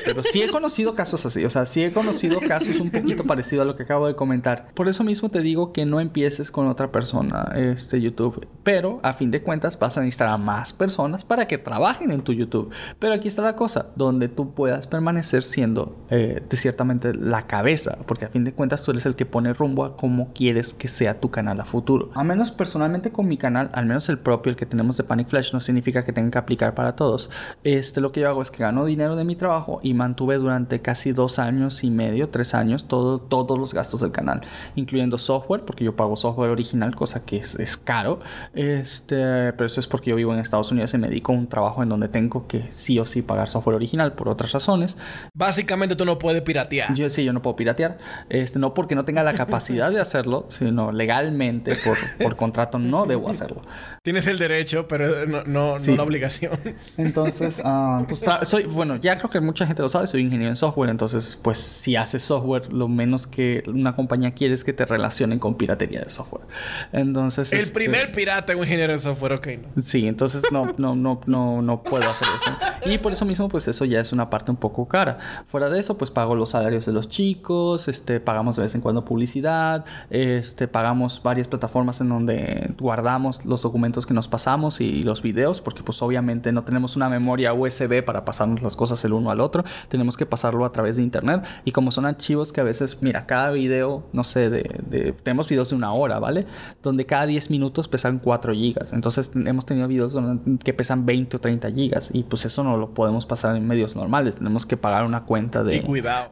Pero 0.05 0.23
sí 0.23 0.41
he 0.41 0.49
conocido 0.49 0.95
casos 0.95 1.25
así, 1.25 1.43
o 1.43 1.49
sea, 1.49 1.65
sí 1.65 1.83
he 1.83 1.91
conocido 1.91 2.39
casos 2.39 2.79
un 2.79 2.89
poquito 2.89 3.23
parecido 3.23 3.61
a 3.61 3.65
lo 3.65 3.75
que 3.75 3.83
acabo 3.83 4.07
de 4.07 4.15
comentar. 4.15 4.69
Por 4.73 4.87
eso 4.87 5.03
mismo 5.03 5.29
te 5.29 5.41
digo 5.41 5.73
que 5.73 5.85
no 5.85 5.99
empieces 5.99 6.51
con 6.51 6.67
otra 6.67 6.91
persona, 6.91 7.51
este 7.55 8.01
YouTube. 8.01 8.47
Pero 8.63 8.99
a 9.03 9.13
fin 9.13 9.31
de 9.31 9.41
cuentas 9.41 9.77
vas 9.79 9.97
a 9.97 10.01
necesitar 10.01 10.29
a 10.29 10.37
más 10.37 10.73
personas 10.73 11.25
para 11.25 11.47
que 11.47 11.57
trabajen 11.57 12.11
en 12.11 12.21
tu 12.21 12.33
YouTube. 12.33 12.73
Pero 12.99 13.13
aquí 13.13 13.27
está 13.27 13.41
la 13.41 13.55
cosa, 13.55 13.87
donde 13.95 14.27
tú 14.29 14.53
puedas 14.53 14.87
permanecer 14.87 15.43
siendo 15.43 16.05
eh, 16.09 16.41
ciertamente 16.51 17.13
la 17.13 17.47
cabeza, 17.47 17.97
porque 18.07 18.25
a 18.25 18.29
fin 18.29 18.43
de 18.43 18.53
cuentas 18.53 18.83
tú 18.83 18.91
eres 18.91 19.05
el 19.05 19.15
que 19.15 19.25
pone 19.25 19.53
rumbo 19.53 19.85
a 19.85 19.95
cómo 19.97 20.33
quieres 20.33 20.73
que 20.73 20.87
sea 20.87 21.19
tu 21.19 21.29
canal 21.31 21.59
a 21.59 21.65
futuro. 21.65 22.11
A 22.15 22.23
menos 22.23 22.51
personalmente 22.57 23.11
con 23.11 23.27
mi 23.27 23.37
canal, 23.37 23.69
al 23.73 23.85
menos 23.85 24.09
el 24.09 24.19
propio, 24.19 24.49
el 24.49 24.55
que 24.55 24.65
tenemos 24.65 24.97
de 24.97 25.03
Panic 25.03 25.27
Flash, 25.29 25.53
no 25.53 25.59
significa 25.59 26.03
que 26.03 26.11
tenga 26.11 26.31
que 26.31 26.37
aplicar 26.37 26.75
para 26.75 26.95
todos. 26.95 27.29
Este, 27.63 28.01
lo 28.01 28.11
que 28.11 28.21
yo 28.21 28.29
hago 28.29 28.41
es 28.41 28.51
que 28.51 28.63
gano 28.63 28.85
dinero 28.85 29.15
de 29.15 29.23
mi 29.23 29.35
trabajo 29.35 29.79
y 29.83 29.93
mantuve 29.93 30.37
durante 30.37 30.81
casi 30.81 31.11
dos 31.11 31.39
años 31.39 31.83
y 31.83 31.91
medio, 31.91 32.29
tres 32.29 32.53
años, 32.53 32.87
todo, 32.87 33.19
todos 33.19 33.57
los 33.57 33.73
gastos 33.73 34.01
del 34.01 34.11
canal, 34.11 34.41
incluyendo 34.75 35.17
software, 35.17 35.61
porque 35.63 35.83
yo 35.83 35.95
pago 35.95 36.15
software 36.15 36.49
original, 36.49 36.95
cosa 36.95 37.23
que 37.25 37.37
es, 37.37 37.55
es 37.55 37.77
caro. 37.77 38.19
Este, 38.53 39.53
pero 39.53 39.65
eso 39.65 39.79
es 39.79 39.87
porque 39.87 40.09
yo 40.09 40.15
vivo 40.15 40.33
en 40.33 40.39
Estados 40.39 40.71
Unidos 40.71 40.93
y 40.93 40.97
me 40.97 41.07
dedico 41.07 41.31
a 41.31 41.35
un 41.35 41.47
trabajo 41.47 41.83
en 41.83 41.89
donde 41.89 42.09
tengo 42.09 42.47
que 42.47 42.67
sí 42.71 42.99
o 42.99 43.05
sí 43.05 43.21
pagar 43.21 43.49
software 43.49 43.75
original 43.75 44.13
por 44.13 44.29
otras 44.29 44.51
razones. 44.51 44.97
Básicamente 45.33 45.95
tú 45.95 46.05
no 46.05 46.17
puedes 46.17 46.41
piratear. 46.41 46.93
Yo 46.95 47.09
sí, 47.09 47.23
yo 47.23 47.33
no 47.33 47.41
puedo 47.41 47.55
piratear. 47.55 47.97
Este, 48.29 48.59
no 48.59 48.73
porque 48.73 48.95
no 48.95 49.05
tenga 49.05 49.23
la 49.23 49.33
capacidad 49.33 49.91
de 49.91 49.99
hacerlo, 49.99 50.45
sino 50.49 50.91
legalmente, 50.91 51.75
por, 51.75 51.97
por 52.21 52.35
contrato, 52.47 52.79
no 52.79 53.05
debo 53.05 53.29
hacerlo. 53.29 53.61
Tienes 54.03 54.27
el 54.27 54.37
derecho, 54.39 54.87
pero 54.87 55.25
no, 55.25 55.43
no, 55.43 55.79
Sí. 55.79 55.91
no 55.91 55.97
la 55.97 56.03
obligación. 56.03 56.59
Entonces, 56.97 57.61
ah, 57.63 58.05
pues 58.07 58.23
soy, 58.43 58.63
bueno, 58.63 58.95
ya 58.95 59.17
creo 59.17 59.29
que 59.29 59.39
mucha 59.39 59.67
gente 59.67 59.81
lo 59.81 59.89
sabe, 59.89 60.07
soy 60.07 60.21
ingeniero 60.21 60.49
en 60.49 60.55
software, 60.55 60.89
entonces, 60.89 61.37
pues 61.41 61.57
si 61.57 61.95
haces 61.95 62.23
software, 62.23 62.71
lo 62.71 62.87
menos 62.87 63.27
que 63.27 63.63
una 63.67 63.95
compañía 63.95 64.31
quiere 64.31 64.53
es 64.53 64.63
que 64.63 64.73
te 64.73 64.85
relacionen 64.85 65.39
con 65.39 65.55
piratería 65.55 66.01
de 66.01 66.09
software. 66.09 66.45
Entonces, 66.91 67.51
el 67.53 67.59
este, 67.59 67.73
primer 67.73 68.11
pirata 68.11 68.53
es 68.53 68.57
un 68.57 68.63
ingeniero 68.63 68.93
de 68.93 68.99
software, 68.99 69.33
ok, 69.33 69.47
no. 69.75 69.81
Sí, 69.81 70.07
entonces 70.07 70.43
no, 70.51 70.73
no, 70.77 70.95
no, 70.95 71.21
no, 71.25 71.61
no 71.61 71.83
puedo 71.83 72.09
hacer 72.09 72.27
eso. 72.35 72.89
Y 72.89 72.97
por 72.97 73.11
eso 73.11 73.25
mismo, 73.25 73.49
pues 73.49 73.67
eso 73.67 73.85
ya 73.85 73.99
es 73.99 74.11
una 74.11 74.29
parte 74.29 74.51
un 74.51 74.57
poco 74.57 74.87
cara. 74.87 75.17
Fuera 75.47 75.69
de 75.69 75.79
eso, 75.79 75.97
pues 75.97 76.11
pago 76.11 76.35
los 76.35 76.49
salarios 76.51 76.85
de 76.85 76.93
los 76.93 77.09
chicos, 77.09 77.87
este, 77.87 78.19
pagamos 78.19 78.55
de 78.55 78.63
vez 78.63 78.75
en 78.75 78.81
cuando 78.81 79.03
publicidad, 79.05 79.85
este, 80.09 80.67
pagamos 80.67 81.21
varias 81.23 81.47
plataformas 81.47 81.99
en 82.01 82.09
donde 82.09 82.36
guardamos 82.79 83.45
los 83.45 83.61
documentos 83.61 84.05
que 84.05 84.13
nos 84.13 84.27
pasamos 84.27 84.81
y 84.81 85.03
los 85.03 85.21
videos, 85.21 85.61
porque 85.61 85.83
pues 85.83 86.01
obviamente 86.01 86.51
no 86.51 86.63
tenemos 86.63 86.95
una 86.95 87.09
memoria 87.09 87.53
USB 87.53 88.03
para 88.03 88.25
pasarnos 88.25 88.61
las 88.61 88.75
cosas 88.75 89.03
el 89.05 89.13
uno 89.13 89.29
al 89.31 89.39
otro, 89.41 89.63
tenemos 89.89 90.17
que 90.17 90.25
pasarlo 90.25 90.65
a 90.65 90.71
través 90.71 90.97
de 90.97 91.03
internet. 91.03 91.43
Y 91.65 91.71
como 91.71 91.91
son 91.91 92.05
archivos 92.05 92.51
que 92.51 92.61
a 92.61 92.63
veces, 92.63 92.97
mira, 93.01 93.25
cada 93.25 93.51
video, 93.51 94.03
no 94.13 94.23
sé, 94.23 94.49
de, 94.49 94.79
de- 94.89 95.11
tenemos 95.13 95.47
videos 95.49 95.69
de 95.69 95.75
una 95.75 95.93
hora, 95.93 96.19
¿vale? 96.19 96.45
Donde 96.83 97.05
cada 97.05 97.25
10 97.25 97.49
minutos 97.49 97.87
pesan 97.87 98.19
4 98.19 98.53
gigas. 98.53 98.93
Entonces 98.93 99.31
hemos 99.35 99.65
tenido 99.65 99.87
videos 99.87 100.13
donde- 100.13 100.57
que 100.63 100.73
pesan 100.73 101.05
20 101.05 101.37
o 101.37 101.39
30 101.39 101.71
gigas. 101.71 102.09
Y 102.13 102.23
pues 102.23 102.45
eso 102.45 102.63
no 102.63 102.77
lo 102.77 102.93
podemos 102.93 103.25
pasar 103.25 103.55
en 103.55 103.67
medios 103.67 103.95
normales. 103.95 104.35
Tenemos 104.35 104.65
que 104.65 104.77
pagar 104.77 105.05
una 105.05 105.23
cuenta 105.23 105.63
de 105.63 105.81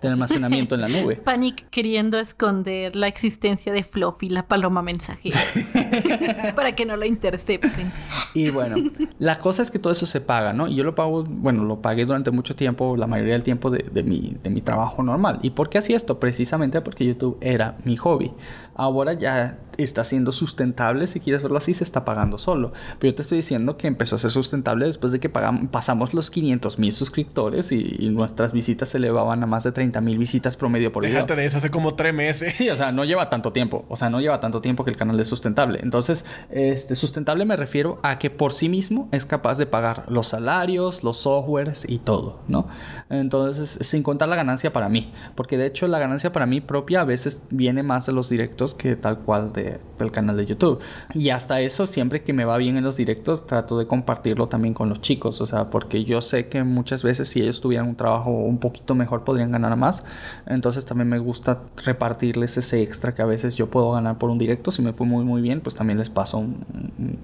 almacenamiento 0.04 0.76
en 0.76 0.82
la 0.82 0.88
nube. 0.88 1.16
Panic 1.24 1.70
queriendo 1.70 2.18
esconder 2.18 2.96
la 2.96 3.08
existencia 3.08 3.72
de 3.74 3.84
Fluffy, 3.84 4.30
la 4.30 4.48
paloma 4.48 4.82
mensajera, 4.82 5.40
para 6.56 6.76
que 6.76 6.86
no 6.86 6.96
la 6.96 7.06
intercepten. 7.06 7.92
Y 8.34 8.50
bueno, 8.50 8.76
la 9.20 9.40
cosa 9.40 9.62
es 9.62 9.72
que 9.72 9.80
todo 9.80 9.94
eso 9.94 10.06
se 10.06 10.22
paga, 10.22 10.54
¿no? 10.54 10.68
Y 10.68 10.76
yo 10.76 10.84
lo 10.84 10.96
pago, 10.96 11.24
bueno, 11.24 11.64
lo 11.64 11.82
pagué 11.82 12.06
durante 12.06 12.32
mucho 12.32 12.56
tiempo, 12.56 12.98
la 12.98 13.08
mayoría 13.08 13.34
del 13.34 13.44
tiempo 13.44 13.70
de, 13.70 13.86
de 13.92 14.04
mi, 14.04 14.38
de 14.44 14.50
mi 14.50 14.62
trabajo 14.62 15.04
normal. 15.04 15.40
¿Y 15.42 15.52
por 15.52 15.70
qué 15.70 15.78
hacía 15.78 15.96
esto? 15.96 16.20
Precisamente 16.20 16.82
porque 16.82 17.06
YouTube 17.06 17.38
era 17.42 17.78
mi 17.84 17.98
hobby. 17.98 18.32
Ahora 18.76 19.14
ya 19.14 19.60
está 19.78 20.06
siendo 20.06 20.32
sustentable, 20.32 21.06
si 21.08 21.20
quieres 21.20 21.42
verlo 21.42 21.58
así, 21.58 21.74
se 21.74 21.84
está 21.84 22.06
pagando 22.06 22.38
solo. 22.38 22.72
Pero 23.00 23.12
yo 23.12 23.16
te 23.16 23.24
estoy 23.24 23.38
diciendo 23.40 23.76
que 23.78 23.88
empezó 23.88 24.16
a 24.16 24.20
ser 24.20 24.32
sustentable 24.32 24.86
después 24.86 25.12
de 25.12 25.20
que 25.20 25.32
pagam- 25.32 25.70
pasamos 25.70 26.14
los 26.14 26.30
500 26.32 26.80
mil 26.80 26.94
suscriptores 26.94 27.74
y, 27.74 27.94
y 28.00 28.10
nuestras 28.10 28.54
visitas 28.54 28.88
se 28.90 28.98
elevaban 28.98 29.44
a 29.44 29.46
más 29.48 29.64
de 29.66 29.74
30 29.74 30.00
mil 30.00 30.18
visitas 30.18 30.56
promedio 30.56 30.94
por 30.94 31.04
video. 31.04 31.16
Déjate 31.18 31.36
de 31.36 31.46
eso, 31.46 31.58
hace 31.58 31.70
como 31.72 31.94
tres 31.96 32.14
meses. 32.14 32.54
Sí, 32.56 32.70
o 32.70 32.78
sea, 32.78 32.94
no 32.94 33.04
lleva 33.04 33.30
tanto 33.30 33.52
tiempo. 33.52 33.86
O 33.90 33.98
sea, 33.98 34.10
no 34.10 34.22
lleva 34.22 34.40
tanto 34.40 34.62
tiempo 34.62 34.86
que 34.86 34.92
el 34.92 34.98
canal 34.98 35.20
es 35.20 35.28
sustentable. 35.28 35.80
Entonces, 35.84 36.24
este, 36.50 36.96
sustentable 36.96 37.44
me 37.44 37.58
refiero 37.58 38.00
a 38.02 38.18
que 38.18 38.30
por 38.30 38.54
sí 38.54 38.70
mismo 38.70 39.10
es 39.12 39.26
capaz 39.26 39.58
de 39.58 39.66
pagar 39.66 40.06
los 40.08 40.28
salarios, 40.28 41.04
los 41.04 41.18
softwares 41.18 41.86
y 41.90 42.00
todo, 42.00 42.40
¿no? 42.48 42.68
Entonces, 43.10 43.78
sin 43.82 44.04
contar 44.04 44.30
la 44.30 44.36
ganancia 44.38 44.72
para 44.72 44.88
mí. 44.88 45.14
Porque 45.36 45.58
de 45.58 45.66
hecho, 45.66 45.86
la 45.88 46.00
ganancia 46.00 46.32
para 46.32 46.46
mí 46.46 46.62
propia 46.62 47.02
a 47.02 47.06
veces 47.06 47.42
viene 47.50 47.84
más 47.84 48.06
de 48.06 48.14
los 48.14 48.30
directos 48.30 48.65
que 48.74 48.96
tal 48.96 49.20
cual 49.20 49.54
de, 49.54 49.80
del 50.00 50.12
canal 50.12 50.38
de 50.38 50.46
YouTube. 50.48 50.80
Y 51.14 51.30
hasta 51.30 51.62
eso, 51.62 51.86
siempre 51.86 52.24
que 52.24 52.34
me 52.34 52.46
va 52.46 52.58
bien 52.58 52.78
en 52.78 52.84
los 52.84 52.96
directos, 52.98 53.46
trato 53.46 53.78
de 53.78 53.86
compartirlo 53.86 54.48
también 54.48 54.74
con 54.74 54.90
los 54.90 55.02
chicos. 55.02 55.42
O 55.42 55.46
sea, 55.46 55.70
porque 55.70 56.04
yo 56.06 56.22
sé 56.22 56.48
que 56.48 56.64
muchas 56.64 57.04
veces 57.04 57.28
si 57.28 57.42
ellos 57.42 57.62
tuvieran 57.62 57.88
un 57.90 57.96
trabajo 57.96 58.32
un 58.32 58.58
poquito 58.58 58.96
mejor 58.96 59.24
podrían 59.24 59.52
ganar 59.52 59.76
más. 59.76 60.06
Entonces 60.48 60.86
también 60.86 61.10
me 61.10 61.20
gusta 61.20 61.60
repartirles 61.86 62.58
ese 62.58 62.82
extra 62.82 63.14
que 63.14 63.22
a 63.22 63.26
veces 63.26 63.56
yo 63.56 63.70
puedo 63.70 63.92
ganar 63.92 64.18
por 64.18 64.30
un 64.30 64.38
directo. 64.38 64.72
Si 64.72 64.82
me 64.82 64.94
fue 64.94 65.06
muy 65.06 65.24
muy 65.26 65.42
bien, 65.42 65.62
pues 65.62 65.76
también 65.76 66.00
les 66.00 66.10
paso 66.10 66.38
un, 66.40 66.66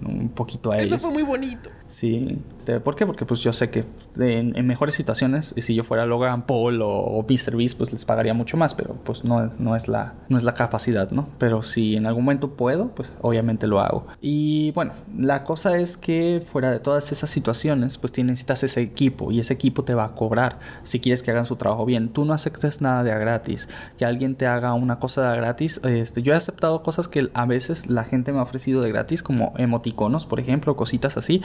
un- 0.06 0.30
poquito 0.36 0.72
a 0.72 0.78
Eso 0.78 0.86
ellos. 0.96 1.02
fue 1.02 1.12
muy 1.12 1.24
bonito. 1.24 1.70
Sí. 1.84 2.40
Este, 2.58 2.80
¿Por 2.80 2.96
qué? 2.96 3.06
Porque 3.06 3.26
pues 3.26 3.40
yo 3.42 3.52
sé 3.54 3.70
que 3.70 3.84
en, 4.18 4.56
en 4.56 4.68
mejores 4.68 4.96
situaciones, 4.96 5.54
y 5.58 5.62
si 5.62 5.76
yo 5.76 5.84
fuera 5.84 6.06
Logan 6.06 6.46
Paul 6.46 6.82
o, 6.82 6.90
o 6.90 7.22
Mr. 7.24 7.56
Beast, 7.58 7.78
pues 7.78 7.92
les 7.92 8.06
pagaría 8.06 8.34
mucho 8.34 8.56
más, 8.58 8.74
pero 8.74 8.94
pues 9.04 9.24
no, 9.24 9.52
no, 9.60 9.76
es 9.76 9.88
la, 9.88 10.14
no 10.30 10.38
es 10.38 10.44
la 10.44 10.54
capacidad, 10.54 11.12
¿no? 11.12 11.28
Pero 11.38 11.64
si 11.64 11.96
en 11.96 12.06
algún 12.06 12.24
momento 12.24 12.52
puedo, 12.52 12.90
pues 12.90 13.12
obviamente 13.22 13.68
lo 13.68 13.80
hago. 13.80 14.08
Y 14.22 14.72
bueno, 14.72 14.94
la 15.18 15.44
cosa 15.44 15.78
es 15.78 15.98
que 15.98 16.44
fuera 16.46 16.72
de 16.72 16.80
todas 16.80 17.12
esas 17.12 17.30
situaciones, 17.30 17.98
pues 17.98 18.12
necesitas 18.24 18.64
ese 18.64 18.82
equipo 18.82 19.32
y 19.32 19.40
ese 19.40 19.54
equipo 19.54 19.84
te 19.84 19.96
va 19.96 20.06
a 20.06 20.16
cobrar 20.16 20.60
si 20.84 21.00
quieres 21.00 21.24
que 21.24 21.32
hagan 21.32 21.46
su 21.46 21.56
trabajo 21.56 21.86
bien. 21.86 22.10
Tú 22.10 22.26
no 22.26 22.34
aceptes 22.34 22.82
nada 22.82 23.04
de 23.04 23.12
a 23.12 23.18
gratis. 23.18 23.68
Que 23.98 24.06
alguien 24.06 24.36
te 24.36 24.48
haga 24.48 24.74
una 24.74 25.00
cosa 25.00 25.22
de 25.24 25.28
a 25.30 25.36
gratis. 25.36 25.82
Este, 25.84 26.22
yo 26.22 26.34
he 26.34 26.36
aceptado 26.36 26.84
cosas 26.84 27.08
que 27.08 27.30
a 27.34 27.46
veces 27.46 27.90
la 27.90 28.04
gente 28.04 28.32
me 28.32 28.40
ha 28.40 28.44
ofrecido 28.44 28.82
de 28.82 28.90
gratis, 28.90 29.24
como 29.24 29.54
emoticonos, 29.58 30.26
por 30.26 30.40
ejemplo, 30.40 30.76
cositas 30.76 31.18
así. 31.18 31.42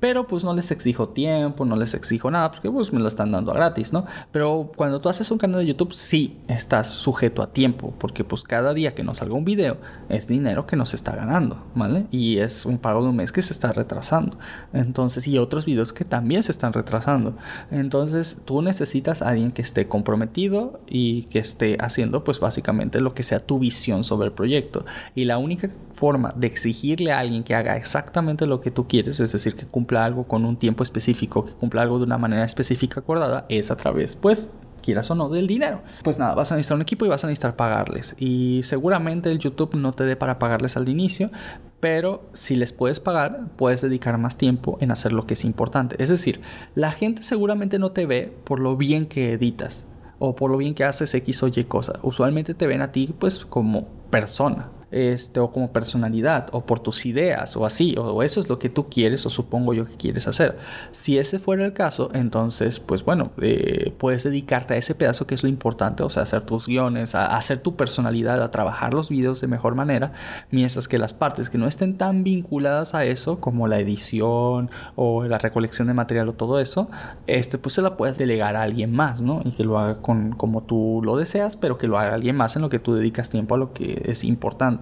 Pero 0.00 0.26
pues 0.26 0.44
no 0.44 0.54
les 0.54 0.70
exijo 0.70 1.10
tiempo, 1.10 1.64
no 1.64 1.76
les 1.76 1.94
exijo 1.94 2.30
nada, 2.30 2.50
porque 2.50 2.70
pues 2.70 2.92
me 2.92 3.00
lo 3.00 3.08
están 3.08 3.32
dando 3.32 3.52
a 3.52 3.54
gratis, 3.54 3.92
¿no? 3.92 4.06
Pero 4.32 4.72
cuando 4.76 5.00
tú 5.00 5.08
haces 5.08 5.30
un 5.30 5.38
canal 5.38 5.60
de 5.60 5.66
YouTube, 5.66 5.92
sí 5.92 6.38
estás 6.48 6.88
sujeto 6.88 7.42
a 7.42 7.52
tiempo, 7.52 7.94
porque 7.98 8.24
pues 8.24 8.42
cada 8.42 8.74
día 8.74 8.94
que 8.94 9.02
nos 9.02 9.22
un 9.34 9.44
video 9.44 9.78
es 10.08 10.26
dinero 10.26 10.66
que 10.66 10.76
nos 10.76 10.94
está 10.94 11.14
ganando, 11.14 11.64
¿vale? 11.74 12.06
Y 12.10 12.38
es 12.38 12.66
un 12.66 12.78
pago 12.78 13.02
de 13.02 13.08
un 13.08 13.16
mes 13.16 13.32
que 13.32 13.42
se 13.42 13.52
está 13.52 13.72
retrasando. 13.72 14.38
Entonces, 14.72 15.26
y 15.28 15.38
otros 15.38 15.66
videos 15.66 15.92
que 15.92 16.04
también 16.04 16.42
se 16.42 16.52
están 16.52 16.72
retrasando. 16.72 17.36
Entonces, 17.70 18.38
tú 18.44 18.62
necesitas 18.62 19.22
a 19.22 19.28
alguien 19.28 19.50
que 19.50 19.62
esté 19.62 19.88
comprometido 19.88 20.80
y 20.88 21.22
que 21.24 21.38
esté 21.38 21.76
haciendo, 21.80 22.24
pues 22.24 22.40
básicamente 22.40 23.00
lo 23.00 23.14
que 23.14 23.22
sea 23.22 23.40
tu 23.40 23.58
visión 23.58 24.04
sobre 24.04 24.26
el 24.26 24.32
proyecto. 24.32 24.84
Y 25.14 25.24
la 25.24 25.38
única 25.38 25.70
forma 25.92 26.32
de 26.36 26.46
exigirle 26.46 27.12
a 27.12 27.18
alguien 27.18 27.44
que 27.44 27.54
haga 27.54 27.76
exactamente 27.76 28.46
lo 28.46 28.60
que 28.60 28.70
tú 28.70 28.86
quieres, 28.88 29.20
es 29.20 29.32
decir, 29.32 29.54
que 29.54 29.66
cumpla 29.66 30.04
algo 30.04 30.24
con 30.24 30.44
un 30.44 30.56
tiempo 30.56 30.82
específico, 30.82 31.44
que 31.44 31.52
cumpla 31.52 31.82
algo 31.82 31.98
de 31.98 32.04
una 32.04 32.18
manera 32.18 32.44
específica 32.44 33.00
acordada, 33.00 33.46
es 33.48 33.70
a 33.70 33.76
través, 33.76 34.16
pues, 34.16 34.48
quieras 34.88 35.10
o 35.10 35.14
no, 35.14 35.28
del 35.28 35.46
dinero. 35.46 35.82
Pues 36.02 36.18
nada, 36.18 36.34
vas 36.34 36.50
a 36.50 36.54
necesitar 36.54 36.76
un 36.76 36.80
equipo 36.80 37.04
y 37.04 37.08
vas 37.10 37.22
a 37.22 37.26
necesitar 37.26 37.56
pagarles. 37.56 38.16
Y 38.18 38.62
seguramente 38.62 39.30
el 39.30 39.38
YouTube 39.38 39.74
no 39.74 39.92
te 39.92 40.04
dé 40.04 40.16
para 40.16 40.38
pagarles 40.38 40.78
al 40.78 40.88
inicio, 40.88 41.30
pero 41.78 42.22
si 42.32 42.56
les 42.56 42.72
puedes 42.72 42.98
pagar, 42.98 43.48
puedes 43.56 43.82
dedicar 43.82 44.16
más 44.16 44.38
tiempo 44.38 44.78
en 44.80 44.90
hacer 44.90 45.12
lo 45.12 45.26
que 45.26 45.34
es 45.34 45.44
importante. 45.44 46.02
Es 46.02 46.08
decir, 46.08 46.40
la 46.74 46.90
gente 46.90 47.22
seguramente 47.22 47.78
no 47.78 47.92
te 47.92 48.06
ve 48.06 48.34
por 48.44 48.60
lo 48.60 48.78
bien 48.78 49.04
que 49.04 49.34
editas 49.34 49.84
o 50.18 50.34
por 50.34 50.50
lo 50.50 50.56
bien 50.56 50.74
que 50.74 50.84
haces 50.84 51.12
X 51.12 51.42
o 51.42 51.48
Y 51.48 51.64
cosa. 51.64 51.92
Usualmente 52.02 52.54
te 52.54 52.66
ven 52.66 52.80
a 52.80 52.90
ti 52.90 53.14
pues 53.18 53.44
como 53.44 53.88
persona. 54.10 54.70
Este, 54.90 55.40
o 55.40 55.50
como 55.50 55.72
personalidad, 55.72 56.48
o 56.52 56.64
por 56.64 56.80
tus 56.80 57.06
ideas, 57.06 57.56
o 57.56 57.66
así, 57.66 57.96
o 57.98 58.22
eso 58.22 58.40
es 58.40 58.48
lo 58.48 58.58
que 58.58 58.68
tú 58.68 58.88
quieres, 58.88 59.24
o 59.26 59.30
supongo 59.30 59.74
yo 59.74 59.86
que 59.86 59.96
quieres 59.96 60.26
hacer. 60.28 60.58
Si 60.92 61.18
ese 61.18 61.38
fuera 61.38 61.64
el 61.64 61.72
caso, 61.72 62.10
entonces, 62.14 62.80
pues 62.80 63.04
bueno, 63.04 63.30
eh, 63.40 63.94
puedes 63.98 64.24
dedicarte 64.24 64.74
a 64.74 64.76
ese 64.76 64.94
pedazo 64.94 65.26
que 65.26 65.34
es 65.34 65.42
lo 65.42 65.48
importante, 65.48 66.02
o 66.02 66.10
sea, 66.10 66.22
hacer 66.22 66.42
tus 66.42 66.66
guiones, 66.66 67.14
a, 67.14 67.36
hacer 67.36 67.58
tu 67.58 67.76
personalidad, 67.76 68.42
a 68.42 68.50
trabajar 68.50 68.94
los 68.94 69.08
videos 69.08 69.40
de 69.40 69.46
mejor 69.48 69.74
manera, 69.74 70.12
mientras 70.50 70.88
que 70.88 70.98
las 70.98 71.12
partes 71.12 71.50
que 71.50 71.58
no 71.58 71.66
estén 71.66 71.96
tan 71.96 72.24
vinculadas 72.24 72.94
a 72.94 73.04
eso, 73.04 73.40
como 73.40 73.68
la 73.68 73.78
edición 73.78 74.70
o 74.96 75.24
la 75.24 75.38
recolección 75.38 75.88
de 75.88 75.94
material 75.94 76.28
o 76.28 76.34
todo 76.34 76.60
eso, 76.60 76.90
este, 77.26 77.58
pues 77.58 77.74
se 77.74 77.82
la 77.82 77.96
puedes 77.96 78.18
delegar 78.18 78.56
a 78.56 78.62
alguien 78.62 78.92
más, 78.92 79.20
¿no? 79.20 79.42
Y 79.44 79.52
que 79.52 79.64
lo 79.64 79.78
haga 79.78 80.00
con 80.00 80.32
como 80.32 80.62
tú 80.62 81.00
lo 81.04 81.16
deseas, 81.16 81.56
pero 81.56 81.78
que 81.78 81.86
lo 81.86 81.98
haga 81.98 82.14
alguien 82.14 82.36
más 82.36 82.56
en 82.56 82.62
lo 82.62 82.68
que 82.68 82.78
tú 82.78 82.94
dedicas 82.94 83.30
tiempo 83.30 83.54
a 83.54 83.58
lo 83.58 83.72
que 83.72 84.02
es 84.04 84.24
importante. 84.24 84.77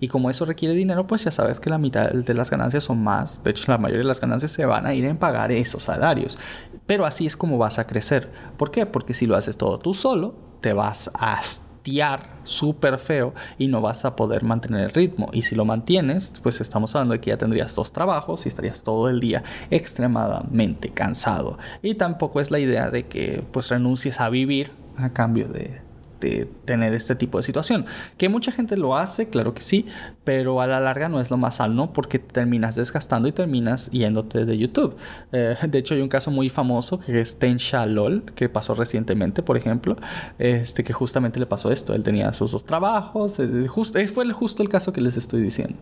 Y 0.00 0.08
como 0.08 0.30
eso 0.30 0.44
requiere 0.44 0.74
dinero, 0.74 1.06
pues 1.06 1.24
ya 1.24 1.30
sabes 1.30 1.60
que 1.60 1.70
la 1.70 1.78
mitad 1.78 2.10
de 2.10 2.34
las 2.34 2.50
ganancias 2.50 2.84
son 2.84 3.02
más. 3.02 3.42
De 3.42 3.50
hecho, 3.50 3.70
la 3.70 3.78
mayoría 3.78 4.02
de 4.02 4.08
las 4.08 4.20
ganancias 4.20 4.52
se 4.52 4.66
van 4.66 4.86
a 4.86 4.94
ir 4.94 5.04
en 5.04 5.16
pagar 5.16 5.52
esos 5.52 5.82
salarios. 5.82 6.38
Pero 6.86 7.06
así 7.06 7.26
es 7.26 7.36
como 7.36 7.58
vas 7.58 7.78
a 7.78 7.86
crecer. 7.86 8.30
¿Por 8.56 8.70
qué? 8.70 8.86
Porque 8.86 9.14
si 9.14 9.26
lo 9.26 9.36
haces 9.36 9.56
todo 9.56 9.78
tú 9.78 9.94
solo, 9.94 10.34
te 10.60 10.72
vas 10.72 11.10
a 11.14 11.34
hastiar 11.34 12.38
súper 12.44 12.98
feo 12.98 13.34
y 13.58 13.68
no 13.68 13.80
vas 13.80 14.04
a 14.04 14.16
poder 14.16 14.42
mantener 14.42 14.84
el 14.84 14.90
ritmo. 14.90 15.28
Y 15.32 15.42
si 15.42 15.54
lo 15.54 15.64
mantienes, 15.64 16.32
pues 16.42 16.60
estamos 16.60 16.94
hablando 16.94 17.14
de 17.14 17.20
que 17.20 17.30
ya 17.30 17.36
tendrías 17.36 17.74
dos 17.74 17.92
trabajos 17.92 18.46
y 18.46 18.48
estarías 18.48 18.82
todo 18.82 19.08
el 19.08 19.20
día 19.20 19.42
extremadamente 19.70 20.90
cansado. 20.90 21.58
Y 21.82 21.94
tampoco 21.94 22.40
es 22.40 22.50
la 22.50 22.58
idea 22.58 22.90
de 22.90 23.06
que 23.06 23.44
pues 23.52 23.68
renuncies 23.68 24.20
a 24.20 24.28
vivir 24.28 24.72
a 24.96 25.10
cambio 25.10 25.48
de, 25.48 25.87
de 26.20 26.48
tener 26.64 26.94
este 26.94 27.14
tipo 27.14 27.38
de 27.38 27.44
situación. 27.44 27.86
Que 28.16 28.28
mucha 28.28 28.52
gente 28.52 28.76
lo 28.76 28.96
hace, 28.96 29.28
claro 29.28 29.54
que 29.54 29.62
sí, 29.62 29.86
pero 30.24 30.60
a 30.60 30.66
la 30.66 30.80
larga 30.80 31.08
no 31.08 31.20
es 31.20 31.30
lo 31.30 31.36
más 31.36 31.56
sano 31.56 31.92
porque 31.92 32.18
terminas 32.18 32.74
desgastando 32.74 33.28
y 33.28 33.32
terminas 33.32 33.90
yéndote 33.90 34.44
de 34.44 34.58
YouTube. 34.58 34.96
Eh, 35.32 35.56
de 35.68 35.78
hecho, 35.78 35.94
hay 35.94 36.00
un 36.00 36.08
caso 36.08 36.30
muy 36.30 36.48
famoso 36.48 36.98
que 36.98 37.20
es 37.20 37.38
Tensha 37.38 37.86
LOL, 37.86 38.24
que 38.34 38.48
pasó 38.48 38.74
recientemente, 38.74 39.42
por 39.42 39.56
ejemplo, 39.56 39.96
este 40.38 40.84
que 40.84 40.92
justamente 40.92 41.40
le 41.40 41.46
pasó 41.46 41.72
esto. 41.72 41.94
Él 41.94 42.04
tenía 42.04 42.32
sus 42.32 42.52
dos 42.52 42.64
trabajos, 42.64 43.38
eh, 43.38 43.66
justo, 43.68 43.98
fue 44.08 44.30
justo 44.32 44.62
el 44.62 44.68
caso 44.68 44.92
que 44.92 45.00
les 45.00 45.16
estoy 45.16 45.40
diciendo. 45.40 45.76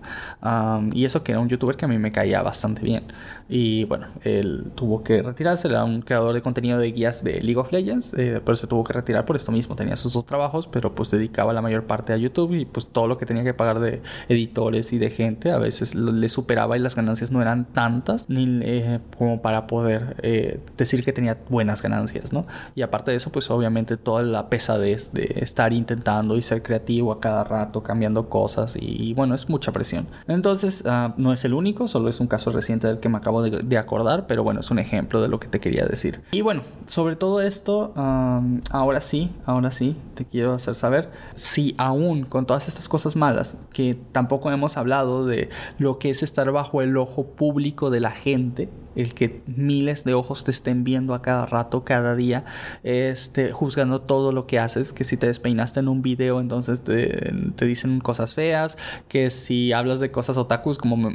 y 0.93 1.05
eso 1.05 1.23
que 1.23 1.33
era 1.33 1.41
un 1.41 1.49
youtuber 1.49 1.77
que 1.77 1.85
a 1.85 1.89
mí 1.89 1.99
me 1.99 2.13
caía 2.13 2.43
bastante 2.43 2.83
bien. 2.83 3.05
Y 3.49 3.85
bueno, 3.85 4.09
él 4.25 4.73
tuvo 4.75 5.03
que 5.03 5.23
retirarse, 5.23 5.69
era 5.69 5.85
un 5.85 6.03
creador 6.03 6.35
de 6.35 6.43
contenido 6.43 6.79
de 6.79 6.91
guías 6.93 7.23
de 7.23 7.41
League 7.41 7.57
of 7.57 7.73
Legends, 7.73 8.13
eh, 8.15 8.41
pero 8.45 8.57
se 8.57 8.67
tuvo 8.67 8.85
que 8.85 8.93
retirar 8.93 9.25
por 9.25 9.37
esto 9.37 9.53
mismo. 9.53 9.77
Tenía 9.77 9.97
sus 9.97 10.13
dos 10.13 10.26
trabajos, 10.27 10.69
pero 10.69 10.95
pues 10.95 11.11
dedicaba 11.11 11.53
la 11.53 11.63
mayor 11.63 11.85
parte 11.85 12.13
a 12.13 12.17
YouTube 12.17 12.55
y 12.55 12.65
pues 12.65 12.87
todo 12.87 13.07
lo 13.07 13.19
que 13.19 13.27
tenía 13.27 13.45
que 13.45 13.55
pagar 13.55 13.81
de 13.81 14.03
editores 14.29 14.93
y 14.93 14.99
de 14.99 15.11
gente 15.11 15.51
a 15.51 15.59
veces 15.59 15.95
le 15.95 16.29
superaba 16.29 16.77
y 16.77 16.81
las 16.81 16.97
ganancias 16.97 17.31
no 17.31 17.41
eran 17.41 17.65
tantas 17.67 18.29
ni 18.29 18.61
eh, 18.63 19.01
como 19.17 19.43
para 19.43 19.67
poder 19.67 20.17
eh, 20.23 20.61
decir 20.77 21.05
que 21.05 21.13
tenía 21.13 21.39
buenas 21.49 21.83
ganancias, 21.83 22.33
¿no? 22.33 22.47
Y 22.75 22.83
aparte 22.83 23.11
de 23.11 23.17
eso, 23.17 23.31
pues 23.31 23.51
obviamente 23.51 23.97
toda 23.97 24.23
la 24.23 24.49
pesadez 24.49 25.13
de 25.13 25.41
estar 25.41 25.73
intentando 25.73 26.37
y 26.37 26.43
ser 26.43 26.63
creativo 26.63 27.13
a 27.13 27.21
cada 27.21 27.45
rato, 27.45 27.83
cambiando 27.83 28.29
cosas 28.29 28.77
y, 28.79 29.15
bueno, 29.15 29.35
es 29.35 29.49
mucha 29.49 29.73
presión. 29.73 30.07
Entonces, 30.29 30.85
ah, 30.87 31.15
no 31.17 31.33
es 31.33 31.45
el 31.45 31.55
único, 31.55 31.89
solo 31.89 32.09
es 32.09 32.21
un 32.21 32.27
caso 32.27 32.51
reciente 32.51 32.87
del 32.87 33.01
que 33.01 33.09
me 33.09 33.19
acabo 33.19 33.43
de, 33.43 33.77
acordar, 33.77 34.27
pero 34.27 34.43
bueno, 34.43 34.61
es 34.61 34.71
un 34.71 34.79
ejemplo 34.79 35.21
de 35.21 35.29
lo 35.29 35.39
que 35.39 35.49
te 35.49 35.61
quería 35.61 35.85
decir. 35.85 36.23
Y 36.33 36.41
bueno, 36.41 36.63
sobre 36.87 37.15
todo 37.15 37.43
esto, 37.43 37.93
ahora 37.97 39.01
sí, 39.01 39.31
ahora 39.45 39.71
sí, 39.71 39.97
te 40.17 40.25
quiero 40.25 40.55
hacer 40.55 40.75
saber 40.75 41.13
si 41.37 41.77
aún 41.79 42.25
con 42.25 42.47
todas 42.47 42.67
estas 42.67 42.89
cosas 42.89 43.15
malas, 43.15 43.59
que 43.73 43.97
tampoco 44.11 44.51
hemos 44.51 44.77
hablado 44.77 45.25
de 45.25 45.51
lo 45.79 46.01
que 46.01 46.11
es 46.11 46.25
estar 46.25 46.51
bajo 46.51 46.83
el 46.83 46.97
ojo 46.97 47.25
público 47.25 47.91
de 47.91 48.01
la 48.01 48.11
gente, 48.11 48.69
el 48.97 49.15
que 49.15 49.43
miles 49.47 50.05
de 50.05 50.15
ojos 50.15 50.45
te 50.45 50.51
estén 50.51 50.85
viendo 50.85 51.15
a 51.15 51.23
cada 51.23 51.47
rato, 51.47 51.85
cada 51.85 52.17
día, 52.17 52.45
este, 52.83 53.53
juzgando 53.53 54.01
todo 54.01 54.33
lo 54.33 54.47
que 54.47 54.59
haces, 54.59 54.93
que 54.93 55.05
si 55.05 55.17
te 55.17 55.27
despeinaste 55.27 55.81
en 55.81 55.89
un 55.89 56.03
video, 56.03 56.41
entonces 56.41 56.81
te, 56.83 57.33
dicen 57.67 58.01
cosas 58.01 58.35
feas, 58.35 58.77
que 59.09 59.31
si 59.31 59.73
hablas 59.73 60.01
de 60.01 60.11
cosas 60.11 60.37
otakus, 60.37 60.79
como 60.79 61.11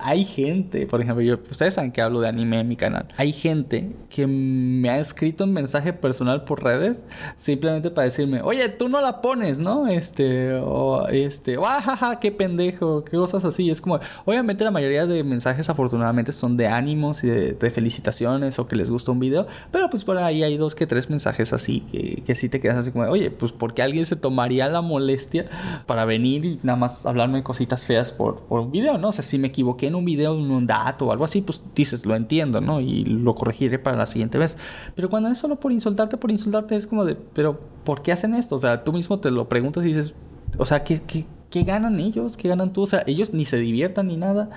hay 0.00 0.24
gente, 0.24 0.86
por 0.86 1.00
ejemplo, 1.00 1.22
yo, 1.22 1.38
ustedes 1.50 1.74
saben 1.74 1.92
que 1.92 2.00
hablo 2.00 2.20
de 2.20 2.28
anime 2.28 2.60
en 2.60 2.68
mi 2.68 2.76
canal, 2.76 3.08
hay 3.16 3.32
gente 3.32 3.92
que 4.08 4.26
me 4.26 4.88
ha 4.88 4.98
escrito 4.98 5.44
un 5.44 5.52
mensaje 5.52 5.92
personal 5.92 6.44
por 6.44 6.62
redes 6.62 7.02
simplemente 7.36 7.90
para 7.90 8.06
decirme, 8.06 8.40
oye, 8.42 8.68
tú 8.68 8.88
no 8.88 9.00
la 9.00 9.20
pones, 9.20 9.58
¿no? 9.58 9.88
Este, 9.88 10.54
o 10.54 11.08
este, 11.08 11.56
o 11.58 11.64
ah, 11.66 12.18
qué 12.20 12.32
pendejo, 12.32 13.04
qué 13.04 13.16
cosas 13.16 13.44
así. 13.44 13.70
Es 13.70 13.80
como, 13.80 13.98
obviamente 14.24 14.64
la 14.64 14.70
mayoría 14.70 15.06
de 15.06 15.24
mensajes 15.24 15.68
afortunadamente 15.68 16.32
son 16.32 16.56
de 16.56 16.66
ánimos 16.66 17.15
de, 17.22 17.70
felicitaciones 17.70 18.58
o 18.58 18.68
que 18.68 18.76
les 18.76 18.90
gusta 18.90 19.12
un 19.12 19.18
video, 19.18 19.46
pero 19.70 19.90
pues 19.90 20.04
por 20.04 20.16
ahí 20.18 20.42
hay 20.42 20.56
dos 20.56 20.74
que 20.74 20.86
tres 20.86 21.10
mensajes 21.10 21.52
así 21.52 21.80
que, 21.80 22.22
que 22.24 22.34
sí 22.34 22.48
te 22.48 22.60
quedas 22.60 22.78
así 22.78 22.92
como, 22.92 23.04
oye, 23.06 23.30
pues 23.30 23.52
porque 23.52 23.82
alguien 23.82 24.06
se 24.06 24.16
tomaría 24.16 24.68
la 24.68 24.82
molestia 24.82 25.46
para 25.86 26.04
venir 26.04 26.44
y 26.44 26.60
nada 26.62 26.76
más 26.76 27.06
hablarme 27.06 27.42
cositas 27.42 27.86
feas 27.86 28.12
por, 28.12 28.40
por 28.40 28.60
un 28.60 28.70
video, 28.70 28.98
¿no? 28.98 29.08
O 29.08 29.12
sea, 29.12 29.24
si 29.24 29.38
me 29.38 29.48
equivoqué 29.48 29.86
en 29.86 29.94
un 29.94 30.04
video, 30.04 30.34
en 30.34 30.50
un 30.50 30.66
dato 30.66 31.06
o 31.06 31.12
algo 31.12 31.24
así, 31.24 31.42
pues 31.42 31.62
dices, 31.74 32.06
lo 32.06 32.14
entiendo, 32.14 32.60
¿no? 32.60 32.80
Y 32.80 33.04
lo 33.04 33.34
corregiré 33.34 33.78
para 33.78 33.96
la 33.96 34.06
siguiente 34.06 34.38
vez. 34.38 34.56
Pero 34.94 35.10
cuando 35.10 35.28
es 35.28 35.38
solo 35.38 35.58
por 35.60 35.72
insultarte, 35.72 36.16
por 36.16 36.30
insultarte, 36.30 36.76
es 36.76 36.86
como 36.86 37.04
de, 37.04 37.14
pero 37.14 37.60
¿por 37.84 38.02
qué 38.02 38.12
hacen 38.12 38.34
esto? 38.34 38.56
O 38.56 38.58
sea, 38.58 38.84
tú 38.84 38.92
mismo 38.92 39.20
te 39.20 39.30
lo 39.30 39.48
preguntas 39.48 39.84
y 39.84 39.88
dices, 39.88 40.14
o 40.58 40.64
sea, 40.64 40.84
¿qué, 40.84 41.02
qué, 41.06 41.26
qué 41.50 41.62
ganan 41.62 42.00
ellos? 42.00 42.36
¿Qué 42.36 42.48
ganan 42.48 42.72
tú? 42.72 42.82
O 42.82 42.86
sea, 42.86 43.02
ellos 43.06 43.32
ni 43.32 43.44
se 43.44 43.58
diviertan 43.58 44.08
ni 44.08 44.16
nada. 44.16 44.50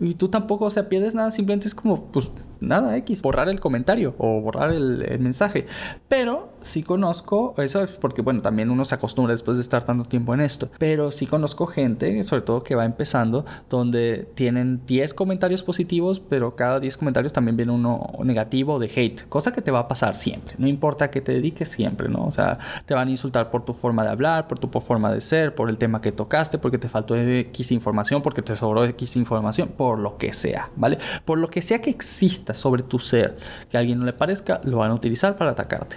Y 0.00 0.14
tú 0.14 0.28
tampoco, 0.28 0.66
o 0.66 0.70
sea, 0.70 0.88
pierdes 0.88 1.14
nada, 1.14 1.30
simplemente 1.30 1.66
es 1.68 1.74
como, 1.74 2.04
pues, 2.06 2.30
nada, 2.60 2.96
X, 2.98 3.22
borrar 3.22 3.48
el 3.48 3.60
comentario 3.60 4.14
o 4.18 4.40
borrar 4.40 4.72
el, 4.72 5.18
mensaje. 5.18 5.66
Pero 6.08 6.52
sí 6.62 6.82
conozco, 6.82 7.54
eso 7.58 7.82
es 7.82 7.92
porque, 7.92 8.22
bueno, 8.22 8.42
también 8.42 8.70
uno 8.70 8.84
se 8.84 8.94
acostumbra 8.94 9.32
después 9.32 9.56
de 9.56 9.62
estar 9.62 9.84
tanto 9.84 10.04
tiempo 10.04 10.34
en 10.34 10.40
esto, 10.40 10.70
pero 10.78 11.10
sí 11.10 11.26
conozco 11.26 11.66
gente, 11.66 12.22
sobre 12.22 12.42
todo 12.42 12.62
que 12.62 12.74
va 12.74 12.84
empezando, 12.84 13.44
donde 13.68 14.28
tienen 14.34 14.82
10 14.86 15.14
comentarios 15.14 15.62
positivos, 15.62 16.20
pero 16.20 16.56
cada 16.56 16.80
10 16.80 16.96
comentarios 16.96 17.32
también 17.32 17.56
viene 17.56 17.72
uno 17.72 18.12
negativo 18.24 18.78
de 18.78 18.90
hate, 18.94 19.28
cosa 19.28 19.52
que 19.52 19.62
te 19.62 19.70
va 19.70 19.80
a 19.80 19.88
pasar 19.88 20.16
siempre, 20.16 20.54
no 20.58 20.68
importa 20.68 21.10
que 21.10 21.20
te 21.20 21.32
dediques 21.32 21.68
siempre, 21.68 22.08
¿no? 22.08 22.26
O 22.26 22.32
sea, 22.32 22.58
te 22.86 22.94
van 22.94 23.08
a 23.08 23.10
insultar 23.10 23.50
por 23.50 23.64
tu 23.64 23.72
forma 23.72 24.02
de 24.04 24.10
hablar, 24.10 24.48
por 24.48 24.58
tu 24.58 24.68
forma 24.80 25.12
de 25.12 25.20
ser, 25.20 25.54
por 25.54 25.70
el 25.70 25.78
tema 25.78 26.00
que 26.00 26.12
tocaste, 26.12 26.58
porque 26.58 26.78
te 26.78 26.88
faltó 26.88 27.16
X 27.16 27.72
información, 27.72 28.22
porque 28.22 28.42
te 28.42 28.54
sobró 28.56 28.84
X 28.84 29.16
información, 29.16 29.68
por 29.76 29.98
lo 29.98 30.16
que 30.18 30.32
sea, 30.32 30.70
¿vale? 30.76 30.98
Por 31.24 31.38
lo 31.38 31.48
que 31.48 31.62
sea 31.62 31.80
que 31.80 31.90
exista 31.90 32.47
sobre 32.54 32.82
tu 32.82 32.98
ser 32.98 33.36
que 33.70 33.76
a 33.76 33.80
alguien 33.80 33.98
no 33.98 34.04
le 34.04 34.12
parezca, 34.12 34.60
lo 34.64 34.78
van 34.78 34.90
a 34.90 34.94
utilizar 34.94 35.36
para 35.36 35.50
atacarte. 35.50 35.96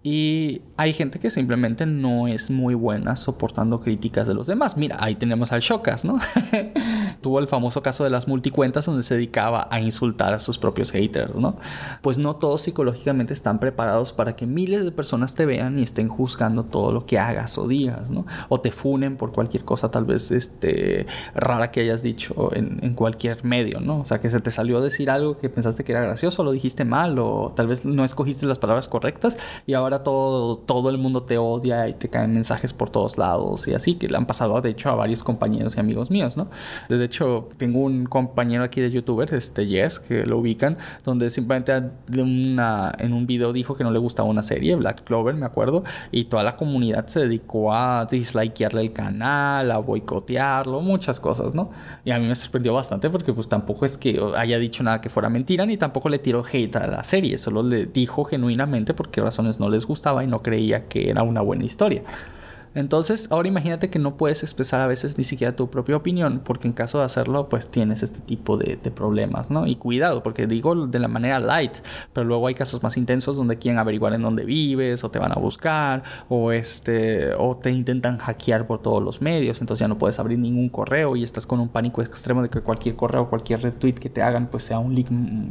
Y 0.00 0.62
hay 0.76 0.92
gente 0.92 1.18
que 1.18 1.28
simplemente 1.28 1.84
no 1.84 2.28
es 2.28 2.50
muy 2.50 2.74
buena 2.74 3.16
soportando 3.16 3.80
críticas 3.80 4.28
de 4.28 4.34
los 4.34 4.46
demás. 4.46 4.76
Mira, 4.76 4.96
ahí 5.00 5.16
tenemos 5.16 5.50
al 5.50 5.60
Shokas, 5.60 6.04
¿no? 6.04 6.18
Tuvo 7.20 7.40
el 7.40 7.48
famoso 7.48 7.82
caso 7.82 8.04
de 8.04 8.10
las 8.10 8.28
multicuentas 8.28 8.86
donde 8.86 9.02
se 9.02 9.14
dedicaba 9.14 9.66
a 9.72 9.80
insultar 9.80 10.32
a 10.32 10.38
sus 10.38 10.56
propios 10.56 10.92
haters, 10.92 11.34
¿no? 11.34 11.56
Pues 12.00 12.16
no 12.16 12.36
todos 12.36 12.62
psicológicamente 12.62 13.32
están 13.32 13.58
preparados 13.58 14.12
para 14.12 14.36
que 14.36 14.46
miles 14.46 14.84
de 14.84 14.92
personas 14.92 15.34
te 15.34 15.46
vean 15.46 15.80
y 15.80 15.82
estén 15.82 16.08
juzgando 16.08 16.62
todo 16.62 16.92
lo 16.92 17.04
que 17.04 17.18
hagas 17.18 17.58
o 17.58 17.66
digas, 17.66 18.08
¿no? 18.08 18.24
O 18.48 18.60
te 18.60 18.70
funen 18.70 19.16
por 19.16 19.32
cualquier 19.32 19.64
cosa 19.64 19.90
tal 19.90 20.04
vez 20.04 20.30
este, 20.30 21.06
rara 21.34 21.72
que 21.72 21.80
hayas 21.80 22.04
dicho 22.04 22.54
en, 22.54 22.94
cualquier 22.94 23.44
medio, 23.44 23.80
¿no? 23.80 24.00
O 24.00 24.04
sea, 24.04 24.20
que 24.20 24.30
se 24.30 24.38
te 24.38 24.52
salió 24.52 24.78
a 24.78 24.80
decir 24.80 25.10
algo 25.10 25.38
que 25.38 25.48
pensaste 25.48 25.82
que 25.82 25.90
era 25.90 26.02
gracioso, 26.02 26.44
lo 26.44 26.52
dijiste 26.52 26.84
mal 26.84 27.18
o 27.18 27.52
tal 27.56 27.66
vez 27.66 27.84
no 27.84 28.04
escogiste 28.04 28.46
las 28.46 28.58
palabras 28.58 28.88
correctas 28.88 29.38
y 29.66 29.74
ahora 29.74 29.87
ahora 29.88 30.04
todo, 30.04 30.58
todo 30.58 30.90
el 30.90 30.98
mundo 30.98 31.22
te 31.22 31.38
odia 31.38 31.88
y 31.88 31.94
te 31.94 32.08
caen 32.08 32.34
mensajes 32.34 32.72
por 32.72 32.90
todos 32.90 33.18
lados 33.18 33.66
y 33.68 33.74
así, 33.74 33.94
que 33.94 34.08
le 34.08 34.16
han 34.16 34.26
pasado 34.26 34.60
de 34.60 34.70
hecho 34.70 34.90
a 34.90 34.94
varios 34.94 35.22
compañeros 35.22 35.76
y 35.76 35.80
amigos 35.80 36.10
míos, 36.10 36.36
¿no? 36.36 36.48
De 36.88 37.02
hecho, 37.04 37.48
tengo 37.56 37.80
un 37.80 38.06
compañero 38.06 38.64
aquí 38.64 38.80
de 38.80 38.90
youtuber, 38.90 39.32
este 39.34 39.66
Yes, 39.66 39.98
que 39.98 40.26
lo 40.26 40.38
ubican, 40.38 40.76
donde 41.04 41.30
simplemente 41.30 41.72
una, 42.16 42.94
en 42.98 43.12
un 43.12 43.26
video 43.26 43.52
dijo 43.52 43.76
que 43.76 43.84
no 43.84 43.90
le 43.90 43.98
gustaba 43.98 44.28
una 44.28 44.42
serie, 44.42 44.74
Black 44.76 45.04
Clover, 45.04 45.34
me 45.34 45.46
acuerdo, 45.46 45.84
y 46.12 46.24
toda 46.24 46.42
la 46.42 46.56
comunidad 46.56 47.06
se 47.06 47.20
dedicó 47.20 47.72
a 47.72 48.06
dislikearle 48.06 48.82
el 48.82 48.92
canal, 48.92 49.70
a 49.70 49.78
boicotearlo, 49.78 50.80
muchas 50.80 51.20
cosas, 51.20 51.54
¿no? 51.54 51.70
Y 52.04 52.10
a 52.10 52.18
mí 52.18 52.26
me 52.26 52.36
sorprendió 52.36 52.74
bastante 52.74 53.08
porque 53.10 53.32
pues 53.32 53.48
tampoco 53.48 53.86
es 53.86 53.96
que 53.96 54.20
haya 54.36 54.58
dicho 54.58 54.82
nada 54.82 55.00
que 55.00 55.08
fuera 55.08 55.28
mentira, 55.28 55.64
ni 55.66 55.76
tampoco 55.76 56.08
le 56.08 56.18
tiró 56.18 56.44
hate 56.50 56.76
a 56.76 56.86
la 56.86 57.04
serie, 57.04 57.38
solo 57.38 57.62
le 57.62 57.86
dijo 57.86 58.24
genuinamente 58.24 58.94
por 58.94 59.10
qué 59.10 59.20
razones 59.20 59.58
no 59.58 59.68
le 59.68 59.77
gustaba 59.86 60.24
y 60.24 60.26
no 60.26 60.42
creía 60.42 60.86
que 60.88 61.10
era 61.10 61.22
una 61.22 61.40
buena 61.40 61.64
historia. 61.64 62.02
Entonces, 62.78 63.26
ahora 63.32 63.48
imagínate 63.48 63.90
que 63.90 63.98
no 63.98 64.16
puedes 64.16 64.44
expresar 64.44 64.80
a 64.80 64.86
veces 64.86 65.18
ni 65.18 65.24
siquiera 65.24 65.56
tu 65.56 65.68
propia 65.68 65.96
opinión, 65.96 66.42
porque 66.44 66.68
en 66.68 66.74
caso 66.74 66.98
de 66.98 67.04
hacerlo, 67.04 67.48
pues 67.48 67.68
tienes 67.68 68.04
este 68.04 68.20
tipo 68.20 68.56
de, 68.56 68.76
problemas, 68.88 69.50
¿no? 69.50 69.66
Y 69.66 69.76
cuidado, 69.76 70.22
porque 70.22 70.46
digo 70.46 70.86
de 70.86 70.98
la 70.98 71.08
manera 71.08 71.40
light, 71.40 71.78
pero 72.12 72.24
luego 72.24 72.46
hay 72.46 72.54
casos 72.54 72.82
más 72.82 72.96
intensos 72.96 73.36
donde 73.36 73.58
quieren 73.58 73.78
averiguar 73.78 74.14
en 74.14 74.22
dónde 74.22 74.44
vives, 74.44 75.04
o 75.04 75.10
te 75.10 75.18
van 75.18 75.32
a 75.32 75.34
buscar, 75.34 76.02
o 76.28 76.52
este, 76.52 77.34
o 77.34 77.56
te 77.56 77.70
intentan 77.70 78.16
hackear 78.18 78.66
por 78.66 78.80
todos 78.80 79.02
los 79.02 79.20
medios, 79.20 79.60
entonces 79.60 79.80
ya 79.80 79.88
no 79.88 79.98
puedes 79.98 80.18
abrir 80.18 80.38
ningún 80.38 80.68
correo 80.68 81.16
y 81.16 81.24
estás 81.24 81.46
con 81.46 81.60
un 81.60 81.68
pánico 81.68 82.00
extremo 82.00 82.42
de 82.42 82.48
que 82.48 82.60
cualquier 82.60 82.96
correo, 82.96 83.28
cualquier 83.28 83.60
retweet 83.60 83.94
que 83.94 84.08
te 84.08 84.22
hagan, 84.22 84.46
pues 84.46 84.62
sea 84.62 84.78
un 84.78 84.94
link 84.94 85.10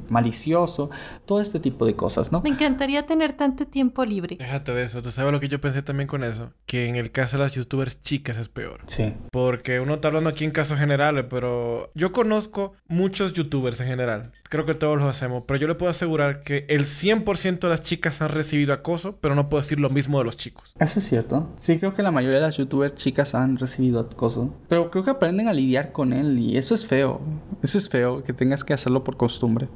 malicioso, 0.10 0.90
todo 1.26 1.42
este 1.42 1.60
tipo 1.60 1.86
de 1.86 1.96
cosas, 1.96 2.32
¿no? 2.32 2.42
Me 2.42 2.50
encantaría 2.50 3.06
tener 3.06 3.34
tanto 3.34 3.68
tiempo 3.68 4.06
libre. 4.06 4.38
Déjate 4.40 4.74
de 4.74 4.84
eso, 4.84 5.02
¿tú 5.02 5.12
sabes 5.12 5.32
lo 5.32 5.40
que 5.40 5.50
yo 5.50 5.62
pensé 5.62 5.82
también 5.82 6.08
con 6.08 6.24
eso? 6.24 6.54
Que 6.66 6.88
en 6.88 6.96
el 6.96 7.12
caso 7.18 7.38
de 7.38 7.44
las 7.44 7.54
youtubers 7.54 8.00
chicas 8.00 8.38
es 8.38 8.48
peor. 8.48 8.82
Sí. 8.86 9.12
Porque 9.32 9.80
uno 9.80 9.96
está 9.96 10.10
hablando 10.10 10.30
aquí 10.30 10.46
en 10.46 10.52
casos 10.52 10.78
generales, 10.78 11.26
pero 11.28 11.90
yo 11.96 12.12
conozco 12.12 12.74
muchos 12.88 13.34
youtubers 13.34 13.82
en 13.82 13.88
general. 13.88 14.32
Creo 14.50 14.66
que 14.66 14.76
todos 14.76 15.00
los 15.00 15.08
hacemos, 15.08 15.44
pero 15.48 15.60
yo 15.60 15.68
le 15.68 15.74
puedo 15.74 15.90
asegurar 15.90 16.42
que 16.42 16.68
el 16.70 16.86
100% 16.86 17.60
de 17.60 17.70
las 17.70 17.82
chicas 17.82 18.22
han 18.22 18.30
recibido 18.30 18.72
acoso, 18.72 19.18
pero 19.20 19.34
no 19.34 19.50
puedo 19.50 19.64
decir 19.64 19.80
lo 19.80 19.90
mismo 19.90 20.20
de 20.20 20.26
los 20.26 20.38
chicos. 20.38 20.76
Eso 20.80 21.00
es 21.00 21.08
cierto. 21.08 21.56
Sí, 21.58 21.80
creo 21.80 21.96
que 21.96 22.04
la 22.04 22.12
mayoría 22.12 22.38
de 22.38 22.46
las 22.46 22.58
youtubers 22.58 22.94
chicas 22.94 23.34
han 23.34 23.58
recibido 23.58 24.00
acoso, 24.00 24.54
pero 24.70 24.92
creo 24.92 25.04
que 25.04 25.10
aprenden 25.10 25.48
a 25.48 25.54
lidiar 25.54 25.92
con 25.94 26.14
él 26.14 26.38
y 26.38 26.56
eso 26.56 26.76
es 26.76 26.86
feo. 26.86 27.20
Eso 27.64 27.80
es 27.80 27.90
feo, 27.90 28.24
que 28.24 28.34
tengas 28.34 28.64
que 28.64 28.74
hacerlo 28.74 29.04
por 29.04 29.18
costumbre. 29.18 29.70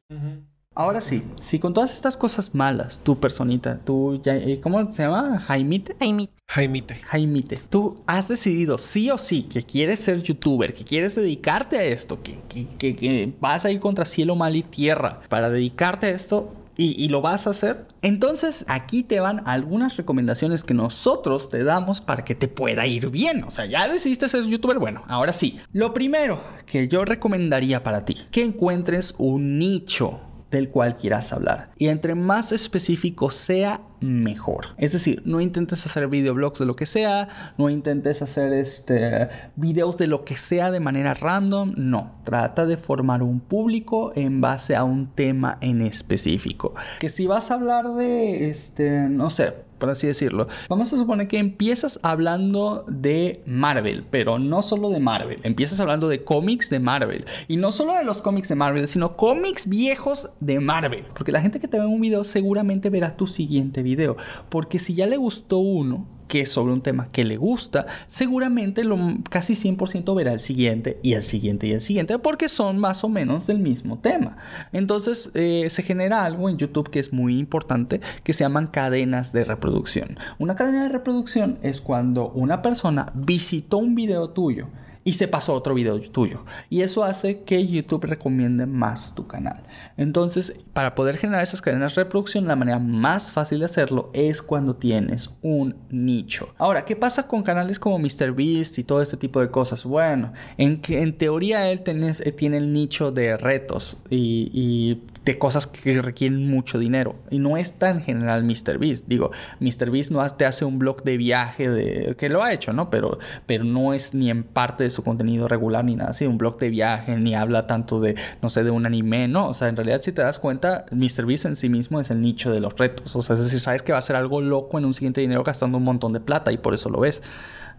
Ahora 0.73 1.01
sí, 1.01 1.21
si 1.41 1.59
con 1.59 1.73
todas 1.73 1.91
estas 1.91 2.15
cosas 2.15 2.55
malas, 2.55 3.01
tu 3.03 3.19
personita, 3.19 3.77
tú, 3.83 4.21
eh, 4.23 4.61
¿cómo 4.63 4.89
se 4.89 5.03
llama? 5.03 5.37
Jaimite. 5.45 5.97
Jaimite. 5.99 6.33
Jaimite. 6.47 6.95
Jaimite. 6.95 7.59
Tú 7.69 8.01
has 8.07 8.29
decidido 8.29 8.77
sí 8.77 9.11
o 9.11 9.17
sí 9.17 9.43
que 9.43 9.63
quieres 9.63 9.99
ser 9.99 10.23
youtuber, 10.23 10.73
que 10.73 10.85
quieres 10.85 11.15
dedicarte 11.15 11.77
a 11.77 11.83
esto, 11.83 12.23
que, 12.23 12.39
que, 12.47 12.95
que, 12.95 13.33
vas 13.41 13.65
a 13.65 13.71
ir 13.71 13.81
contra 13.81 14.05
cielo, 14.05 14.37
mal 14.37 14.55
y 14.55 14.63
tierra 14.63 15.19
para 15.27 15.49
dedicarte 15.49 16.07
a 16.07 16.11
esto, 16.11 16.53
y, 16.77 16.95
y, 17.03 17.09
lo 17.09 17.21
vas 17.21 17.47
a 17.47 17.49
hacer. 17.49 17.85
Entonces 18.01 18.63
aquí 18.69 19.03
te 19.03 19.19
van 19.19 19.43
algunas 19.45 19.97
recomendaciones 19.97 20.63
que 20.63 20.73
nosotros 20.73 21.49
te 21.49 21.65
damos 21.65 21.99
para 21.99 22.23
que 22.23 22.33
te 22.33 22.47
pueda 22.47 22.87
ir 22.87 23.09
bien. 23.09 23.43
O 23.43 23.51
sea, 23.51 23.65
ya 23.65 23.89
decidiste 23.89 24.29
ser 24.29 24.45
youtuber. 24.45 24.79
Bueno, 24.79 25.03
ahora 25.09 25.33
sí. 25.33 25.59
Lo 25.73 25.93
primero 25.93 26.41
que 26.65 26.87
yo 26.87 27.03
recomendaría 27.03 27.83
para 27.83 28.05
ti, 28.05 28.15
que 28.31 28.41
encuentres 28.41 29.13
un 29.17 29.59
nicho 29.59 30.21
del 30.51 30.69
cual 30.69 30.97
quieras 30.97 31.33
hablar. 31.33 31.71
Y 31.77 31.87
entre 31.87 32.13
más 32.13 32.51
específico 32.51 33.31
sea, 33.31 33.81
mejor. 34.01 34.67
Es 34.77 34.93
decir, 34.93 35.21
no 35.25 35.41
intentes 35.41 35.85
hacer 35.85 36.07
videoblogs 36.07 36.59
de 36.59 36.65
lo 36.65 36.75
que 36.75 36.85
sea, 36.85 37.29
no 37.57 37.69
intentes 37.69 38.21
hacer 38.21 38.51
este 38.53 39.29
videos 39.55 39.97
de 39.97 40.07
lo 40.07 40.25
que 40.25 40.35
sea 40.35 40.71
de 40.71 40.79
manera 40.79 41.13
random, 41.13 41.73
no, 41.77 42.19
trata 42.23 42.65
de 42.65 42.77
formar 42.77 43.23
un 43.23 43.39
público 43.39 44.11
en 44.15 44.41
base 44.41 44.75
a 44.75 44.83
un 44.83 45.07
tema 45.07 45.57
en 45.61 45.81
específico. 45.81 46.73
Que 46.99 47.09
si 47.09 47.27
vas 47.27 47.51
a 47.51 47.55
hablar 47.55 47.93
de 47.93 48.49
este, 48.49 48.89
no 49.07 49.29
sé, 49.29 49.53
por 49.81 49.89
así 49.89 50.07
decirlo. 50.07 50.47
Vamos 50.69 50.93
a 50.93 50.95
suponer 50.95 51.27
que 51.27 51.39
empiezas 51.39 51.99
hablando 52.03 52.85
de 52.87 53.41
Marvel, 53.47 54.05
pero 54.09 54.37
no 54.37 54.61
solo 54.61 54.91
de 54.91 54.99
Marvel, 54.99 55.39
empiezas 55.43 55.79
hablando 55.79 56.07
de 56.07 56.23
cómics 56.23 56.69
de 56.69 56.79
Marvel. 56.79 57.25
Y 57.47 57.57
no 57.57 57.71
solo 57.71 57.95
de 57.95 58.05
los 58.05 58.21
cómics 58.21 58.47
de 58.47 58.55
Marvel, 58.55 58.87
sino 58.87 59.17
cómics 59.17 59.67
viejos 59.67 60.29
de 60.39 60.59
Marvel. 60.59 61.03
Porque 61.15 61.31
la 61.31 61.41
gente 61.41 61.59
que 61.59 61.67
te 61.67 61.79
ve 61.79 61.85
un 61.87 61.99
video 61.99 62.23
seguramente 62.23 62.91
verá 62.91 63.17
tu 63.17 63.25
siguiente 63.25 63.81
video. 63.81 64.17
Porque 64.49 64.77
si 64.77 64.93
ya 64.93 65.07
le 65.07 65.17
gustó 65.17 65.57
uno, 65.57 66.05
que 66.31 66.39
es 66.39 66.49
sobre 66.49 66.71
un 66.71 66.79
tema 66.79 67.09
que 67.11 67.25
le 67.25 67.35
gusta, 67.35 67.87
seguramente 68.07 68.85
lo, 68.85 68.97
casi 69.29 69.53
100% 69.53 70.15
verá 70.15 70.31
el 70.31 70.39
siguiente 70.39 70.97
y 71.03 71.11
el 71.11 71.23
siguiente 71.23 71.67
y 71.67 71.73
el 71.73 71.81
siguiente, 71.81 72.17
porque 72.19 72.47
son 72.47 72.77
más 72.77 73.03
o 73.03 73.09
menos 73.09 73.47
del 73.47 73.59
mismo 73.59 73.99
tema. 73.99 74.37
Entonces 74.71 75.29
eh, 75.33 75.67
se 75.69 75.83
genera 75.83 76.23
algo 76.23 76.47
en 76.47 76.55
YouTube 76.55 76.89
que 76.89 76.99
es 76.99 77.11
muy 77.11 77.37
importante, 77.37 77.99
que 78.23 78.31
se 78.31 78.45
llaman 78.45 78.67
cadenas 78.67 79.33
de 79.33 79.43
reproducción. 79.43 80.17
Una 80.39 80.55
cadena 80.55 80.83
de 80.83 80.89
reproducción 80.89 81.59
es 81.63 81.81
cuando 81.81 82.29
una 82.29 82.61
persona 82.61 83.11
visitó 83.13 83.79
un 83.79 83.93
video 83.93 84.29
tuyo 84.29 84.69
y 85.03 85.13
se 85.13 85.27
pasó 85.27 85.53
otro 85.53 85.73
video 85.73 85.99
tuyo. 85.99 86.45
Y 86.69 86.81
eso 86.81 87.03
hace 87.03 87.41
que 87.43 87.65
YouTube 87.65 88.05
recomiende 88.05 88.65
más 88.65 89.15
tu 89.15 89.27
canal. 89.27 89.63
Entonces, 89.97 90.57
para 90.73 90.95
poder 90.95 91.17
generar 91.17 91.43
esas 91.43 91.61
cadenas 91.61 91.95
de 91.95 92.03
reproducción, 92.03 92.47
la 92.47 92.55
manera 92.55 92.79
más 92.79 93.31
fácil 93.31 93.59
de 93.59 93.65
hacerlo 93.65 94.11
es 94.13 94.41
cuando 94.41 94.75
tienes 94.75 95.37
un 95.41 95.75
nicho. 95.89 96.53
Ahora, 96.57 96.85
¿qué 96.85 96.95
pasa 96.95 97.27
con 97.27 97.43
canales 97.43 97.79
como 97.79 97.99
MrBeast 97.99 98.77
y 98.77 98.83
todo 98.83 99.01
este 99.01 99.17
tipo 99.17 99.41
de 99.41 99.49
cosas? 99.49 99.83
Bueno, 99.83 100.33
en, 100.57 100.81
que, 100.81 101.01
en 101.01 101.17
teoría 101.17 101.71
él 101.71 101.81
eh, 101.85 102.31
tiene 102.31 102.57
el 102.57 102.73
nicho 102.73 103.11
de 103.11 103.37
retos 103.37 103.97
y, 104.09 105.01
de 105.25 105.37
cosas 105.37 105.67
que 105.67 106.01
requieren 106.01 106.49
mucho 106.49 106.79
dinero. 106.79 107.15
Y 107.29 107.37
no 107.37 107.57
es 107.57 107.73
tan 107.73 108.01
general 108.01 108.43
MrBeast. 108.43 109.07
Digo, 109.07 109.31
MrBeast 109.59 110.09
no 110.09 110.27
te 110.31 110.45
hace 110.45 110.65
un 110.65 110.79
blog 110.79 111.03
de 111.03 111.17
viaje 111.17 111.69
de 111.69 112.15
que 112.15 112.29
lo 112.29 112.41
ha 112.41 112.53
hecho, 112.53 112.73
¿no? 112.73 112.89
Pero, 112.89 113.19
pero 113.45 113.63
no 113.63 113.93
es 113.93 114.15
ni 114.15 114.31
en 114.31 114.43
parte 114.43 114.83
su 114.91 115.03
contenido 115.03 115.47
regular 115.47 115.83
ni 115.83 115.95
nada 115.95 116.11
así, 116.11 116.25
un 116.27 116.37
blog 116.37 116.59
de 116.59 116.69
viaje, 116.69 117.15
ni 117.17 117.35
habla 117.35 117.67
tanto 117.67 117.99
de, 117.99 118.15
no 118.41 118.49
sé, 118.49 118.63
de 118.63 118.71
un 118.71 118.85
anime, 118.85 119.27
no. 119.27 119.47
O 119.47 119.53
sea, 119.53 119.67
en 119.67 119.75
realidad, 119.75 120.01
si 120.01 120.11
te 120.11 120.21
das 120.21 120.39
cuenta, 120.39 120.85
MrBeast 120.91 121.45
en 121.45 121.55
sí 121.55 121.69
mismo 121.69 121.99
es 121.99 122.11
el 122.11 122.21
nicho 122.21 122.51
de 122.51 122.59
los 122.59 122.77
retos. 122.77 123.15
O 123.15 123.21
sea, 123.21 123.35
es 123.35 123.43
decir, 123.43 123.59
sabes 123.59 123.81
que 123.81 123.91
va 123.91 123.97
a 123.97 124.01
ser 124.01 124.15
algo 124.15 124.41
loco 124.41 124.77
en 124.77 124.85
un 124.85 124.93
siguiente 124.93 125.21
dinero 125.21 125.43
gastando 125.43 125.77
un 125.77 125.83
montón 125.83 126.13
de 126.13 126.19
plata 126.19 126.51
y 126.51 126.57
por 126.57 126.73
eso 126.73 126.89
lo 126.89 126.99
ves. 126.99 127.23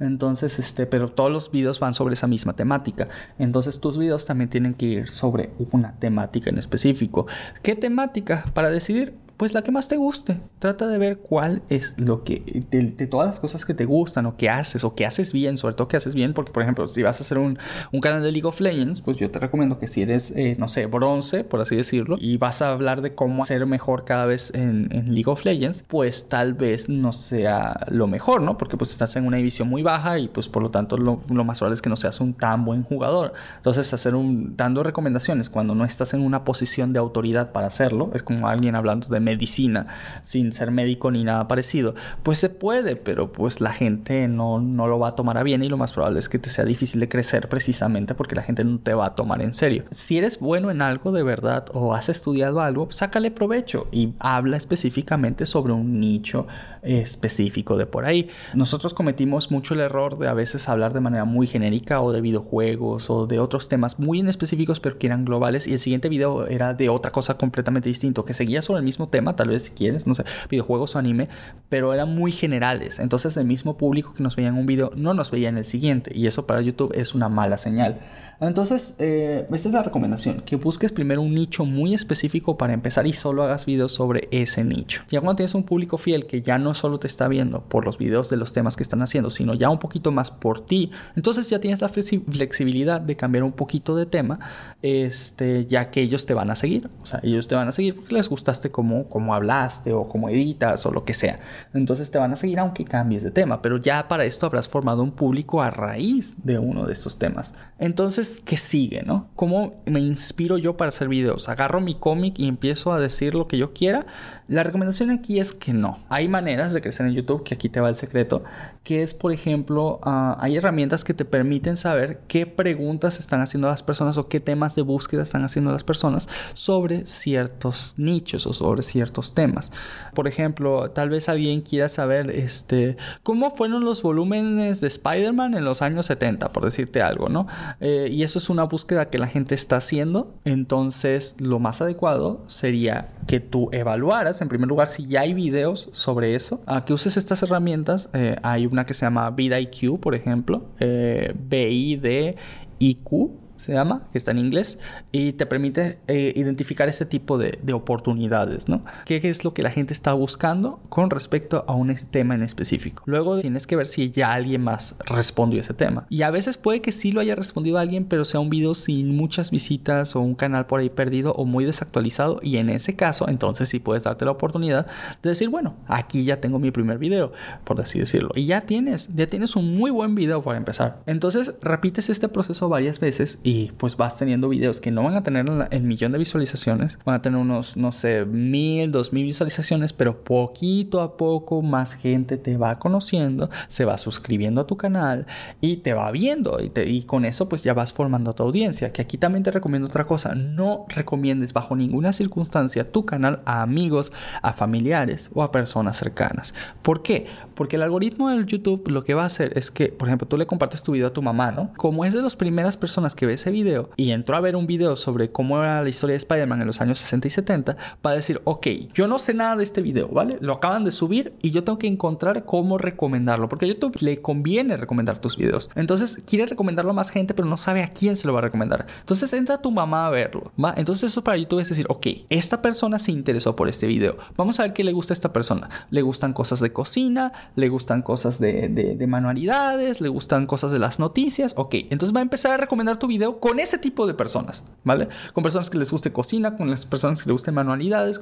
Entonces, 0.01 0.59
este, 0.59 0.87
pero 0.87 1.11
todos 1.11 1.31
los 1.31 1.51
videos 1.51 1.79
van 1.81 1.95
sobre 1.95 2.15
esa 2.15 2.27
misma 2.27 2.55
temática. 2.55 3.09
Entonces, 3.39 3.81
tus 3.81 3.99
videos 3.99 4.27
también 4.27 4.51
tienen 4.51 4.75
que 4.75 4.87
ir 4.87 5.11
sobre 5.11 5.51
una 5.71 5.99
temática 5.99 6.51
en 6.51 6.59
específico. 6.59 7.27
¿Qué 7.63 7.77
temática? 7.77 8.45
Para 8.55 8.71
decidir, 8.71 9.15
pues 9.43 9.55
la 9.55 9.63
que 9.63 9.73
más 9.73 9.89
te 9.89 9.97
guste. 9.97 10.39
Trata 10.61 10.87
de 10.87 10.99
ver 10.99 11.19
cuál 11.19 11.63
es 11.69 11.99
lo 11.99 12.23
que, 12.23 12.65
de, 12.71 13.07
todas 13.09 13.27
las 13.27 13.41
cosas 13.41 13.65
que 13.65 13.75
te 13.75 13.87
gustan 13.87 14.25
o 14.27 14.37
que 14.37 14.49
haces 14.49 14.85
o 14.85 14.95
que 14.95 15.05
haces 15.05 15.33
bien, 15.33 15.59
sobre 15.59 15.75
todo 15.75 15.89
que 15.89 15.97
haces 15.97 16.15
bien, 16.15 16.33
porque 16.33 16.53
por 16.53 16.63
ejemplo, 16.63 16.87
si 16.87 17.03
vas 17.03 17.19
a 17.21 17.25
hacer 17.25 17.39
un, 17.39 17.59
un 17.91 18.01
canal 18.01 18.23
de 18.23 18.31
League 18.31 18.47
of 18.47 18.61
Legends, 18.61 19.01
pues 19.01 19.17
yo 19.17 19.33
te 19.33 19.41
recomiendo 19.41 19.81
que 19.81 19.89
si 19.89 20.03
eres, 20.03 20.31
eh, 20.37 20.55
no 20.61 20.69
sé, 20.69 20.87
bronce, 20.87 21.43
por 21.43 21.61
así 21.61 21.75
decirlo, 21.75 22.19
y 22.21 22.37
vas 22.37 22.63
a 22.63 22.71
hablar 22.71 23.03
de 23.03 23.17
cómo 23.17 23.45
ser 23.45 23.67
mejor 23.67 24.05
cada 24.05 24.27
vez 24.27 24.55
en, 24.55 24.87
en, 24.93 25.13
League 25.13 25.29
of 25.29 25.45
Legends, 25.45 25.83
pues 25.89 26.29
tal 26.29 26.55
vez 26.55 26.89
no 26.89 27.11
sea 27.11 27.81
lo 27.89 28.07
mejor, 28.07 28.43
¿no? 28.43 28.57
Porque 28.57 28.77
pues 28.77 28.93
estás 28.93 29.17
en 29.17 29.27
una 29.27 29.39
división 29.39 29.67
muy 29.67 29.83
baja 29.83 30.21
y 30.21 30.29
pues 30.29 30.49
por 30.49 30.63
lo 30.63 30.71
tanto 30.71 30.97
lo, 30.97 31.21
lo 31.29 31.43
más 31.43 31.59
probable 31.59 31.75
es 31.75 31.83
que 31.83 31.91
no 31.91 31.97
seas 31.97 32.21
un 32.21 32.35
tan 32.35 32.65
buen 32.65 32.85
jugador. 32.85 33.33
Entonces, 33.57 33.93
hacer 33.93 34.15
un, 34.15 34.57
dando 34.57 34.85
recomendaciones 34.85 35.51
cuando 35.51 35.75
no 35.75 35.85
estás 35.85 36.15
en 36.15 36.21
una 36.21 36.45
posición 36.45 36.93
de 36.93 37.01
autoridad 37.01 37.51
para 37.51 37.67
hacerlo, 37.67 38.13
es 38.15 38.23
como 38.23 38.47
alguien 38.47 38.77
hablando 38.77 39.09
de 39.09 39.32
medicina 39.33 39.87
sin 40.23 40.53
ser 40.53 40.71
médico 40.71 41.11
ni 41.11 41.25
nada 41.25 41.49
parecido, 41.49 41.95
pues 42.23 42.39
se 42.39 42.49
puede, 42.49 42.97
pero 42.97 43.33
pues 43.33 43.61
la 43.61 43.73
gente 43.73 44.29
no, 44.29 44.61
no 44.61 44.87
lo 44.87 44.99
va 44.99 45.09
a 45.09 45.15
tomar 45.15 45.39
a 45.39 45.43
bien 45.43 45.63
y 45.63 45.69
lo 45.69 45.77
más 45.77 45.93
probable 45.93 46.19
es 46.19 46.29
que 46.29 46.39
te 46.39 46.51
sea 46.51 46.65
difícil 46.65 47.01
de 47.01 47.09
crecer 47.09 47.49
precisamente 47.49 48.15
porque 48.15 48.35
la 48.35 48.43
gente 48.43 48.65
no 48.65 48.79
te 48.79 48.95
va 48.95 49.07
a 49.07 49.15
tomar 49.15 49.43
en 49.43 49.53
serio. 49.53 49.85
Si 49.91 50.19
eres 50.19 50.39
bueno 50.39 50.71
en 50.71 50.83
algo 50.83 51.13
de 51.13 51.23
verdad 51.23 51.67
o 51.73 51.95
has 51.95 52.09
estudiado 52.09 52.61
algo, 52.61 52.89
sácale 52.91 53.31
provecho 53.31 53.89
y 53.91 54.15
habla 54.19 54.57
específicamente 54.57 55.47
sobre 55.47 55.73
un 55.73 56.01
nicho 56.01 56.47
específico 56.83 57.77
de 57.77 57.87
por 57.87 58.05
ahí. 58.05 58.29
Nosotros 58.55 58.95
cometimos 58.95 59.51
mucho 59.51 59.75
el 59.75 59.81
error 59.81 60.19
de 60.19 60.29
a 60.29 60.35
veces 60.35 60.69
hablar 60.69 60.93
de 60.93 61.01
manera 61.01 61.25
muy 61.25 61.47
genérica 61.47 62.01
o 62.01 62.13
de 62.13 62.21
videojuegos 62.21 63.09
o 63.11 63.27
de 63.27 63.39
otros 63.39 63.69
temas 63.69 63.99
muy 63.99 64.21
en 64.21 64.29
específicos 64.29 64.81
pero 64.81 64.99
que 64.99 65.07
eran 65.07 65.25
globales 65.25 65.67
y 65.67 65.73
el 65.73 65.79
siguiente 65.79 66.09
video 66.09 66.47
era 66.47 66.75
de 66.75 66.89
otra 66.89 67.13
cosa 67.13 67.39
completamente 67.39 67.89
distinto 67.89 68.25
que 68.25 68.35
seguía 68.35 68.63
sobre 68.63 68.79
el 68.79 68.85
mismo 68.85 69.09
tema, 69.09 69.37
tal 69.37 69.49
vez 69.49 69.65
si 69.65 69.71
quieres, 69.71 70.07
no 70.07 70.15
sé, 70.15 70.25
videojuegos 70.51 70.97
o 70.97 70.99
anime, 70.99 71.29
pero 71.69 71.95
eran 71.95 72.15
muy 72.15 72.33
generales. 72.33 72.99
Entonces 72.99 73.37
el 73.37 73.47
mismo 73.47 73.77
público 73.77 74.15
que 74.15 74.23
nos 74.23 74.37
veía 74.37 74.49
en 74.49 74.57
un 74.57 74.67
video 74.67 74.93
no 74.97 75.15
nos 75.15 75.31
veía 75.31 75.49
en 75.49 75.59
el 75.59 75.65
siguiente 75.65 76.13
y 76.15 76.27
eso 76.27 76.47
para 76.47 76.61
YouTube 76.61 76.93
es 76.95 77.15
una 77.15 77.29
mala 77.29 77.59
señal. 77.59 78.01
Entonces, 78.41 78.97
eh, 78.99 79.47
esta 79.53 79.69
es 79.69 79.75
la 79.75 79.85
recomendación, 79.85 80.41
que 80.41 80.57
busques 80.57 80.91
primero 80.91 81.23
un 81.23 81.33
nicho 81.33 81.65
muy 81.65 81.95
específico 81.95 82.59
para 82.59 82.73
empezar 82.73 83.07
y 83.07 83.13
solo 83.13 83.45
hagas 83.45 83.67
videos 83.67 83.93
sobre 83.93 84.29
ese 84.33 84.65
nicho. 84.65 85.03
Ya 85.09 85.21
cuando 85.21 85.37
tienes 85.37 85.55
un 85.55 85.63
público 85.63 85.97
fiel 85.97 86.27
que 86.27 86.43
ya 86.43 86.59
no 86.59 86.72
solo 86.75 86.99
te 86.99 87.07
está 87.07 87.29
viendo 87.29 87.63
por 87.63 87.85
los 87.85 87.99
videos 87.99 88.29
de 88.31 88.37
los 88.37 88.53
temas 88.53 88.77
que 88.77 88.83
están 88.83 89.03
haciendo, 89.03 89.31
sino 89.31 89.55
ya 89.55 89.71
un 89.71 89.79
poquito 89.79 90.13
más 90.13 90.31
por 90.31 90.65
ti, 90.65 90.91
entonces 91.17 91.49
ya 91.51 91.61
tienes 91.61 91.81
la 91.81 91.89
flexibilidad 91.89 93.01
de 93.01 93.17
cambiar 93.17 93.45
un 93.45 93.53
poquito 93.53 93.97
de 93.97 94.07
tema, 94.07 94.41
este, 94.83 95.67
ya 95.67 95.91
que 95.91 96.01
ellos 96.01 96.27
te 96.27 96.35
van 96.35 96.51
a 96.51 96.55
seguir. 96.55 96.89
O 97.03 97.07
sea, 97.07 97.21
ellos 97.23 97.49
te 97.49 97.55
van 97.55 97.69
a 97.69 97.73
seguir 97.73 97.97
porque 97.97 98.15
les 98.15 98.29
gustaste 98.29 98.71
cómo, 98.71 99.09
cómo 99.09 99.35
hablaste 99.35 99.93
o 99.93 100.09
cómo 100.09 100.29
editas 100.29 100.85
o 100.87 100.91
lo 100.91 101.05
que 101.05 101.15
sea. 101.15 101.41
Entonces 101.75 102.11
te 102.11 102.19
van 102.19 102.33
a 102.33 102.37
seguir 102.37 102.59
aunque 102.59 102.85
cambies 102.85 103.23
de 103.23 103.31
tema, 103.31 103.63
pero 103.63 103.79
ya 103.79 104.09
para 104.09 104.25
esto 104.25 104.47
habrás 104.47 104.69
formado 104.69 105.03
un 105.03 105.13
público 105.13 105.63
a 105.63 105.71
raíz 105.71 106.37
de 106.45 106.59
uno 106.59 106.87
de 106.87 106.93
estos 106.93 107.19
temas. 107.19 107.55
Entonces, 107.79 108.43
¿qué 108.45 108.57
sigue, 108.57 109.03
no? 109.03 109.29
¿Cómo 109.35 109.83
me 109.87 110.01
inspiro 110.01 110.59
yo 110.59 110.77
para 110.77 110.91
hacer 110.91 111.09
videos? 111.09 111.49
Agarro 111.49 111.81
mi 111.81 111.95
cómic 111.95 112.39
y 112.39 112.49
empiezo 112.49 112.93
a 112.93 113.01
decir 113.01 113.35
lo 113.35 113.49
que 113.49 113.59
yo 113.59 113.73
quiera. 113.73 114.07
La 114.49 114.63
recomendación 114.63 115.11
aquí 115.11 115.41
es 115.41 115.53
que 115.53 115.73
no. 115.73 116.01
Hay 116.09 116.29
maneras 116.29 116.62
de 116.71 116.81
crecer 116.81 117.07
en 117.07 117.15
YouTube, 117.15 117.43
que 117.43 117.55
aquí 117.55 117.69
te 117.69 117.81
va 117.81 117.89
el 117.89 117.95
secreto, 117.95 118.45
que 118.85 119.03
es, 119.03 119.15
por 119.15 119.33
ejemplo, 119.33 120.01
ah, 120.03 120.37
hay 120.41 120.57
herramientas 120.57 121.03
que 121.05 121.15
te 121.15 121.25
permiten 121.25 121.77
saber 121.77 122.21
qué 122.29 122.47
preguntas 122.47 123.19
están 123.19 123.41
haciendo 123.41 123.69
las 123.69 123.83
personas 123.83 124.19
o 124.19 124.29
qué 124.29 124.39
temas 124.39 124.75
de 124.77 124.83
búsqueda 124.83 125.23
están 125.23 125.45
haciendo 125.45 125.73
las 125.73 125.83
personas 125.83 126.29
sobre 126.55 127.07
ciertos 127.07 127.95
nichos 127.97 128.47
o 128.47 128.53
sobre 128.53 128.83
ciertos 128.83 129.35
temas. 129.35 129.73
Por 130.15 130.29
ejemplo, 130.29 130.91
tal 130.91 131.11
vez 131.11 131.29
alguien 131.29 131.63
quiera 131.63 131.89
saber 131.89 132.31
este, 132.31 132.97
cómo 133.23 133.51
fueron 133.51 133.85
los 133.85 134.03
volúmenes 134.03 134.81
de 134.81 134.87
Spider-Man 134.87 135.55
en 135.55 135.65
los 135.65 135.83
años 135.83 136.07
70, 136.07 136.53
por 136.53 136.65
decirte 136.65 137.03
algo, 137.03 137.29
¿no? 137.29 137.47
Eh, 137.81 138.09
y 138.11 138.23
eso 138.23 138.39
es 138.39 138.51
una 138.51 138.65
búsqueda 138.65 139.11
que 139.11 139.19
la 139.19 139.27
gente 139.27 139.55
está 139.55 139.77
haciendo. 139.77 140.35
Entonces, 140.45 141.35
lo 141.39 141.59
más 141.59 141.81
adecuado 141.81 142.45
sería 142.47 143.09
que 143.27 143.41
tú 143.41 143.69
evaluaras, 143.73 144.43
en 144.43 144.49
primer 144.49 144.69
lugar, 144.69 144.89
si 144.89 145.07
ya 145.07 145.23
hay 145.23 145.35
videos 145.35 145.89
sobre 145.93 146.35
eso, 146.35 146.52
a 146.67 146.85
que 146.85 146.93
uses 146.93 147.17
estas 147.17 147.43
herramientas. 147.43 148.11
Eh, 148.13 148.37
hay 148.43 148.67
una 148.67 148.85
que 148.87 148.95
se 148.95 149.07
llama 149.07 149.31
VidIQ, 149.31 149.99
por 150.01 150.15
ejemplo, 150.15 150.65
eh, 150.81 151.35
B-I-D-I-Q 151.49 153.42
se 153.63 153.73
llama, 153.73 154.09
que 154.13 154.19
está 154.19 154.33
en 154.33 154.39
inglés, 154.39 154.79
y 155.13 155.33
te 155.33 155.47
permite 155.47 155.99
eh, 156.09 156.33
identificar 156.37 156.89
ese 156.89 157.07
tipo 157.07 157.39
de, 157.39 157.59
oportunidades, 157.73 158.69
¿no? 158.69 158.85
¿Qué 159.07 159.21
es 159.25 159.45
lo 159.45 159.55
que 159.55 159.63
la 159.63 159.71
gente 159.71 159.95
está 159.95 160.13
buscando 160.13 160.81
con 160.91 161.09
respecto 161.09 161.65
a 161.67 161.75
un 161.75 161.95
tema 162.11 162.35
en 162.35 162.43
específico? 162.43 163.03
Luego 163.07 163.41
tienes 163.41 163.67
que 163.67 163.77
ver 163.77 163.87
si 163.87 164.11
ya 164.11 164.35
alguien 164.35 164.63
más 164.63 164.95
respondió 165.07 165.61
ese 165.61 165.73
tema. 165.73 166.07
Y 166.11 166.23
a 166.23 166.31
veces 166.31 166.59
puede 166.59 166.83
que 166.83 166.93
sí 166.93 167.13
lo 167.13 167.21
haya 167.21 167.35
respondido 167.35 167.79
alguien, 167.79 168.05
pero 168.05 168.25
sea 168.25 168.41
un 168.41 168.51
video 168.51 168.75
sin 168.75 169.17
muchas 169.17 169.51
visitas 169.51 170.17
o 170.17 170.21
un 170.21 170.35
canal 170.35 170.67
por 170.67 170.81
ahí 170.81 170.91
perdido 170.91 171.33
o 171.33 171.45
muy 171.45 171.65
desactualizado. 171.65 172.41
Y 172.43 172.59
en 172.59 172.69
ese 172.69 172.95
caso, 172.97 173.29
entonces 173.29 173.69
sí 173.69 173.79
puedes 173.79 174.05
darte 174.05 174.25
la 174.25 174.33
oportunidad 174.33 174.87
de 175.23 175.31
decir, 175.31 175.49
bueno, 175.49 175.77
aquí 175.87 176.25
ya 176.25 176.41
tengo 176.41 176.59
mi 176.59 176.71
primer 176.71 176.99
video, 176.99 177.33
por 177.65 177.81
así 177.81 177.99
decirlo. 177.99 178.31
Y 178.35 178.47
ya 178.47 178.63
tienes, 178.63 179.09
ya 179.15 179.27
tienes 179.27 179.57
un 179.57 179.77
muy 179.77 179.91
buen 179.91 180.15
video 180.15 180.43
para 180.43 180.59
empezar. 180.59 181.03
Entonces 181.07 181.55
repites 181.63 182.11
este 182.11 182.29
proceso 182.29 182.69
varias 182.69 183.01
veces 183.01 183.39
y 183.43 183.52
pues 183.77 183.97
vas 183.97 184.17
teniendo 184.17 184.49
videos 184.49 184.81
que 184.81 184.91
no 184.91 185.03
van 185.03 185.15
a 185.15 185.23
tener 185.23 185.47
el 185.71 185.83
millón 185.83 186.13
de 186.13 186.19
visualizaciones, 186.19 186.99
van 187.05 187.17
a 187.17 187.23
tener 187.23 187.41
unos, 187.41 187.77
no 187.77 187.93
sé, 187.93 188.25
mil, 188.25 188.93
dos 188.93 189.13
mil 189.13 189.25
visualizaciones, 189.25 189.93
pero 189.93 190.23
poquito 190.23 191.01
a 191.01 191.17
poco 191.17 191.63
más 191.63 191.95
gente 191.95 192.37
te 192.37 192.57
va 192.57 192.79
conociendo, 192.79 193.51
se 193.69 193.85
va 193.85 193.99
suscribiendo 193.99 194.61
a 194.61 194.67
tu 194.67 194.77
canal 194.77 195.27
y 195.61 195.79
te 195.79 195.95
va 195.95 196.11
viendo 196.11 196.59
y, 196.61 196.73
y 196.81 197.03
con 197.03 197.25
eso 197.25 197.49
pues 197.49 197.63
ya 197.65 197.75
vas 197.75 197.93
formando 197.93 198.33
tu 198.35 198.43
audiencia. 198.43 198.93
Que 198.93 199.03
aquí 199.03 199.19
también 199.19 199.43
te 199.43 199.51
recomiendo 199.51 199.89
otra 199.89 200.07
cosa, 200.07 200.35
no 200.35 200.87
recomiendes 200.89 201.53
bajo 201.53 201.77
ninguna 201.77 202.13
circunstancia 202.13 202.91
tu 202.91 203.05
canal 203.07 203.41
a 203.45 203.63
amigos, 203.63 204.13
a 204.43 204.53
familiares 204.53 205.31
o 205.35 205.43
a 205.43 205.53
personas 205.53 205.97
cercanas. 205.97 206.55
¿Por 206.83 207.03
qué? 207.03 207.27
Porque 207.55 207.77
el 207.77 207.83
algoritmo 207.83 208.31
del 208.31 208.47
YouTube 208.47 208.89
lo 208.89 209.05
que 209.05 209.15
va 209.15 209.25
a 209.25 209.27
hacer 209.27 209.57
es 209.57 209.71
que, 209.71 209.89
por 209.89 210.09
ejemplo, 210.09 210.27
tú 210.29 210.37
le 210.37 210.47
compartes 210.47 210.83
tu 210.83 210.93
video 210.93 211.09
a 211.09 211.13
tu 211.13 211.23
mamá, 211.23 211.53
¿no? 211.53 211.73
Como 211.77 212.05
es 212.05 212.13
de 212.13 212.23
las 212.23 212.37
primeras 212.37 212.77
personas 212.77 213.15
que 213.15 213.27
ves 213.27 213.42
ese 213.43 213.51
video 213.51 213.91
y 213.97 214.13
entró 214.13 214.37
a 214.37 214.41
ver 214.41 214.57
un 214.57 214.67
video 214.67 214.97
sobre 214.97 215.33
cómo 215.33 215.61
era 215.61 215.83
la 215.83 215.89
historia 215.89 216.15
de 216.15 216.19
Spider-Man 216.19 216.61
en 216.61 216.67
los 216.67 216.81
años 216.81 216.99
60 216.99 217.27
y 217.27 217.31
70, 217.31 217.77
va 218.05 218.11
a 218.11 218.15
decir, 218.15 218.41
ok, 218.45 218.67
yo 218.95 219.09
no 219.09 219.19
sé 219.19 219.35
nada 219.35 219.57
de 219.57 219.65
este 219.65 219.83
video, 219.83 220.09
¿vale? 220.09 220.39
Lo 220.41 220.55
acaban 220.55 220.85
de 220.85 220.93
subir 220.93 221.35
y 221.43 221.51
yo 221.51 221.65
tengo 221.65 221.79
que 221.79 221.89
encontrar 221.89 222.45
cómo 222.45 222.79
recomendarlo, 222.79 223.49
porque 223.49 223.65
a 223.65 223.69
YouTube 223.69 223.97
le 224.01 224.23
conviene 224.23 224.77
recomendar 224.77 225.19
tus 225.19 225.37
videos. 225.37 225.71
Entonces 225.75 226.23
quiere 226.25 226.47
recomendarlo 226.47 226.93
a 226.93 226.95
más 226.95 227.11
gente, 227.11 227.35
pero 227.35 227.49
no 227.49 227.57
sabe 227.57 227.83
a 227.83 227.93
quién 227.93 228.17
se 228.17 228.27
lo 228.27 228.33
va 228.33 228.39
a 228.39 228.43
recomendar. 228.43 228.87
Entonces 229.01 229.33
entra 229.33 229.61
tu 229.61 229.71
mamá 229.71 230.07
a 230.07 230.11
verlo, 230.11 230.53
¿va? 230.63 230.75
Entonces 230.77 231.11
eso 231.11 231.25
para 231.25 231.37
YouTube 231.37 231.61
es 231.61 231.69
decir, 231.69 231.87
ok, 231.89 232.07
esta 232.31 232.63
persona 232.63 232.99
se 232.99 233.11
interesó 233.11 233.57
por 233.57 233.69
este 233.69 233.87
video. 233.87 234.17
Vamos 234.37 234.61
a 234.61 234.63
ver 234.63 234.73
qué 234.73 234.85
le 234.85 234.93
gusta 234.93 235.13
a 235.13 235.17
esta 235.17 235.33
persona. 235.33 235.69
Le 235.91 236.03
gustan 236.03 236.33
cosas 236.33 236.61
de 236.61 236.73
cocina, 236.73 237.33
le 237.57 237.69
gustan 237.69 238.03
cosas 238.03 238.39
de, 238.39 238.69
de 238.69 239.07
manualidades, 239.07 240.01
le 240.01 240.09
gustan 240.09 240.47
cosas 240.47 240.71
de 240.71 240.79
las 240.79 241.01
noticias. 241.01 241.55
Ok, 241.57 241.75
entonces 241.91 242.15
va 242.15 242.21
a 242.21 242.23
empezar 242.23 242.53
a 242.53 242.57
recomendar 242.57 242.99
tu 242.99 243.07
video 243.07 243.32
con 243.41 243.61
ese 243.61 243.79
tipo 243.79 244.07
de 244.07 244.15
personas, 244.15 244.65
¿vale? 244.85 245.09
Con 245.33 245.43
personas 245.43 245.71
que 245.71 245.79
les 245.79 245.91
guste 245.91 246.13
cocina, 246.13 246.57
con 246.57 246.71
las 246.71 246.87
personas 246.87 247.23
que 247.23 247.29
les 247.29 247.33
gusten 247.33 247.55
manualidades. 247.55 248.21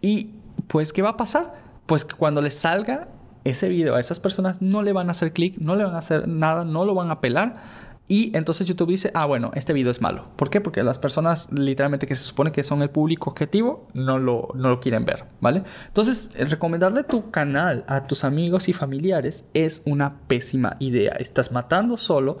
Y 0.00 0.30
pues, 0.66 0.92
¿qué 0.92 1.02
va 1.02 1.10
a 1.10 1.16
pasar? 1.16 1.54
Pues 1.86 2.04
que 2.04 2.14
cuando 2.14 2.40
les 2.40 2.54
salga 2.54 3.08
ese 3.44 3.68
video 3.68 3.96
a 3.96 4.00
esas 4.00 4.20
personas 4.20 4.62
no 4.62 4.82
le 4.82 4.92
van 4.92 5.08
a 5.08 5.12
hacer 5.12 5.32
clic, 5.32 5.58
no 5.58 5.74
le 5.74 5.84
van 5.84 5.94
a 5.94 5.98
hacer 5.98 6.28
nada, 6.28 6.64
no 6.64 6.84
lo 6.84 6.94
van 6.94 7.10
a 7.10 7.20
pelar. 7.20 7.92
Y 8.08 8.36
entonces 8.36 8.66
YouTube 8.66 8.90
dice, 8.90 9.10
ah, 9.14 9.26
bueno, 9.26 9.52
este 9.54 9.72
video 9.72 9.90
es 9.90 10.00
malo. 10.00 10.28
¿Por 10.36 10.50
qué? 10.50 10.60
Porque 10.60 10.82
las 10.82 10.98
personas 10.98 11.48
literalmente 11.52 12.06
que 12.06 12.14
se 12.14 12.24
supone 12.24 12.52
que 12.52 12.64
son 12.64 12.82
el 12.82 12.90
público 12.90 13.30
objetivo 13.30 13.88
no 13.94 14.18
lo, 14.18 14.48
no 14.54 14.68
lo 14.68 14.80
quieren 14.80 15.04
ver, 15.04 15.24
¿vale? 15.40 15.62
Entonces, 15.86 16.30
recomendarle 16.50 17.04
tu 17.04 17.30
canal 17.30 17.84
a 17.88 18.06
tus 18.06 18.24
amigos 18.24 18.68
y 18.68 18.72
familiares 18.72 19.44
es 19.54 19.82
una 19.86 20.18
pésima 20.26 20.76
idea. 20.80 21.12
Estás 21.12 21.52
matando 21.52 21.96
solo 21.96 22.38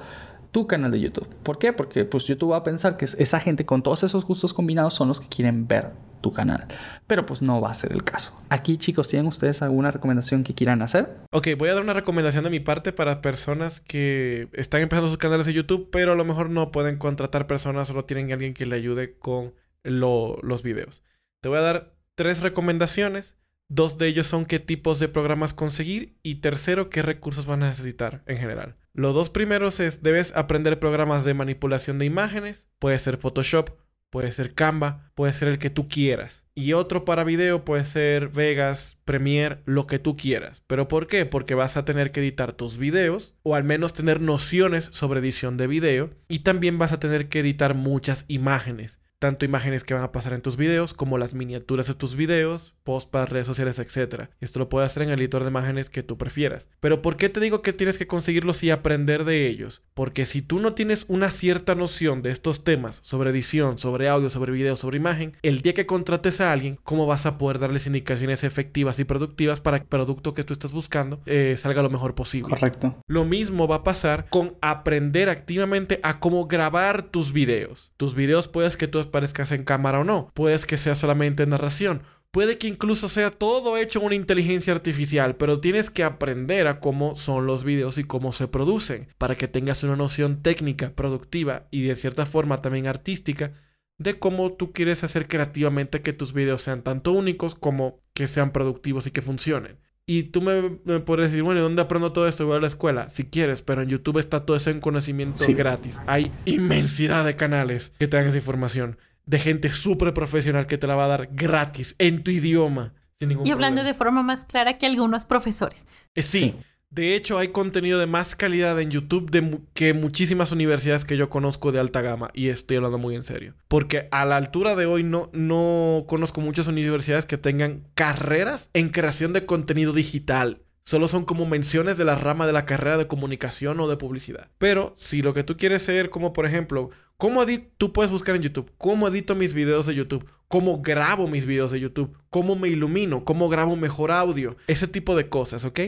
tu 0.52 0.66
canal 0.68 0.92
de 0.92 1.00
YouTube. 1.00 1.26
¿Por 1.42 1.58
qué? 1.58 1.72
Porque 1.72 2.04
pues 2.04 2.26
YouTube 2.26 2.52
va 2.52 2.58
a 2.58 2.64
pensar 2.64 2.96
que 2.96 3.06
esa 3.06 3.40
gente 3.40 3.66
con 3.66 3.82
todos 3.82 4.04
esos 4.04 4.24
gustos 4.24 4.54
combinados 4.54 4.94
son 4.94 5.08
los 5.08 5.18
que 5.18 5.28
quieren 5.28 5.66
ver 5.66 5.90
tu 6.20 6.32
canal. 6.32 6.68
Pero 7.06 7.26
pues 7.26 7.42
no 7.42 7.60
va 7.60 7.70
a 7.70 7.74
ser 7.74 7.92
el 7.92 8.04
caso. 8.04 8.40
Aquí 8.48 8.76
chicos, 8.76 9.08
¿tienen 9.08 9.26
ustedes 9.26 9.60
alguna 9.62 9.90
recomendación 9.90 10.44
que 10.44 10.54
quieran 10.54 10.80
hacer? 10.82 11.16
Ok, 11.32 11.48
voy 11.58 11.70
a 11.70 11.74
dar 11.74 11.82
una 11.82 11.94
recomendación 11.94 12.44
de 12.44 12.50
mi 12.50 12.60
parte 12.60 12.92
para 12.92 13.20
personas 13.22 13.80
que 13.80 14.48
están 14.52 14.82
empezando 14.82 15.08
sus 15.08 15.18
canales 15.18 15.46
de 15.46 15.52
YouTube, 15.52 15.88
pero 15.90 16.12
a 16.12 16.14
lo 16.14 16.24
mejor 16.24 16.48
no 16.48 16.70
pueden 16.70 16.98
contratar 16.98 17.46
personas, 17.46 17.88
solo 17.88 18.04
tienen 18.04 18.30
alguien 18.32 18.54
que 18.54 18.66
le 18.66 18.76
ayude 18.76 19.18
con 19.18 19.54
los 19.82 20.62
videos. 20.62 21.02
Te 21.40 21.48
voy 21.48 21.58
a 21.58 21.62
dar 21.62 21.94
tres 22.14 22.42
recomendaciones. 22.42 23.36
Dos 23.74 23.96
de 23.96 24.06
ellos 24.06 24.26
son 24.26 24.44
qué 24.44 24.58
tipos 24.58 24.98
de 24.98 25.08
programas 25.08 25.54
conseguir 25.54 26.18
y 26.22 26.42
tercero, 26.42 26.90
qué 26.90 27.00
recursos 27.00 27.46
van 27.46 27.62
a 27.62 27.70
necesitar 27.70 28.22
en 28.26 28.36
general. 28.36 28.76
Los 28.92 29.14
dos 29.14 29.30
primeros 29.30 29.80
es, 29.80 30.02
debes 30.02 30.36
aprender 30.36 30.78
programas 30.78 31.24
de 31.24 31.32
manipulación 31.32 31.98
de 31.98 32.04
imágenes, 32.04 32.68
puede 32.78 32.98
ser 32.98 33.16
Photoshop, 33.16 33.70
puede 34.10 34.30
ser 34.30 34.52
Canva, 34.52 35.10
puede 35.14 35.32
ser 35.32 35.48
el 35.48 35.58
que 35.58 35.70
tú 35.70 35.88
quieras. 35.88 36.44
Y 36.54 36.74
otro 36.74 37.06
para 37.06 37.24
video 37.24 37.64
puede 37.64 37.84
ser 37.84 38.28
Vegas, 38.28 38.98
Premiere, 39.06 39.62
lo 39.64 39.86
que 39.86 39.98
tú 39.98 40.18
quieras. 40.18 40.62
¿Pero 40.66 40.86
por 40.86 41.06
qué? 41.06 41.24
Porque 41.24 41.54
vas 41.54 41.78
a 41.78 41.86
tener 41.86 42.12
que 42.12 42.20
editar 42.20 42.52
tus 42.52 42.76
videos 42.76 43.36
o 43.42 43.54
al 43.54 43.64
menos 43.64 43.94
tener 43.94 44.20
nociones 44.20 44.90
sobre 44.92 45.20
edición 45.20 45.56
de 45.56 45.66
video 45.66 46.10
y 46.28 46.40
también 46.40 46.76
vas 46.76 46.92
a 46.92 47.00
tener 47.00 47.30
que 47.30 47.40
editar 47.40 47.72
muchas 47.74 48.26
imágenes 48.28 49.01
tanto 49.22 49.44
imágenes 49.44 49.84
que 49.84 49.94
van 49.94 50.02
a 50.02 50.10
pasar 50.10 50.32
en 50.32 50.42
tus 50.42 50.56
videos 50.56 50.94
como 50.94 51.16
las 51.16 51.32
miniaturas 51.32 51.86
de 51.86 51.94
tus 51.94 52.16
videos, 52.16 52.74
post 52.82 53.08
para 53.08 53.24
redes 53.24 53.46
sociales, 53.46 53.78
etc. 53.78 54.30
Esto 54.40 54.58
lo 54.58 54.68
puedes 54.68 54.90
hacer 54.90 55.04
en 55.04 55.10
el 55.10 55.20
editor 55.20 55.44
de 55.44 55.50
imágenes 55.50 55.90
que 55.90 56.02
tú 56.02 56.18
prefieras. 56.18 56.68
Pero 56.80 57.02
¿por 57.02 57.16
qué 57.16 57.28
te 57.28 57.38
digo 57.38 57.62
que 57.62 57.72
tienes 57.72 57.98
que 57.98 58.08
conseguirlos 58.08 58.64
y 58.64 58.72
aprender 58.72 59.24
de 59.24 59.46
ellos? 59.46 59.82
Porque 59.94 60.26
si 60.26 60.42
tú 60.42 60.58
no 60.58 60.72
tienes 60.72 61.04
una 61.06 61.30
cierta 61.30 61.76
noción 61.76 62.22
de 62.22 62.32
estos 62.32 62.64
temas 62.64 62.98
sobre 63.04 63.30
edición, 63.30 63.78
sobre 63.78 64.08
audio, 64.08 64.28
sobre 64.28 64.50
video, 64.50 64.74
sobre 64.74 64.96
imagen, 64.96 65.36
el 65.42 65.62
día 65.62 65.72
que 65.72 65.86
contrates 65.86 66.40
a 66.40 66.50
alguien, 66.50 66.80
¿cómo 66.82 67.06
vas 67.06 67.24
a 67.24 67.38
poder 67.38 67.60
darles 67.60 67.86
indicaciones 67.86 68.42
efectivas 68.42 68.98
y 68.98 69.04
productivas 69.04 69.60
para 69.60 69.78
que 69.78 69.84
el 69.84 69.88
producto 69.88 70.34
que 70.34 70.42
tú 70.42 70.52
estás 70.52 70.72
buscando 70.72 71.20
eh, 71.26 71.54
salga 71.56 71.84
lo 71.84 71.90
mejor 71.90 72.16
posible? 72.16 72.50
Correcto. 72.50 72.96
Lo 73.06 73.24
mismo 73.24 73.68
va 73.68 73.76
a 73.76 73.84
pasar 73.84 74.26
con 74.30 74.56
aprender 74.62 75.28
activamente 75.28 76.00
a 76.02 76.18
cómo 76.18 76.48
grabar 76.48 77.04
tus 77.04 77.32
videos. 77.32 77.92
Tus 77.96 78.16
videos 78.16 78.48
puedes 78.48 78.76
que 78.76 78.88
tú 78.88 79.11
parezcas 79.12 79.52
en 79.52 79.62
cámara 79.62 80.00
o 80.00 80.04
no. 80.04 80.32
Puedes 80.34 80.66
que 80.66 80.76
sea 80.76 80.96
solamente 80.96 81.46
narración. 81.46 82.02
Puede 82.32 82.56
que 82.56 82.66
incluso 82.66 83.10
sea 83.10 83.30
todo 83.30 83.76
hecho 83.76 84.00
una 84.00 84.14
inteligencia 84.14 84.72
artificial, 84.72 85.36
pero 85.36 85.60
tienes 85.60 85.90
que 85.90 86.02
aprender 86.02 86.66
a 86.66 86.80
cómo 86.80 87.14
son 87.14 87.46
los 87.46 87.62
videos 87.62 87.98
y 87.98 88.04
cómo 88.04 88.32
se 88.32 88.48
producen, 88.48 89.08
para 89.18 89.36
que 89.36 89.48
tengas 89.48 89.84
una 89.84 89.96
noción 89.96 90.42
técnica, 90.42 90.92
productiva 90.94 91.68
y 91.70 91.82
de 91.82 91.94
cierta 91.94 92.24
forma 92.24 92.56
también 92.56 92.86
artística 92.86 93.52
de 93.98 94.18
cómo 94.18 94.54
tú 94.54 94.72
quieres 94.72 95.04
hacer 95.04 95.28
creativamente 95.28 96.00
que 96.00 96.14
tus 96.14 96.32
videos 96.32 96.62
sean 96.62 96.82
tanto 96.82 97.12
únicos 97.12 97.54
como 97.54 98.00
que 98.14 98.26
sean 98.26 98.50
productivos 98.50 99.06
y 99.06 99.10
que 99.10 99.22
funcionen. 99.22 99.78
Y 100.04 100.24
tú 100.24 100.42
me, 100.42 101.00
puedes 101.00 101.30
decir, 101.30 101.44
bueno, 101.44 101.62
¿dónde 101.62 101.80
aprendo 101.80 102.12
todo 102.12 102.26
esto? 102.26 102.44
Voy 102.46 102.56
a 102.56 102.60
la 102.60 102.66
escuela, 102.66 103.08
si 103.08 103.24
quieres, 103.24 103.62
pero 103.62 103.82
en 103.82 103.88
YouTube 103.88 104.18
está 104.18 104.44
todo 104.44 104.56
eso 104.56 104.70
en 104.70 104.80
conocimiento 104.80 105.44
gratis. 105.48 106.00
Hay 106.06 106.32
inmensidad 106.44 107.24
de 107.24 107.36
canales 107.36 107.92
que 107.98 108.08
te 108.08 108.16
dan 108.16 108.26
esa 108.26 108.38
información 108.38 108.98
de 109.26 109.38
gente 109.38 109.68
súper 109.68 110.12
profesional 110.12 110.66
que 110.66 110.78
te 110.78 110.86
la 110.86 110.96
va 110.96 111.04
a 111.04 111.08
dar 111.08 111.28
gratis 111.32 111.94
en 111.98 112.24
tu 112.24 112.32
idioma. 112.32 112.94
y 113.20 113.50
hablando 113.52 113.84
de 113.84 113.94
forma 113.94 114.24
más 114.24 114.44
clara 114.44 114.78
que 114.78 114.86
algunos 114.86 115.24
profesores. 115.24 115.86
Eh, 116.16 116.22
sí, 116.22 116.56
De 116.92 117.14
hecho, 117.14 117.38
hay 117.38 117.48
contenido 117.48 117.98
de 117.98 118.06
más 118.06 118.36
calidad 118.36 118.78
en 118.78 118.90
YouTube 118.90 119.62
que 119.72 119.94
muchísimas 119.94 120.52
universidades 120.52 121.06
que 121.06 121.16
yo 121.16 121.30
conozco 121.30 121.72
de 121.72 121.80
alta 121.80 122.02
gama. 122.02 122.28
Y 122.34 122.48
estoy 122.48 122.76
hablando 122.76 122.98
muy 122.98 123.14
en 123.14 123.22
serio. 123.22 123.54
Porque 123.66 124.08
a 124.10 124.26
la 124.26 124.36
altura 124.36 124.76
de 124.76 124.84
hoy 124.84 125.02
no, 125.02 125.30
no 125.32 126.04
conozco 126.06 126.42
muchas 126.42 126.68
universidades 126.68 127.24
que 127.24 127.38
tengan 127.38 127.88
carreras 127.94 128.68
en 128.74 128.90
creación 128.90 129.32
de 129.32 129.46
contenido 129.46 129.94
digital. 129.94 130.60
Solo 130.84 131.08
son 131.08 131.24
como 131.24 131.46
menciones 131.46 131.96
de 131.96 132.04
la 132.04 132.14
rama 132.14 132.46
de 132.46 132.52
la 132.52 132.66
carrera 132.66 132.98
de 132.98 133.06
comunicación 133.06 133.80
o 133.80 133.88
de 133.88 133.96
publicidad. 133.96 134.50
Pero 134.58 134.92
si 134.94 135.22
lo 135.22 135.32
que 135.32 135.44
tú 135.44 135.56
quieres 135.56 135.80
ser 135.80 136.10
como 136.10 136.34
por 136.34 136.44
ejemplo, 136.44 136.90
¿cómo? 137.16 137.46
Tú 137.78 137.94
puedes 137.94 138.12
buscar 138.12 138.36
en 138.36 138.42
YouTube, 138.42 138.70
¿cómo 138.76 139.08
edito 139.08 139.34
mis 139.34 139.54
videos 139.54 139.86
de 139.86 139.94
YouTube? 139.94 140.28
¿Cómo 140.48 140.82
grabo 140.82 141.26
mis 141.26 141.46
videos 141.46 141.70
de 141.70 141.80
YouTube? 141.80 142.14
¿Cómo 142.28 142.54
me 142.54 142.68
ilumino? 142.68 143.24
¿Cómo 143.24 143.48
grabo 143.48 143.76
mejor 143.76 144.10
audio? 144.10 144.56
Ese 144.66 144.88
tipo 144.88 145.16
de 145.16 145.30
cosas, 145.30 145.64
¿ok? 145.64 145.80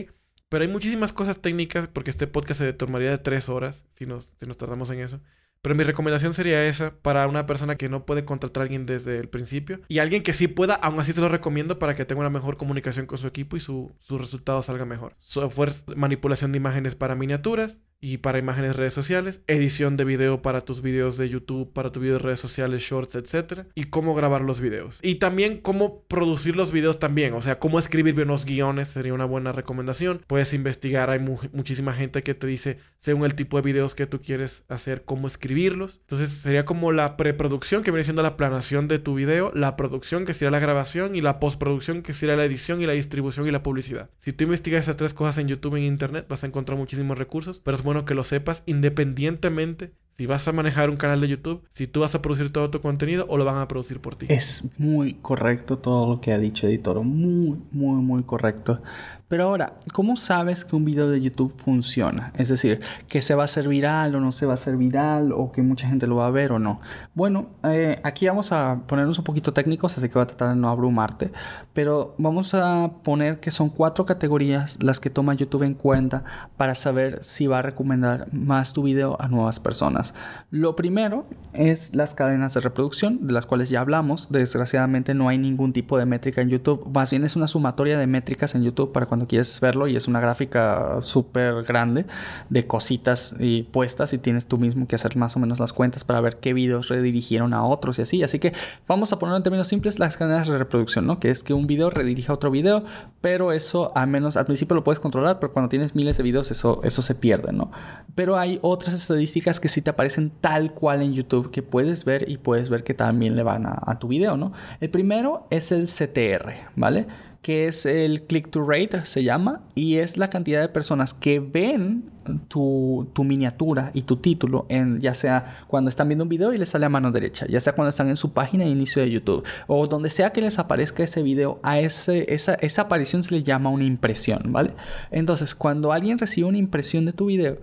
Pero 0.49 0.63
hay 0.63 0.69
muchísimas 0.69 1.13
cosas 1.13 1.41
técnicas 1.41 1.87
porque 1.87 2.11
este 2.11 2.27
podcast 2.27 2.59
se 2.59 2.73
tomaría 2.73 3.09
de 3.09 3.17
tres 3.17 3.49
horas 3.49 3.85
si 3.93 4.05
nos, 4.05 4.35
si 4.39 4.45
nos 4.45 4.57
tardamos 4.57 4.89
en 4.91 4.99
eso. 4.99 5.21
Pero 5.65 5.73
mi 5.73 5.83
recomendación 5.83 6.31
sería 6.35 6.63
esa 6.67 6.93
para 7.01 7.27
una 7.27 7.47
persona 7.47 7.75
que 7.75 7.89
no 7.89 8.05
puede 8.05 8.23
contratar 8.23 8.61
a 8.61 8.65
alguien 8.65 8.85
desde 8.85 9.17
el 9.17 9.29
principio. 9.29 9.81
Y 9.87 9.97
alguien 9.97 10.21
que 10.21 10.31
sí 10.31 10.47
pueda, 10.47 10.75
aún 10.75 10.99
así 10.99 11.11
te 11.11 11.21
lo 11.21 11.27
recomiendo 11.27 11.79
para 11.79 11.95
que 11.95 12.05
tenga 12.05 12.19
una 12.21 12.29
mejor 12.29 12.57
comunicación 12.57 13.07
con 13.07 13.17
su 13.17 13.25
equipo 13.25 13.57
y 13.57 13.59
su, 13.59 13.91
su 13.99 14.19
resultado 14.19 14.61
salga 14.61 14.85
mejor. 14.85 15.15
Software, 15.17 15.71
manipulación 15.95 16.51
de 16.51 16.57
imágenes 16.57 16.93
para 16.93 17.15
miniaturas, 17.15 17.81
y 18.05 18.19
para 18.19 18.37
imágenes 18.37 18.75
redes 18.75 18.93
sociales, 18.93 19.41
edición 19.47 19.97
de 19.97 20.05
video 20.05 20.43
para 20.43 20.61
tus 20.61 20.83
videos 20.83 21.17
de 21.17 21.27
YouTube, 21.27 21.73
para 21.73 21.91
tus 21.91 22.03
videos 22.03 22.21
de 22.21 22.27
redes 22.27 22.39
sociales, 22.39 22.83
shorts, 22.83 23.15
etc. 23.15 23.61
Y 23.73 23.85
cómo 23.85 24.13
grabar 24.13 24.41
los 24.41 24.59
videos. 24.59 24.99
Y 25.01 25.15
también 25.15 25.57
cómo 25.57 26.03
producir 26.03 26.55
los 26.55 26.71
videos 26.71 26.99
también, 26.99 27.33
o 27.33 27.41
sea, 27.41 27.57
cómo 27.57 27.79
escribir 27.79 28.13
bien 28.13 28.27
los 28.27 28.45
guiones 28.45 28.89
sería 28.89 29.15
una 29.15 29.25
buena 29.25 29.53
recomendación. 29.53 30.21
Puedes 30.27 30.53
investigar, 30.53 31.09
hay 31.09 31.17
muchísima 31.17 31.93
gente 31.93 32.21
que 32.21 32.35
te 32.35 32.45
dice, 32.45 32.77
según 32.99 33.25
el 33.25 33.33
tipo 33.33 33.57
de 33.57 33.63
videos 33.63 33.95
que 33.95 34.05
tú 34.05 34.21
quieres 34.21 34.65
hacer, 34.67 35.01
cómo 35.03 35.25
escribirlos. 35.25 35.97
Entonces 36.01 36.29
sería 36.29 36.63
como 36.63 36.91
la 36.91 37.17
preproducción 37.17 37.81
que 37.81 37.89
viene 37.89 38.03
siendo 38.03 38.21
la 38.21 38.37
planación 38.37 38.87
de 38.87 38.99
tu 38.99 39.15
video, 39.15 39.51
la 39.55 39.75
producción 39.75 40.25
que 40.25 40.35
sería 40.35 40.51
la 40.51 40.59
grabación 40.59 41.15
y 41.15 41.21
la 41.21 41.39
postproducción 41.39 42.03
que 42.03 42.13
sería 42.13 42.35
la 42.35 42.45
edición 42.45 42.83
y 42.83 42.85
la 42.85 42.93
distribución 42.93 43.47
y 43.47 43.51
la 43.51 43.63
publicidad. 43.63 44.11
Si 44.19 44.31
tú 44.31 44.43
investigas 44.43 44.83
esas 44.83 44.97
tres 44.97 45.15
cosas 45.15 45.39
en 45.39 45.47
YouTube 45.47 45.77
en 45.77 45.85
Internet, 45.85 46.27
vas 46.29 46.43
a 46.43 46.47
encontrar 46.47 46.77
muchísimos 46.77 47.17
recursos, 47.17 47.59
pero 47.63 47.75
es 47.75 47.81
bueno 47.81 47.94
que 48.03 48.13
lo 48.13 48.25
sepas 48.25 48.63
independientemente 48.65 49.93
si 50.17 50.25
vas 50.27 50.47
a 50.47 50.53
manejar 50.53 50.89
un 50.89 50.95
canal 50.95 51.19
de 51.19 51.27
YouTube, 51.27 51.63
si 51.71 51.87
tú 51.87 51.99
vas 51.99 52.15
a 52.15 52.21
producir 52.21 52.51
todo 52.51 52.69
tu 52.69 52.79
contenido 52.79 53.25
o 53.27 53.37
lo 53.37 53.43
van 53.43 53.57
a 53.57 53.67
producir 53.67 53.99
por 53.99 54.15
ti. 54.15 54.27
Es 54.29 54.69
muy 54.77 55.15
correcto 55.15 55.77
todo 55.77 56.09
lo 56.09 56.21
que 56.21 56.31
ha 56.31 56.39
dicho 56.39 56.67
Editor, 56.67 57.03
muy, 57.03 57.57
muy, 57.71 58.01
muy 58.01 58.23
correcto. 58.23 58.81
Pero 59.27 59.45
ahora, 59.45 59.73
¿cómo 59.91 60.17
sabes 60.17 60.65
que 60.65 60.75
un 60.75 60.85
video 60.85 61.09
de 61.09 61.19
YouTube 61.19 61.51
funciona? 61.57 62.31
Es 62.35 62.47
decir, 62.47 62.81
que 63.07 63.23
se 63.23 63.33
va 63.33 63.41
a 63.41 63.45
hacer 63.45 63.67
viral 63.67 64.13
o 64.13 64.19
no 64.19 64.31
se 64.31 64.45
va 64.45 64.51
a 64.51 64.55
hacer 64.55 64.77
viral 64.77 65.31
o 65.31 65.51
que 65.51 65.63
mucha 65.63 65.87
gente 65.87 66.05
lo 66.05 66.17
va 66.17 66.27
a 66.27 66.29
ver 66.29 66.51
o 66.51 66.59
no. 66.59 66.79
Bueno, 67.15 67.47
eh, 67.63 67.99
aquí 68.03 68.27
vamos 68.27 68.51
a 68.51 68.81
ponernos 68.85 69.17
un 69.17 69.23
poquito 69.23 69.51
técnicos, 69.51 69.97
así 69.97 70.09
que 70.09 70.13
voy 70.13 70.23
a 70.23 70.27
tratar 70.27 70.49
de 70.49 70.55
no 70.55 70.69
abrumarte. 70.69 71.31
Pero 71.73 72.13
vamos 72.19 72.53
a 72.53 72.91
poner 73.01 73.39
que 73.39 73.49
son 73.49 73.69
cuatro 73.69 74.05
categorías 74.05 74.77
las 74.83 74.99
que 74.99 75.09
toma 75.09 75.33
YouTube 75.33 75.63
en 75.63 75.73
cuenta 75.73 76.23
para 76.55 76.75
saber 76.75 77.23
si 77.23 77.47
va 77.47 77.59
a 77.59 77.61
recomendar 77.63 78.31
más 78.31 78.73
tu 78.73 78.83
video 78.83 79.17
a 79.19 79.27
nuevas 79.27 79.59
personas. 79.59 80.13
Lo 80.51 80.75
primero 80.75 81.25
es 81.53 81.95
las 81.95 82.13
cadenas 82.13 82.53
de 82.53 82.59
reproducción, 82.59 83.25
de 83.25 83.33
las 83.33 83.47
cuales 83.47 83.71
ya 83.71 83.81
hablamos. 83.81 84.31
Desgraciadamente 84.31 85.15
no 85.15 85.29
hay 85.29 85.39
ningún 85.39 85.73
tipo 85.73 85.97
de 85.97 86.05
métrica 86.05 86.41
en 86.41 86.49
YouTube. 86.49 86.87
Más 86.93 87.09
bien 87.09 87.23
es 87.23 87.35
una 87.35 87.47
sumatoria 87.47 87.97
de 87.97 88.05
métricas 88.05 88.53
en 88.53 88.61
YouTube 88.61 88.91
para 88.91 89.07
cuando 89.07 89.14
quieres 89.23 89.59
verlo 89.61 89.87
y 89.87 89.95
es 89.95 90.07
una 90.07 90.19
gráfica 90.19 90.97
súper 91.01 91.63
grande 91.63 92.05
de 92.49 92.67
cositas 92.67 93.35
y 93.39 93.63
puestas 93.63 94.13
y 94.13 94.17
tienes 94.17 94.45
tú 94.45 94.57
mismo 94.57 94.87
que 94.87 94.95
hacer 94.95 95.15
más 95.15 95.35
o 95.35 95.39
menos 95.39 95.59
las 95.59 95.73
cuentas 95.73 96.03
para 96.03 96.21
ver 96.21 96.37
qué 96.37 96.53
videos 96.53 96.89
redirigieron 96.89 97.53
a 97.53 97.63
otros 97.63 97.99
y 97.99 98.01
así. 98.01 98.23
Así 98.23 98.39
que 98.39 98.53
vamos 98.87 99.13
a 99.13 99.19
poner 99.19 99.35
en 99.35 99.43
términos 99.43 99.67
simples 99.67 99.99
las 99.99 100.17
cadenas 100.17 100.47
de 100.47 100.57
reproducción, 100.57 101.07
¿no? 101.07 101.19
Que 101.19 101.31
es 101.31 101.43
que 101.43 101.53
un 101.53 101.67
video 101.67 101.89
redirige 101.89 102.31
a 102.31 102.35
otro 102.35 102.51
video, 102.51 102.83
pero 103.21 103.51
eso 103.51 103.91
al 103.95 104.07
menos 104.07 104.37
al 104.37 104.45
principio 104.45 104.75
lo 104.75 104.83
puedes 104.83 104.99
controlar, 104.99 105.39
pero 105.39 105.53
cuando 105.53 105.69
tienes 105.69 105.95
miles 105.95 106.17
de 106.17 106.23
videos 106.23 106.51
eso, 106.51 106.81
eso 106.83 107.01
se 107.01 107.15
pierde, 107.15 107.53
¿no? 107.53 107.71
Pero 108.15 108.37
hay 108.37 108.59
otras 108.61 108.93
estadísticas 108.93 109.59
que 109.59 109.69
sí 109.69 109.81
te 109.81 109.89
aparecen 109.89 110.31
tal 110.41 110.73
cual 110.73 111.01
en 111.01 111.13
YouTube 111.13 111.51
que 111.51 111.63
puedes 111.63 112.05
ver 112.05 112.29
y 112.29 112.37
puedes 112.37 112.69
ver 112.69 112.83
que 112.83 112.93
también 112.93 113.35
le 113.35 113.43
van 113.43 113.65
a, 113.65 113.79
a 113.85 113.99
tu 113.99 114.07
video, 114.07 114.37
¿no? 114.37 114.53
El 114.79 114.89
primero 114.89 115.47
es 115.49 115.71
el 115.71 115.87
CTR, 115.87 116.71
¿vale? 116.75 117.07
Que 117.45 117.67
es 117.67 117.85
el 117.85 118.23
click 118.23 118.49
to 118.49 118.65
rate, 118.67 119.05
se 119.05 119.23
llama, 119.23 119.61
y 119.75 119.97
es 119.97 120.17
la 120.17 120.31
cantidad 120.31 120.61
de 120.61 120.67
personas 120.67 121.13
que 121.13 121.39
ven 121.39 122.09
tu, 122.47 123.07
miniatura 123.19 123.91
y 123.93 124.01
tu 124.01 124.17
título, 124.17 124.65
en, 124.67 124.99
ya 124.99 125.13
sea 125.13 125.59
cuando 125.67 125.91
están 125.91 126.07
viendo 126.07 126.23
un 126.23 126.29
video 126.29 126.55
y 126.55 126.57
les 126.57 126.69
sale 126.69 126.87
a 126.87 126.89
mano 126.89 127.11
derecha, 127.11 127.45
ya 127.47 127.59
sea 127.59 127.73
cuando 127.73 127.89
están 127.89 128.09
en 128.09 128.15
su 128.15 128.33
página 128.33 128.63
de 128.63 128.71
inicio 128.71 128.99
de 129.03 129.11
YouTube, 129.11 129.43
o 129.67 129.85
donde 129.85 130.09
sea 130.09 130.31
que 130.31 130.41
les 130.41 130.57
aparezca 130.57 131.03
ese 131.03 131.21
video, 131.21 131.59
a 131.61 131.79
ese, 131.79 132.33
esa, 132.33 132.55
esa 132.55 132.81
aparición 132.81 133.21
se 133.21 133.35
le 133.35 133.43
llama 133.43 133.69
una 133.69 133.83
impresión, 133.83 134.41
¿vale? 134.47 134.73
Entonces, 135.11 135.53
cuando 135.53 135.91
alguien 135.91 136.17
recibe 136.17 136.47
una 136.47 136.57
impresión 136.57 137.05
de 137.05 137.13
tu 137.13 137.27
video, 137.27 137.59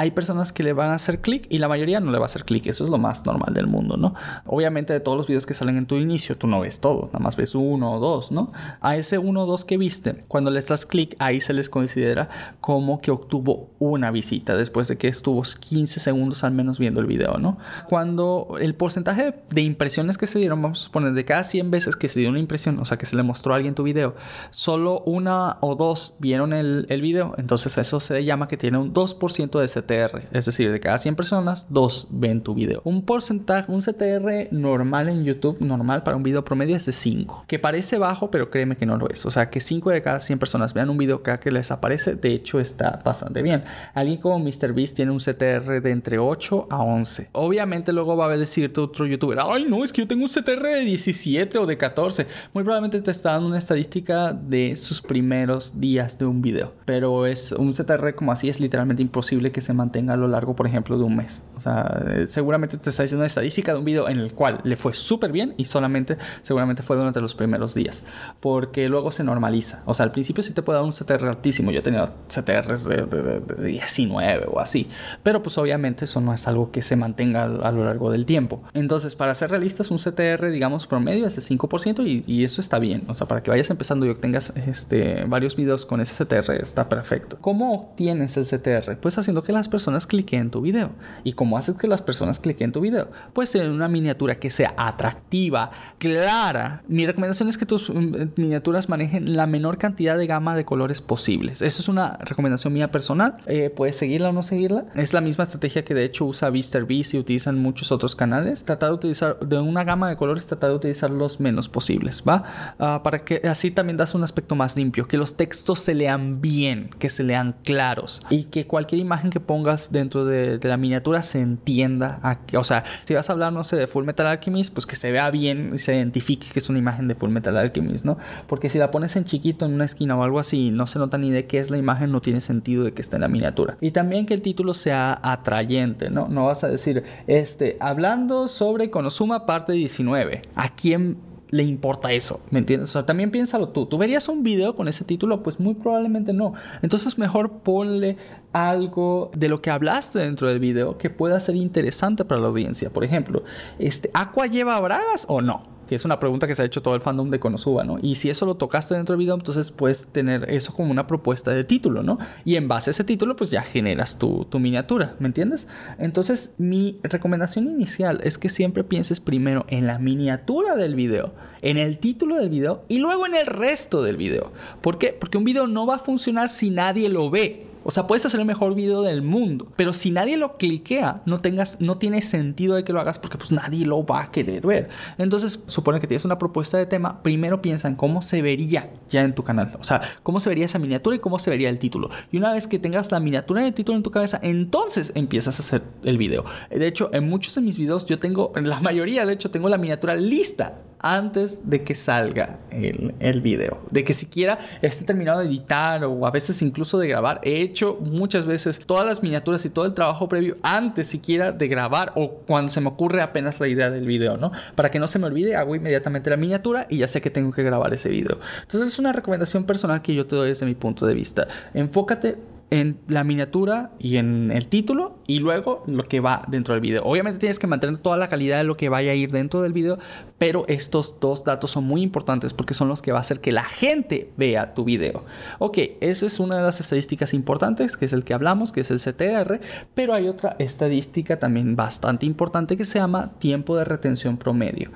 hay 0.00 0.12
personas 0.12 0.50
que 0.50 0.62
le 0.62 0.72
van 0.72 0.92
a 0.92 0.94
hacer 0.94 1.20
clic 1.20 1.46
y 1.50 1.58
la 1.58 1.68
mayoría 1.68 2.00
no 2.00 2.10
le 2.10 2.16
va 2.16 2.24
a 2.24 2.26
hacer 2.26 2.46
clic. 2.46 2.66
Eso 2.68 2.84
es 2.84 2.90
lo 2.90 2.96
más 2.96 3.26
normal 3.26 3.52
del 3.52 3.66
mundo, 3.66 3.98
¿no? 3.98 4.14
Obviamente 4.46 4.94
de 4.94 5.00
todos 5.00 5.18
los 5.18 5.26
videos 5.26 5.44
que 5.44 5.52
salen 5.52 5.76
en 5.76 5.84
tu 5.84 5.96
inicio, 5.96 6.38
tú 6.38 6.46
no 6.46 6.60
ves 6.60 6.80
todo, 6.80 7.08
nada 7.08 7.18
más 7.18 7.36
ves 7.36 7.54
uno 7.54 7.92
o 7.92 8.00
dos, 8.00 8.32
¿no? 8.32 8.50
A 8.80 8.96
ese 8.96 9.18
uno 9.18 9.42
o 9.42 9.46
dos 9.46 9.66
que 9.66 9.76
viste, 9.76 10.24
cuando 10.26 10.50
le 10.50 10.62
das 10.62 10.86
clic, 10.86 11.16
ahí 11.18 11.42
se 11.42 11.52
les 11.52 11.68
considera 11.68 12.30
como 12.62 13.02
que 13.02 13.10
obtuvo 13.10 13.68
una 13.78 14.10
visita 14.10 14.56
después 14.56 14.88
de 14.88 14.96
que 14.96 15.08
estuvo 15.08 15.42
15 15.42 16.00
segundos 16.00 16.44
al 16.44 16.52
menos 16.52 16.78
viendo 16.78 17.00
el 17.00 17.06
video, 17.06 17.36
¿no? 17.36 17.58
Cuando 17.86 18.56
el 18.58 18.74
porcentaje 18.74 19.34
de 19.50 19.60
impresiones 19.60 20.16
que 20.16 20.26
se 20.26 20.38
dieron, 20.38 20.62
vamos 20.62 20.86
a 20.86 20.92
poner 20.92 21.12
de 21.12 21.26
cada 21.26 21.44
100 21.44 21.70
veces 21.70 21.96
que 21.96 22.08
se 22.08 22.20
dio 22.20 22.30
una 22.30 22.38
impresión, 22.38 22.78
o 22.78 22.86
sea, 22.86 22.96
que 22.96 23.04
se 23.04 23.16
le 23.16 23.22
mostró 23.22 23.52
a 23.52 23.56
alguien 23.56 23.74
tu 23.74 23.82
video, 23.82 24.14
solo 24.50 25.02
una 25.04 25.58
o 25.60 25.74
dos 25.76 26.14
vieron 26.20 26.54
el, 26.54 26.86
el 26.88 27.02
video, 27.02 27.34
entonces 27.36 27.76
eso 27.76 28.00
se 28.00 28.24
llama 28.24 28.48
que 28.48 28.56
tiene 28.56 28.78
un 28.78 28.94
2% 28.94 29.60
de 29.60 29.68
ese 29.90 30.20
es 30.32 30.44
decir, 30.46 30.72
de 30.72 30.80
cada 30.80 30.98
100 30.98 31.16
personas, 31.16 31.66
2 31.68 32.08
ven 32.10 32.42
tu 32.42 32.54
video. 32.54 32.80
Un 32.84 33.02
porcentaje, 33.02 33.70
un 33.70 33.80
CTR 33.80 34.48
normal 34.52 35.08
en 35.08 35.24
YouTube, 35.24 35.60
normal 35.60 36.02
para 36.02 36.16
un 36.16 36.22
video 36.22 36.44
promedio 36.44 36.76
es 36.76 36.86
de 36.86 36.92
5, 36.92 37.44
que 37.46 37.58
parece 37.58 37.98
bajo, 37.98 38.30
pero 38.30 38.50
créeme 38.50 38.76
que 38.76 38.86
no 38.86 38.96
lo 38.96 39.08
es. 39.08 39.24
O 39.26 39.30
sea, 39.30 39.50
que 39.50 39.60
5 39.60 39.90
de 39.90 40.02
cada 40.02 40.20
100 40.20 40.38
personas 40.38 40.74
vean 40.74 40.90
un 40.90 40.96
video 40.96 41.22
cada 41.22 41.40
que 41.40 41.50
les 41.50 41.70
aparece, 41.70 42.14
de 42.14 42.32
hecho 42.32 42.60
está 42.60 43.00
bastante 43.04 43.42
bien. 43.42 43.64
Alguien 43.94 44.18
como 44.18 44.38
MrBeast 44.38 44.96
tiene 44.96 45.12
un 45.12 45.18
CTR 45.18 45.82
de 45.82 45.90
entre 45.90 46.18
8 46.18 46.68
a 46.70 46.82
11. 46.82 47.30
Obviamente 47.32 47.92
luego 47.92 48.16
va 48.16 48.26
a 48.26 48.36
decirte 48.36 48.80
otro 48.80 49.06
youtuber, 49.06 49.38
ay 49.42 49.66
no, 49.68 49.84
es 49.84 49.92
que 49.92 50.02
yo 50.02 50.08
tengo 50.08 50.22
un 50.22 50.28
CTR 50.28 50.62
de 50.62 50.80
17 50.84 51.58
o 51.58 51.66
de 51.66 51.76
14. 51.76 52.26
Muy 52.52 52.64
probablemente 52.64 53.00
te 53.02 53.10
está 53.10 53.32
dando 53.32 53.48
una 53.48 53.58
estadística 53.58 54.32
de 54.32 54.76
sus 54.76 55.00
primeros 55.00 55.80
días 55.80 56.18
de 56.18 56.26
un 56.26 56.42
video. 56.42 56.72
Pero 56.84 57.26
es 57.26 57.52
un 57.52 57.72
CTR 57.72 58.14
como 58.14 58.32
así 58.32 58.48
es 58.48 58.60
literalmente 58.60 59.02
imposible 59.02 59.52
que 59.52 59.60
se 59.60 59.69
mantenga 59.72 60.14
a 60.14 60.16
lo 60.16 60.28
largo, 60.28 60.54
por 60.54 60.66
ejemplo, 60.66 60.98
de 60.98 61.04
un 61.04 61.16
mes. 61.16 61.42
O 61.56 61.60
sea, 61.60 62.02
eh, 62.08 62.26
seguramente 62.28 62.78
te 62.78 62.90
está 62.90 63.02
diciendo 63.02 63.20
una 63.20 63.26
estadística 63.26 63.72
de 63.72 63.78
un 63.78 63.84
video 63.84 64.08
en 64.08 64.18
el 64.18 64.32
cual 64.32 64.60
le 64.64 64.76
fue 64.76 64.92
súper 64.92 65.32
bien 65.32 65.54
y 65.56 65.64
solamente, 65.64 66.16
seguramente 66.42 66.82
fue 66.82 66.96
durante 66.96 67.20
los 67.20 67.34
primeros 67.34 67.74
días. 67.74 68.02
Porque 68.40 68.88
luego 68.88 69.10
se 69.10 69.24
normaliza. 69.24 69.82
O 69.86 69.94
sea, 69.94 70.04
al 70.04 70.12
principio 70.12 70.42
sí 70.42 70.52
te 70.52 70.62
puede 70.62 70.78
dar 70.78 70.84
un 70.84 70.92
CTR 70.92 71.26
altísimo. 71.26 71.70
Yo 71.70 71.80
he 71.80 71.82
tenido 71.82 72.06
CTRs 72.28 72.84
de, 72.84 73.06
de, 73.06 73.66
19 73.66 74.46
o 74.48 74.60
así. 74.60 74.88
Pero 75.22 75.42
pues 75.42 75.58
obviamente 75.58 76.04
eso 76.04 76.20
no 76.20 76.32
es 76.32 76.46
algo 76.48 76.70
que 76.70 76.82
se 76.82 76.96
mantenga 76.96 77.42
a, 77.42 77.72
lo 77.72 77.84
largo 77.84 78.10
del 78.10 78.26
tiempo. 78.26 78.62
Entonces, 78.74 79.16
para 79.16 79.34
ser 79.34 79.50
realistas, 79.50 79.90
un 79.90 79.98
CTR, 79.98 80.50
digamos, 80.50 80.86
promedio 80.86 81.26
es 81.26 81.36
de 81.36 81.42
5% 81.42 82.06
y, 82.06 82.24
y, 82.26 82.44
eso 82.44 82.60
está 82.60 82.78
bien. 82.78 83.04
O 83.08 83.14
sea, 83.14 83.28
para 83.28 83.42
que 83.42 83.50
vayas 83.50 83.70
empezando 83.70 84.06
y 84.06 84.08
obtengas 84.08 84.52
este, 84.56 85.24
varios 85.24 85.56
videos 85.56 85.86
con 85.86 86.00
ese 86.00 86.24
CTR 86.24 86.52
está 86.52 86.88
perfecto. 86.88 87.38
¿Cómo 87.40 87.74
obtienes 87.74 88.36
el 88.36 88.44
CTR? 88.44 88.96
Pues 89.00 89.18
haciendo 89.18 89.42
que 89.42 89.52
las 89.52 89.59
personas 89.68 90.06
cliquen 90.06 90.40
en 90.40 90.50
tu 90.50 90.60
video. 90.60 90.90
¿Y 91.24 91.32
cómo 91.32 91.58
haces 91.58 91.76
que 91.76 91.86
las 91.86 92.02
personas 92.02 92.38
cliquen 92.38 92.66
en 92.66 92.72
tu 92.72 92.80
video? 92.80 93.10
Pues 93.32 93.50
tener 93.50 93.70
una 93.70 93.88
miniatura 93.88 94.36
que 94.36 94.50
sea 94.50 94.74
atractiva, 94.76 95.70
clara. 95.98 96.82
Mi 96.88 97.06
recomendación 97.06 97.48
es 97.48 97.58
que 97.58 97.66
tus 97.66 97.90
mm, 97.90 98.32
miniaturas 98.36 98.88
manejen 98.88 99.36
la 99.36 99.46
menor 99.46 99.78
cantidad 99.78 100.16
de 100.16 100.26
gama 100.26 100.56
de 100.56 100.64
colores 100.64 101.00
posibles. 101.00 101.62
Esa 101.62 101.82
es 101.82 101.88
una 101.88 102.16
recomendación 102.18 102.72
mía 102.72 102.90
personal. 102.90 103.38
Eh, 103.46 103.70
puedes 103.70 103.96
seguirla 103.96 104.30
o 104.30 104.32
no 104.32 104.42
seguirla. 104.42 104.86
Es 104.94 105.12
la 105.12 105.20
misma 105.20 105.44
estrategia 105.44 105.84
que 105.84 105.94
de 105.94 106.04
hecho 106.04 106.24
usa 106.24 106.50
MrBeast 106.50 107.14
y 107.14 107.18
utilizan 107.18 107.58
muchos 107.58 107.92
otros 107.92 108.16
canales. 108.16 108.64
Tratar 108.64 108.90
de 108.90 108.94
utilizar 108.94 109.38
de 109.40 109.58
una 109.58 109.84
gama 109.84 110.08
de 110.08 110.16
colores, 110.16 110.46
tratar 110.46 110.70
de 110.70 110.76
utilizar 110.76 111.10
los 111.10 111.40
menos 111.40 111.68
posibles, 111.68 112.22
¿va? 112.26 112.42
Ah, 112.78 113.00
para 113.02 113.24
que 113.24 113.42
así 113.48 113.70
también 113.70 113.96
das 113.96 114.14
un 114.14 114.22
aspecto 114.22 114.54
más 114.54 114.76
limpio, 114.76 115.06
que 115.06 115.16
los 115.16 115.36
textos 115.36 115.80
se 115.80 115.94
lean 115.94 116.40
bien, 116.40 116.90
que 116.98 117.10
se 117.10 117.22
lean 117.22 117.56
claros 117.64 118.22
y 118.30 118.44
que 118.44 118.66
cualquier 118.66 119.00
imagen 119.00 119.30
que 119.30 119.40
pongas 119.50 119.90
dentro 119.90 120.24
de, 120.24 120.60
la 120.62 120.76
miniatura 120.76 121.24
se 121.24 121.40
entienda. 121.40 122.38
o 122.56 122.62
sea, 122.62 122.84
si 123.04 123.14
vas 123.14 123.30
a 123.30 123.32
hablar, 123.32 123.52
no 123.52 123.64
sé, 123.64 123.74
de 123.74 123.88
Full 123.88 124.04
Metal 124.04 124.24
Alchemist, 124.24 124.72
pues 124.72 124.86
que 124.86 124.94
se 124.94 125.10
vea 125.10 125.28
bien 125.32 125.72
y 125.74 125.78
se 125.80 125.92
identifique 125.96 126.46
que 126.52 126.60
es 126.60 126.68
una 126.68 126.78
imagen 126.78 127.08
de 127.08 127.16
Full 127.16 127.30
Metal 127.30 127.56
Alchemist, 127.56 128.04
¿no? 128.04 128.16
Porque 128.46 128.70
si 128.70 128.78
la 128.78 128.92
pones 128.92 129.16
en 129.16 129.24
chiquito 129.24 129.66
en 129.66 129.72
una 129.72 129.86
esquina 129.86 130.16
o 130.16 130.22
algo 130.22 130.38
así, 130.38 130.70
no 130.70 130.86
se 130.86 131.00
nota 131.00 131.18
ni 131.18 131.32
de 131.32 131.48
qué 131.48 131.58
es 131.58 131.68
la 131.68 131.78
imagen, 131.78 132.12
no 132.12 132.20
tiene 132.20 132.40
sentido 132.40 132.84
de 132.84 132.92
que 132.92 133.02
esté 133.02 133.16
en 133.16 133.22
la 133.22 133.28
miniatura. 133.28 133.76
Y 133.80 133.90
también 133.90 134.24
que 134.24 134.34
el 134.34 134.40
título 134.40 134.72
sea 134.72 135.18
atrayente, 135.20 136.10
¿no? 136.10 136.28
No 136.28 136.46
vas 136.46 136.62
a 136.62 136.68
decir, 136.68 137.02
este, 137.26 137.76
hablando 137.80 138.46
sobre 138.46 138.90
Konosuma 138.90 139.46
parte 139.46 139.72
19. 139.72 140.42
¿A 140.54 140.68
quién 140.76 141.18
le 141.50 141.64
importa 141.64 142.12
eso, 142.12 142.40
¿me 142.50 142.60
entiendes? 142.60 142.90
O 142.90 142.92
sea, 142.92 143.06
también 143.06 143.30
piénsalo 143.30 143.68
tú. 143.70 143.86
¿Tú 143.86 143.98
verías 143.98 144.28
un 144.28 144.42
video 144.42 144.76
con 144.76 144.88
ese 144.88 145.04
título? 145.04 145.42
Pues 145.42 145.58
muy 145.58 145.74
probablemente 145.74 146.32
no. 146.32 146.54
Entonces 146.82 147.18
mejor 147.18 147.58
ponle 147.58 148.16
algo 148.52 149.30
de 149.34 149.48
lo 149.48 149.60
que 149.60 149.70
hablaste 149.70 150.20
dentro 150.20 150.48
del 150.48 150.60
video 150.60 150.96
que 150.96 151.10
pueda 151.10 151.38
ser 151.40 151.56
interesante 151.56 152.24
para 152.24 152.40
la 152.40 152.48
audiencia. 152.48 152.90
Por 152.90 153.04
ejemplo, 153.04 153.42
este, 153.78 154.10
¿Aqua 154.14 154.46
lleva 154.46 154.78
bragas 154.80 155.26
o 155.28 155.42
no? 155.42 155.79
Que 155.90 155.96
es 155.96 156.04
una 156.04 156.20
pregunta 156.20 156.46
que 156.46 156.54
se 156.54 156.62
ha 156.62 156.64
hecho 156.64 156.82
todo 156.82 156.94
el 156.94 157.00
fandom 157.00 157.30
de 157.30 157.40
Konosuba, 157.40 157.82
¿no? 157.82 157.98
Y 158.00 158.14
si 158.14 158.30
eso 158.30 158.46
lo 158.46 158.54
tocaste 158.54 158.94
dentro 158.94 159.14
del 159.14 159.18
video, 159.18 159.34
entonces 159.34 159.72
puedes 159.72 160.06
tener 160.06 160.48
eso 160.48 160.72
como 160.72 160.92
una 160.92 161.08
propuesta 161.08 161.50
de 161.50 161.64
título, 161.64 162.04
¿no? 162.04 162.20
Y 162.44 162.54
en 162.54 162.68
base 162.68 162.90
a 162.90 162.92
ese 162.92 163.02
título, 163.02 163.34
pues 163.34 163.50
ya 163.50 163.62
generas 163.62 164.16
tu, 164.16 164.44
tu 164.44 164.60
miniatura, 164.60 165.16
¿me 165.18 165.26
entiendes? 165.26 165.66
Entonces, 165.98 166.54
mi 166.58 167.00
recomendación 167.02 167.66
inicial 167.66 168.20
es 168.22 168.38
que 168.38 168.50
siempre 168.50 168.84
pienses 168.84 169.18
primero 169.18 169.64
en 169.66 169.88
la 169.88 169.98
miniatura 169.98 170.76
del 170.76 170.94
video, 170.94 171.32
en 171.60 171.76
el 171.76 171.98
título 171.98 172.36
del 172.36 172.50
video 172.50 172.82
y 172.86 173.00
luego 173.00 173.26
en 173.26 173.34
el 173.34 173.46
resto 173.46 174.04
del 174.04 174.16
video. 174.16 174.52
¿Por 174.82 174.96
qué? 174.96 175.08
Porque 175.08 175.38
un 175.38 175.44
video 175.44 175.66
no 175.66 175.86
va 175.86 175.96
a 175.96 175.98
funcionar 175.98 176.50
si 176.50 176.70
nadie 176.70 177.08
lo 177.08 177.30
ve. 177.30 177.66
O 177.82 177.90
sea, 177.90 178.06
puedes 178.06 178.24
hacer 178.26 178.40
el 178.40 178.46
mejor 178.46 178.74
video 178.74 179.02
del 179.02 179.22
mundo, 179.22 179.68
pero 179.76 179.92
si 179.92 180.10
nadie 180.10 180.36
lo 180.36 180.50
cliquea, 180.50 181.22
no 181.26 181.40
tengas, 181.40 181.80
no 181.80 181.98
tiene 181.98 182.22
sentido 182.22 182.74
de 182.74 182.84
que 182.84 182.92
lo 182.92 183.00
hagas 183.00 183.18
porque 183.18 183.38
pues 183.38 183.52
nadie 183.52 183.86
lo 183.86 184.04
va 184.04 184.22
a 184.22 184.30
querer 184.30 184.66
ver. 184.66 184.88
Entonces, 185.18 185.60
supone 185.66 186.00
que 186.00 186.06
tienes 186.06 186.24
una 186.24 186.38
propuesta 186.38 186.76
de 186.78 186.86
tema, 186.86 187.22
primero 187.22 187.62
piensa 187.62 187.88
en 187.88 187.94
cómo 187.94 188.22
se 188.22 188.42
vería 188.42 188.92
ya 189.08 189.22
en 189.22 189.34
tu 189.34 189.42
canal. 189.42 189.76
O 189.80 189.84
sea, 189.84 190.00
cómo 190.22 190.40
se 190.40 190.48
vería 190.48 190.66
esa 190.66 190.78
miniatura 190.78 191.16
y 191.16 191.18
cómo 191.20 191.38
se 191.38 191.50
vería 191.50 191.70
el 191.70 191.78
título. 191.78 192.10
Y 192.30 192.36
una 192.36 192.52
vez 192.52 192.66
que 192.66 192.78
tengas 192.78 193.10
la 193.10 193.20
miniatura 193.20 193.62
y 193.62 193.66
el 193.68 193.74
título 193.74 193.96
en 193.96 194.02
tu 194.02 194.10
cabeza, 194.10 194.38
entonces 194.42 195.12
empiezas 195.14 195.58
a 195.58 195.62
hacer 195.62 195.82
el 196.04 196.18
video. 196.18 196.44
De 196.70 196.86
hecho, 196.86 197.10
en 197.12 197.28
muchos 197.28 197.54
de 197.54 197.62
mis 197.62 197.78
videos 197.78 198.06
yo 198.06 198.18
tengo, 198.18 198.52
en 198.56 198.68
la 198.68 198.80
mayoría 198.80 199.26
de 199.26 199.32
hecho, 199.32 199.50
tengo 199.50 199.68
la 199.68 199.78
miniatura 199.78 200.14
lista 200.14 200.82
antes 201.00 201.68
de 201.68 201.82
que 201.82 201.94
salga 201.94 202.58
el, 202.70 203.14
el, 203.20 203.40
video. 203.40 203.80
De 203.90 204.04
que 204.04 204.12
siquiera 204.12 204.58
esté 204.82 205.04
terminado 205.04 205.40
de 205.40 205.46
editar 205.46 206.04
o 206.04 206.26
a 206.26 206.30
veces 206.30 206.60
incluso 206.62 206.98
de 206.98 207.08
grabar. 207.08 207.40
He 207.42 207.60
hecho 207.60 207.98
muchas 208.00 208.46
veces 208.46 208.80
todas 208.84 209.06
las 209.06 209.22
miniaturas 209.22 209.64
y 209.64 209.70
todo 209.70 209.86
el 209.86 209.94
trabajo 209.94 210.28
previo 210.28 210.56
antes 210.62 211.08
siquiera 211.08 211.52
de 211.52 211.68
grabar 211.68 212.12
o 212.16 212.30
cuando 212.46 212.70
se 212.70 212.80
me 212.80 212.88
ocurre 212.88 213.22
apenas 213.22 213.60
la 213.60 213.68
idea 213.68 213.90
del 213.90 214.06
video, 214.06 214.36
¿no? 214.36 214.52
Para 214.74 214.90
que 214.90 214.98
no 214.98 215.06
se 215.06 215.18
me 215.18 215.26
olvide, 215.26 215.56
hago 215.56 215.74
inmediatamente 215.74 216.30
la 216.30 216.36
miniatura 216.36 216.86
y 216.88 216.98
ya 216.98 217.08
sé 217.08 217.20
que 217.20 217.30
tengo 217.30 217.52
que 217.52 217.62
grabar 217.62 217.92
ese 217.94 218.08
video. 218.08 218.38
Entonces 218.62 218.92
es 218.92 218.98
una 218.98 219.12
recomendación 219.12 219.64
personal 219.64 220.02
que 220.02 220.14
yo 220.14 220.26
te 220.26 220.36
doy 220.36 220.48
desde 220.48 220.66
mi 220.66 220.74
punto 220.74 221.06
de 221.06 221.14
vista. 221.14 221.48
Enfócate 221.74 222.36
en 222.70 222.98
la 223.08 223.24
miniatura 223.24 223.90
y 223.98 224.16
en 224.16 224.50
el 224.52 224.68
título 224.68 225.18
y 225.26 225.40
luego 225.40 225.82
lo 225.86 226.04
que 226.04 226.20
va 226.20 226.44
dentro 226.48 226.74
del 226.74 226.80
video. 226.80 227.02
Obviamente 227.04 227.40
tienes 227.40 227.58
que 227.58 227.66
mantener 227.66 227.98
toda 227.98 228.16
la 228.16 228.28
calidad 228.28 228.58
de 228.58 228.64
lo 228.64 228.76
que 228.76 228.88
vaya 228.88 229.12
a 229.12 229.14
ir 229.14 229.32
dentro 229.32 229.62
del 229.62 229.72
video, 229.72 229.98
pero 230.38 230.64
estos 230.68 231.18
dos 231.20 231.44
datos 231.44 231.72
son 231.72 231.84
muy 231.84 232.02
importantes 232.02 232.54
porque 232.54 232.74
son 232.74 232.88
los 232.88 233.02
que 233.02 233.12
va 233.12 233.18
a 233.18 233.20
hacer 233.22 233.40
que 233.40 233.52
la 233.52 233.64
gente 233.64 234.30
vea 234.36 234.74
tu 234.74 234.84
video. 234.84 235.24
Ok, 235.58 235.78
esa 236.00 236.26
es 236.26 236.40
una 236.40 236.56
de 236.56 236.62
las 236.62 236.80
estadísticas 236.80 237.34
importantes, 237.34 237.96
que 237.96 238.06
es 238.06 238.12
el 238.12 238.24
que 238.24 238.34
hablamos, 238.34 238.72
que 238.72 238.80
es 238.80 238.90
el 238.90 239.00
CTR, 239.00 239.60
pero 239.94 240.14
hay 240.14 240.28
otra 240.28 240.56
estadística 240.58 241.38
también 241.38 241.76
bastante 241.76 242.26
importante 242.26 242.76
que 242.76 242.86
se 242.86 242.98
llama 242.98 243.32
tiempo 243.38 243.76
de 243.76 243.84
retención 243.84 244.36
promedio. 244.36 244.90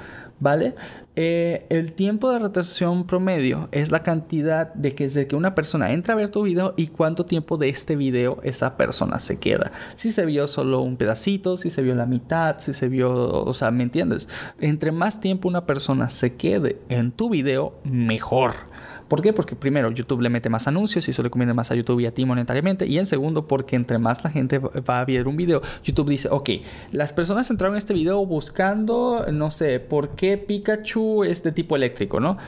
¿Vale? 0.44 0.74
Eh, 1.16 1.64
el 1.70 1.94
tiempo 1.94 2.30
de 2.30 2.38
retención 2.38 3.06
promedio 3.06 3.68
es 3.72 3.90
la 3.90 4.02
cantidad 4.02 4.74
de 4.74 4.94
que 4.94 5.04
desde 5.04 5.26
que 5.26 5.36
una 5.36 5.54
persona 5.54 5.92
entra 5.92 6.12
a 6.12 6.16
ver 6.18 6.28
tu 6.28 6.42
video 6.42 6.74
y 6.76 6.88
cuánto 6.88 7.24
tiempo 7.24 7.56
de 7.56 7.70
este 7.70 7.96
video 7.96 8.40
esa 8.42 8.76
persona 8.76 9.20
se 9.20 9.38
queda. 9.38 9.72
Si 9.94 10.12
se 10.12 10.26
vio 10.26 10.46
solo 10.46 10.82
un 10.82 10.98
pedacito, 10.98 11.56
si 11.56 11.70
se 11.70 11.80
vio 11.82 11.94
la 11.94 12.04
mitad, 12.04 12.58
si 12.58 12.74
se 12.74 12.90
vio, 12.90 13.10
o 13.10 13.54
sea, 13.54 13.70
¿me 13.70 13.84
entiendes? 13.84 14.28
Entre 14.60 14.92
más 14.92 15.18
tiempo 15.18 15.48
una 15.48 15.64
persona 15.64 16.10
se 16.10 16.34
quede 16.34 16.78
en 16.90 17.10
tu 17.10 17.30
video, 17.30 17.80
mejor. 17.84 18.73
¿Por 19.08 19.22
qué? 19.22 19.32
Porque 19.32 19.56
primero 19.56 19.90
YouTube 19.90 20.20
le 20.20 20.30
mete 20.30 20.48
más 20.48 20.66
anuncios 20.66 21.06
y 21.06 21.10
eso 21.10 21.22
le 21.22 21.30
conviene 21.30 21.54
más 21.54 21.70
a 21.70 21.74
YouTube 21.74 22.00
y 22.00 22.06
a 22.06 22.14
ti 22.14 22.24
monetariamente. 22.24 22.86
Y 22.86 22.98
en 22.98 23.06
segundo, 23.06 23.46
porque 23.46 23.76
entre 23.76 23.98
más 23.98 24.24
la 24.24 24.30
gente 24.30 24.58
va 24.58 25.00
a 25.00 25.04
ver 25.04 25.28
un 25.28 25.36
video, 25.36 25.62
YouTube 25.82 26.08
dice, 26.08 26.28
ok, 26.30 26.50
las 26.92 27.12
personas 27.12 27.50
entraron 27.50 27.74
en 27.74 27.78
este 27.78 27.94
video 27.94 28.24
buscando, 28.24 29.26
no 29.32 29.50
sé, 29.50 29.80
¿por 29.80 30.10
qué 30.10 30.38
Pikachu 30.38 31.24
es 31.24 31.42
de 31.42 31.52
tipo 31.52 31.76
eléctrico, 31.76 32.20
no? 32.20 32.38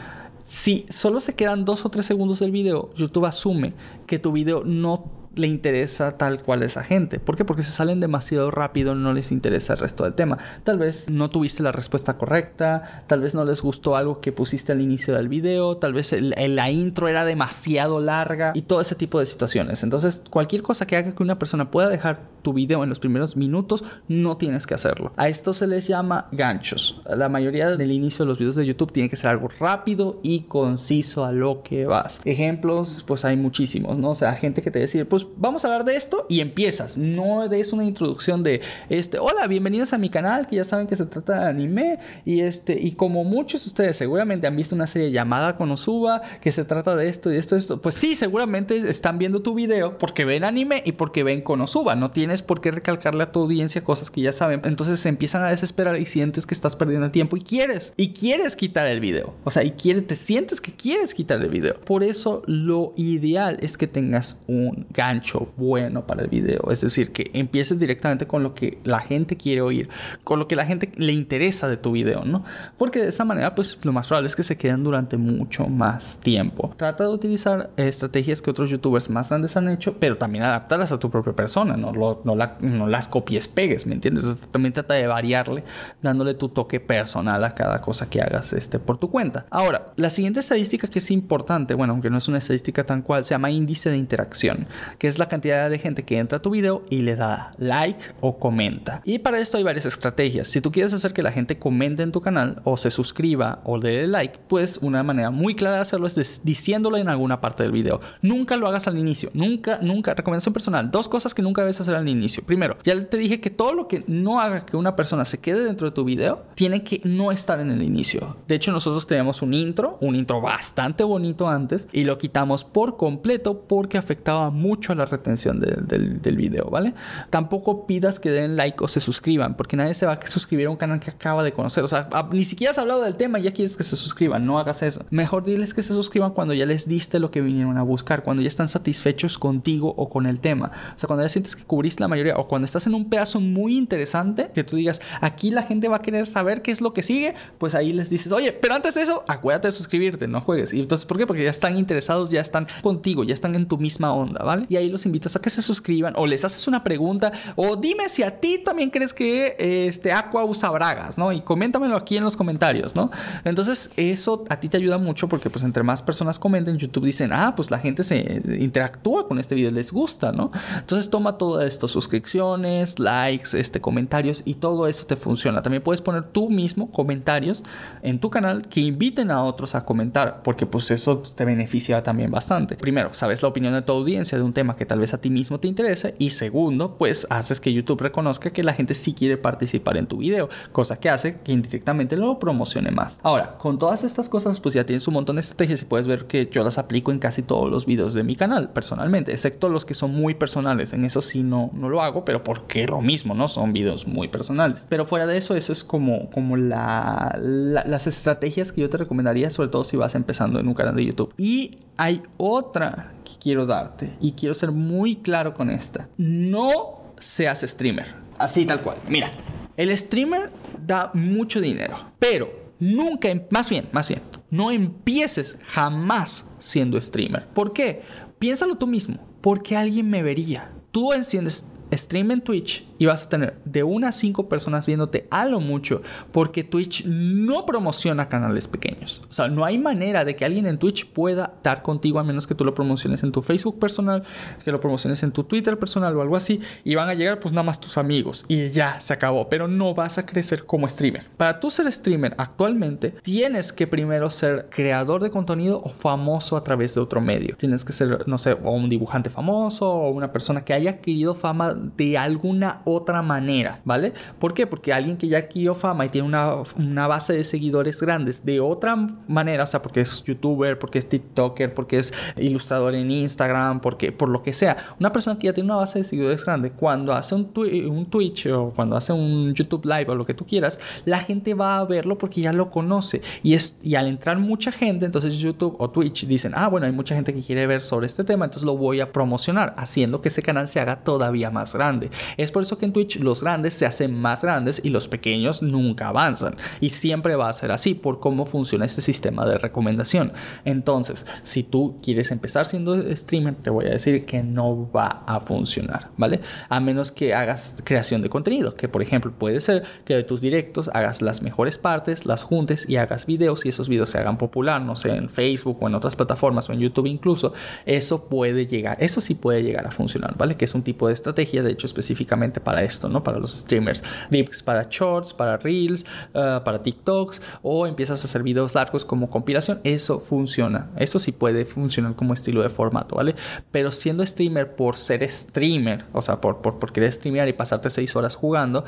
Si 0.42 0.86
solo 0.88 1.20
se 1.20 1.34
quedan 1.34 1.64
dos 1.64 1.84
o 1.84 1.88
tres 1.88 2.06
segundos 2.06 2.38
del 2.38 2.52
video, 2.52 2.90
YouTube 2.94 3.26
asume 3.26 3.74
que 4.06 4.18
tu 4.18 4.32
video 4.32 4.62
no 4.64 5.25
le 5.36 5.46
interesa 5.46 6.16
tal 6.16 6.42
cual 6.42 6.62
esa 6.62 6.82
gente. 6.82 7.20
¿Por 7.20 7.36
qué? 7.36 7.44
Porque 7.44 7.62
se 7.62 7.72
salen 7.72 8.00
demasiado 8.00 8.50
rápido, 8.50 8.94
no 8.94 9.12
les 9.12 9.32
interesa 9.32 9.74
el 9.74 9.78
resto 9.78 10.04
del 10.04 10.14
tema. 10.14 10.38
Tal 10.64 10.78
vez 10.78 11.08
no 11.10 11.30
tuviste 11.30 11.62
la 11.62 11.72
respuesta 11.72 12.16
correcta, 12.18 13.04
tal 13.06 13.20
vez 13.20 13.34
no 13.34 13.44
les 13.44 13.62
gustó 13.62 13.96
algo 13.96 14.20
que 14.20 14.32
pusiste 14.32 14.72
al 14.72 14.80
inicio 14.80 15.14
del 15.14 15.28
video, 15.28 15.76
tal 15.76 15.92
vez 15.92 16.14
la 16.20 16.70
intro 16.70 17.08
era 17.08 17.24
demasiado 17.24 18.00
larga 18.00 18.52
y 18.54 18.62
todo 18.62 18.80
ese 18.80 18.94
tipo 18.94 19.20
de 19.20 19.26
situaciones. 19.26 19.82
Entonces, 19.82 20.22
cualquier 20.30 20.62
cosa 20.62 20.86
que 20.86 20.96
haga 20.96 21.14
que 21.14 21.22
una 21.22 21.38
persona 21.38 21.70
pueda 21.70 21.88
dejar 21.88 22.20
tu 22.42 22.52
video 22.52 22.84
en 22.84 22.88
los 22.88 23.00
primeros 23.00 23.36
minutos, 23.36 23.82
no 24.06 24.36
tienes 24.36 24.66
que 24.66 24.74
hacerlo. 24.74 25.12
A 25.16 25.28
esto 25.28 25.52
se 25.52 25.66
les 25.66 25.88
llama 25.88 26.28
ganchos. 26.30 27.02
La 27.12 27.28
mayoría 27.28 27.76
del 27.76 27.90
inicio 27.90 28.24
de 28.24 28.28
los 28.28 28.38
videos 28.38 28.54
de 28.54 28.64
YouTube 28.64 28.92
tiene 28.92 29.10
que 29.10 29.16
ser 29.16 29.30
algo 29.30 29.48
rápido 29.58 30.20
y 30.22 30.42
conciso 30.42 31.24
a 31.24 31.32
lo 31.32 31.62
que 31.64 31.86
vas. 31.86 32.20
Ejemplos, 32.24 33.04
pues 33.06 33.24
hay 33.24 33.36
muchísimos, 33.36 33.98
¿no? 33.98 34.10
O 34.10 34.14
sea, 34.14 34.32
gente 34.34 34.62
que 34.62 34.70
te 34.70 34.78
dice, 34.78 35.04
pues 35.04 35.25
vamos 35.36 35.64
a 35.64 35.68
hablar 35.68 35.84
de 35.84 35.96
esto 35.96 36.26
y 36.28 36.40
empiezas. 36.40 36.96
No 36.96 37.48
des 37.48 37.72
una 37.72 37.84
introducción 37.84 38.42
de 38.42 38.60
este, 38.88 39.18
hola, 39.18 39.46
bienvenidos 39.46 39.92
a 39.92 39.98
mi 39.98 40.08
canal, 40.08 40.46
que 40.46 40.56
ya 40.56 40.64
saben 40.64 40.86
que 40.86 40.96
se 40.96 41.06
trata 41.06 41.40
de 41.40 41.46
anime 41.46 41.98
y 42.24 42.40
este 42.40 42.78
y 42.80 42.92
como 42.92 43.24
muchos 43.24 43.64
de 43.64 43.68
ustedes 43.68 43.96
seguramente 43.96 44.46
han 44.46 44.56
visto 44.56 44.74
una 44.74 44.86
serie 44.86 45.10
llamada 45.10 45.56
Konosuba 45.56 46.22
que 46.40 46.52
se 46.52 46.64
trata 46.64 46.96
de 46.96 47.08
esto 47.08 47.32
y 47.32 47.36
esto 47.36 47.56
esto, 47.56 47.80
pues 47.80 47.94
sí, 47.94 48.14
seguramente 48.14 48.76
están 48.88 49.18
viendo 49.18 49.42
tu 49.42 49.54
video 49.54 49.98
porque 49.98 50.24
ven 50.24 50.44
anime 50.44 50.82
y 50.84 50.92
porque 50.92 51.22
ven 51.22 51.42
Konosuba, 51.42 51.96
no 51.96 52.10
tienes 52.10 52.42
por 52.42 52.60
qué 52.60 52.70
recalcarle 52.70 53.24
a 53.24 53.32
tu 53.32 53.40
audiencia 53.40 53.84
cosas 53.84 54.10
que 54.10 54.20
ya 54.20 54.32
saben. 54.32 54.62
Entonces 54.64 55.00
se 55.00 55.08
empiezan 55.08 55.42
a 55.42 55.50
desesperar 55.50 55.98
y 55.98 56.06
sientes 56.06 56.46
que 56.46 56.54
estás 56.54 56.76
perdiendo 56.76 57.06
el 57.06 57.12
tiempo 57.12 57.36
y 57.36 57.42
quieres 57.42 57.92
y 57.96 58.12
quieres 58.12 58.56
quitar 58.56 58.86
el 58.86 59.00
video. 59.00 59.34
O 59.44 59.50
sea, 59.50 59.64
y 59.64 59.72
quieres, 59.72 60.06
te 60.06 60.16
sientes 60.16 60.60
que 60.60 60.72
quieres 60.72 61.14
quitar 61.14 61.42
el 61.42 61.50
video. 61.50 61.80
Por 61.80 62.02
eso 62.02 62.42
lo 62.46 62.92
ideal 62.96 63.58
es 63.60 63.76
que 63.76 63.86
tengas 63.86 64.38
un 64.46 64.86
gancho 64.90 65.15
bueno 65.56 66.06
para 66.06 66.22
el 66.22 66.28
video. 66.28 66.70
Es 66.70 66.80
decir, 66.80 67.12
que 67.12 67.30
empieces 67.34 67.78
directamente 67.78 68.26
con 68.26 68.42
lo 68.42 68.54
que 68.54 68.78
la 68.84 69.00
gente 69.00 69.36
quiere 69.36 69.60
oír, 69.60 69.88
con 70.24 70.38
lo 70.38 70.48
que 70.48 70.56
la 70.56 70.66
gente 70.66 70.92
le 70.96 71.12
interesa 71.12 71.68
de 71.68 71.76
tu 71.76 71.92
video, 71.92 72.24
¿no? 72.24 72.44
Porque 72.78 73.00
de 73.00 73.08
esa 73.08 73.24
manera, 73.24 73.54
pues 73.54 73.78
lo 73.84 73.92
más 73.92 74.06
probable 74.06 74.28
es 74.28 74.36
que 74.36 74.42
se 74.42 74.56
queden 74.56 74.84
durante 74.84 75.16
mucho 75.16 75.66
más 75.68 76.18
tiempo. 76.18 76.74
Trata 76.76 77.04
de 77.04 77.10
utilizar 77.10 77.70
estrategias 77.76 78.42
que 78.42 78.50
otros 78.50 78.70
youtubers 78.70 79.10
más 79.10 79.28
grandes 79.28 79.56
han 79.56 79.68
hecho, 79.68 79.96
pero 79.98 80.16
también 80.16 80.44
adaptarlas 80.44 80.92
a 80.92 80.98
tu 80.98 81.10
propia 81.10 81.34
persona, 81.34 81.76
no, 81.76 81.92
no, 81.92 82.22
no 82.24 82.86
las 82.86 83.08
copies 83.08 83.48
pegues, 83.48 83.86
¿me 83.86 83.94
entiendes? 83.94 84.36
También 84.50 84.72
trata 84.72 84.94
de 84.94 85.06
variarle, 85.06 85.64
dándole 86.02 86.34
tu 86.34 86.48
toque 86.48 86.80
personal 86.80 87.44
a 87.44 87.54
cada 87.54 87.80
cosa 87.80 88.08
que 88.08 88.20
hagas 88.20 88.52
este, 88.52 88.78
por 88.78 88.98
tu 88.98 89.10
cuenta. 89.10 89.46
Ahora, 89.50 89.92
la 89.96 90.10
siguiente 90.10 90.40
estadística 90.40 90.88
que 90.88 90.98
es 90.98 91.10
importante, 91.10 91.74
bueno, 91.74 91.92
aunque 91.92 92.10
no 92.10 92.18
es 92.18 92.28
una 92.28 92.38
estadística 92.38 92.84
tan 92.84 93.02
cual, 93.02 93.24
se 93.24 93.34
llama 93.34 93.50
índice 93.50 93.90
de 93.90 93.96
interacción, 93.96 94.66
que 94.98 95.08
es 95.08 95.18
la 95.18 95.26
cantidad 95.26 95.68
de 95.68 95.78
gente 95.78 96.04
que 96.04 96.18
entra 96.18 96.38
a 96.38 96.42
tu 96.42 96.50
video 96.50 96.84
y 96.90 97.02
le 97.02 97.16
da 97.16 97.50
like 97.58 98.00
o 98.20 98.38
comenta. 98.38 99.02
Y 99.04 99.18
para 99.18 99.38
esto 99.38 99.56
hay 99.56 99.62
varias 99.62 99.86
estrategias. 99.86 100.48
Si 100.48 100.60
tú 100.60 100.72
quieres 100.72 100.92
hacer 100.92 101.12
que 101.12 101.22
la 101.22 101.32
gente 101.32 101.58
comente 101.58 102.02
en 102.02 102.12
tu 102.12 102.20
canal 102.20 102.60
o 102.64 102.76
se 102.76 102.90
suscriba 102.90 103.60
o 103.64 103.78
le 103.78 103.96
dé 103.96 104.06
like, 104.06 104.38
pues 104.48 104.78
una 104.78 105.02
manera 105.02 105.30
muy 105.30 105.54
clara 105.54 105.76
de 105.76 105.82
hacerlo 105.82 106.06
es 106.06 106.40
diciéndolo 106.44 106.96
en 106.96 107.08
alguna 107.08 107.40
parte 107.40 107.62
del 107.62 107.72
video. 107.72 108.00
Nunca 108.22 108.56
lo 108.56 108.66
hagas 108.66 108.88
al 108.88 108.98
inicio. 108.98 109.30
Nunca, 109.34 109.78
nunca. 109.82 110.14
Recomendación 110.14 110.52
personal. 110.52 110.90
Dos 110.90 111.08
cosas 111.08 111.34
que 111.34 111.42
nunca 111.42 111.62
debes 111.62 111.80
hacer 111.80 111.94
al 111.94 112.08
inicio. 112.08 112.44
Primero, 112.44 112.78
ya 112.84 112.98
te 113.04 113.16
dije 113.16 113.40
que 113.40 113.50
todo 113.50 113.74
lo 113.74 113.88
que 113.88 114.04
no 114.06 114.40
haga 114.40 114.64
que 114.64 114.76
una 114.76 114.96
persona 114.96 115.24
se 115.24 115.38
quede 115.38 115.64
dentro 115.64 115.88
de 115.88 115.94
tu 115.94 116.04
video 116.04 116.44
tiene 116.54 116.82
que 116.82 117.00
no 117.04 117.32
estar 117.32 117.60
en 117.60 117.70
el 117.70 117.82
inicio. 117.82 118.36
De 118.48 118.54
hecho, 118.54 118.72
nosotros 118.72 119.06
tenemos 119.06 119.42
un 119.42 119.54
intro, 119.54 119.98
un 120.00 120.16
intro 120.16 120.40
bastante 120.40 121.04
bonito 121.04 121.48
antes 121.48 121.88
y 121.92 122.04
lo 122.04 122.18
quitamos 122.18 122.64
por 122.64 122.96
completo 122.96 123.66
porque 123.66 123.98
afectaba 123.98 124.50
mucho 124.50 124.85
a 124.92 124.96
la 124.96 125.04
retención 125.04 125.60
del, 125.60 126.36
video, 126.36 126.68
¿vale? 126.70 126.94
Tampoco 127.30 127.86
pidas 127.86 128.20
que 128.20 128.30
den 128.30 128.56
like 128.56 128.82
o 128.82 128.88
se 128.88 129.00
suscriban, 129.00 129.56
porque 129.56 129.76
nadie 129.76 129.94
se 129.94 130.06
va 130.06 130.12
a 130.12 130.26
suscribir 130.26 130.66
a 130.66 130.70
un 130.70 130.76
canal 130.76 131.00
que 131.00 131.10
acaba 131.10 131.42
de 131.42 131.52
conocer. 131.52 131.84
O 131.84 131.88
sea, 131.88 132.08
ni 132.32 132.44
siquiera 132.44 132.72
has 132.72 132.78
hablado 132.78 133.02
del 133.02 133.16
tema 133.16 133.38
y 133.38 133.42
ya 133.42 133.52
quieres 133.52 133.76
que 133.76 133.82
se 133.82 133.96
suscriban. 133.96 134.44
No 134.44 134.58
hagas 134.58 134.82
eso. 134.82 135.04
Mejor 135.10 135.44
diles 135.44 135.72
que 135.72 135.82
se 135.82 135.94
suscriban 135.94 136.32
cuando 136.32 136.54
ya 136.54 136.66
les 136.66 136.88
diste 136.88 137.18
lo 137.18 137.30
que 137.30 137.40
vinieron 137.40 137.78
a 137.78 137.82
buscar, 137.82 138.22
cuando 138.22 138.42
ya 138.42 138.48
están 138.48 138.68
satisfechos 138.68 139.38
contigo 139.38 139.94
o 139.96 140.08
con 140.08 140.26
el 140.26 140.40
tema. 140.40 140.72
O 140.94 140.98
sea, 140.98 141.06
cuando 141.06 141.24
ya 141.24 141.28
sientes 141.28 141.56
que 141.56 141.64
cubriste 141.64 142.02
la 142.02 142.08
mayoría 142.08 142.36
o 142.36 142.48
cuando 142.48 142.66
estás 142.66 142.86
en 142.86 142.94
un 142.94 143.08
pedazo 143.08 143.40
muy 143.40 143.76
interesante, 143.76 144.50
que 144.54 144.64
tú 144.64 144.76
digas, 144.76 145.00
aquí 145.20 145.50
la 145.50 145.62
gente 145.62 145.88
va 145.88 145.96
a 145.96 146.02
querer 146.02 146.26
saber 146.26 146.62
qué 146.62 146.70
es 146.70 146.80
lo 146.80 146.92
que 146.92 147.02
sigue, 147.02 147.34
pues 147.58 147.74
ahí 147.74 147.92
les 147.92 148.10
dices, 148.10 148.32
oye, 148.32 148.52
pero 148.52 148.74
antes 148.74 148.94
de 148.94 149.02
eso, 149.02 149.24
acuérdate 149.28 149.68
de 149.68 149.72
suscribirte, 149.72 150.28
no 150.28 150.40
juegues. 150.40 150.72
Y 150.72 150.80
entonces, 150.80 151.06
¿por 151.06 151.18
qué? 151.18 151.26
Porque 151.26 151.44
ya 151.44 151.50
están 151.50 151.76
interesados, 151.76 152.30
ya 152.30 152.40
están 152.40 152.66
contigo, 152.82 153.24
ya 153.24 153.34
están 153.34 153.54
en 153.54 153.66
tu 153.66 153.78
misma 153.78 154.12
onda, 154.12 154.44
¿vale? 154.44 154.66
Ahí 154.76 154.88
los 154.88 155.06
invitas 155.06 155.36
a 155.36 155.40
que 155.40 155.50
se 155.50 155.62
suscriban 155.62 156.14
o 156.16 156.26
les 156.26 156.44
haces 156.44 156.66
una 156.68 156.82
pregunta 156.84 157.32
o 157.54 157.76
dime 157.76 158.08
si 158.08 158.22
a 158.22 158.40
ti 158.40 158.58
también 158.64 158.90
crees 158.90 159.12
que 159.12 159.56
este 159.58 160.12
Aqua 160.12 160.44
usa 160.44 160.70
bragas, 160.70 161.18
¿no? 161.18 161.32
Y 161.32 161.40
coméntamelo 161.40 161.96
aquí 161.96 162.16
en 162.16 162.24
los 162.24 162.36
comentarios, 162.36 162.94
¿no? 162.94 163.10
Entonces, 163.44 163.90
eso 163.96 164.44
a 164.48 164.60
ti 164.60 164.68
te 164.68 164.76
ayuda 164.76 164.98
mucho 164.98 165.28
porque 165.28 165.50
pues 165.50 165.64
entre 165.64 165.82
más 165.82 166.02
personas 166.02 166.38
comenten, 166.38 166.78
YouTube 166.78 167.04
dicen, 167.04 167.32
ah, 167.32 167.54
pues 167.54 167.70
la 167.70 167.78
gente 167.78 168.02
se 168.02 168.42
interactúa 168.58 169.28
con 169.28 169.38
este 169.38 169.54
video, 169.54 169.70
les 169.70 169.92
gusta, 169.92 170.32
¿no? 170.32 170.50
Entonces, 170.78 171.10
toma 171.10 171.38
todo 171.38 171.60
esto, 171.62 171.88
suscripciones, 171.88 172.98
likes, 172.98 173.58
este, 173.58 173.80
comentarios 173.80 174.42
y 174.44 174.54
todo 174.54 174.88
eso 174.88 175.06
te 175.06 175.16
funciona. 175.16 175.62
También 175.62 175.82
puedes 175.82 176.00
poner 176.00 176.24
tú 176.24 176.50
mismo 176.50 176.90
comentarios 176.90 177.62
en 178.02 178.18
tu 178.18 178.30
canal 178.30 178.66
que 178.68 178.80
inviten 178.80 179.30
a 179.30 179.42
otros 179.44 179.74
a 179.74 179.84
comentar, 179.84 180.42
porque 180.42 180.66
pues 180.66 180.90
eso 180.90 181.18
te 181.18 181.44
beneficia 181.44 182.02
también 182.02 182.30
bastante. 182.30 182.76
Primero, 182.76 183.14
sabes 183.14 183.42
la 183.42 183.48
opinión 183.48 183.72
de 183.74 183.82
tu 183.82 183.92
audiencia 183.92 184.38
de 184.38 184.44
un 184.44 184.52
tema 184.52 184.65
que 184.74 184.86
tal 184.86 184.98
vez 184.98 185.14
a 185.14 185.20
ti 185.20 185.30
mismo 185.30 185.60
te 185.60 185.68
interese 185.68 186.16
y 186.18 186.30
segundo, 186.30 186.96
pues 186.98 187.28
haces 187.30 187.60
que 187.60 187.72
YouTube 187.72 188.00
reconozca 188.00 188.50
que 188.50 188.64
la 188.64 188.72
gente 188.72 188.94
sí 188.94 189.14
quiere 189.14 189.36
participar 189.36 189.96
en 189.96 190.08
tu 190.08 190.18
video, 190.18 190.48
cosa 190.72 190.98
que 190.98 191.08
hace 191.08 191.38
que 191.44 191.52
indirectamente 191.52 192.16
lo 192.16 192.40
promocione 192.40 192.90
más. 192.90 193.20
Ahora, 193.22 193.56
con 193.58 193.78
todas 193.78 194.02
estas 194.02 194.28
cosas, 194.28 194.58
pues 194.58 194.74
ya 194.74 194.84
tienes 194.84 195.06
un 195.06 195.14
montón 195.14 195.36
de 195.36 195.40
estrategias 195.40 195.82
y 195.82 195.84
puedes 195.84 196.08
ver 196.08 196.26
que 196.26 196.48
yo 196.50 196.64
las 196.64 196.78
aplico 196.78 197.12
en 197.12 197.18
casi 197.18 197.42
todos 197.42 197.70
los 197.70 197.86
videos 197.86 198.14
de 198.14 198.24
mi 198.24 198.34
canal, 198.34 198.70
personalmente, 198.70 199.32
excepto 199.32 199.68
los 199.68 199.84
que 199.84 199.94
son 199.94 200.12
muy 200.12 200.34
personales. 200.34 200.92
En 200.92 201.04
eso 201.04 201.22
sí 201.22 201.42
no, 201.42 201.70
no 201.74 201.88
lo 201.88 202.02
hago, 202.02 202.24
pero 202.24 202.42
porque 202.42 202.86
lo 202.86 203.00
mismo, 203.00 203.34
¿no? 203.34 203.48
Son 203.48 203.72
videos 203.72 204.06
muy 204.06 204.28
personales. 204.28 204.86
Pero 204.88 205.06
fuera 205.06 205.26
de 205.26 205.36
eso, 205.36 205.54
eso 205.54 205.72
es 205.72 205.84
como, 205.84 206.30
como 206.30 206.56
la, 206.56 207.36
las 207.38 208.06
estrategias 208.06 208.72
que 208.72 208.80
yo 208.80 208.90
te 208.90 208.96
recomendaría, 208.96 209.50
sobre 209.50 209.68
todo 209.68 209.84
si 209.84 209.96
vas 209.96 210.14
empezando 210.14 210.58
en 210.58 210.68
un 210.68 210.74
canal 210.74 210.96
de 210.96 211.04
YouTube. 211.04 211.32
Y 211.36 211.78
hay 211.96 212.22
otra 212.36 213.12
quiero 213.46 213.64
darte 213.64 214.10
y 214.20 214.32
quiero 214.32 214.54
ser 214.54 214.72
muy 214.72 215.14
claro 215.14 215.54
con 215.54 215.70
esta. 215.70 216.08
No 216.16 217.12
seas 217.16 217.60
streamer. 217.60 218.12
Así 218.38 218.66
tal 218.66 218.82
cual. 218.82 218.96
Mira, 219.08 219.30
el 219.76 219.96
streamer 219.96 220.50
da 220.84 221.12
mucho 221.14 221.60
dinero, 221.60 222.10
pero 222.18 222.50
nunca, 222.80 223.28
em, 223.28 223.42
más 223.50 223.70
bien, 223.70 223.88
más 223.92 224.08
bien, 224.08 224.20
no 224.50 224.72
empieces 224.72 225.60
jamás 225.64 226.46
siendo 226.58 227.00
streamer. 227.00 227.46
¿Por 227.46 227.72
qué? 227.72 228.00
Piénsalo 228.40 228.78
tú 228.78 228.88
mismo. 228.88 229.24
Porque 229.40 229.76
alguien 229.76 230.10
me 230.10 230.24
vería. 230.24 230.72
Tú 230.90 231.12
enciendes 231.12 231.66
stream 231.92 232.30
en 232.30 232.40
Twitch 232.40 232.86
y 232.98 233.06
vas 233.06 233.24
a 233.24 233.28
tener 233.28 233.58
de 233.64 233.82
una 233.82 234.08
a 234.08 234.12
cinco 234.12 234.48
personas 234.48 234.86
viéndote 234.86 235.26
a 235.30 235.46
lo 235.46 235.60
mucho 235.60 236.02
porque 236.32 236.64
Twitch 236.64 237.04
no 237.04 237.66
promociona 237.66 238.28
canales 238.28 238.68
pequeños. 238.68 239.22
O 239.28 239.32
sea, 239.32 239.48
no 239.48 239.64
hay 239.64 239.78
manera 239.78 240.24
de 240.24 240.36
que 240.36 240.44
alguien 240.44 240.66
en 240.66 240.78
Twitch 240.78 241.06
pueda 241.06 241.54
dar 241.62 241.82
contigo 241.82 242.18
a 242.18 242.24
menos 242.24 242.46
que 242.46 242.54
tú 242.54 242.64
lo 242.64 242.74
promociones 242.74 243.22
en 243.22 243.32
tu 243.32 243.42
Facebook 243.42 243.78
personal, 243.78 244.24
que 244.64 244.72
lo 244.72 244.80
promociones 244.80 245.22
en 245.22 245.32
tu 245.32 245.44
Twitter 245.44 245.78
personal 245.78 246.16
o 246.16 246.22
algo 246.22 246.36
así 246.36 246.60
y 246.84 246.94
van 246.94 247.08
a 247.08 247.14
llegar 247.14 247.40
pues 247.40 247.52
nada 247.52 247.64
más 247.64 247.80
tus 247.80 247.98
amigos 247.98 248.44
y 248.48 248.70
ya 248.70 249.00
se 249.00 249.12
acabó, 249.12 249.48
pero 249.48 249.68
no 249.68 249.94
vas 249.94 250.18
a 250.18 250.26
crecer 250.26 250.64
como 250.64 250.88
streamer. 250.88 251.26
Para 251.36 251.60
tú 251.60 251.70
ser 251.70 251.92
streamer 251.92 252.34
actualmente 252.38 253.10
tienes 253.22 253.72
que 253.72 253.86
primero 253.86 254.30
ser 254.30 254.68
creador 254.70 255.22
de 255.22 255.30
contenido 255.30 255.80
o 255.84 255.88
famoso 255.88 256.56
a 256.56 256.62
través 256.62 256.94
de 256.94 257.00
otro 257.00 257.20
medio. 257.20 257.56
Tienes 257.56 257.84
que 257.84 257.92
ser, 257.92 258.26
no 258.26 258.38
sé, 258.38 258.52
o 258.52 258.70
un 258.70 258.88
dibujante 258.88 259.30
famoso 259.30 259.90
o 259.90 260.10
una 260.10 260.32
persona 260.32 260.64
que 260.64 260.72
haya 260.72 260.90
adquirido 260.90 261.34
fama 261.34 261.75
de 261.96 262.18
alguna 262.18 262.82
otra 262.84 263.22
manera, 263.22 263.80
¿vale? 263.84 264.12
¿Por 264.38 264.54
qué? 264.54 264.66
Porque 264.66 264.92
alguien 264.92 265.16
que 265.16 265.28
ya 265.28 265.38
adquirió 265.38 265.74
fama 265.74 266.06
y 266.06 266.08
tiene 266.08 266.26
una, 266.26 266.54
una, 266.76 267.06
base 267.06 267.32
de 267.32 267.44
seguidores 267.44 268.00
grandes 268.00 268.44
de 268.44 268.60
otra 268.60 268.96
manera, 269.28 269.64
o 269.64 269.66
sea, 269.66 269.82
porque 269.82 270.00
es 270.00 270.24
youtuber, 270.24 270.78
porque 270.78 270.98
es 270.98 271.08
TikToker, 271.08 271.74
porque 271.74 271.98
es 271.98 272.12
ilustrador 272.36 272.94
en 272.94 273.10
Instagram, 273.10 273.80
porque 273.80 274.12
por 274.12 274.28
lo 274.28 274.42
que 274.42 274.52
sea, 274.52 274.76
una 274.98 275.12
persona 275.12 275.38
que 275.38 275.46
ya 275.46 275.52
tiene 275.52 275.66
una 275.66 275.76
base 275.76 276.00
de 276.00 276.04
seguidores 276.04 276.44
grande, 276.44 276.70
cuando 276.70 277.12
hace 277.12 277.34
un, 277.34 277.50
un 277.88 278.06
Twitch 278.06 278.46
o 278.46 278.72
cuando 278.74 278.96
hace 278.96 279.12
un 279.12 279.54
YouTube 279.54 279.84
Live 279.84 280.06
o 280.08 280.14
lo 280.14 280.26
que 280.26 280.34
tú 280.34 280.46
quieras, 280.46 280.80
la 281.04 281.20
gente 281.20 281.54
va 281.54 281.78
a 281.78 281.84
verlo 281.84 282.18
porque 282.18 282.40
ya 282.40 282.52
lo 282.52 282.70
conoce 282.70 283.22
y, 283.42 283.54
es, 283.54 283.78
y 283.82 283.94
al 283.94 284.06
entrar 284.08 284.38
mucha 284.38 284.72
gente, 284.72 285.06
entonces 285.06 285.38
YouTube 285.38 285.76
o 285.78 285.90
Twitch 285.90 286.26
dicen, 286.26 286.52
ah, 286.54 286.68
bueno, 286.68 286.86
hay 286.86 286.92
mucha 286.92 287.14
gente 287.14 287.32
que 287.32 287.42
quiere 287.42 287.66
ver 287.66 287.82
sobre 287.82 288.06
este 288.06 288.24
tema, 288.24 288.44
entonces 288.44 288.66
lo 288.66 288.76
voy 288.76 289.00
a 289.00 289.12
promocionar, 289.12 289.74
haciendo 289.76 290.20
que 290.20 290.28
ese 290.28 290.42
canal 290.42 290.68
se 290.68 290.80
haga 290.80 291.04
todavía 291.04 291.50
más 291.50 291.65
grande. 291.74 292.10
Es 292.36 292.52
por 292.52 292.62
eso 292.62 292.78
que 292.78 292.84
en 292.84 292.92
Twitch 292.92 293.20
los 293.20 293.42
grandes 293.42 293.74
se 293.74 293.86
hacen 293.86 294.14
más 294.14 294.42
grandes 294.42 294.80
y 294.84 294.90
los 294.90 295.08
pequeños 295.08 295.62
nunca 295.62 296.08
avanzan. 296.08 296.56
Y 296.80 296.90
siempre 296.90 297.36
va 297.36 297.48
a 297.48 297.52
ser 297.52 297.72
así 297.72 297.94
por 297.94 298.20
cómo 298.20 298.46
funciona 298.46 298.84
este 298.84 299.02
sistema 299.02 299.46
de 299.46 299.58
recomendación. 299.58 300.32
Entonces, 300.64 301.26
si 301.42 301.62
tú 301.62 301.98
quieres 302.02 302.30
empezar 302.30 302.66
siendo 302.66 302.96
streamer, 303.16 303.54
te 303.56 303.70
voy 303.70 303.86
a 303.86 303.90
decir 303.90 304.26
que 304.26 304.42
no 304.42 304.90
va 304.90 305.24
a 305.26 305.40
funcionar, 305.40 306.10
¿vale? 306.16 306.40
A 306.68 306.80
menos 306.80 307.12
que 307.12 307.34
hagas 307.34 307.76
creación 307.84 308.22
de 308.22 308.28
contenido, 308.28 308.74
que 308.74 308.88
por 308.88 309.02
ejemplo 309.02 309.32
puede 309.32 309.60
ser 309.60 309.84
que 310.04 310.14
de 310.14 310.22
tus 310.22 310.40
directos 310.40 310.90
hagas 310.92 311.22
las 311.22 311.42
mejores 311.42 311.78
partes, 311.78 312.26
las 312.26 312.42
juntes 312.42 312.88
y 312.88 312.96
hagas 312.96 313.26
videos 313.26 313.66
y 313.66 313.70
esos 313.70 313.88
videos 313.88 314.10
se 314.10 314.18
hagan 314.18 314.38
popular, 314.38 314.80
no 314.82 314.96
sé, 314.96 315.14
en 315.14 315.28
Facebook 315.28 315.78
o 315.80 315.86
en 315.86 315.94
otras 315.94 316.16
plataformas 316.16 316.68
o 316.68 316.72
en 316.72 316.80
YouTube 316.80 317.06
incluso. 317.06 317.52
Eso 317.84 318.28
puede 318.28 318.66
llegar, 318.66 318.96
eso 319.00 319.20
sí 319.20 319.34
puede 319.34 319.62
llegar 319.62 319.86
a 319.86 319.90
funcionar, 319.90 320.36
¿vale? 320.36 320.56
Que 320.56 320.64
es 320.64 320.74
un 320.74 320.82
tipo 320.82 321.08
de 321.08 321.14
estrategia, 321.14 321.55
de 321.62 321.72
hecho, 321.72 321.86
específicamente 321.86 322.60
para 322.60 322.82
esto, 322.82 323.08
¿no? 323.08 323.22
Para 323.22 323.38
los 323.38 323.54
streamers. 323.54 324.02
Clips 324.28 324.62
para 324.62 324.86
shorts, 324.88 325.32
para 325.32 325.56
reels, 325.56 326.04
uh, 326.34 326.62
para 326.64 326.82
TikToks 326.82 327.40
o 327.62 327.86
empiezas 327.86 328.22
a 328.22 328.26
hacer 328.26 328.42
videos 328.42 328.74
largos 328.74 329.04
como 329.04 329.30
compilación. 329.30 329.80
Eso 329.84 330.20
funciona. 330.20 330.90
Eso 330.96 331.18
sí 331.18 331.32
puede 331.32 331.64
funcionar 331.64 332.14
como 332.14 332.34
estilo 332.34 332.62
de 332.62 332.68
formato, 332.68 333.16
¿vale? 333.16 333.34
Pero 333.70 333.90
siendo 333.90 334.24
streamer 334.24 334.76
por 334.76 334.96
ser 334.96 335.28
streamer, 335.28 336.04
o 336.12 336.22
sea, 336.22 336.40
por, 336.40 336.58
por, 336.58 336.78
por 336.78 336.92
querer 336.92 337.12
streamear 337.12 337.48
y 337.48 337.52
pasarte 337.52 337.90
seis 337.90 338.14
horas 338.16 338.34
jugando, 338.34 338.84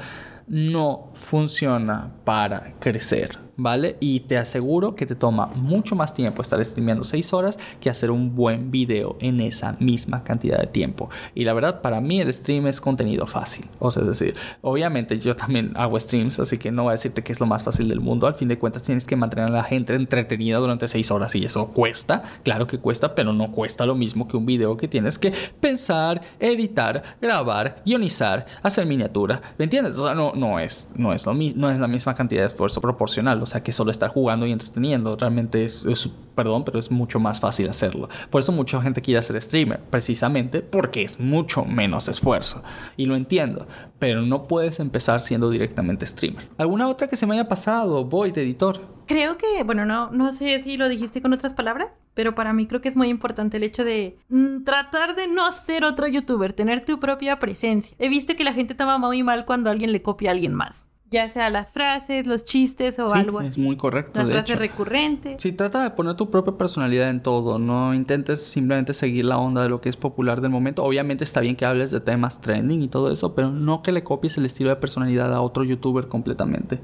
no 0.48 1.10
funciona 1.14 2.12
para 2.24 2.74
crecer, 2.78 3.38
¿vale? 3.56 3.96
Y 4.00 4.20
te 4.20 4.38
aseguro 4.38 4.94
que 4.94 5.04
te 5.04 5.14
toma 5.14 5.46
mucho 5.46 5.96
más 5.96 6.14
tiempo 6.14 6.42
estar 6.42 6.64
streameando 6.64 7.04
6 7.04 7.32
horas 7.32 7.58
que 7.80 7.90
hacer 7.90 8.10
un 8.10 8.34
buen 8.34 8.70
video 8.70 9.16
en 9.20 9.40
esa 9.40 9.76
misma 9.80 10.24
cantidad 10.24 10.58
de 10.58 10.66
tiempo. 10.66 11.10
Y 11.34 11.44
la 11.44 11.52
verdad, 11.52 11.82
para 11.82 12.00
mí 12.00 12.20
el 12.20 12.32
stream 12.32 12.66
es 12.66 12.80
contenido 12.80 13.26
fácil. 13.26 13.66
O 13.78 13.90
sea, 13.90 14.02
es 14.02 14.08
decir, 14.08 14.36
obviamente 14.62 15.18
yo 15.18 15.36
también 15.36 15.72
hago 15.74 15.98
streams, 15.98 16.38
así 16.38 16.56
que 16.56 16.70
no 16.70 16.84
voy 16.84 16.90
a 16.90 16.92
decirte 16.92 17.22
que 17.22 17.32
es 17.32 17.40
lo 17.40 17.46
más 17.46 17.64
fácil 17.64 17.88
del 17.88 18.00
mundo. 18.00 18.26
Al 18.26 18.34
fin 18.34 18.48
de 18.48 18.58
cuentas, 18.58 18.82
tienes 18.82 19.06
que 19.06 19.16
mantener 19.16 19.46
a 19.46 19.52
la 19.52 19.64
gente 19.64 19.94
entretenida 19.94 20.58
durante 20.58 20.88
6 20.88 21.10
horas 21.10 21.34
y 21.34 21.44
eso 21.44 21.72
cuesta. 21.72 22.22
Claro 22.42 22.66
que 22.66 22.78
cuesta, 22.78 23.14
pero 23.14 23.32
no 23.32 23.52
cuesta 23.52 23.86
lo 23.86 23.94
mismo 23.94 24.28
que 24.28 24.36
un 24.36 24.46
video 24.46 24.76
que 24.76 24.88
tienes 24.88 25.18
que 25.18 25.32
pensar, 25.60 26.20
editar, 26.38 27.02
grabar, 27.20 27.82
guionizar, 27.84 28.46
hacer 28.62 28.86
miniatura. 28.86 29.42
¿Me 29.58 29.64
entiendes? 29.64 29.98
O 29.98 30.06
sea, 30.06 30.14
no, 30.14 30.32
no 30.38 30.58
es, 30.58 30.88
no 30.94 31.12
es, 31.12 31.26
no 31.26 31.70
es 31.70 31.78
la 31.78 31.88
misma 31.88 32.14
cantidad 32.14 32.42
de 32.42 32.48
esfuerzo 32.48 32.80
proporcional, 32.80 33.42
o 33.42 33.46
sea 33.46 33.62
que 33.62 33.72
solo 33.72 33.90
estar 33.90 34.08
jugando 34.10 34.46
y 34.46 34.52
entreteniendo, 34.52 35.16
realmente 35.16 35.64
es, 35.64 35.84
es, 35.84 36.08
perdón, 36.34 36.64
pero 36.64 36.78
es 36.78 36.90
mucho 36.90 37.20
más 37.20 37.40
fácil 37.40 37.68
hacerlo. 37.68 38.08
Por 38.30 38.40
eso 38.40 38.52
mucha 38.52 38.80
gente 38.80 39.02
quiere 39.02 39.18
hacer 39.18 39.40
streamer, 39.40 39.80
precisamente 39.90 40.62
porque 40.62 41.02
es 41.02 41.20
mucho 41.20 41.64
menos 41.64 42.08
esfuerzo. 42.08 42.62
Y 42.96 43.04
lo 43.04 43.16
entiendo, 43.16 43.66
pero 43.98 44.22
no 44.22 44.46
puedes 44.46 44.80
empezar 44.80 45.20
siendo 45.20 45.50
directamente 45.50 46.06
streamer. 46.06 46.48
¿Alguna 46.56 46.88
otra 46.88 47.08
que 47.08 47.16
se 47.16 47.26
me 47.26 47.34
haya 47.34 47.48
pasado, 47.48 48.04
Voy 48.04 48.30
de 48.32 48.42
editor? 48.42 48.97
Creo 49.08 49.38
que, 49.38 49.62
bueno, 49.64 49.84
no, 49.86 50.10
no 50.10 50.30
sé 50.32 50.60
si 50.60 50.76
lo 50.76 50.88
dijiste 50.88 51.22
con 51.22 51.32
otras 51.32 51.54
palabras, 51.54 51.90
pero 52.14 52.34
para 52.34 52.52
mí 52.52 52.66
creo 52.66 52.80
que 52.82 52.88
es 52.90 52.96
muy 52.96 53.08
importante 53.08 53.56
el 53.56 53.62
hecho 53.62 53.82
de 53.82 54.18
mm, 54.28 54.64
tratar 54.64 55.16
de 55.16 55.26
no 55.26 55.50
ser 55.50 55.84
otro 55.84 56.06
youtuber, 56.06 56.52
tener 56.52 56.84
tu 56.84 57.00
propia 57.00 57.38
presencia. 57.38 57.96
He 57.98 58.08
visto 58.10 58.36
que 58.36 58.44
la 58.44 58.52
gente 58.52 58.74
toma 58.74 58.98
muy 58.98 59.22
mal 59.22 59.46
cuando 59.46 59.70
alguien 59.70 59.92
le 59.92 60.02
copia 60.02 60.28
a 60.30 60.34
alguien 60.34 60.54
más. 60.54 60.88
Ya 61.10 61.26
sea 61.30 61.48
las 61.48 61.72
frases, 61.72 62.26
los 62.26 62.44
chistes 62.44 62.98
o 62.98 63.08
Sí, 63.08 63.18
algo 63.18 63.38
así. 63.38 63.48
es 63.48 63.56
muy 63.58 63.78
correcto. 63.78 64.18
Las 64.20 64.28
frases 64.28 64.58
recurrentes. 64.58 65.40
Sí, 65.40 65.52
trata 65.52 65.82
de 65.82 65.88
poner 65.92 66.16
tu 66.16 66.30
propia 66.30 66.58
personalidad 66.58 67.08
en 67.08 67.22
todo, 67.22 67.58
no 67.58 67.94
intentes 67.94 68.42
simplemente 68.44 68.92
seguir 68.92 69.24
la 69.24 69.38
onda 69.38 69.62
de 69.62 69.70
lo 69.70 69.80
que 69.80 69.88
es 69.88 69.96
popular 69.96 70.42
del 70.42 70.50
momento. 70.50 70.84
Obviamente 70.84 71.24
está 71.24 71.40
bien 71.40 71.56
que 71.56 71.64
hables 71.64 71.90
de 71.90 72.00
temas 72.00 72.42
trending 72.42 72.82
y 72.82 72.88
todo 72.88 73.10
eso, 73.10 73.34
pero 73.34 73.50
no 73.50 73.80
que 73.80 73.90
le 73.92 74.04
copies 74.04 74.36
el 74.36 74.44
estilo 74.44 74.68
de 74.68 74.76
personalidad 74.76 75.32
a 75.34 75.40
otro 75.40 75.64
youtuber 75.64 76.08
completamente. 76.08 76.78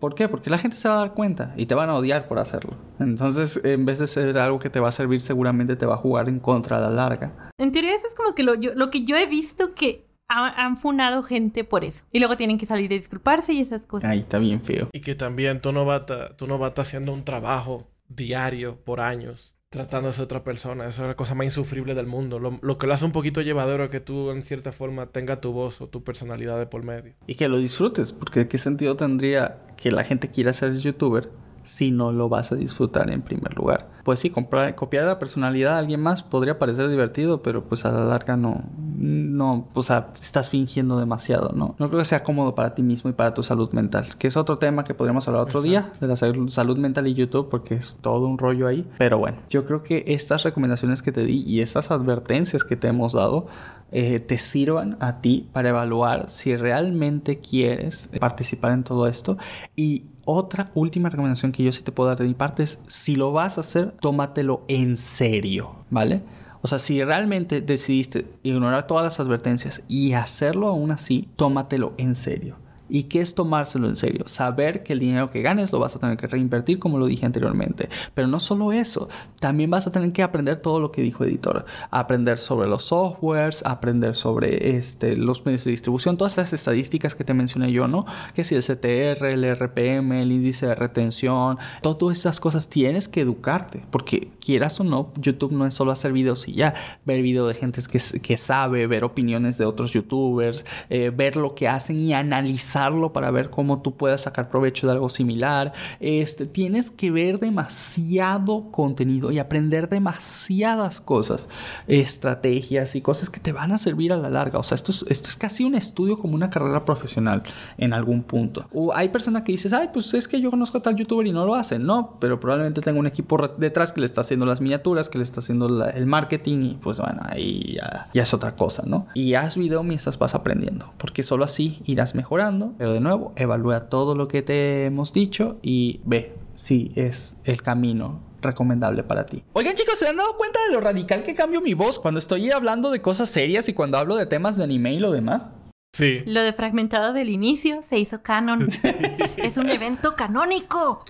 ¿Por 0.00 0.14
qué? 0.14 0.28
Porque 0.28 0.50
la 0.50 0.58
gente 0.58 0.76
se 0.76 0.88
va 0.88 0.94
a 0.94 0.98
dar 0.98 1.14
cuenta 1.14 1.52
y 1.56 1.66
te 1.66 1.74
van 1.74 1.88
a 1.90 1.94
odiar 1.94 2.28
por 2.28 2.38
hacerlo. 2.38 2.76
Entonces, 3.00 3.60
en 3.64 3.84
vez 3.84 3.98
de 3.98 4.06
ser 4.06 4.36
algo 4.38 4.58
que 4.58 4.70
te 4.70 4.80
va 4.80 4.88
a 4.88 4.92
servir, 4.92 5.20
seguramente 5.20 5.76
te 5.76 5.86
va 5.86 5.94
a 5.94 5.98
jugar 5.98 6.28
en 6.28 6.38
contra 6.40 6.78
a 6.78 6.80
la 6.80 6.90
larga. 6.90 7.50
En 7.58 7.72
teoría 7.72 7.94
eso 7.94 8.06
es 8.06 8.14
como 8.14 8.34
que 8.34 8.42
lo, 8.42 8.54
yo- 8.54 8.74
lo 8.74 8.90
que 8.90 9.04
yo 9.04 9.16
he 9.16 9.26
visto 9.26 9.74
que 9.74 10.06
ha- 10.28 10.64
han 10.64 10.76
funado 10.76 11.22
gente 11.22 11.64
por 11.64 11.84
eso. 11.84 12.04
Y 12.12 12.18
luego 12.18 12.36
tienen 12.36 12.58
que 12.58 12.66
salir 12.66 12.90
a 12.92 12.94
disculparse 12.96 13.52
y 13.52 13.60
esas 13.60 13.82
cosas. 13.86 14.10
Ahí 14.10 14.20
está 14.20 14.38
bien 14.38 14.60
feo. 14.60 14.88
Y 14.92 15.00
que 15.00 15.14
también 15.14 15.60
tú 15.60 15.72
no 15.72 15.84
vas 15.84 16.02
tú 16.36 16.46
no 16.46 16.58
vas 16.58 16.72
haciendo 16.78 17.12
un 17.12 17.24
trabajo 17.24 17.88
diario 18.08 18.76
por 18.84 19.00
años 19.00 19.52
tratando 19.68 20.10
de 20.10 20.22
otra 20.22 20.42
persona. 20.42 20.86
Eso 20.86 21.02
es 21.02 21.08
la 21.08 21.14
cosa 21.16 21.34
más 21.34 21.44
insufrible 21.44 21.94
del 21.94 22.06
mundo. 22.06 22.38
Lo, 22.38 22.58
lo 22.62 22.78
que 22.78 22.86
lo 22.86 22.94
hace 22.94 23.04
un 23.04 23.12
poquito 23.12 23.42
llevadero 23.42 23.84
es 23.84 23.90
que 23.90 24.00
tú, 24.00 24.30
en 24.30 24.42
cierta 24.42 24.72
forma, 24.72 25.06
tengas 25.06 25.40
tu 25.40 25.52
voz 25.52 25.80
o 25.82 25.88
tu 25.88 26.02
personalidad 26.02 26.58
de 26.58 26.66
por 26.66 26.82
medio. 26.82 27.14
Y 27.26 27.34
que 27.34 27.48
lo 27.48 27.58
disfrutes, 27.58 28.12
porque 28.12 28.48
¿qué 28.48 28.56
sentido 28.58 28.96
tendría 28.96 29.58
que 29.76 29.90
la 29.90 30.04
gente 30.04 30.30
quiera 30.30 30.52
ser 30.52 30.76
youtuber 30.76 31.30
si 31.62 31.90
no 31.90 32.12
lo 32.12 32.28
vas 32.28 32.52
a 32.52 32.56
disfrutar 32.56 33.10
en 33.10 33.22
primer 33.22 33.54
lugar? 33.56 33.88
Pues 34.04 34.20
sí, 34.20 34.30
comprar, 34.30 34.74
copiar 34.74 35.04
la 35.04 35.18
personalidad 35.18 35.72
de 35.72 35.78
alguien 35.78 36.00
más 36.00 36.22
podría 36.22 36.58
parecer 36.58 36.88
divertido, 36.88 37.42
pero 37.42 37.64
pues 37.64 37.84
a 37.84 37.92
la 37.92 38.04
larga 38.04 38.36
no, 38.36 38.64
no, 38.98 39.68
o 39.74 39.82
sea, 39.82 40.08
estás 40.20 40.50
fingiendo 40.50 40.98
demasiado, 40.98 41.52
¿no? 41.54 41.74
No 41.78 41.88
creo 41.88 41.98
que 41.98 42.04
sea 42.04 42.22
cómodo 42.22 42.54
para 42.54 42.74
ti 42.74 42.82
mismo 42.82 43.10
y 43.10 43.12
para 43.12 43.34
tu 43.34 43.42
salud 43.42 43.70
mental, 43.72 44.06
que 44.18 44.28
es 44.28 44.36
otro 44.36 44.58
tema 44.58 44.84
que 44.84 44.94
podríamos 44.94 45.26
hablar 45.28 45.42
otro 45.42 45.60
día, 45.62 45.92
de 46.00 46.06
la 46.08 46.16
sal- 46.16 46.50
salud 46.50 46.78
mental 46.78 47.06
y 47.06 47.14
YouTube, 47.14 47.48
porque 47.48 47.74
es 47.74 47.96
todo 48.00 48.26
un 48.26 48.38
rollo 48.38 48.66
ahí. 48.66 48.88
Pero 48.98 49.18
bueno, 49.18 49.38
yo 49.50 49.64
creo 49.66 49.82
que 49.82 50.04
estas 50.08 50.42
recomendaciones 50.44 51.02
que 51.02 51.12
te 51.12 51.24
di 51.24 51.42
y 51.46 51.60
estas 51.60 51.90
advertencias 51.90 52.64
que 52.64 52.76
te 52.76 52.88
hemos 52.88 53.12
dado 53.12 53.46
eh, 53.92 54.18
te 54.18 54.36
sirvan 54.38 54.96
a 55.00 55.20
ti 55.20 55.48
para 55.52 55.68
evaluar 55.68 56.28
si 56.28 56.56
realmente 56.56 57.38
quieres 57.38 58.08
participar 58.18 58.72
en 58.72 58.82
todo 58.82 59.06
esto. 59.06 59.36
Y 59.76 60.06
otra 60.24 60.66
última 60.74 61.08
recomendación 61.08 61.52
que 61.52 61.62
yo 61.62 61.70
sí 61.70 61.82
te 61.84 61.92
puedo 61.92 62.08
dar 62.08 62.18
de 62.18 62.26
mi 62.26 62.34
parte 62.34 62.64
es, 62.64 62.80
si 62.88 63.14
lo 63.14 63.30
vas 63.32 63.58
a 63.58 63.60
hacer, 63.60 63.92
tómatelo 64.00 64.62
en 64.66 64.96
serio, 64.96 65.76
¿vale? 65.90 66.22
O 66.66 66.68
sea, 66.68 66.80
si 66.80 67.04
realmente 67.04 67.60
decidiste 67.60 68.26
ignorar 68.42 68.88
todas 68.88 69.04
las 69.04 69.20
advertencias 69.20 69.82
y 69.86 70.14
hacerlo 70.14 70.66
aún 70.66 70.90
así, 70.90 71.28
tómatelo 71.36 71.94
en 71.96 72.16
serio. 72.16 72.56
¿Y 72.88 73.04
qué 73.04 73.20
es 73.20 73.34
tomárselo 73.34 73.88
en 73.88 73.96
serio? 73.96 74.24
Saber 74.26 74.82
que 74.82 74.92
el 74.92 75.00
dinero 75.00 75.30
que 75.30 75.42
ganes 75.42 75.72
lo 75.72 75.78
vas 75.78 75.96
a 75.96 75.98
tener 75.98 76.16
que 76.16 76.26
reinvertir, 76.26 76.78
como 76.78 76.98
lo 76.98 77.06
dije 77.06 77.26
anteriormente. 77.26 77.88
Pero 78.14 78.28
no 78.28 78.40
solo 78.40 78.72
eso, 78.72 79.08
también 79.40 79.70
vas 79.70 79.86
a 79.86 79.92
tener 79.92 80.12
que 80.12 80.22
aprender 80.22 80.58
todo 80.58 80.80
lo 80.80 80.92
que 80.92 81.02
dijo 81.02 81.24
Editor. 81.24 81.64
Aprender 81.90 82.38
sobre 82.38 82.68
los 82.68 82.84
softwares, 82.84 83.64
aprender 83.64 84.14
sobre 84.14 84.76
este, 84.76 85.16
los 85.16 85.44
medios 85.44 85.64
de 85.64 85.72
distribución, 85.72 86.16
todas 86.16 86.36
las 86.36 86.52
estadísticas 86.52 87.14
que 87.14 87.24
te 87.24 87.34
mencioné 87.34 87.72
yo, 87.72 87.88
¿no? 87.88 88.06
Que 88.34 88.44
si 88.44 88.54
el 88.54 88.62
CTR, 88.62 89.26
el 89.26 89.56
RPM, 89.56 90.12
el 90.12 90.32
índice 90.32 90.66
de 90.66 90.74
retención, 90.74 91.58
todas 91.82 92.18
esas 92.18 92.40
cosas 92.40 92.68
tienes 92.68 93.08
que 93.08 93.22
educarte. 93.22 93.84
Porque 93.90 94.28
quieras 94.40 94.78
o 94.80 94.84
no, 94.84 95.12
YouTube 95.16 95.52
no 95.52 95.66
es 95.66 95.74
solo 95.74 95.92
hacer 95.92 96.12
videos 96.12 96.46
y 96.48 96.54
ya. 96.54 96.74
Ver 97.04 97.22
videos 97.22 97.48
de 97.48 97.54
gente 97.54 97.82
que, 97.90 98.00
que 98.20 98.36
sabe, 98.36 98.86
ver 98.86 99.04
opiniones 99.04 99.58
de 99.58 99.64
otros 99.64 99.92
YouTubers, 99.92 100.64
eh, 100.88 101.10
ver 101.10 101.36
lo 101.36 101.54
que 101.54 101.68
hacen 101.68 101.98
y 102.00 102.14
analizar 102.14 102.75
para 103.12 103.30
ver 103.30 103.48
cómo 103.48 103.80
tú 103.80 103.96
puedas 103.96 104.22
sacar 104.22 104.50
provecho 104.50 104.86
de 104.86 104.92
algo 104.92 105.08
similar. 105.08 105.72
Este, 105.98 106.44
tienes 106.44 106.90
que 106.90 107.10
ver 107.10 107.40
demasiado 107.40 108.70
contenido 108.70 109.32
y 109.32 109.38
aprender 109.38 109.88
demasiadas 109.88 111.00
cosas, 111.00 111.48
estrategias 111.86 112.94
y 112.94 113.00
cosas 113.00 113.30
que 113.30 113.40
te 113.40 113.52
van 113.52 113.72
a 113.72 113.78
servir 113.78 114.12
a 114.12 114.16
la 114.16 114.28
larga. 114.28 114.58
O 114.58 114.62
sea, 114.62 114.74
esto 114.74 114.92
es, 114.92 115.06
esto 115.08 115.28
es 115.28 115.36
casi 115.36 115.64
un 115.64 115.74
estudio 115.74 116.18
como 116.18 116.34
una 116.34 116.50
carrera 116.50 116.84
profesional 116.84 117.42
en 117.78 117.94
algún 117.94 118.22
punto. 118.22 118.66
O 118.74 118.94
hay 118.94 119.08
personas 119.08 119.42
que 119.42 119.52
dices, 119.52 119.72
ay, 119.72 119.88
pues 119.90 120.12
es 120.12 120.28
que 120.28 120.40
yo 120.40 120.50
conozco 120.50 120.78
a 120.78 120.82
tal 120.82 120.96
youtuber 120.96 121.26
y 121.26 121.32
no 121.32 121.46
lo 121.46 121.54
hacen. 121.54 121.86
No, 121.86 122.18
pero 122.20 122.38
probablemente 122.38 122.82
tenga 122.82 123.00
un 123.00 123.06
equipo 123.06 123.38
detrás 123.56 123.92
que 123.92 124.00
le 124.00 124.06
está 124.06 124.20
haciendo 124.20 124.44
las 124.44 124.60
miniaturas, 124.60 125.08
que 125.08 125.16
le 125.16 125.24
está 125.24 125.40
haciendo 125.40 125.68
la, 125.68 125.90
el 125.90 126.06
marketing 126.06 126.58
y 126.62 126.74
pues 126.74 126.98
bueno, 126.98 127.22
ahí 127.24 127.76
ya, 127.76 128.08
ya 128.12 128.22
es 128.22 128.34
otra 128.34 128.54
cosa, 128.54 128.82
¿no? 128.86 129.06
Y 129.14 129.32
haz 129.34 129.56
video 129.56 129.82
mientras 129.82 130.18
vas 130.18 130.34
aprendiendo, 130.34 130.92
porque 130.98 131.22
solo 131.22 131.44
así 131.44 131.80
irás 131.86 132.14
mejorando 132.14 132.65
pero 132.78 132.92
de 132.92 133.00
nuevo, 133.00 133.32
evalúa 133.36 133.88
todo 133.88 134.14
lo 134.14 134.28
que 134.28 134.42
te 134.42 134.84
hemos 134.86 135.12
dicho 135.12 135.58
y 135.62 136.00
ve 136.04 136.34
si 136.56 136.92
es 136.94 137.36
el 137.44 137.62
camino 137.62 138.20
recomendable 138.40 139.02
para 139.02 139.26
ti. 139.26 139.42
Oigan 139.52 139.74
chicos, 139.74 139.98
¿se 139.98 140.08
han 140.08 140.16
dado 140.16 140.36
cuenta 140.36 140.58
de 140.66 140.74
lo 140.74 140.80
radical 140.80 141.24
que 141.24 141.34
cambio 141.34 141.60
mi 141.60 141.74
voz 141.74 141.98
cuando 141.98 142.18
estoy 142.18 142.50
hablando 142.50 142.90
de 142.90 143.00
cosas 143.00 143.28
serias 143.28 143.68
y 143.68 143.74
cuando 143.74 143.98
hablo 143.98 144.16
de 144.16 144.26
temas 144.26 144.56
de 144.56 144.64
anime 144.64 144.94
y 144.94 144.98
lo 144.98 145.10
demás? 145.10 145.50
Sí. 145.96 146.22
Lo 146.26 146.42
de 146.42 146.52
fragmentado 146.52 147.14
del 147.14 147.30
inicio 147.30 147.82
se 147.88 147.98
hizo 147.98 148.22
canon. 148.22 148.68
es 149.38 149.56
un 149.56 149.70
evento 149.70 150.14
canónico. 150.14 151.02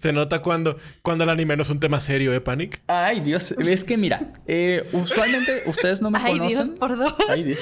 Se 0.00 0.12
nota 0.12 0.42
cuando, 0.42 0.76
cuando 1.00 1.24
el 1.24 1.30
anime 1.30 1.56
no 1.56 1.62
es 1.62 1.70
un 1.70 1.80
tema 1.80 2.00
serio, 2.00 2.34
¿eh, 2.34 2.40
Panic? 2.40 2.82
Ay, 2.88 3.20
Dios. 3.20 3.52
Es 3.52 3.84
que 3.84 3.96
mira, 3.96 4.32
eh, 4.46 4.86
usualmente 4.92 5.62
ustedes 5.66 6.02
no 6.02 6.10
me 6.10 6.18
Ay, 6.18 6.38
conocen. 6.38 6.66
Dios, 6.66 6.78
por 6.78 6.98
dos. 6.98 7.14
Ay, 7.28 7.44
Dios. 7.44 7.58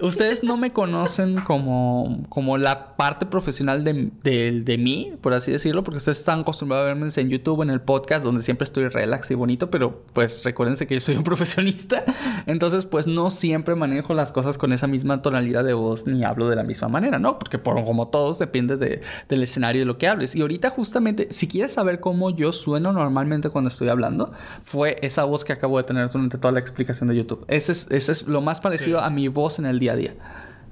Ustedes 0.00 0.44
no 0.44 0.56
me 0.56 0.72
conocen 0.72 1.40
como, 1.40 2.24
como 2.28 2.56
la 2.58 2.96
parte 2.96 3.26
profesional 3.26 3.82
de, 3.82 4.10
de, 4.22 4.60
de, 4.60 4.78
mí, 4.78 5.14
por 5.20 5.32
así 5.32 5.50
decirlo, 5.50 5.82
porque 5.82 5.98
ustedes 5.98 6.18
están 6.18 6.40
acostumbrados 6.40 6.84
a 6.84 6.86
verme 6.86 7.08
en 7.16 7.30
YouTube, 7.30 7.62
en 7.62 7.70
el 7.70 7.80
podcast, 7.80 8.24
donde 8.24 8.42
siempre 8.42 8.64
estoy 8.64 8.86
relax 8.88 9.30
y 9.30 9.34
bonito, 9.34 9.70
pero 9.70 10.04
pues 10.12 10.44
recuérdense 10.44 10.86
que 10.86 10.94
yo 10.94 11.00
soy 11.00 11.16
un 11.16 11.24
profesionista. 11.30 12.04
Entonces, 12.46 12.84
pues 12.84 13.06
no 13.06 13.30
siempre 13.30 13.74
manejo 13.74 14.14
las 14.14 14.30
cosas 14.32 14.58
con 14.58 14.72
esa 14.72 14.86
misma 14.86 15.22
tonalidad 15.22 15.64
de 15.64 15.72
voz 15.72 16.06
ni 16.10 16.24
hablo 16.24 16.48
de 16.48 16.56
la 16.56 16.62
misma 16.62 16.88
manera, 16.88 17.18
¿no? 17.18 17.38
Porque 17.38 17.58
por, 17.58 17.82
como 17.84 18.08
todos 18.08 18.38
depende 18.38 18.76
de, 18.76 19.02
del 19.28 19.42
escenario 19.42 19.82
de 19.82 19.86
lo 19.86 19.98
que 19.98 20.08
hables. 20.08 20.34
Y 20.34 20.42
ahorita 20.42 20.70
justamente, 20.70 21.28
si 21.30 21.48
quieres 21.48 21.72
saber 21.72 22.00
cómo 22.00 22.30
yo 22.30 22.52
sueno 22.52 22.92
normalmente 22.92 23.50
cuando 23.50 23.68
estoy 23.68 23.88
hablando, 23.88 24.32
fue 24.62 24.98
esa 25.02 25.24
voz 25.24 25.44
que 25.44 25.52
acabo 25.52 25.78
de 25.78 25.84
tener 25.84 26.08
durante 26.10 26.38
toda 26.38 26.52
la 26.52 26.60
explicación 26.60 27.08
de 27.08 27.16
YouTube. 27.16 27.44
Ese 27.48 27.72
es, 27.72 27.90
ese 27.90 28.12
es 28.12 28.26
lo 28.26 28.40
más 28.40 28.60
parecido 28.60 28.98
sí. 28.98 29.04
a 29.06 29.10
mi 29.10 29.28
voz 29.28 29.58
en 29.58 29.66
el 29.66 29.78
día 29.78 29.92
a 29.92 29.96
día. 29.96 30.14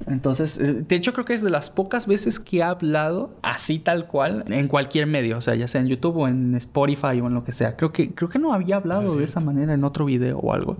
Entonces, 0.07 0.87
de 0.87 0.97
hecho 0.97 1.13
creo 1.13 1.25
que 1.25 1.35
es 1.35 1.43
de 1.43 1.51
las 1.51 1.71
pocas 1.71 2.07
veces 2.07 2.39
que 2.39 2.59
he 2.59 2.63
hablado 2.63 3.35
así 3.43 3.79
tal 3.79 4.07
cual 4.07 4.45
en 4.49 4.69
cualquier 4.69 5.07
medio, 5.07 5.39
o 5.39 5.41
sea, 5.41 5.55
ya 5.55 5.67
sea 5.67 5.81
en 5.81 5.89
YouTube 5.89 6.17
o 6.19 6.29
en 6.29 6.55
Spotify 6.55 7.21
o 7.21 7.27
en 7.27 7.35
lo 7.35 7.45
que 7.45 7.53
sea. 7.53 7.77
Creo 7.77 7.93
que 7.93 8.15
creo 8.15 8.29
que 8.29 8.39
no 8.39 8.53
había 8.53 8.77
hablado 8.77 9.17
de 9.17 9.25
esa 9.25 9.41
manera 9.41 9.75
en 9.75 9.85
otro 9.85 10.05
video 10.05 10.39
o 10.39 10.53
algo. 10.53 10.77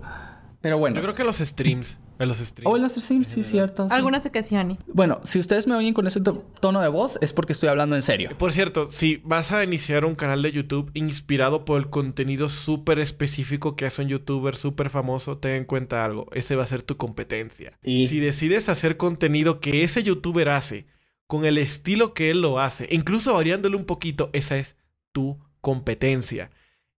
Pero 0.61 0.77
bueno. 0.77 0.95
Yo 0.95 1.01
creo 1.01 1.15
que 1.15 1.23
los 1.23 1.37
streams. 1.37 1.99
En 2.19 2.27
los 2.27 2.37
streams. 2.37 2.69
O 2.69 2.75
en 2.75 2.83
los 2.83 2.91
streams, 2.93 3.27
sí, 3.29 3.43
cierto. 3.43 3.87
Sí. 3.87 3.95
Algunas 3.95 4.25
ocasiones. 4.25 4.77
Bueno, 4.87 5.21
si 5.23 5.39
ustedes 5.39 5.67
me 5.67 5.75
oyen 5.75 5.93
con 5.93 6.05
ese 6.05 6.19
to 6.19 6.43
tono 6.59 6.81
de 6.81 6.89
voz, 6.89 7.17
es 7.21 7.31
porque 7.31 7.53
estoy 7.53 7.69
hablando 7.69 7.95
en 7.95 8.01
serio. 8.01 8.31
Por 8.37 8.51
cierto, 8.51 8.91
si 8.91 9.21
vas 9.23 9.53
a 9.53 9.63
iniciar 9.63 10.03
un 10.03 10.15
canal 10.15 10.41
de 10.41 10.51
YouTube 10.51 10.91
inspirado 10.93 11.63
por 11.63 11.79
el 11.79 11.89
contenido 11.89 12.49
súper 12.49 12.99
específico 12.99 13.77
que 13.77 13.85
hace 13.85 14.01
un 14.01 14.09
youtuber 14.09 14.57
súper 14.57 14.89
famoso, 14.89 15.37
ten 15.37 15.53
en 15.53 15.65
cuenta 15.65 16.03
algo. 16.03 16.27
Ese 16.33 16.57
va 16.57 16.63
a 16.63 16.67
ser 16.67 16.83
tu 16.83 16.97
competencia. 16.97 17.71
Y... 17.81 18.07
Si 18.07 18.19
decides 18.19 18.67
hacer 18.67 18.97
contenido 18.97 19.61
que 19.61 19.83
ese 19.83 20.03
youtuber 20.03 20.49
hace, 20.49 20.87
con 21.25 21.45
el 21.45 21.57
estilo 21.57 22.13
que 22.13 22.31
él 22.31 22.41
lo 22.41 22.59
hace, 22.59 22.89
incluso 22.91 23.33
variándole 23.33 23.77
un 23.77 23.85
poquito, 23.85 24.29
esa 24.33 24.57
es 24.57 24.75
tu 25.13 25.39
competencia. 25.61 26.51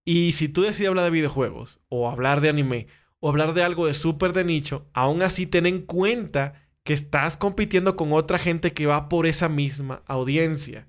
Y 0.04 0.32
si 0.32 0.48
tú 0.48 0.62
decides 0.62 0.88
hablar 0.88 1.04
de 1.04 1.10
videojuegos 1.12 1.80
o 1.88 2.10
hablar 2.10 2.40
de 2.40 2.48
anime, 2.48 2.88
o 3.24 3.28
hablar 3.28 3.54
de 3.54 3.62
algo 3.62 3.86
de 3.86 3.94
súper 3.94 4.32
de 4.32 4.42
nicho, 4.42 4.88
aún 4.92 5.22
así 5.22 5.46
ten 5.46 5.64
en 5.66 5.82
cuenta 5.82 6.54
que 6.82 6.92
estás 6.92 7.36
compitiendo 7.36 7.94
con 7.94 8.12
otra 8.12 8.36
gente 8.36 8.72
que 8.72 8.86
va 8.86 9.08
por 9.08 9.28
esa 9.28 9.48
misma 9.48 10.02
audiencia. 10.06 10.88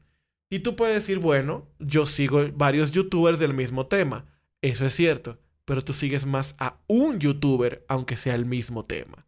Y 0.50 0.60
tú 0.60 0.76
puedes 0.76 0.96
decir, 0.96 1.20
bueno, 1.20 1.68
yo 1.78 2.08
sigo 2.08 2.44
varios 2.56 2.92
youtubers 2.92 3.38
del 3.38 3.54
mismo 3.54 3.86
tema. 3.86 4.26
Eso 4.64 4.84
es 4.84 4.96
cierto, 4.96 5.38
pero 5.64 5.84
tú 5.84 5.94
sigues 5.94 6.26
más 6.26 6.56
a 6.58 6.80
un 6.88 7.20
youtuber, 7.20 7.86
aunque 7.88 8.18
sea 8.18 8.34
el 8.34 8.48
mismo 8.48 8.84
tema. 8.84 9.28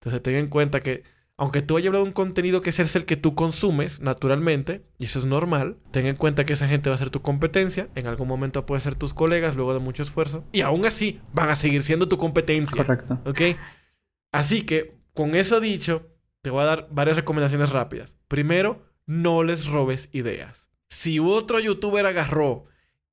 Entonces 0.00 0.22
ten 0.22 0.36
en 0.36 0.48
cuenta 0.48 0.82
que, 0.82 1.02
aunque 1.38 1.62
tú 1.62 1.76
hayas 1.76 1.88
hablado 1.88 2.04
de 2.04 2.08
un 2.08 2.14
contenido 2.14 2.62
que 2.62 2.70
es 2.70 2.96
el 2.96 3.04
que 3.04 3.16
tú 3.16 3.34
consumes 3.34 4.00
naturalmente, 4.00 4.82
y 4.98 5.04
eso 5.04 5.18
es 5.18 5.24
normal, 5.24 5.76
ten 5.90 6.06
en 6.06 6.16
cuenta 6.16 6.46
que 6.46 6.54
esa 6.54 6.68
gente 6.68 6.88
va 6.88 6.94
a 6.94 6.98
ser 6.98 7.10
tu 7.10 7.20
competencia, 7.20 7.88
en 7.94 8.06
algún 8.06 8.28
momento 8.28 8.64
puede 8.64 8.80
ser 8.80 8.94
tus 8.94 9.12
colegas 9.12 9.54
luego 9.54 9.74
de 9.74 9.80
mucho 9.80 10.02
esfuerzo, 10.02 10.44
y 10.52 10.62
aún 10.62 10.86
así 10.86 11.20
van 11.32 11.50
a 11.50 11.56
seguir 11.56 11.82
siendo 11.82 12.08
tu 12.08 12.16
competencia. 12.16 12.76
Correcto. 12.76 13.20
¿Ok? 13.26 13.40
Así 14.32 14.62
que, 14.62 14.96
con 15.12 15.34
eso 15.34 15.60
dicho, 15.60 16.08
te 16.42 16.50
voy 16.50 16.62
a 16.62 16.66
dar 16.66 16.88
varias 16.90 17.16
recomendaciones 17.16 17.70
rápidas. 17.70 18.16
Primero, 18.28 18.86
no 19.06 19.42
les 19.42 19.66
robes 19.66 20.08
ideas. 20.12 20.68
Si 20.88 21.18
otro 21.18 21.58
youtuber 21.58 22.06
agarró 22.06 22.66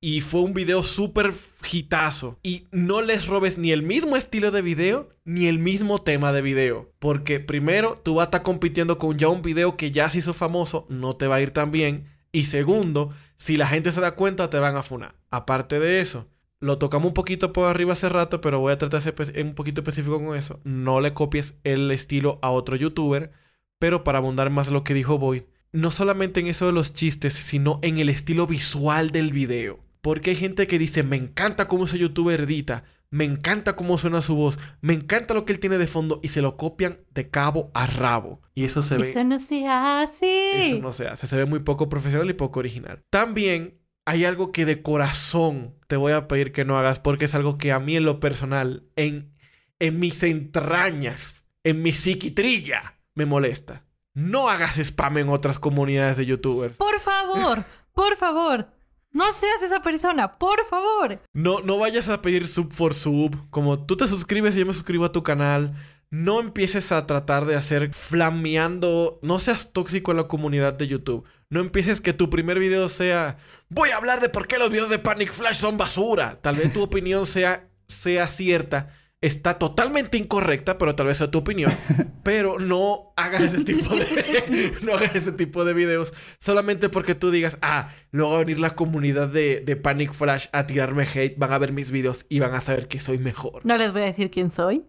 y 0.06 0.20
fue 0.20 0.42
un 0.42 0.52
video 0.52 0.82
súper 0.82 1.32
hitazo 1.72 2.38
y 2.42 2.66
no 2.70 3.00
les 3.00 3.26
robes 3.26 3.56
ni 3.56 3.72
el 3.72 3.82
mismo 3.82 4.18
estilo 4.18 4.50
de 4.50 4.60
video 4.60 5.08
ni 5.24 5.46
el 5.46 5.58
mismo 5.58 6.02
tema 6.02 6.30
de 6.30 6.42
video. 6.42 6.92
Porque 6.98 7.40
primero, 7.40 7.98
tú 8.04 8.16
vas 8.16 8.24
a 8.24 8.26
estar 8.26 8.42
compitiendo 8.42 8.98
con 8.98 9.16
ya 9.16 9.28
un 9.28 9.40
video 9.40 9.78
que 9.78 9.92
ya 9.92 10.10
se 10.10 10.18
hizo 10.18 10.34
famoso, 10.34 10.84
no 10.90 11.16
te 11.16 11.26
va 11.26 11.36
a 11.36 11.40
ir 11.40 11.52
tan 11.52 11.70
bien. 11.70 12.04
Y 12.32 12.44
segundo, 12.44 13.14
si 13.38 13.56
la 13.56 13.66
gente 13.66 13.92
se 13.92 14.02
da 14.02 14.14
cuenta, 14.14 14.50
te 14.50 14.58
van 14.58 14.76
a 14.76 14.82
funar. 14.82 15.14
Aparte 15.30 15.80
de 15.80 16.00
eso, 16.00 16.28
lo 16.60 16.76
tocamos 16.76 17.08
un 17.08 17.14
poquito 17.14 17.54
por 17.54 17.66
arriba 17.66 17.94
hace 17.94 18.10
rato, 18.10 18.42
pero 18.42 18.60
voy 18.60 18.74
a 18.74 18.78
tratar 18.78 19.00
de 19.00 19.24
ser 19.24 19.46
un 19.46 19.54
poquito 19.54 19.80
específico 19.80 20.22
con 20.22 20.36
eso. 20.36 20.60
No 20.64 21.00
le 21.00 21.14
copies 21.14 21.56
el 21.64 21.90
estilo 21.90 22.38
a 22.42 22.50
otro 22.50 22.76
youtuber, 22.76 23.30
pero 23.78 24.04
para 24.04 24.18
abundar 24.18 24.50
más 24.50 24.70
lo 24.70 24.84
que 24.84 24.92
dijo 24.92 25.18
Boyd, 25.18 25.44
no 25.72 25.90
solamente 25.90 26.40
en 26.40 26.48
eso 26.48 26.66
de 26.66 26.72
los 26.72 26.92
chistes, 26.92 27.32
sino 27.32 27.78
en 27.80 27.96
el 27.96 28.10
estilo 28.10 28.46
visual 28.46 29.10
del 29.10 29.32
video. 29.32 29.83
Porque 30.04 30.28
hay 30.28 30.36
gente 30.36 30.66
que 30.66 30.78
dice, 30.78 31.02
me 31.02 31.16
encanta 31.16 31.66
cómo 31.66 31.86
ese 31.86 31.98
youtuber 31.98 32.42
edita, 32.42 32.84
me 33.08 33.24
encanta 33.24 33.74
cómo 33.74 33.96
suena 33.96 34.20
su 34.20 34.36
voz, 34.36 34.58
me 34.82 34.92
encanta 34.92 35.32
lo 35.32 35.46
que 35.46 35.54
él 35.54 35.60
tiene 35.60 35.78
de 35.78 35.86
fondo 35.86 36.20
y 36.22 36.28
se 36.28 36.42
lo 36.42 36.58
copian 36.58 36.98
de 37.14 37.30
cabo 37.30 37.70
a 37.72 37.86
rabo. 37.86 38.42
Y 38.54 38.66
eso 38.66 38.82
se 38.82 38.98
ve... 38.98 39.08
Eso 39.08 39.24
no 39.24 39.40
se 39.40 39.66
hace. 39.66 40.68
Eso 40.68 40.82
no 40.82 40.92
se 40.92 41.08
hace, 41.08 41.26
se 41.26 41.36
ve 41.38 41.46
muy 41.46 41.60
poco 41.60 41.88
profesional 41.88 42.28
y 42.28 42.34
poco 42.34 42.60
original. 42.60 43.02
También 43.08 43.80
hay 44.04 44.26
algo 44.26 44.52
que 44.52 44.66
de 44.66 44.82
corazón 44.82 45.74
te 45.86 45.96
voy 45.96 46.12
a 46.12 46.28
pedir 46.28 46.52
que 46.52 46.66
no 46.66 46.78
hagas 46.78 46.98
porque 46.98 47.24
es 47.24 47.34
algo 47.34 47.56
que 47.56 47.72
a 47.72 47.80
mí 47.80 47.96
en 47.96 48.04
lo 48.04 48.20
personal, 48.20 48.84
en, 48.96 49.32
en 49.78 49.98
mis 49.98 50.22
entrañas, 50.22 51.46
en 51.62 51.80
mi 51.80 51.92
psiquitrilla, 51.92 52.98
me 53.14 53.24
molesta. 53.24 53.86
No 54.12 54.50
hagas 54.50 54.76
spam 54.76 55.16
en 55.16 55.30
otras 55.30 55.58
comunidades 55.58 56.18
de 56.18 56.26
youtubers. 56.26 56.76
Por 56.76 57.00
favor, 57.00 57.64
por 57.94 58.16
favor. 58.16 58.68
No 59.14 59.32
seas 59.32 59.62
esa 59.62 59.80
persona, 59.80 60.38
por 60.38 60.64
favor. 60.66 61.20
No, 61.32 61.60
no 61.60 61.78
vayas 61.78 62.08
a 62.08 62.20
pedir 62.20 62.48
sub 62.48 62.72
for 62.72 62.92
sub. 62.92 63.48
Como 63.50 63.86
tú 63.86 63.96
te 63.96 64.08
suscribes 64.08 64.56
y 64.56 64.58
yo 64.58 64.66
me 64.66 64.74
suscribo 64.74 65.04
a 65.04 65.12
tu 65.12 65.22
canal. 65.22 65.72
No 66.10 66.40
empieces 66.40 66.90
a 66.90 67.06
tratar 67.06 67.44
de 67.46 67.54
hacer 67.54 67.94
flameando. 67.94 69.20
No 69.22 69.38
seas 69.38 69.72
tóxico 69.72 70.10
en 70.10 70.16
la 70.16 70.26
comunidad 70.26 70.74
de 70.74 70.88
YouTube. 70.88 71.24
No 71.48 71.60
empieces 71.60 72.00
que 72.00 72.12
tu 72.12 72.28
primer 72.28 72.58
video 72.58 72.88
sea. 72.88 73.38
Voy 73.68 73.90
a 73.90 73.96
hablar 73.98 74.20
de 74.20 74.30
por 74.30 74.48
qué 74.48 74.58
los 74.58 74.70
videos 74.70 74.90
de 74.90 74.98
Panic 74.98 75.32
Flash 75.32 75.56
son 75.56 75.78
basura. 75.78 76.40
Tal 76.42 76.56
vez 76.56 76.72
tu 76.72 76.82
opinión 76.82 77.24
sea, 77.24 77.68
sea 77.86 78.26
cierta 78.26 78.90
está 79.24 79.58
totalmente 79.58 80.18
incorrecta, 80.18 80.76
pero 80.76 80.94
tal 80.94 81.06
vez 81.06 81.16
sea 81.16 81.30
tu 81.30 81.38
opinión. 81.38 81.72
pero 82.22 82.58
no 82.58 83.14
hagas 83.16 83.42
ese 83.42 83.64
tipo 83.64 83.94
de. 83.94 84.74
no 84.82 84.94
hagas 84.94 85.14
ese 85.14 85.32
tipo 85.32 85.64
de 85.64 85.72
videos 85.72 86.12
solamente 86.38 86.90
porque 86.90 87.14
tú 87.14 87.30
digas, 87.30 87.58
ah, 87.62 87.88
luego 88.10 88.32
va 88.32 88.36
a 88.36 88.40
venir 88.40 88.60
la 88.60 88.74
comunidad 88.74 89.28
de, 89.28 89.60
de, 89.60 89.76
Panic 89.76 90.12
Flash 90.12 90.46
a 90.52 90.66
tirarme 90.66 91.04
hate, 91.04 91.36
van 91.38 91.52
a 91.52 91.58
ver 91.58 91.72
mis 91.72 91.90
videos 91.90 92.26
y 92.28 92.38
van 92.38 92.54
a 92.54 92.60
saber 92.60 92.86
que 92.86 93.00
soy 93.00 93.18
mejor. 93.18 93.64
No 93.64 93.76
les 93.78 93.92
voy 93.92 94.02
a 94.02 94.06
decir 94.06 94.30
quién 94.30 94.50
soy. 94.50 94.84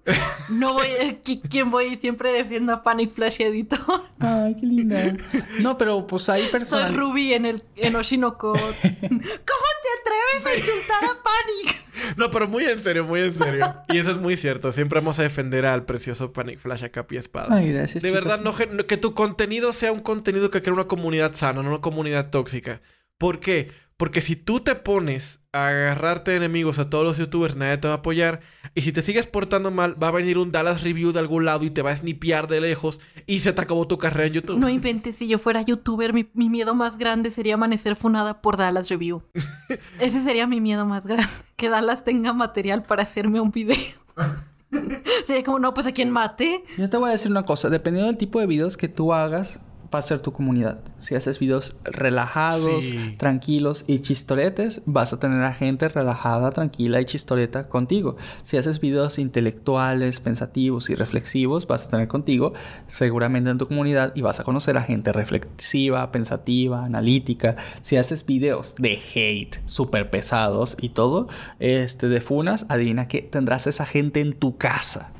No 0.50 0.74
voy 0.74 0.88
a. 0.88 1.18
¿Quién 1.50 1.72
voy? 1.72 1.96
Siempre 1.98 2.32
defiendo 2.34 2.74
a 2.74 2.84
Panic 2.84 3.12
Flash 3.12 3.42
Editor. 3.42 4.04
Ay, 4.20 4.56
qué 4.60 4.66
linda. 4.66 5.16
No, 5.62 5.78
pero 5.78 6.06
pues 6.08 6.28
hay 6.30 6.44
personas. 6.48 6.90
Soy 6.90 6.98
Ruby 6.98 7.34
en 7.34 7.46
el 7.46 7.64
en 7.78 7.96
Oshinoko. 7.96 8.54
¿Cómo 8.54 8.72
te 8.82 9.90
atreves 10.02 10.46
a 10.46 10.56
insultar 10.56 11.04
a 11.06 11.24
Panic? 11.24 11.85
No, 12.18 12.32
pero 12.32 12.48
muy 12.48 12.66
en 12.66 12.82
serio, 12.82 13.06
muy 13.06 13.22
en 13.22 13.34
serio. 13.34 13.74
Y 13.94 13.98
eso 13.98 14.12
es 14.12 14.18
muy 14.18 14.38
cierto. 14.38 14.72
Siempre 14.72 15.00
vamos 15.00 15.20
a 15.20 15.24
defender 15.24 15.66
al 15.66 15.86
precioso 15.86 16.34
Panic 16.34 16.60
Flash 16.60 16.84
a 16.84 16.90
capa 16.90 17.16
y 17.16 17.18
espada. 17.18 17.56
Ay, 17.56 17.72
gracias. 17.72 18.04
De 18.04 18.12
verdad, 18.12 18.42
no, 18.42 18.54
que 18.56 18.98
tu 18.98 19.14
contenido 19.14 19.72
sea 19.72 19.92
un 19.92 20.02
contenido 20.02 20.50
que 20.50 20.62
crea 20.62 20.74
una 20.74 20.86
comunidad 20.86 21.34
sana, 21.34 21.62
no 21.62 21.70
una 21.70 21.82
comunidad 21.82 22.30
tóxica. 22.30 22.82
¿Por 23.18 23.40
qué? 23.40 23.72
Porque 23.98 24.20
si 24.20 24.36
tú 24.36 24.60
te 24.60 24.76
pones 24.76 25.40
a 25.54 25.68
agarrarte 25.68 26.32
de 26.32 26.38
enemigos 26.38 26.80
a 26.80 26.90
todos 26.90 27.06
los 27.06 27.18
youtubers, 27.18 27.56
nadie 27.56 27.78
te 27.78 27.88
va 27.88 27.94
a 27.94 27.98
apoyar. 27.98 28.42
Y 28.74 28.82
si 28.82 28.92
te 28.92 29.02
sigues 29.02 29.26
portando 29.26 29.72
mal, 29.72 30.02
va 30.02 30.10
a 30.10 30.12
venir 30.12 30.38
un 30.38 30.52
Dallas 30.52 30.84
Review 30.84 31.14
de 31.14 31.20
algún 31.20 31.46
lado 31.46 31.64
y 31.64 31.70
te 31.70 31.82
va 31.82 31.92
a 31.92 31.96
snipear 31.96 32.50
de 32.50 32.60
lejos 32.60 33.00
y 33.26 33.40
se 33.40 33.54
te 33.54 33.62
acabó 33.62 33.88
tu 33.88 33.98
carrera 33.98 34.28
en 34.28 34.34
YouTube. 34.34 34.60
No 34.60 34.68
inventes, 34.68 35.16
si 35.16 35.30
yo 35.30 35.40
fuera 35.40 35.62
youtuber, 35.62 36.12
mi, 36.12 36.30
mi 36.34 36.50
miedo 36.50 36.76
más 36.76 36.98
grande 36.98 37.32
sería 37.32 37.54
amanecer 37.54 37.96
funada 37.96 38.42
por 38.42 38.58
Dallas 38.58 38.90
Review. 38.90 39.24
Ese 40.00 40.22
sería 40.22 40.46
mi 40.46 40.60
miedo 40.60 40.86
más 40.86 41.08
grande. 41.08 41.28
Que 41.56 41.70
Dallas 41.70 42.04
tenga 42.04 42.34
material 42.34 42.84
para 42.84 43.04
hacerme 43.04 43.40
un 43.40 43.52
video. 43.52 43.78
sería 45.26 45.42
como, 45.46 45.58
no, 45.58 45.74
pues 45.74 45.88
a 45.88 45.94
quien 45.94 46.12
mate. 46.12 46.66
Yo 46.78 46.90
te 46.90 46.98
voy 46.98 47.08
a 47.08 47.14
decir 47.14 47.32
una 47.32 47.46
cosa, 47.46 47.70
dependiendo 47.70 48.08
del 48.08 48.18
tipo 48.18 48.42
de 48.42 48.46
videos 48.46 48.76
que 48.76 48.90
tú 48.90 49.14
hagas, 49.14 49.62
va 49.94 50.00
a 50.00 50.02
ser 50.02 50.20
tu 50.22 50.32
comunidad. 50.32 50.80
Si 51.00 51.16
haces 51.16 51.40
videos 51.40 51.76
relajados, 51.84 52.84
Sí. 52.84 53.16
tranquilos 53.18 53.84
y 53.88 54.00
chistoretes, 54.00 54.82
vas 54.86 55.14
a 55.14 55.20
tener 55.20 55.44
a 55.44 55.54
gente 55.54 55.88
relajada, 55.90 56.52
tranquila 56.52 57.02
y 57.02 57.06
chistoreta 57.06 57.70
contigo. 57.70 58.18
Si 58.44 58.58
haces 58.58 58.80
videos 58.80 59.20
intelectuales, 59.20 60.20
pensativos 60.20 60.90
y 60.90 60.96
reflexivos, 60.96 61.68
vas 61.68 61.86
a 61.86 61.90
tener 61.90 62.08
contigo 62.08 62.54
seguramente 62.88 63.50
en 63.50 63.58
tu 63.58 63.68
comunidad 63.68 64.14
y 64.16 64.22
vas 64.22 64.40
a 64.40 64.44
conocer 64.44 64.78
a 64.78 64.82
gente 64.84 65.12
reflexiva, 65.14 66.12
pensativa, 66.12 66.86
analítica. 66.86 67.56
Si 67.82 67.98
haces 67.98 68.26
videos 68.26 68.76
de 68.78 69.00
hate, 69.14 69.58
súper 69.66 70.10
pesados 70.10 70.78
y 70.82 70.90
todo, 70.90 71.28
este, 71.60 72.08
de 72.08 72.22
funas, 72.22 72.66
adivina 72.70 73.08
que 73.08 73.22
tendrás 73.22 73.68
esa 73.68 73.86
gente 73.86 74.22
en 74.22 74.34
tu 74.34 74.58
casa. 74.58 75.12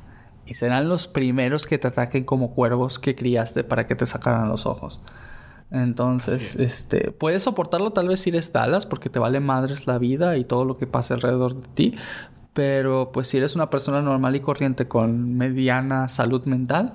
Y 0.46 0.54
serán 0.54 0.88
los 0.88 1.08
primeros 1.08 1.66
que 1.66 1.78
te 1.78 1.88
ataquen 1.88 2.24
como 2.24 2.54
cuervos 2.54 2.98
que 2.98 3.14
criaste 3.14 3.64
para 3.64 3.86
que 3.86 3.96
te 3.96 4.06
sacaran 4.06 4.48
los 4.48 4.64
ojos. 4.64 5.00
Entonces, 5.70 6.54
Así 6.54 6.62
este, 6.62 7.10
puedes 7.10 7.42
soportarlo 7.42 7.90
tal 7.90 8.08
vez 8.08 8.20
si 8.20 8.30
eres 8.30 8.52
Dallas 8.52 8.86
porque 8.86 9.10
te 9.10 9.18
vale 9.18 9.40
madres 9.40 9.86
la 9.86 9.98
vida 9.98 10.36
y 10.36 10.44
todo 10.44 10.64
lo 10.64 10.78
que 10.78 10.86
pasa 10.86 11.14
alrededor 11.14 11.60
de 11.60 11.68
ti. 11.74 11.94
Pero 12.52 13.10
pues 13.12 13.26
si 13.28 13.36
eres 13.36 13.54
una 13.54 13.68
persona 13.68 14.00
normal 14.00 14.36
y 14.36 14.40
corriente 14.40 14.88
con 14.88 15.36
mediana 15.36 16.08
salud 16.08 16.44
mental, 16.44 16.94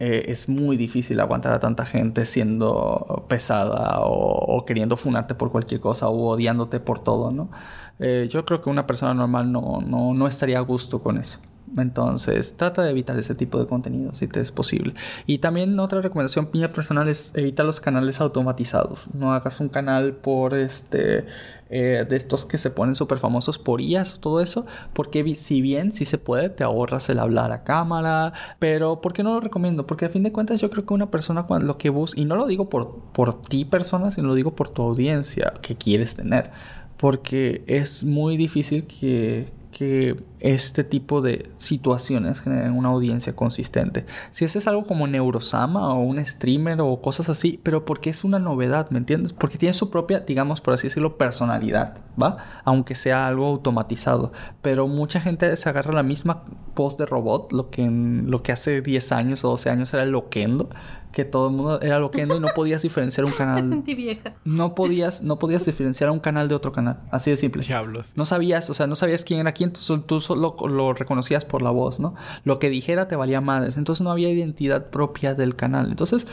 eh, 0.00 0.24
es 0.28 0.48
muy 0.48 0.76
difícil 0.76 1.20
aguantar 1.20 1.52
a 1.52 1.60
tanta 1.60 1.84
gente 1.84 2.24
siendo 2.24 3.26
pesada 3.28 4.00
o, 4.00 4.56
o 4.56 4.64
queriendo 4.64 4.96
funarte 4.96 5.34
por 5.34 5.50
cualquier 5.50 5.80
cosa 5.80 6.08
o 6.08 6.28
odiándote 6.28 6.80
por 6.80 7.00
todo, 7.00 7.30
¿no? 7.30 7.50
Eh, 7.98 8.28
yo 8.30 8.44
creo 8.44 8.62
que 8.62 8.70
una 8.70 8.86
persona 8.86 9.12
normal 9.14 9.50
no, 9.50 9.80
no, 9.84 10.14
no 10.14 10.28
estaría 10.28 10.58
a 10.58 10.62
gusto 10.62 11.00
con 11.00 11.18
eso. 11.18 11.40
Entonces, 11.76 12.56
trata 12.56 12.82
de 12.82 12.90
evitar 12.90 13.18
ese 13.18 13.34
tipo 13.34 13.58
de 13.58 13.66
contenido 13.66 14.14
si 14.14 14.26
te 14.26 14.40
es 14.40 14.52
posible. 14.52 14.94
Y 15.26 15.38
también 15.38 15.78
otra 15.78 16.00
recomendación 16.00 16.46
personal 16.46 17.08
es 17.08 17.34
evita 17.34 17.62
los 17.64 17.80
canales 17.80 18.20
automatizados. 18.20 19.14
No 19.14 19.32
hagas 19.32 19.60
un 19.60 19.68
canal 19.68 20.14
por 20.14 20.54
este 20.54 21.26
eh, 21.70 22.06
de 22.08 22.16
estos 22.16 22.46
que 22.46 22.56
se 22.56 22.70
ponen 22.70 22.94
súper 22.94 23.18
famosos 23.18 23.58
por 23.58 23.80
IAS 23.80 24.14
o 24.14 24.20
todo 24.20 24.40
eso. 24.40 24.66
Porque 24.92 25.36
si 25.36 25.60
bien 25.60 25.92
si 25.92 26.04
se 26.04 26.18
puede, 26.18 26.48
te 26.48 26.64
ahorras 26.64 27.08
el 27.10 27.18
hablar 27.18 27.52
a 27.52 27.64
cámara. 27.64 28.32
Pero 28.58 29.00
¿por 29.00 29.12
qué 29.12 29.22
no 29.22 29.34
lo 29.34 29.40
recomiendo? 29.40 29.86
Porque 29.86 30.06
a 30.06 30.08
fin 30.08 30.22
de 30.22 30.32
cuentas 30.32 30.60
yo 30.60 30.70
creo 30.70 30.86
que 30.86 30.94
una 30.94 31.10
persona 31.10 31.44
cuando 31.44 31.66
lo 31.66 31.78
que 31.78 31.90
busca, 31.90 32.20
y 32.20 32.24
no 32.24 32.36
lo 32.36 32.46
digo 32.46 32.68
por, 32.68 33.00
por 33.12 33.42
ti 33.42 33.64
persona, 33.64 34.10
sino 34.10 34.28
lo 34.28 34.34
digo 34.34 34.54
por 34.54 34.68
tu 34.68 34.82
audiencia 34.82 35.54
que 35.62 35.76
quieres 35.76 36.16
tener. 36.16 36.50
Porque 36.96 37.62
es 37.66 38.02
muy 38.02 38.36
difícil 38.36 38.86
que, 38.86 39.52
que 39.70 40.22
este 40.40 40.82
tipo 40.84 41.20
de 41.20 41.50
situaciones 41.56 42.40
generen 42.40 42.72
una 42.72 42.88
audiencia 42.88 43.34
consistente. 43.36 44.06
Si 44.30 44.44
ese 44.44 44.58
es 44.58 44.66
algo 44.66 44.84
como 44.86 45.06
Neurosama 45.06 45.92
o 45.94 46.00
un 46.00 46.24
streamer 46.24 46.80
o 46.80 47.00
cosas 47.00 47.28
así, 47.28 47.60
pero 47.62 47.84
porque 47.84 48.10
es 48.10 48.24
una 48.24 48.38
novedad, 48.38 48.90
¿me 48.90 48.98
entiendes? 48.98 49.32
Porque 49.32 49.58
tiene 49.58 49.72
su 49.74 49.90
propia, 49.90 50.20
digamos 50.20 50.60
por 50.60 50.74
así 50.74 50.86
decirlo, 50.88 51.18
personalidad, 51.18 51.98
¿va? 52.20 52.38
Aunque 52.64 52.94
sea 52.94 53.26
algo 53.28 53.46
automatizado. 53.46 54.32
Pero 54.62 54.88
mucha 54.88 55.20
gente 55.20 55.56
se 55.56 55.68
agarra 55.68 55.92
la 55.92 56.02
misma 56.02 56.44
voz 56.74 56.96
de 56.96 57.06
robot, 57.06 57.52
lo 57.52 57.70
que, 57.70 57.82
en- 57.82 58.30
lo 58.30 58.42
que 58.42 58.52
hace 58.52 58.80
10 58.80 59.12
años 59.12 59.44
o 59.44 59.48
12 59.50 59.70
años 59.70 59.92
era 59.92 60.06
Loquendo, 60.06 60.70
que 61.12 61.24
todo 61.24 61.48
el 61.48 61.54
mundo 61.56 61.80
era 61.80 61.98
Loquendo 61.98 62.36
y 62.36 62.40
no 62.40 62.48
podías 62.54 62.82
diferenciar 62.82 63.24
un 63.24 63.30
Me 63.32 63.36
canal. 63.38 63.68
sentí 63.68 63.94
vieja. 63.94 64.34
No 64.44 64.74
podías, 64.74 65.22
no 65.22 65.38
podías 65.38 65.64
diferenciar 65.64 66.10
un 66.10 66.18
canal 66.20 66.48
de 66.48 66.54
otro 66.54 66.72
canal. 66.72 67.00
Así 67.10 67.30
de 67.30 67.36
simple. 67.36 67.62
Diablos. 67.62 68.12
No 68.16 68.24
sabías, 68.24 68.68
o 68.70 68.74
sea, 68.74 68.86
no 68.86 68.94
sabías 68.94 69.24
quién 69.24 69.40
era 69.40 69.52
quién, 69.52 69.72
tú, 69.72 70.00
tú 70.02 70.20
solo 70.20 70.56
lo 70.68 70.92
reconocías 70.92 71.44
por 71.44 71.62
la 71.62 71.70
voz, 71.70 71.98
¿no? 72.00 72.14
Lo 72.44 72.58
que 72.58 72.70
dijera 72.70 73.08
te 73.08 73.16
valía 73.16 73.40
madres, 73.40 73.76
entonces 73.78 74.02
no 74.04 74.10
había 74.10 74.28
identidad 74.30 74.90
propia 74.90 75.34
del 75.34 75.56
canal. 75.56 75.88
Entonces, 75.90 76.26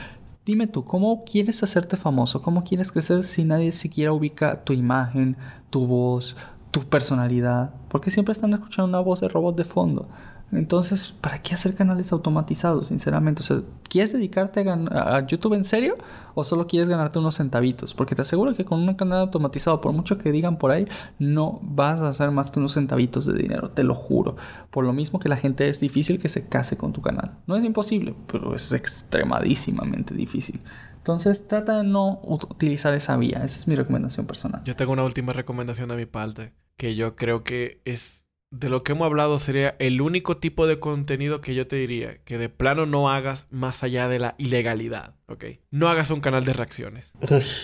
dime 0.45 0.67
tú, 0.67 0.83
¿cómo 0.85 1.23
quieres 1.25 1.63
hacerte 1.63 1.97
famoso? 1.97 2.41
¿Cómo 2.41 2.63
quieres 2.63 2.91
crecer 2.91 3.23
si 3.23 3.45
nadie 3.45 3.71
siquiera 3.71 4.13
ubica 4.13 4.63
tu 4.63 4.73
imagen, 4.73 5.37
tu 5.69 5.87
voz, 5.87 6.37
tu 6.71 6.81
personalidad? 6.81 7.73
Porque 7.89 8.11
siempre 8.11 8.33
están 8.33 8.53
escuchando 8.53 8.89
una 8.89 8.99
voz 8.99 9.21
de 9.21 9.29
robot 9.29 9.55
de 9.57 9.63
fondo. 9.63 10.07
Entonces, 10.51 11.13
¿para 11.19 11.41
qué 11.41 11.53
hacer 11.53 11.75
canales 11.75 12.11
automatizados, 12.13 12.87
sinceramente? 12.87 13.41
O 13.41 13.43
sea, 13.43 13.61
¿quieres 13.89 14.13
dedicarte 14.13 14.69
a, 14.69 14.73
a 15.15 15.27
YouTube 15.27 15.53
en 15.53 15.65
serio? 15.65 15.97
¿O 16.33 16.43
solo 16.43 16.67
quieres 16.67 16.87
ganarte 16.87 17.19
unos 17.19 17.35
centavitos? 17.35 17.93
Porque 17.93 18.15
te 18.15 18.21
aseguro 18.21 18.55
que 18.55 18.63
con 18.63 18.79
un 18.87 18.93
canal 18.95 19.19
automatizado, 19.19 19.81
por 19.81 19.91
mucho 19.91 20.17
que 20.17 20.31
digan 20.31 20.57
por 20.57 20.71
ahí, 20.71 20.87
no 21.19 21.59
vas 21.61 21.99
a 21.99 22.09
hacer 22.09 22.31
más 22.31 22.51
que 22.51 22.59
unos 22.59 22.73
centavitos 22.73 23.25
de 23.25 23.33
dinero, 23.33 23.71
te 23.71 23.83
lo 23.83 23.95
juro. 23.95 24.37
Por 24.69 24.85
lo 24.85 24.93
mismo 24.93 25.19
que 25.19 25.29
la 25.29 25.37
gente 25.37 25.67
es 25.67 25.79
difícil 25.79 26.19
que 26.19 26.29
se 26.29 26.47
case 26.47 26.77
con 26.77 26.93
tu 26.93 27.01
canal. 27.01 27.39
No 27.47 27.55
es 27.55 27.63
imposible, 27.63 28.15
pero 28.27 28.55
es 28.55 28.71
extremadísimamente 28.71 30.13
difícil. 30.13 30.61
Entonces, 30.97 31.47
trata 31.47 31.77
de 31.77 31.83
no 31.83 32.21
ut- 32.23 32.49
utilizar 32.49 32.93
esa 32.93 33.15
vía. 33.17 33.41
Esa 33.43 33.59
es 33.59 33.67
mi 33.67 33.75
recomendación 33.75 34.25
personal. 34.25 34.61
Yo 34.63 34.75
tengo 34.75 34.93
una 34.93 35.03
última 35.03 35.33
recomendación 35.33 35.89
de 35.89 35.95
mi 35.97 36.05
parte, 36.05 36.53
que 36.77 36.95
yo 36.95 37.15
creo 37.15 37.43
que 37.43 37.81
es 37.85 38.24
de 38.59 38.69
lo 38.69 38.83
que 38.83 38.93
hemos 38.93 39.05
hablado 39.05 39.37
sería 39.37 39.75
el 39.79 40.01
único 40.01 40.37
tipo 40.37 40.65
de 40.65 40.79
contenido 40.79 41.41
que 41.41 41.55
yo 41.55 41.67
te 41.67 41.75
diría 41.75 42.19
que 42.23 42.37
de 42.37 42.49
plano 42.49 42.85
no 42.85 43.09
hagas 43.09 43.47
más 43.49 43.83
allá 43.83 44.07
de 44.07 44.19
la 44.19 44.35
ilegalidad, 44.37 45.15
¿ok? 45.27 45.45
No 45.71 45.89
hagas 45.89 46.09
un 46.11 46.21
canal 46.21 46.45
de 46.45 46.53
reacciones. 46.53 47.13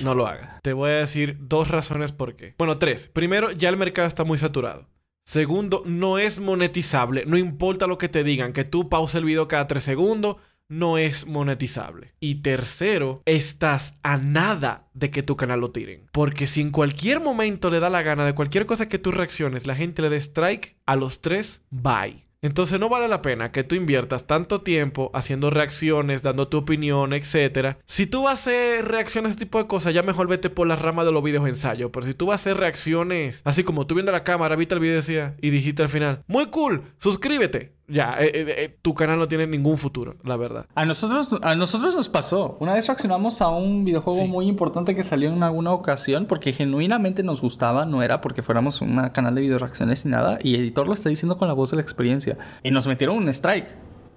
No 0.03 0.15
lo 0.15 0.27
hagas. 0.27 0.61
Te 0.61 0.73
voy 0.73 0.91
a 0.91 0.95
decir 0.95 1.38
dos 1.39 1.69
razones 1.69 2.11
por 2.11 2.35
qué. 2.35 2.55
Bueno, 2.57 2.77
tres. 2.77 3.09
Primero, 3.13 3.51
ya 3.51 3.69
el 3.69 3.77
mercado 3.77 4.07
está 4.07 4.23
muy 4.23 4.38
saturado. 4.38 4.89
Segundo, 5.23 5.84
no 5.85 6.18
es 6.18 6.39
monetizable. 6.39 7.26
No 7.26 7.38
importa 7.38 7.88
lo 7.88 7.97
que 7.97 8.09
te 8.09 8.23
digan, 8.23 8.53
que 8.53 8.63
tú 8.63 8.89
pauses 8.89 9.15
el 9.15 9.26
video 9.26 9.47
cada 9.47 9.68
tres 9.68 9.84
segundos. 9.84 10.38
No 10.72 10.98
es 10.98 11.27
monetizable. 11.27 12.14
Y 12.19 12.35
tercero, 12.35 13.22
estás 13.26 13.95
a 14.03 14.18
nada 14.18 14.88
de 14.93 15.11
que 15.11 15.22
tu 15.22 15.35
canal 15.35 15.60
lo 15.60 15.72
tiren. 15.72 16.07
Porque 16.11 16.48
si 16.48 16.61
en 16.61 16.72
cualquier 16.72 17.19
momento 17.19 17.69
le 17.69 17.80
da 17.80 17.89
la 17.89 18.02
gana 18.02 18.26
de 18.26 18.34
cualquier 18.34 18.65
cosa 18.65 18.88
que 18.88 18.98
tú 18.98 19.11
reacciones, 19.11 19.68
la 19.68 19.76
gente 19.76 20.02
le 20.02 20.10
dé 20.10 20.18
strike, 20.18 20.77
a 20.85 20.95
los 20.95 21.22
tres, 21.22 21.61
bye. 21.69 22.26
Entonces 22.43 22.80
no 22.80 22.89
vale 22.89 23.07
la 23.07 23.22
pena 23.22 23.52
que 23.52 23.64
tú 23.64 23.76
inviertas 23.76 24.26
tanto 24.26 24.61
tiempo 24.61 25.11
haciendo 25.14 25.52
reacciones, 25.52 26.23
dando 26.23 26.48
tu 26.48 26.57
opinión, 26.57 27.14
etc. 27.14 27.76
Si 27.85 28.07
tú 28.07 28.23
vas 28.23 28.31
a 28.31 28.34
hacer 28.34 28.85
reacciones 28.88 29.30
a 29.30 29.31
ese 29.34 29.45
tipo 29.45 29.60
de 29.60 29.68
cosas, 29.68 29.93
ya 29.93 30.02
mejor 30.02 30.27
vete 30.27 30.49
por 30.49 30.65
la 30.68 30.76
rama 30.76 31.06
de 31.06 31.11
los 31.11 31.22
videos 31.22 31.48
ensayos. 31.48 31.91
Pero 31.93 32.06
si 32.06 32.15
tú 32.15 32.27
vas 32.27 32.34
a 32.34 32.41
hacer 32.41 32.57
reacciones, 32.57 33.41
así 33.43 33.64
como 33.64 33.85
tú 33.85 33.93
viendo 33.93 34.11
la 34.11 34.23
cámara, 34.23 34.56
viste 34.56 34.73
el 34.73 34.80
video 34.80 34.95
decía, 34.95 35.35
y 35.39 35.52
dijiste 35.52 35.84
al 35.84 35.89
final, 35.89 36.23
muy 36.27 36.48
cool, 36.48 36.81
suscríbete. 36.98 37.73
Ya, 37.88 38.16
eh, 38.22 38.32
eh, 38.34 38.45
eh, 38.58 38.78
tu 38.82 38.94
canal 38.94 39.20
no 39.20 39.28
tiene 39.28 39.48
ningún 39.48 39.78
futuro, 39.78 40.16
la 40.24 40.38
verdad. 40.38 40.66
A 40.76 40.86
nosotros, 40.86 41.36
a 41.41 41.56
nosotros 41.56 41.95
nos 41.95 42.08
pasó. 42.08 42.56
Una 42.62 42.74
vez 42.74 42.88
reaccionamos 42.88 43.41
a 43.41 43.49
un 43.49 43.84
videojuego 43.84 44.20
Sí. 44.22 44.28
muy 44.28 44.48
importante 44.48 44.95
que 44.95 45.03
salió 45.03 45.30
en 45.30 45.44
alguna 45.44 45.72
ocasión 45.74 46.26
porque 46.26 46.53
genuinamente 46.53 47.22
nos 47.22 47.41
gustaba, 47.41 47.86
no 47.86 48.02
era 48.02 48.22
porque 48.22 48.44
fuéramos 48.44 48.82
un 48.82 49.10
canal 49.10 49.36
de 49.36 49.41
video 49.41 49.58
reacciones 49.58 50.06
ni 50.06 50.12
nada. 50.12 50.40
Y 50.41 50.56
editor 50.56 50.88
lo 50.88 50.94
está 50.94 51.10
diciendo 51.10 51.38
con 51.38 51.48
la 51.49 51.53
voz 51.53 51.72
de 51.72 51.76
la 51.78 51.82
experiencia. 51.82 52.38
Y 52.64 52.72
nos 52.72 52.88
metieron 52.88 53.18
un 53.18 53.28
strike. 53.30 53.68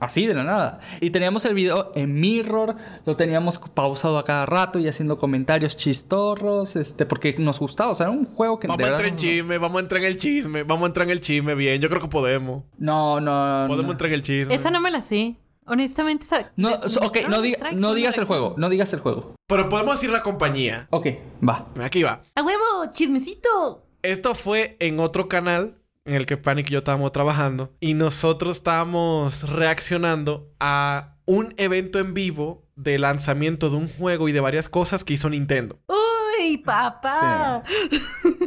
Así 0.05 0.27
de 0.27 0.35
la 0.35 0.45
nada. 0.45 0.81
Y 1.01 1.11
teníamos 1.11 1.45
el 1.45 1.55
video 1.55 1.91
en 1.95 2.15
mirror, 2.15 2.77
lo 3.07 3.17
teníamos 3.17 3.59
pausado 3.59 4.19
a 4.19 4.25
cada 4.25 4.47
rato 4.47 4.79
y 4.79 4.87
haciendo 4.89 5.19
comentarios 5.19 5.77
chistorros, 5.77 6.77
este, 6.77 7.07
porque 7.07 7.35
nos 7.39 7.59
gustaba. 7.59 7.93
O 7.93 7.95
sea, 7.95 8.07
era 8.07 8.13
un 8.17 8.27
juego 8.35 8.61
que 8.61 8.67
Vamos 8.67 8.85
a 8.85 8.89
entrar 8.89 9.07
en 9.07 9.17
chisme, 9.17 9.59
vamos 9.59 9.77
a 9.79 9.81
entrar 9.81 10.03
en 10.03 10.09
el 10.09 10.17
chisme, 10.17 10.63
vamos 10.63 10.85
a 10.85 10.87
entrar 10.89 11.07
en 11.07 11.13
el 11.13 11.21
chisme 11.21 11.55
bien. 11.55 11.81
Yo 11.81 11.89
creo 11.89 12.01
que 12.03 12.09
podemos. 12.09 12.65
No, 12.79 13.21
no, 13.21 13.65
Podemos 13.67 13.87
no. 13.87 13.93
entrar 13.93 14.09
en 14.09 14.15
el 14.15 14.23
chisme. 14.23 14.55
Esa 14.55 14.71
no 14.71 14.81
me 14.81 14.91
la 14.91 15.01
sé. 15.03 15.37
Honestamente, 15.67 16.25
esa- 16.27 16.53
No, 16.57 16.69
ok, 16.75 17.19
no, 17.31 17.41
diga- 17.41 17.73
no 17.73 17.95
digas 17.95 18.19
el 18.19 18.27
juego, 18.27 18.55
no 18.59 18.69
digas 18.69 18.93
el 18.93 19.01
juego. 19.01 19.35
Pero 19.47 19.69
podemos 19.71 19.95
decir 19.97 20.11
la 20.11 20.23
compañía. 20.23 20.87
Ok, 20.91 21.07
va. 21.47 21.67
Aquí 21.83 22.03
va. 22.03 22.23
¡A 22.35 22.43
huevo! 22.43 22.91
¡Chismecito! 22.93 23.87
Esto 24.03 24.35
fue 24.35 24.77
en 24.81 25.01
otro 25.01 25.29
canal 25.29 25.77
en 26.05 26.15
el 26.15 26.27
que 26.27 26.37
Panic 26.37 26.69
y 26.69 26.73
yo 26.73 26.79
estábamos 26.79 27.13
trabajando 27.13 27.73
y 27.81 27.95
nosotros 27.95 28.59
estábamos 28.59 29.49
reaccionando 29.51 30.53
a 30.61 31.17
un 31.27 31.55
evento 31.57 31.99
en 31.99 32.15
vivo 32.15 32.69
de 32.77 32.99
lanzamiento 32.99 33.71
de 33.71 33.77
un 33.77 33.89
juego 33.89 34.29
y 34.29 34.33
de 34.33 34.41
varias 34.41 34.69
cosas 34.69 35.05
que 35.05 35.15
hizo 35.15 35.31
Nintendo. 35.31 35.81
¡Uy, 35.89 36.59
papá! 36.59 37.63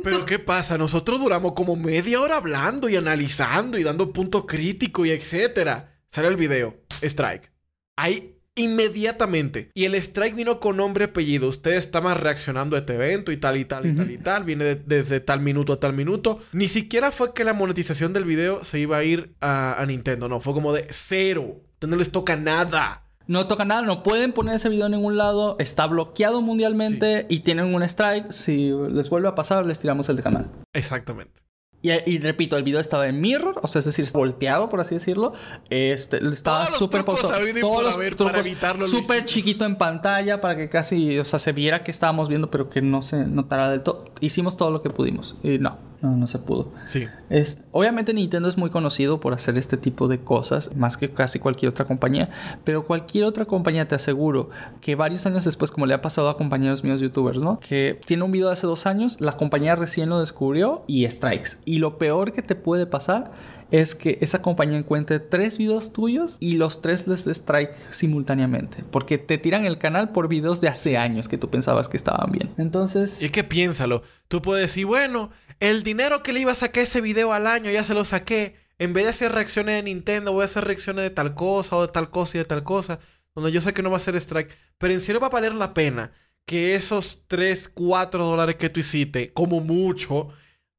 Pero 0.04 0.26
¿qué 0.26 0.38
pasa? 0.38 0.78
Nosotros 0.78 1.20
duramos 1.20 1.54
como 1.54 1.76
media 1.76 2.22
hora 2.22 2.38
hablando 2.38 2.90
y 2.90 2.96
analizando 2.96 3.78
y 3.78 3.84
dando 3.84 4.14
punto 4.14 4.46
crítico 4.46 5.06
y 5.06 5.12
etcétera. 5.12 6.00
Sale 6.10 6.28
el 6.28 6.38
video. 6.38 6.76
Strike. 7.02 7.52
Ahí 7.96 8.37
inmediatamente. 8.58 9.70
Y 9.74 9.86
el 9.86 9.96
strike 9.96 10.36
vino 10.36 10.60
con 10.60 10.78
nombre 10.78 11.06
y 11.06 11.08
apellido. 11.10 11.48
Ustedes 11.48 11.80
estaban 11.86 12.18
reaccionando 12.18 12.76
a 12.76 12.80
este 12.80 12.96
evento 12.96 13.32
y 13.32 13.38
tal 13.38 13.58
y 13.58 13.66
tal 13.66 13.86
y 13.86 13.94
tal 13.96 14.12
y 14.12 14.18
tal. 14.18 14.44
Viene 14.44 14.66
de- 14.66 14.76
desde 14.76 15.20
tal 15.20 15.40
minuto 15.42 15.74
a 15.74 15.80
tal 15.80 15.94
minuto. 15.94 16.40
Ni 16.54 16.68
siquiera 16.68 17.12
fue 17.12 17.34
que 17.34 17.44
la 17.44 17.54
monetización 17.54 18.14
del 18.14 18.26
video 18.26 18.64
se 18.64 18.80
iba 18.80 18.98
a 18.98 19.04
ir 19.04 19.34
a, 19.42 19.82
a 19.82 19.86
Nintendo. 19.86 20.28
No, 20.28 20.40
fue 20.40 20.54
como 20.54 20.74
de 20.74 20.88
cero. 20.92 21.62
No 21.82 21.96
les 21.96 22.12
toca 22.12 22.36
nada. 22.36 23.04
No 23.28 23.46
toca 23.48 23.66
nada, 23.66 23.82
no 23.82 24.04
pueden 24.04 24.32
poner 24.32 24.56
ese 24.56 24.70
video 24.70 24.86
en 24.86 24.94
ningún 24.94 25.18
lado, 25.18 25.58
está 25.60 25.86
bloqueado 25.86 26.42
mundialmente 26.42 27.26
y 27.28 27.42
tienen 27.42 27.76
un 27.76 27.84
strike. 27.84 28.32
Si 28.32 28.72
les 28.90 29.10
vuelve 29.10 29.28
a 29.28 29.36
pasar, 29.36 29.66
les 29.66 29.80
tiramos 29.80 30.08
el 30.08 30.22
canal. 30.24 30.50
Exactamente. 30.72 31.42
Y, 31.82 31.92
y 32.10 32.18
repito, 32.18 32.58
el 32.58 32.64
video 32.64 32.80
estaba 32.80 33.08
en 33.08 33.22
mirror, 33.22 33.60
o 33.62 33.68
sea, 33.68 33.80
es 33.80 33.86
decir, 33.86 34.08
volteado, 34.12 34.70
por 34.70 34.80
así 34.80 34.96
decirlo. 34.96 35.34
Este, 35.70 36.18
estaba 36.28 36.66
Todos 36.66 36.72
los 36.72 36.80
súper 36.80 37.04
trucos 37.04 37.22
por 37.62 37.86
haber 37.86 38.16
para 38.16 38.40
evitarlo 38.40 38.82
lo 38.82 38.88
Súper 38.88 39.26
chiquito 39.26 39.64
en 39.66 39.76
pantalla 39.76 40.42
para 40.42 40.58
que 40.58 40.70
casi, 40.70 41.20
o 41.20 41.26
sea, 41.26 41.40
se 41.40 41.52
viera 41.52 41.84
que 41.84 41.92
estábamos 41.92 42.30
viendo, 42.30 42.50
pero 42.50 42.70
que 42.70 42.82
no 42.82 43.02
se 43.02 43.26
notara 43.26 43.70
del 43.70 43.84
todo. 43.84 44.06
Hicimos 44.22 44.58
todo 44.58 44.72
lo 44.72 44.82
que 44.82 44.90
pudimos. 44.90 45.36
Y 45.44 45.60
no, 45.60 45.78
no, 46.02 46.16
no 46.16 46.28
se 46.28 46.40
pudo. 46.40 46.72
Sí. 46.86 47.08
Es- 47.30 47.60
obviamente 47.72 48.14
Nintendo 48.14 48.48
es 48.50 48.58
muy 48.58 48.70
conocido 48.70 49.20
por 49.20 49.34
hacer 49.34 49.58
este 49.58 49.78
tipo 49.78 50.08
de 50.08 50.20
cosas, 50.20 50.76
más 50.76 50.98
que 50.98 51.10
casi 51.12 51.40
cualquier 51.40 51.70
otra 51.70 51.86
compañía, 51.86 52.30
pero 52.64 52.86
cualquier 52.86 53.26
otra 53.26 53.46
compañía 53.46 53.88
te 53.88 53.96
aseguro 53.96 54.50
que 54.82 54.96
varios 54.96 55.26
años 55.26 55.46
después, 55.46 55.72
como 55.72 55.86
le 55.86 55.94
ha 55.94 56.02
pasado 56.02 56.30
a 56.30 56.38
compañeros 56.38 56.84
míos 56.84 57.00
youtubers, 57.02 57.42
¿no? 57.42 57.60
Que 57.60 58.00
tiene 58.06 58.24
un 58.24 58.32
video 58.32 58.48
de 58.48 58.54
hace 58.54 58.68
dos 58.68 58.86
años, 58.86 59.20
la 59.22 59.38
compañía 59.38 59.76
recién 59.76 60.10
lo 60.10 60.20
descubrió 60.20 60.84
y 60.88 61.08
strikes. 61.08 61.52
Y 61.66 61.80
lo 61.80 61.98
peor 61.98 62.32
que 62.34 62.42
te 62.42 62.56
puede 62.56 62.86
pasar 62.86 63.32
es 63.70 63.96
que 63.96 64.18
esa 64.22 64.42
compañía 64.42 64.78
encuentre 64.78 65.20
tres 65.20 65.58
videos 65.58 65.92
tuyos 65.92 66.38
y 66.40 66.54
los 66.54 66.82
tres 66.82 67.06
les 67.06 67.28
strike 67.28 67.72
simultáneamente, 67.90 68.84
porque 68.92 69.18
te 69.18 69.38
tiran 69.38 69.66
el 69.66 69.78
canal 69.78 70.12
por 70.14 70.30
videos 70.30 70.62
de 70.62 70.70
hace 70.70 70.98
años 70.98 71.28
que 71.28 71.38
tú 71.38 71.50
pensabas 71.50 71.90
que 71.90 71.98
estaban 71.98 72.32
bien. 72.32 72.50
Entonces... 72.58 73.22
Y 73.22 73.26
es 73.26 73.32
que 73.32 73.44
piénsalo. 73.44 74.04
Tú 74.30 74.42
puedes 74.42 74.68
decir, 74.68 74.86
bueno, 74.86 75.32
el 75.60 75.84
dinero 75.84 76.24
que 76.24 76.34
le 76.34 76.42
iba 76.42 76.52
a 76.52 76.56
sacar 76.56 76.84
ese 76.84 77.02
video 77.02 77.34
al 77.34 77.48
año 77.48 77.72
ya 77.72 77.84
se 77.84 77.94
lo 77.94 78.06
saqué. 78.06 78.56
En 78.80 78.94
vez 78.94 79.06
de 79.06 79.10
hacer 79.10 79.32
reacciones 79.32 79.76
de 79.76 79.84
Nintendo, 79.84 80.32
voy 80.32 80.44
a 80.44 80.46
hacer 80.46 80.66
reacciones 80.66 81.04
de 81.04 81.10
tal 81.10 81.34
cosa 81.34 81.76
o 81.76 81.88
de 81.88 81.92
tal 81.92 82.10
cosa 82.10 82.38
y 82.38 82.40
de 82.40 82.46
tal 82.46 82.64
cosa. 82.64 83.00
Donde 83.34 83.52
yo 83.52 83.62
sé 83.62 83.74
que 83.74 83.82
no 83.82 83.92
va 83.92 83.98
a 83.98 84.00
ser 84.00 84.16
strike. 84.16 84.52
Pero 84.78 84.94
en 84.94 85.02
serio 85.02 85.20
va 85.20 85.28
a 85.28 85.32
valer 85.32 85.56
la 85.56 85.74
pena 85.74 86.12
que 86.46 86.76
esos 86.76 87.24
3, 87.28 87.70
4 87.70 88.24
dólares 88.24 88.56
que 88.56 88.70
tú 88.70 88.80
hiciste, 88.80 89.34
como 89.34 89.60
mucho, 89.60 90.30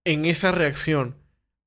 en 0.05 0.25
esa 0.25 0.51
reacción, 0.51 1.17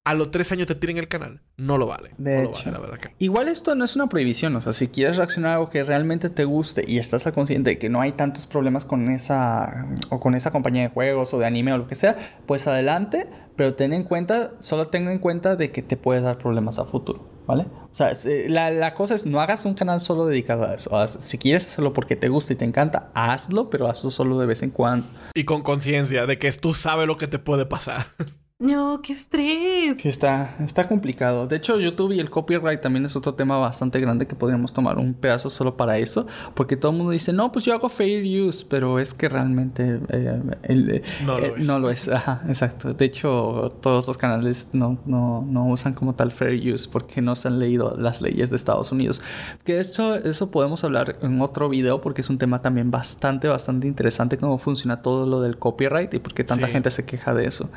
a 0.04 0.14
los 0.16 0.32
3 0.32 0.52
años 0.54 0.68
te 0.68 0.76
tiren 0.76 0.98
el 0.98 1.08
canal. 1.08 1.42
No 1.58 1.78
lo 1.78 1.86
vale. 1.86 2.12
De 2.18 2.38
no 2.38 2.42
lo 2.44 2.50
hecho. 2.50 2.60
vale, 2.66 2.72
la 2.72 2.80
verdad 2.80 2.98
que. 3.00 3.16
Igual 3.24 3.48
esto 3.48 3.76
no 3.76 3.86
es 3.86 3.96
una 3.96 4.08
prohibición, 4.10 4.56
o 4.56 4.62
sea, 4.62 4.74
si 4.74 4.88
quieres 4.88 5.18
reaccionar 5.18 5.52
a 5.52 5.56
algo 5.56 5.70
que 5.70 5.84
realmente 5.84 6.30
te 6.32 6.44
guste 6.46 6.84
y 6.88 6.98
estás 6.98 7.28
al 7.28 7.34
consciente 7.34 7.70
de 7.72 7.78
que 7.78 7.90
no 7.90 8.02
hay 8.02 8.14
tantos 8.14 8.48
problemas 8.48 8.84
con 8.86 9.10
esa 9.12 9.88
o 10.10 10.20
con 10.20 10.34
esa 10.34 10.52
compañía 10.52 10.84
de 10.84 10.90
juegos 10.90 11.34
o 11.34 11.40
de 11.40 11.46
anime 11.46 11.72
o 11.74 11.78
lo 11.78 11.88
que 11.88 11.96
sea, 11.96 12.18
pues 12.48 12.66
adelante, 12.68 13.28
pero 13.56 13.76
ten 13.76 13.94
en 13.94 14.04
cuenta, 14.04 14.54
solo 14.60 14.88
ten 14.88 15.08
en 15.08 15.20
cuenta 15.20 15.56
de 15.56 15.72
que 15.72 15.84
te 15.84 15.98
puede 15.98 16.22
dar 16.22 16.40
problemas 16.40 16.80
a 16.80 16.86
futuro, 16.86 17.30
¿vale? 17.46 17.68
O 17.92 17.94
sea, 17.94 18.12
eh, 18.26 18.48
la, 18.50 18.72
la 18.72 18.96
cosa 18.96 19.14
es 19.14 19.28
no 19.28 19.40
hagas 19.40 19.66
un 19.66 19.76
canal 19.76 20.02
solo 20.02 20.26
dedicado 20.26 20.66
a 20.66 20.74
eso. 20.74 20.90
Haz- 20.98 21.18
si 21.20 21.38
quieres 21.38 21.66
hacerlo 21.68 21.94
porque 21.94 22.16
te 22.16 22.28
gusta 22.30 22.54
y 22.54 22.56
te 22.56 22.66
encanta, 22.66 23.12
hazlo, 23.14 23.70
pero 23.70 23.88
hazlo 23.88 24.10
solo 24.10 24.40
de 24.40 24.48
vez 24.48 24.64
en 24.64 24.72
cuando. 24.72 25.06
Y 25.36 25.44
con 25.44 25.62
conciencia 25.62 26.26
de 26.26 26.40
que 26.40 26.52
tú 26.54 26.74
sabes 26.74 27.06
lo 27.06 27.18
que 27.18 27.28
te 27.28 27.38
puede 27.38 27.68
pasar. 27.68 28.06
No, 28.62 29.02
qué 29.02 29.14
estrés. 29.14 30.00
Sí, 30.00 30.08
está, 30.08 30.56
está 30.64 30.88
complicado. 30.88 31.48
De 31.48 31.56
hecho, 31.56 31.80
YouTube 31.80 32.12
y 32.12 32.20
el 32.20 32.30
copyright 32.30 32.80
también 32.80 33.04
es 33.06 33.16
otro 33.16 33.34
tema 33.34 33.58
bastante 33.58 34.00
grande 34.00 34.28
que 34.28 34.36
podríamos 34.36 34.72
tomar 34.72 35.00
un 35.00 35.16
pedazo 35.16 35.50
solo 35.50 35.76
para 35.76 35.98
eso. 35.98 36.28
Porque 36.54 36.78
todo 36.78 36.92
el 36.92 36.98
mundo 37.00 37.12
dice, 37.12 37.34
no, 37.34 37.52
pues 37.52 37.66
yo 37.66 37.74
hago 37.74 37.90
fair 37.90 38.24
use, 38.40 38.64
pero 38.70 39.00
es 39.00 39.16
que 39.16 39.30
realmente 39.30 40.00
eh, 40.10 40.42
el- 40.62 40.90
eh, 40.92 41.02
No 41.26 41.40
lo 41.40 41.46
eh, 41.46 41.54
es. 41.58 41.66
no 41.66 41.80
lo 41.80 41.90
es. 41.90 42.08
Ajá, 42.08 42.44
exacto. 42.48 42.94
De 42.94 43.04
hecho, 43.06 43.76
todos 43.82 44.06
los 44.08 44.20
canales 44.20 44.68
no, 44.74 45.00
no, 45.08 45.42
no 45.42 45.66
usan 45.66 45.96
como 45.96 46.14
tal 46.14 46.32
fair 46.32 46.54
use 46.72 46.88
porque 46.88 47.20
no 47.20 47.36
se 47.36 47.48
han 47.48 47.58
leído 47.58 47.96
las 47.98 48.22
leyes 48.22 48.52
de 48.52 48.58
Estados 48.58 48.92
Unidos. 48.92 49.24
Que 49.64 49.74
de 49.74 49.82
hecho, 49.82 50.14
eso 50.18 50.52
podemos 50.52 50.84
hablar 50.84 51.18
en 51.24 51.42
otro 51.42 51.68
video 51.68 52.00
porque 52.02 52.22
es 52.22 52.30
un 52.30 52.38
tema 52.38 52.62
también 52.62 52.92
bastante, 52.92 53.48
bastante 53.48 53.88
interesante 53.88 54.38
cómo 54.38 54.60
funciona 54.60 55.02
todo 55.02 55.26
lo 55.26 55.42
del 55.42 55.58
copyright 55.58 56.14
y 56.14 56.20
por 56.20 56.36
qué 56.36 56.44
tanta 56.44 56.68
Sí. 56.68 56.74
gente 56.74 56.92
se 56.92 57.06
queja 57.08 57.34
de 57.34 57.46
eso. 57.48 57.68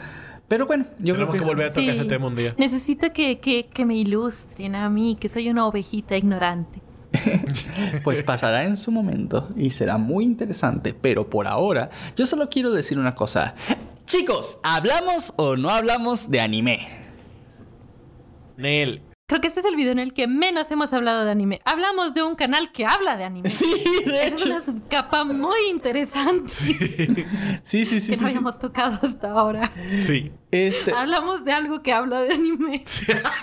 Pero 0.55 0.68
bueno, 0.68 0.85
yo 1.01 1.14
Tenemos 1.16 1.16
creo 1.16 1.32
que, 1.32 1.39
que 1.40 1.44
volver 1.44 1.66
a 1.66 1.68
tocar 1.70 1.82
Sí. 1.82 1.90
ese 1.90 2.05
tema 2.05 2.28
un 2.28 2.36
día. 2.36 2.55
Necesito 2.56 3.12
que, 3.12 3.40
que, 3.40 3.66
que 3.66 3.85
me 3.85 3.97
ilustren 3.97 4.76
a 4.76 4.89
mí, 4.89 5.16
que 5.18 5.28
soy 5.28 5.51
una 5.51 5.66
ovejita 5.66 6.16
ignorante. 6.16 6.81
Pues 8.05 8.22
pasará 8.22 8.62
en 8.64 8.76
su 8.76 8.93
momento 8.93 9.48
y 9.56 9.70
será 9.70 9.98
muy 9.98 10.22
interesante, 10.22 10.94
pero 10.94 11.28
por 11.28 11.48
ahora 11.48 11.90
yo 12.16 12.24
solo 12.24 12.48
quiero 12.48 12.70
decir 12.70 13.01
una 13.01 13.16
cosa. 13.16 13.56
Chicos, 14.06 14.59
¿hablamos 14.62 15.32
o 15.36 15.56
no 15.56 15.70
hablamos 15.70 16.31
de 16.31 16.40
anime? 16.40 16.86
Nel. 18.56 19.01
Creo 19.27 19.41
que 19.41 19.49
este 19.49 19.61
es 19.61 19.67
el 19.67 19.75
video 19.75 19.93
en 19.93 19.99
el 19.99 20.13
que 20.13 20.27
menos 20.27 20.71
hemos 20.71 20.93
hablado 20.93 21.25
de 21.25 21.31
anime. 21.31 21.63
Hablamos 21.65 22.13
de 22.13 22.23
un 22.23 22.35
canal 22.35 22.71
que 22.73 22.85
habla 22.85 23.17
de 23.17 23.25
anime. 23.25 23.49
Sí, 23.55 23.83
de 24.05 24.27
Es 24.27 24.33
hecho. 24.35 24.45
una 24.47 24.61
subcapa 24.63 25.25
muy 25.25 25.59
interesante 25.71 26.51
Sí, 27.63 27.87
sí, 27.87 28.01
sí. 28.01 28.11
que 28.11 28.17
sí, 28.17 28.21
no 28.21 28.27
habíamos 28.27 28.59
tocado 28.59 28.99
hasta 29.03 29.31
ahora. 29.31 29.71
Sí. 29.99 30.31
Este, 30.51 30.93
Hablamos 30.93 31.43
de 31.45 31.53
algo 31.53 31.83
que 31.83 31.95
habla 31.95 32.21
de 32.21 32.35
anime. 32.35 32.85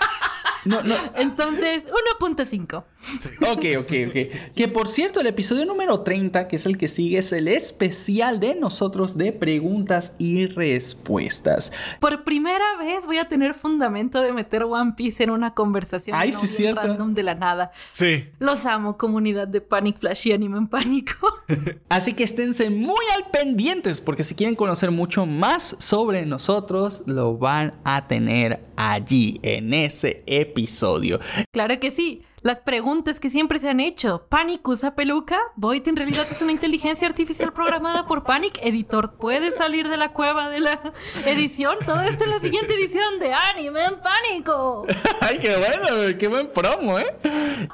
no, 0.64 0.82
no. 0.84 0.94
Entonces, 1.16 1.84
1.5. 2.20 2.84
Ok, 3.52 3.64
ok, 3.78 3.92
ok. 4.08 4.54
Que 4.54 4.68
por 4.68 4.88
cierto, 4.88 5.20
el 5.20 5.26
episodio 5.26 5.66
número 5.66 6.00
30, 6.00 6.48
que 6.48 6.56
es 6.56 6.66
el 6.66 6.78
que 6.78 6.88
sigue, 6.88 7.18
es 7.18 7.32
el 7.32 7.48
especial 7.48 8.40
de 8.40 8.54
nosotros 8.54 9.16
de 9.16 9.32
preguntas 9.32 10.12
y 10.18 10.46
respuestas. 10.46 11.72
Por 12.00 12.24
primera 12.24 12.64
vez 12.78 13.06
voy 13.06 13.18
a 13.18 13.28
tener 13.28 13.54
fundamento 13.54 14.22
de 14.22 14.32
meter 14.32 14.64
One 14.64 14.94
Piece 14.96 15.22
en 15.24 15.30
una 15.30 15.54
conversación 15.54 16.16
Ay, 16.18 16.30
no 16.32 16.40
sí, 16.40 16.46
cierto. 16.46 16.80
random 16.82 17.14
de 17.14 17.22
la 17.22 17.34
nada. 17.34 17.72
Sí. 17.92 18.28
Los 18.38 18.66
amo, 18.66 18.96
comunidad 18.96 19.48
de 19.48 19.60
Panic 19.60 19.98
Flash 19.98 20.28
y 20.28 20.32
Anime 20.32 20.58
en 20.58 20.68
Pánico. 20.68 21.42
Así 21.88 22.14
que 22.14 22.24
esténse 22.24 22.70
muy 22.70 23.04
al 23.16 23.30
pendientes 23.30 24.00
porque 24.00 24.24
si 24.24 24.34
quieren 24.34 24.54
conocer 24.54 24.90
mucho 24.90 25.26
más 25.26 25.76
sobre 25.78 26.24
nosotros, 26.26 27.02
lo 27.06 27.36
van 27.36 27.74
a 27.84 28.06
tener 28.06 28.60
allí 28.76 29.40
en 29.42 29.74
ese 29.74 30.22
episodio. 30.26 31.20
claro 31.50 31.78
que 31.80 31.90
sí. 31.90 32.22
Las 32.42 32.58
preguntas 32.58 33.20
que 33.20 33.30
siempre 33.30 33.60
se 33.60 33.68
han 33.68 33.78
hecho. 33.78 34.26
¿Panic 34.28 34.66
usa 34.66 34.96
peluca? 34.96 35.38
¿Void 35.54 35.86
en 35.86 35.94
realidad 35.96 36.26
es 36.28 36.42
una 36.42 36.50
inteligencia 36.50 37.06
artificial 37.06 37.52
programada 37.52 38.06
por 38.08 38.24
Panic? 38.24 38.58
¿Editor 38.64 39.14
puede 39.14 39.52
salir 39.52 39.88
de 39.88 39.96
la 39.96 40.12
cueva 40.12 40.48
de 40.48 40.58
la 40.58 40.92
edición? 41.24 41.76
Todo 41.86 42.00
esto 42.02 42.24
en 42.24 42.30
la 42.30 42.40
siguiente 42.40 42.74
edición 42.74 43.20
de 43.20 43.32
Anime 43.32 43.84
en 43.84 43.94
Pánico. 44.00 44.86
Ay, 45.20 45.38
qué 45.38 45.56
bueno, 45.56 46.18
qué 46.18 46.26
buen 46.26 46.48
promo, 46.48 46.98
¿eh? 46.98 47.06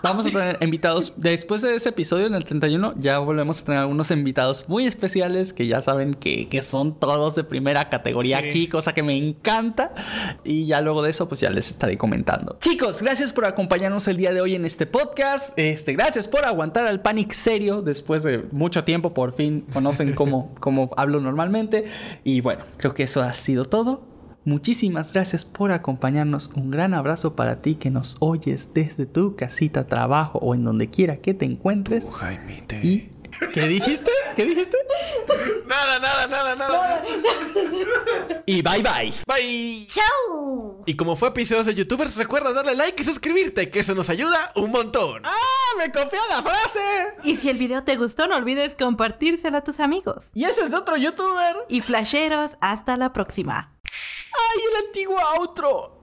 Vamos 0.03 0.27
a 0.27 0.31
tener 0.31 0.59
invitados. 0.61 1.15
Después 1.17 1.63
de 1.63 1.75
ese 1.75 1.89
episodio, 1.89 2.27
en 2.27 2.35
el 2.35 2.45
31, 2.45 2.95
ya 2.99 3.19
volvemos 3.21 3.63
a 3.63 3.65
tener 3.65 3.81
algunos 3.81 4.11
invitados 4.11 4.67
muy 4.69 4.87
especiales 4.87 5.55
que 5.55 5.67
ya 5.67 5.81
saben 5.81 6.13
que, 6.13 6.47
que 6.51 6.61
son 6.61 6.99
todos 7.01 7.35
de 7.35 7.45
primera 7.45 7.89
categoría 7.89 8.41
Sí. 8.41 8.49
aquí, 8.49 8.69
cosa 8.69 8.93
que 8.93 9.03
me 9.03 9.17
encanta. 9.17 9.95
Y 10.45 10.67
ya 10.67 10.83
luego 10.83 11.03
de 11.03 11.11
eso, 11.11 11.27
pues 11.27 11.41
ya 11.41 11.49
les 11.49 11.71
estaré 11.71 11.97
comentando. 11.97 12.59
Chicos, 12.61 13.01
gracias 13.01 13.33
por 13.33 13.47
acompañarnos 13.47 14.07
el 14.09 14.19
día 14.19 14.35
de 14.35 14.43
hoy 14.43 14.58
en 14.59 14.65
este 14.65 14.87
podcast. 14.87 15.59
Este, 15.59 15.93
gracias 15.95 16.29
por 16.29 16.45
aguantar 16.45 16.87
al 16.87 17.01
Panic 17.01 17.33
serio 17.33 17.81
después 17.81 18.23
de 18.25 18.45
mucho 18.51 18.85
tiempo. 18.85 19.15
Por 19.15 19.33
fin 19.33 19.65
conocen 19.73 20.15
cómo, 20.15 20.55
cómo 20.61 20.91
hablo 20.97 21.21
normalmente. 21.21 21.87
Y 22.25 22.41
bueno, 22.41 22.65
creo 22.77 22.93
que 22.93 23.05
eso 23.05 23.23
ha 23.23 23.33
sido 23.35 23.65
todo. 23.65 24.03
Muchísimas 24.45 25.13
gracias 25.13 25.45
por 25.45 25.73
acompañarnos. 25.73 26.51
Un 26.55 26.71
gran 26.71 26.93
abrazo 26.95 27.37
para 27.37 27.63
ti 27.63 27.77
que 27.77 27.91
nos 27.91 28.17
oyes 28.19 28.71
desde 28.75 29.07
tu 29.07 29.37
casita, 29.37 29.87
trabajo 29.87 30.39
o 30.41 30.55
en 30.55 30.65
donde 30.65 30.91
quiera 30.91 31.19
que 31.19 31.35
te 31.35 31.45
encuentres. 31.45 32.09
Jaimite. 32.11 32.81
Y 32.83 33.11
¿qué 33.53 33.63
dijiste? 33.63 34.11
¿Qué 34.37 34.45
dijiste? 34.45 34.77
Nada, 35.67 35.99
nada, 35.99 36.27
nada, 36.27 36.55
nada. 36.55 37.05
Y 38.47 38.63
bye 38.63 38.83
bye. 38.83 39.13
Bye. 39.27 39.87
¡Chau! 39.89 40.83
Y 40.87 40.97
como 40.97 41.17
fue 41.17 41.29
episodios 41.29 41.67
de 41.67 41.75
youtubers, 41.75 42.17
recuerda 42.17 42.53
darle 42.53 42.75
like 42.75 43.03
y 43.03 43.07
suscribirte, 43.07 43.71
que 43.71 43.81
eso 43.81 43.95
nos 43.95 44.11
ayuda 44.11 44.53
un 44.57 44.71
montón. 44.71 45.25
¡Ah! 45.27 45.35
¡Me 45.79 45.93
copió 45.93 46.19
la 46.31 46.43
frase! 46.43 46.81
Y 47.25 47.37
si 47.37 47.49
el 47.51 47.59
video 47.59 47.85
te 47.85 47.97
gustó, 47.97 48.27
no 48.27 48.37
olvides 48.37 48.75
compartírselo 48.75 49.59
a 49.59 49.65
tus 49.65 49.81
amigos. 49.81 50.31
Y 50.35 50.45
ese 50.45 50.63
es 50.63 50.71
de 50.71 50.77
otro 50.77 50.97
youtuber. 50.97 51.57
Y 51.69 51.81
flasheros, 51.81 52.57
hasta 52.61 52.97
la 52.97 53.13
próxima. 53.13 53.75
¡Ay, 53.85 54.63
el 54.71 54.87
antiguo 54.87 55.19
outro! 55.39 55.98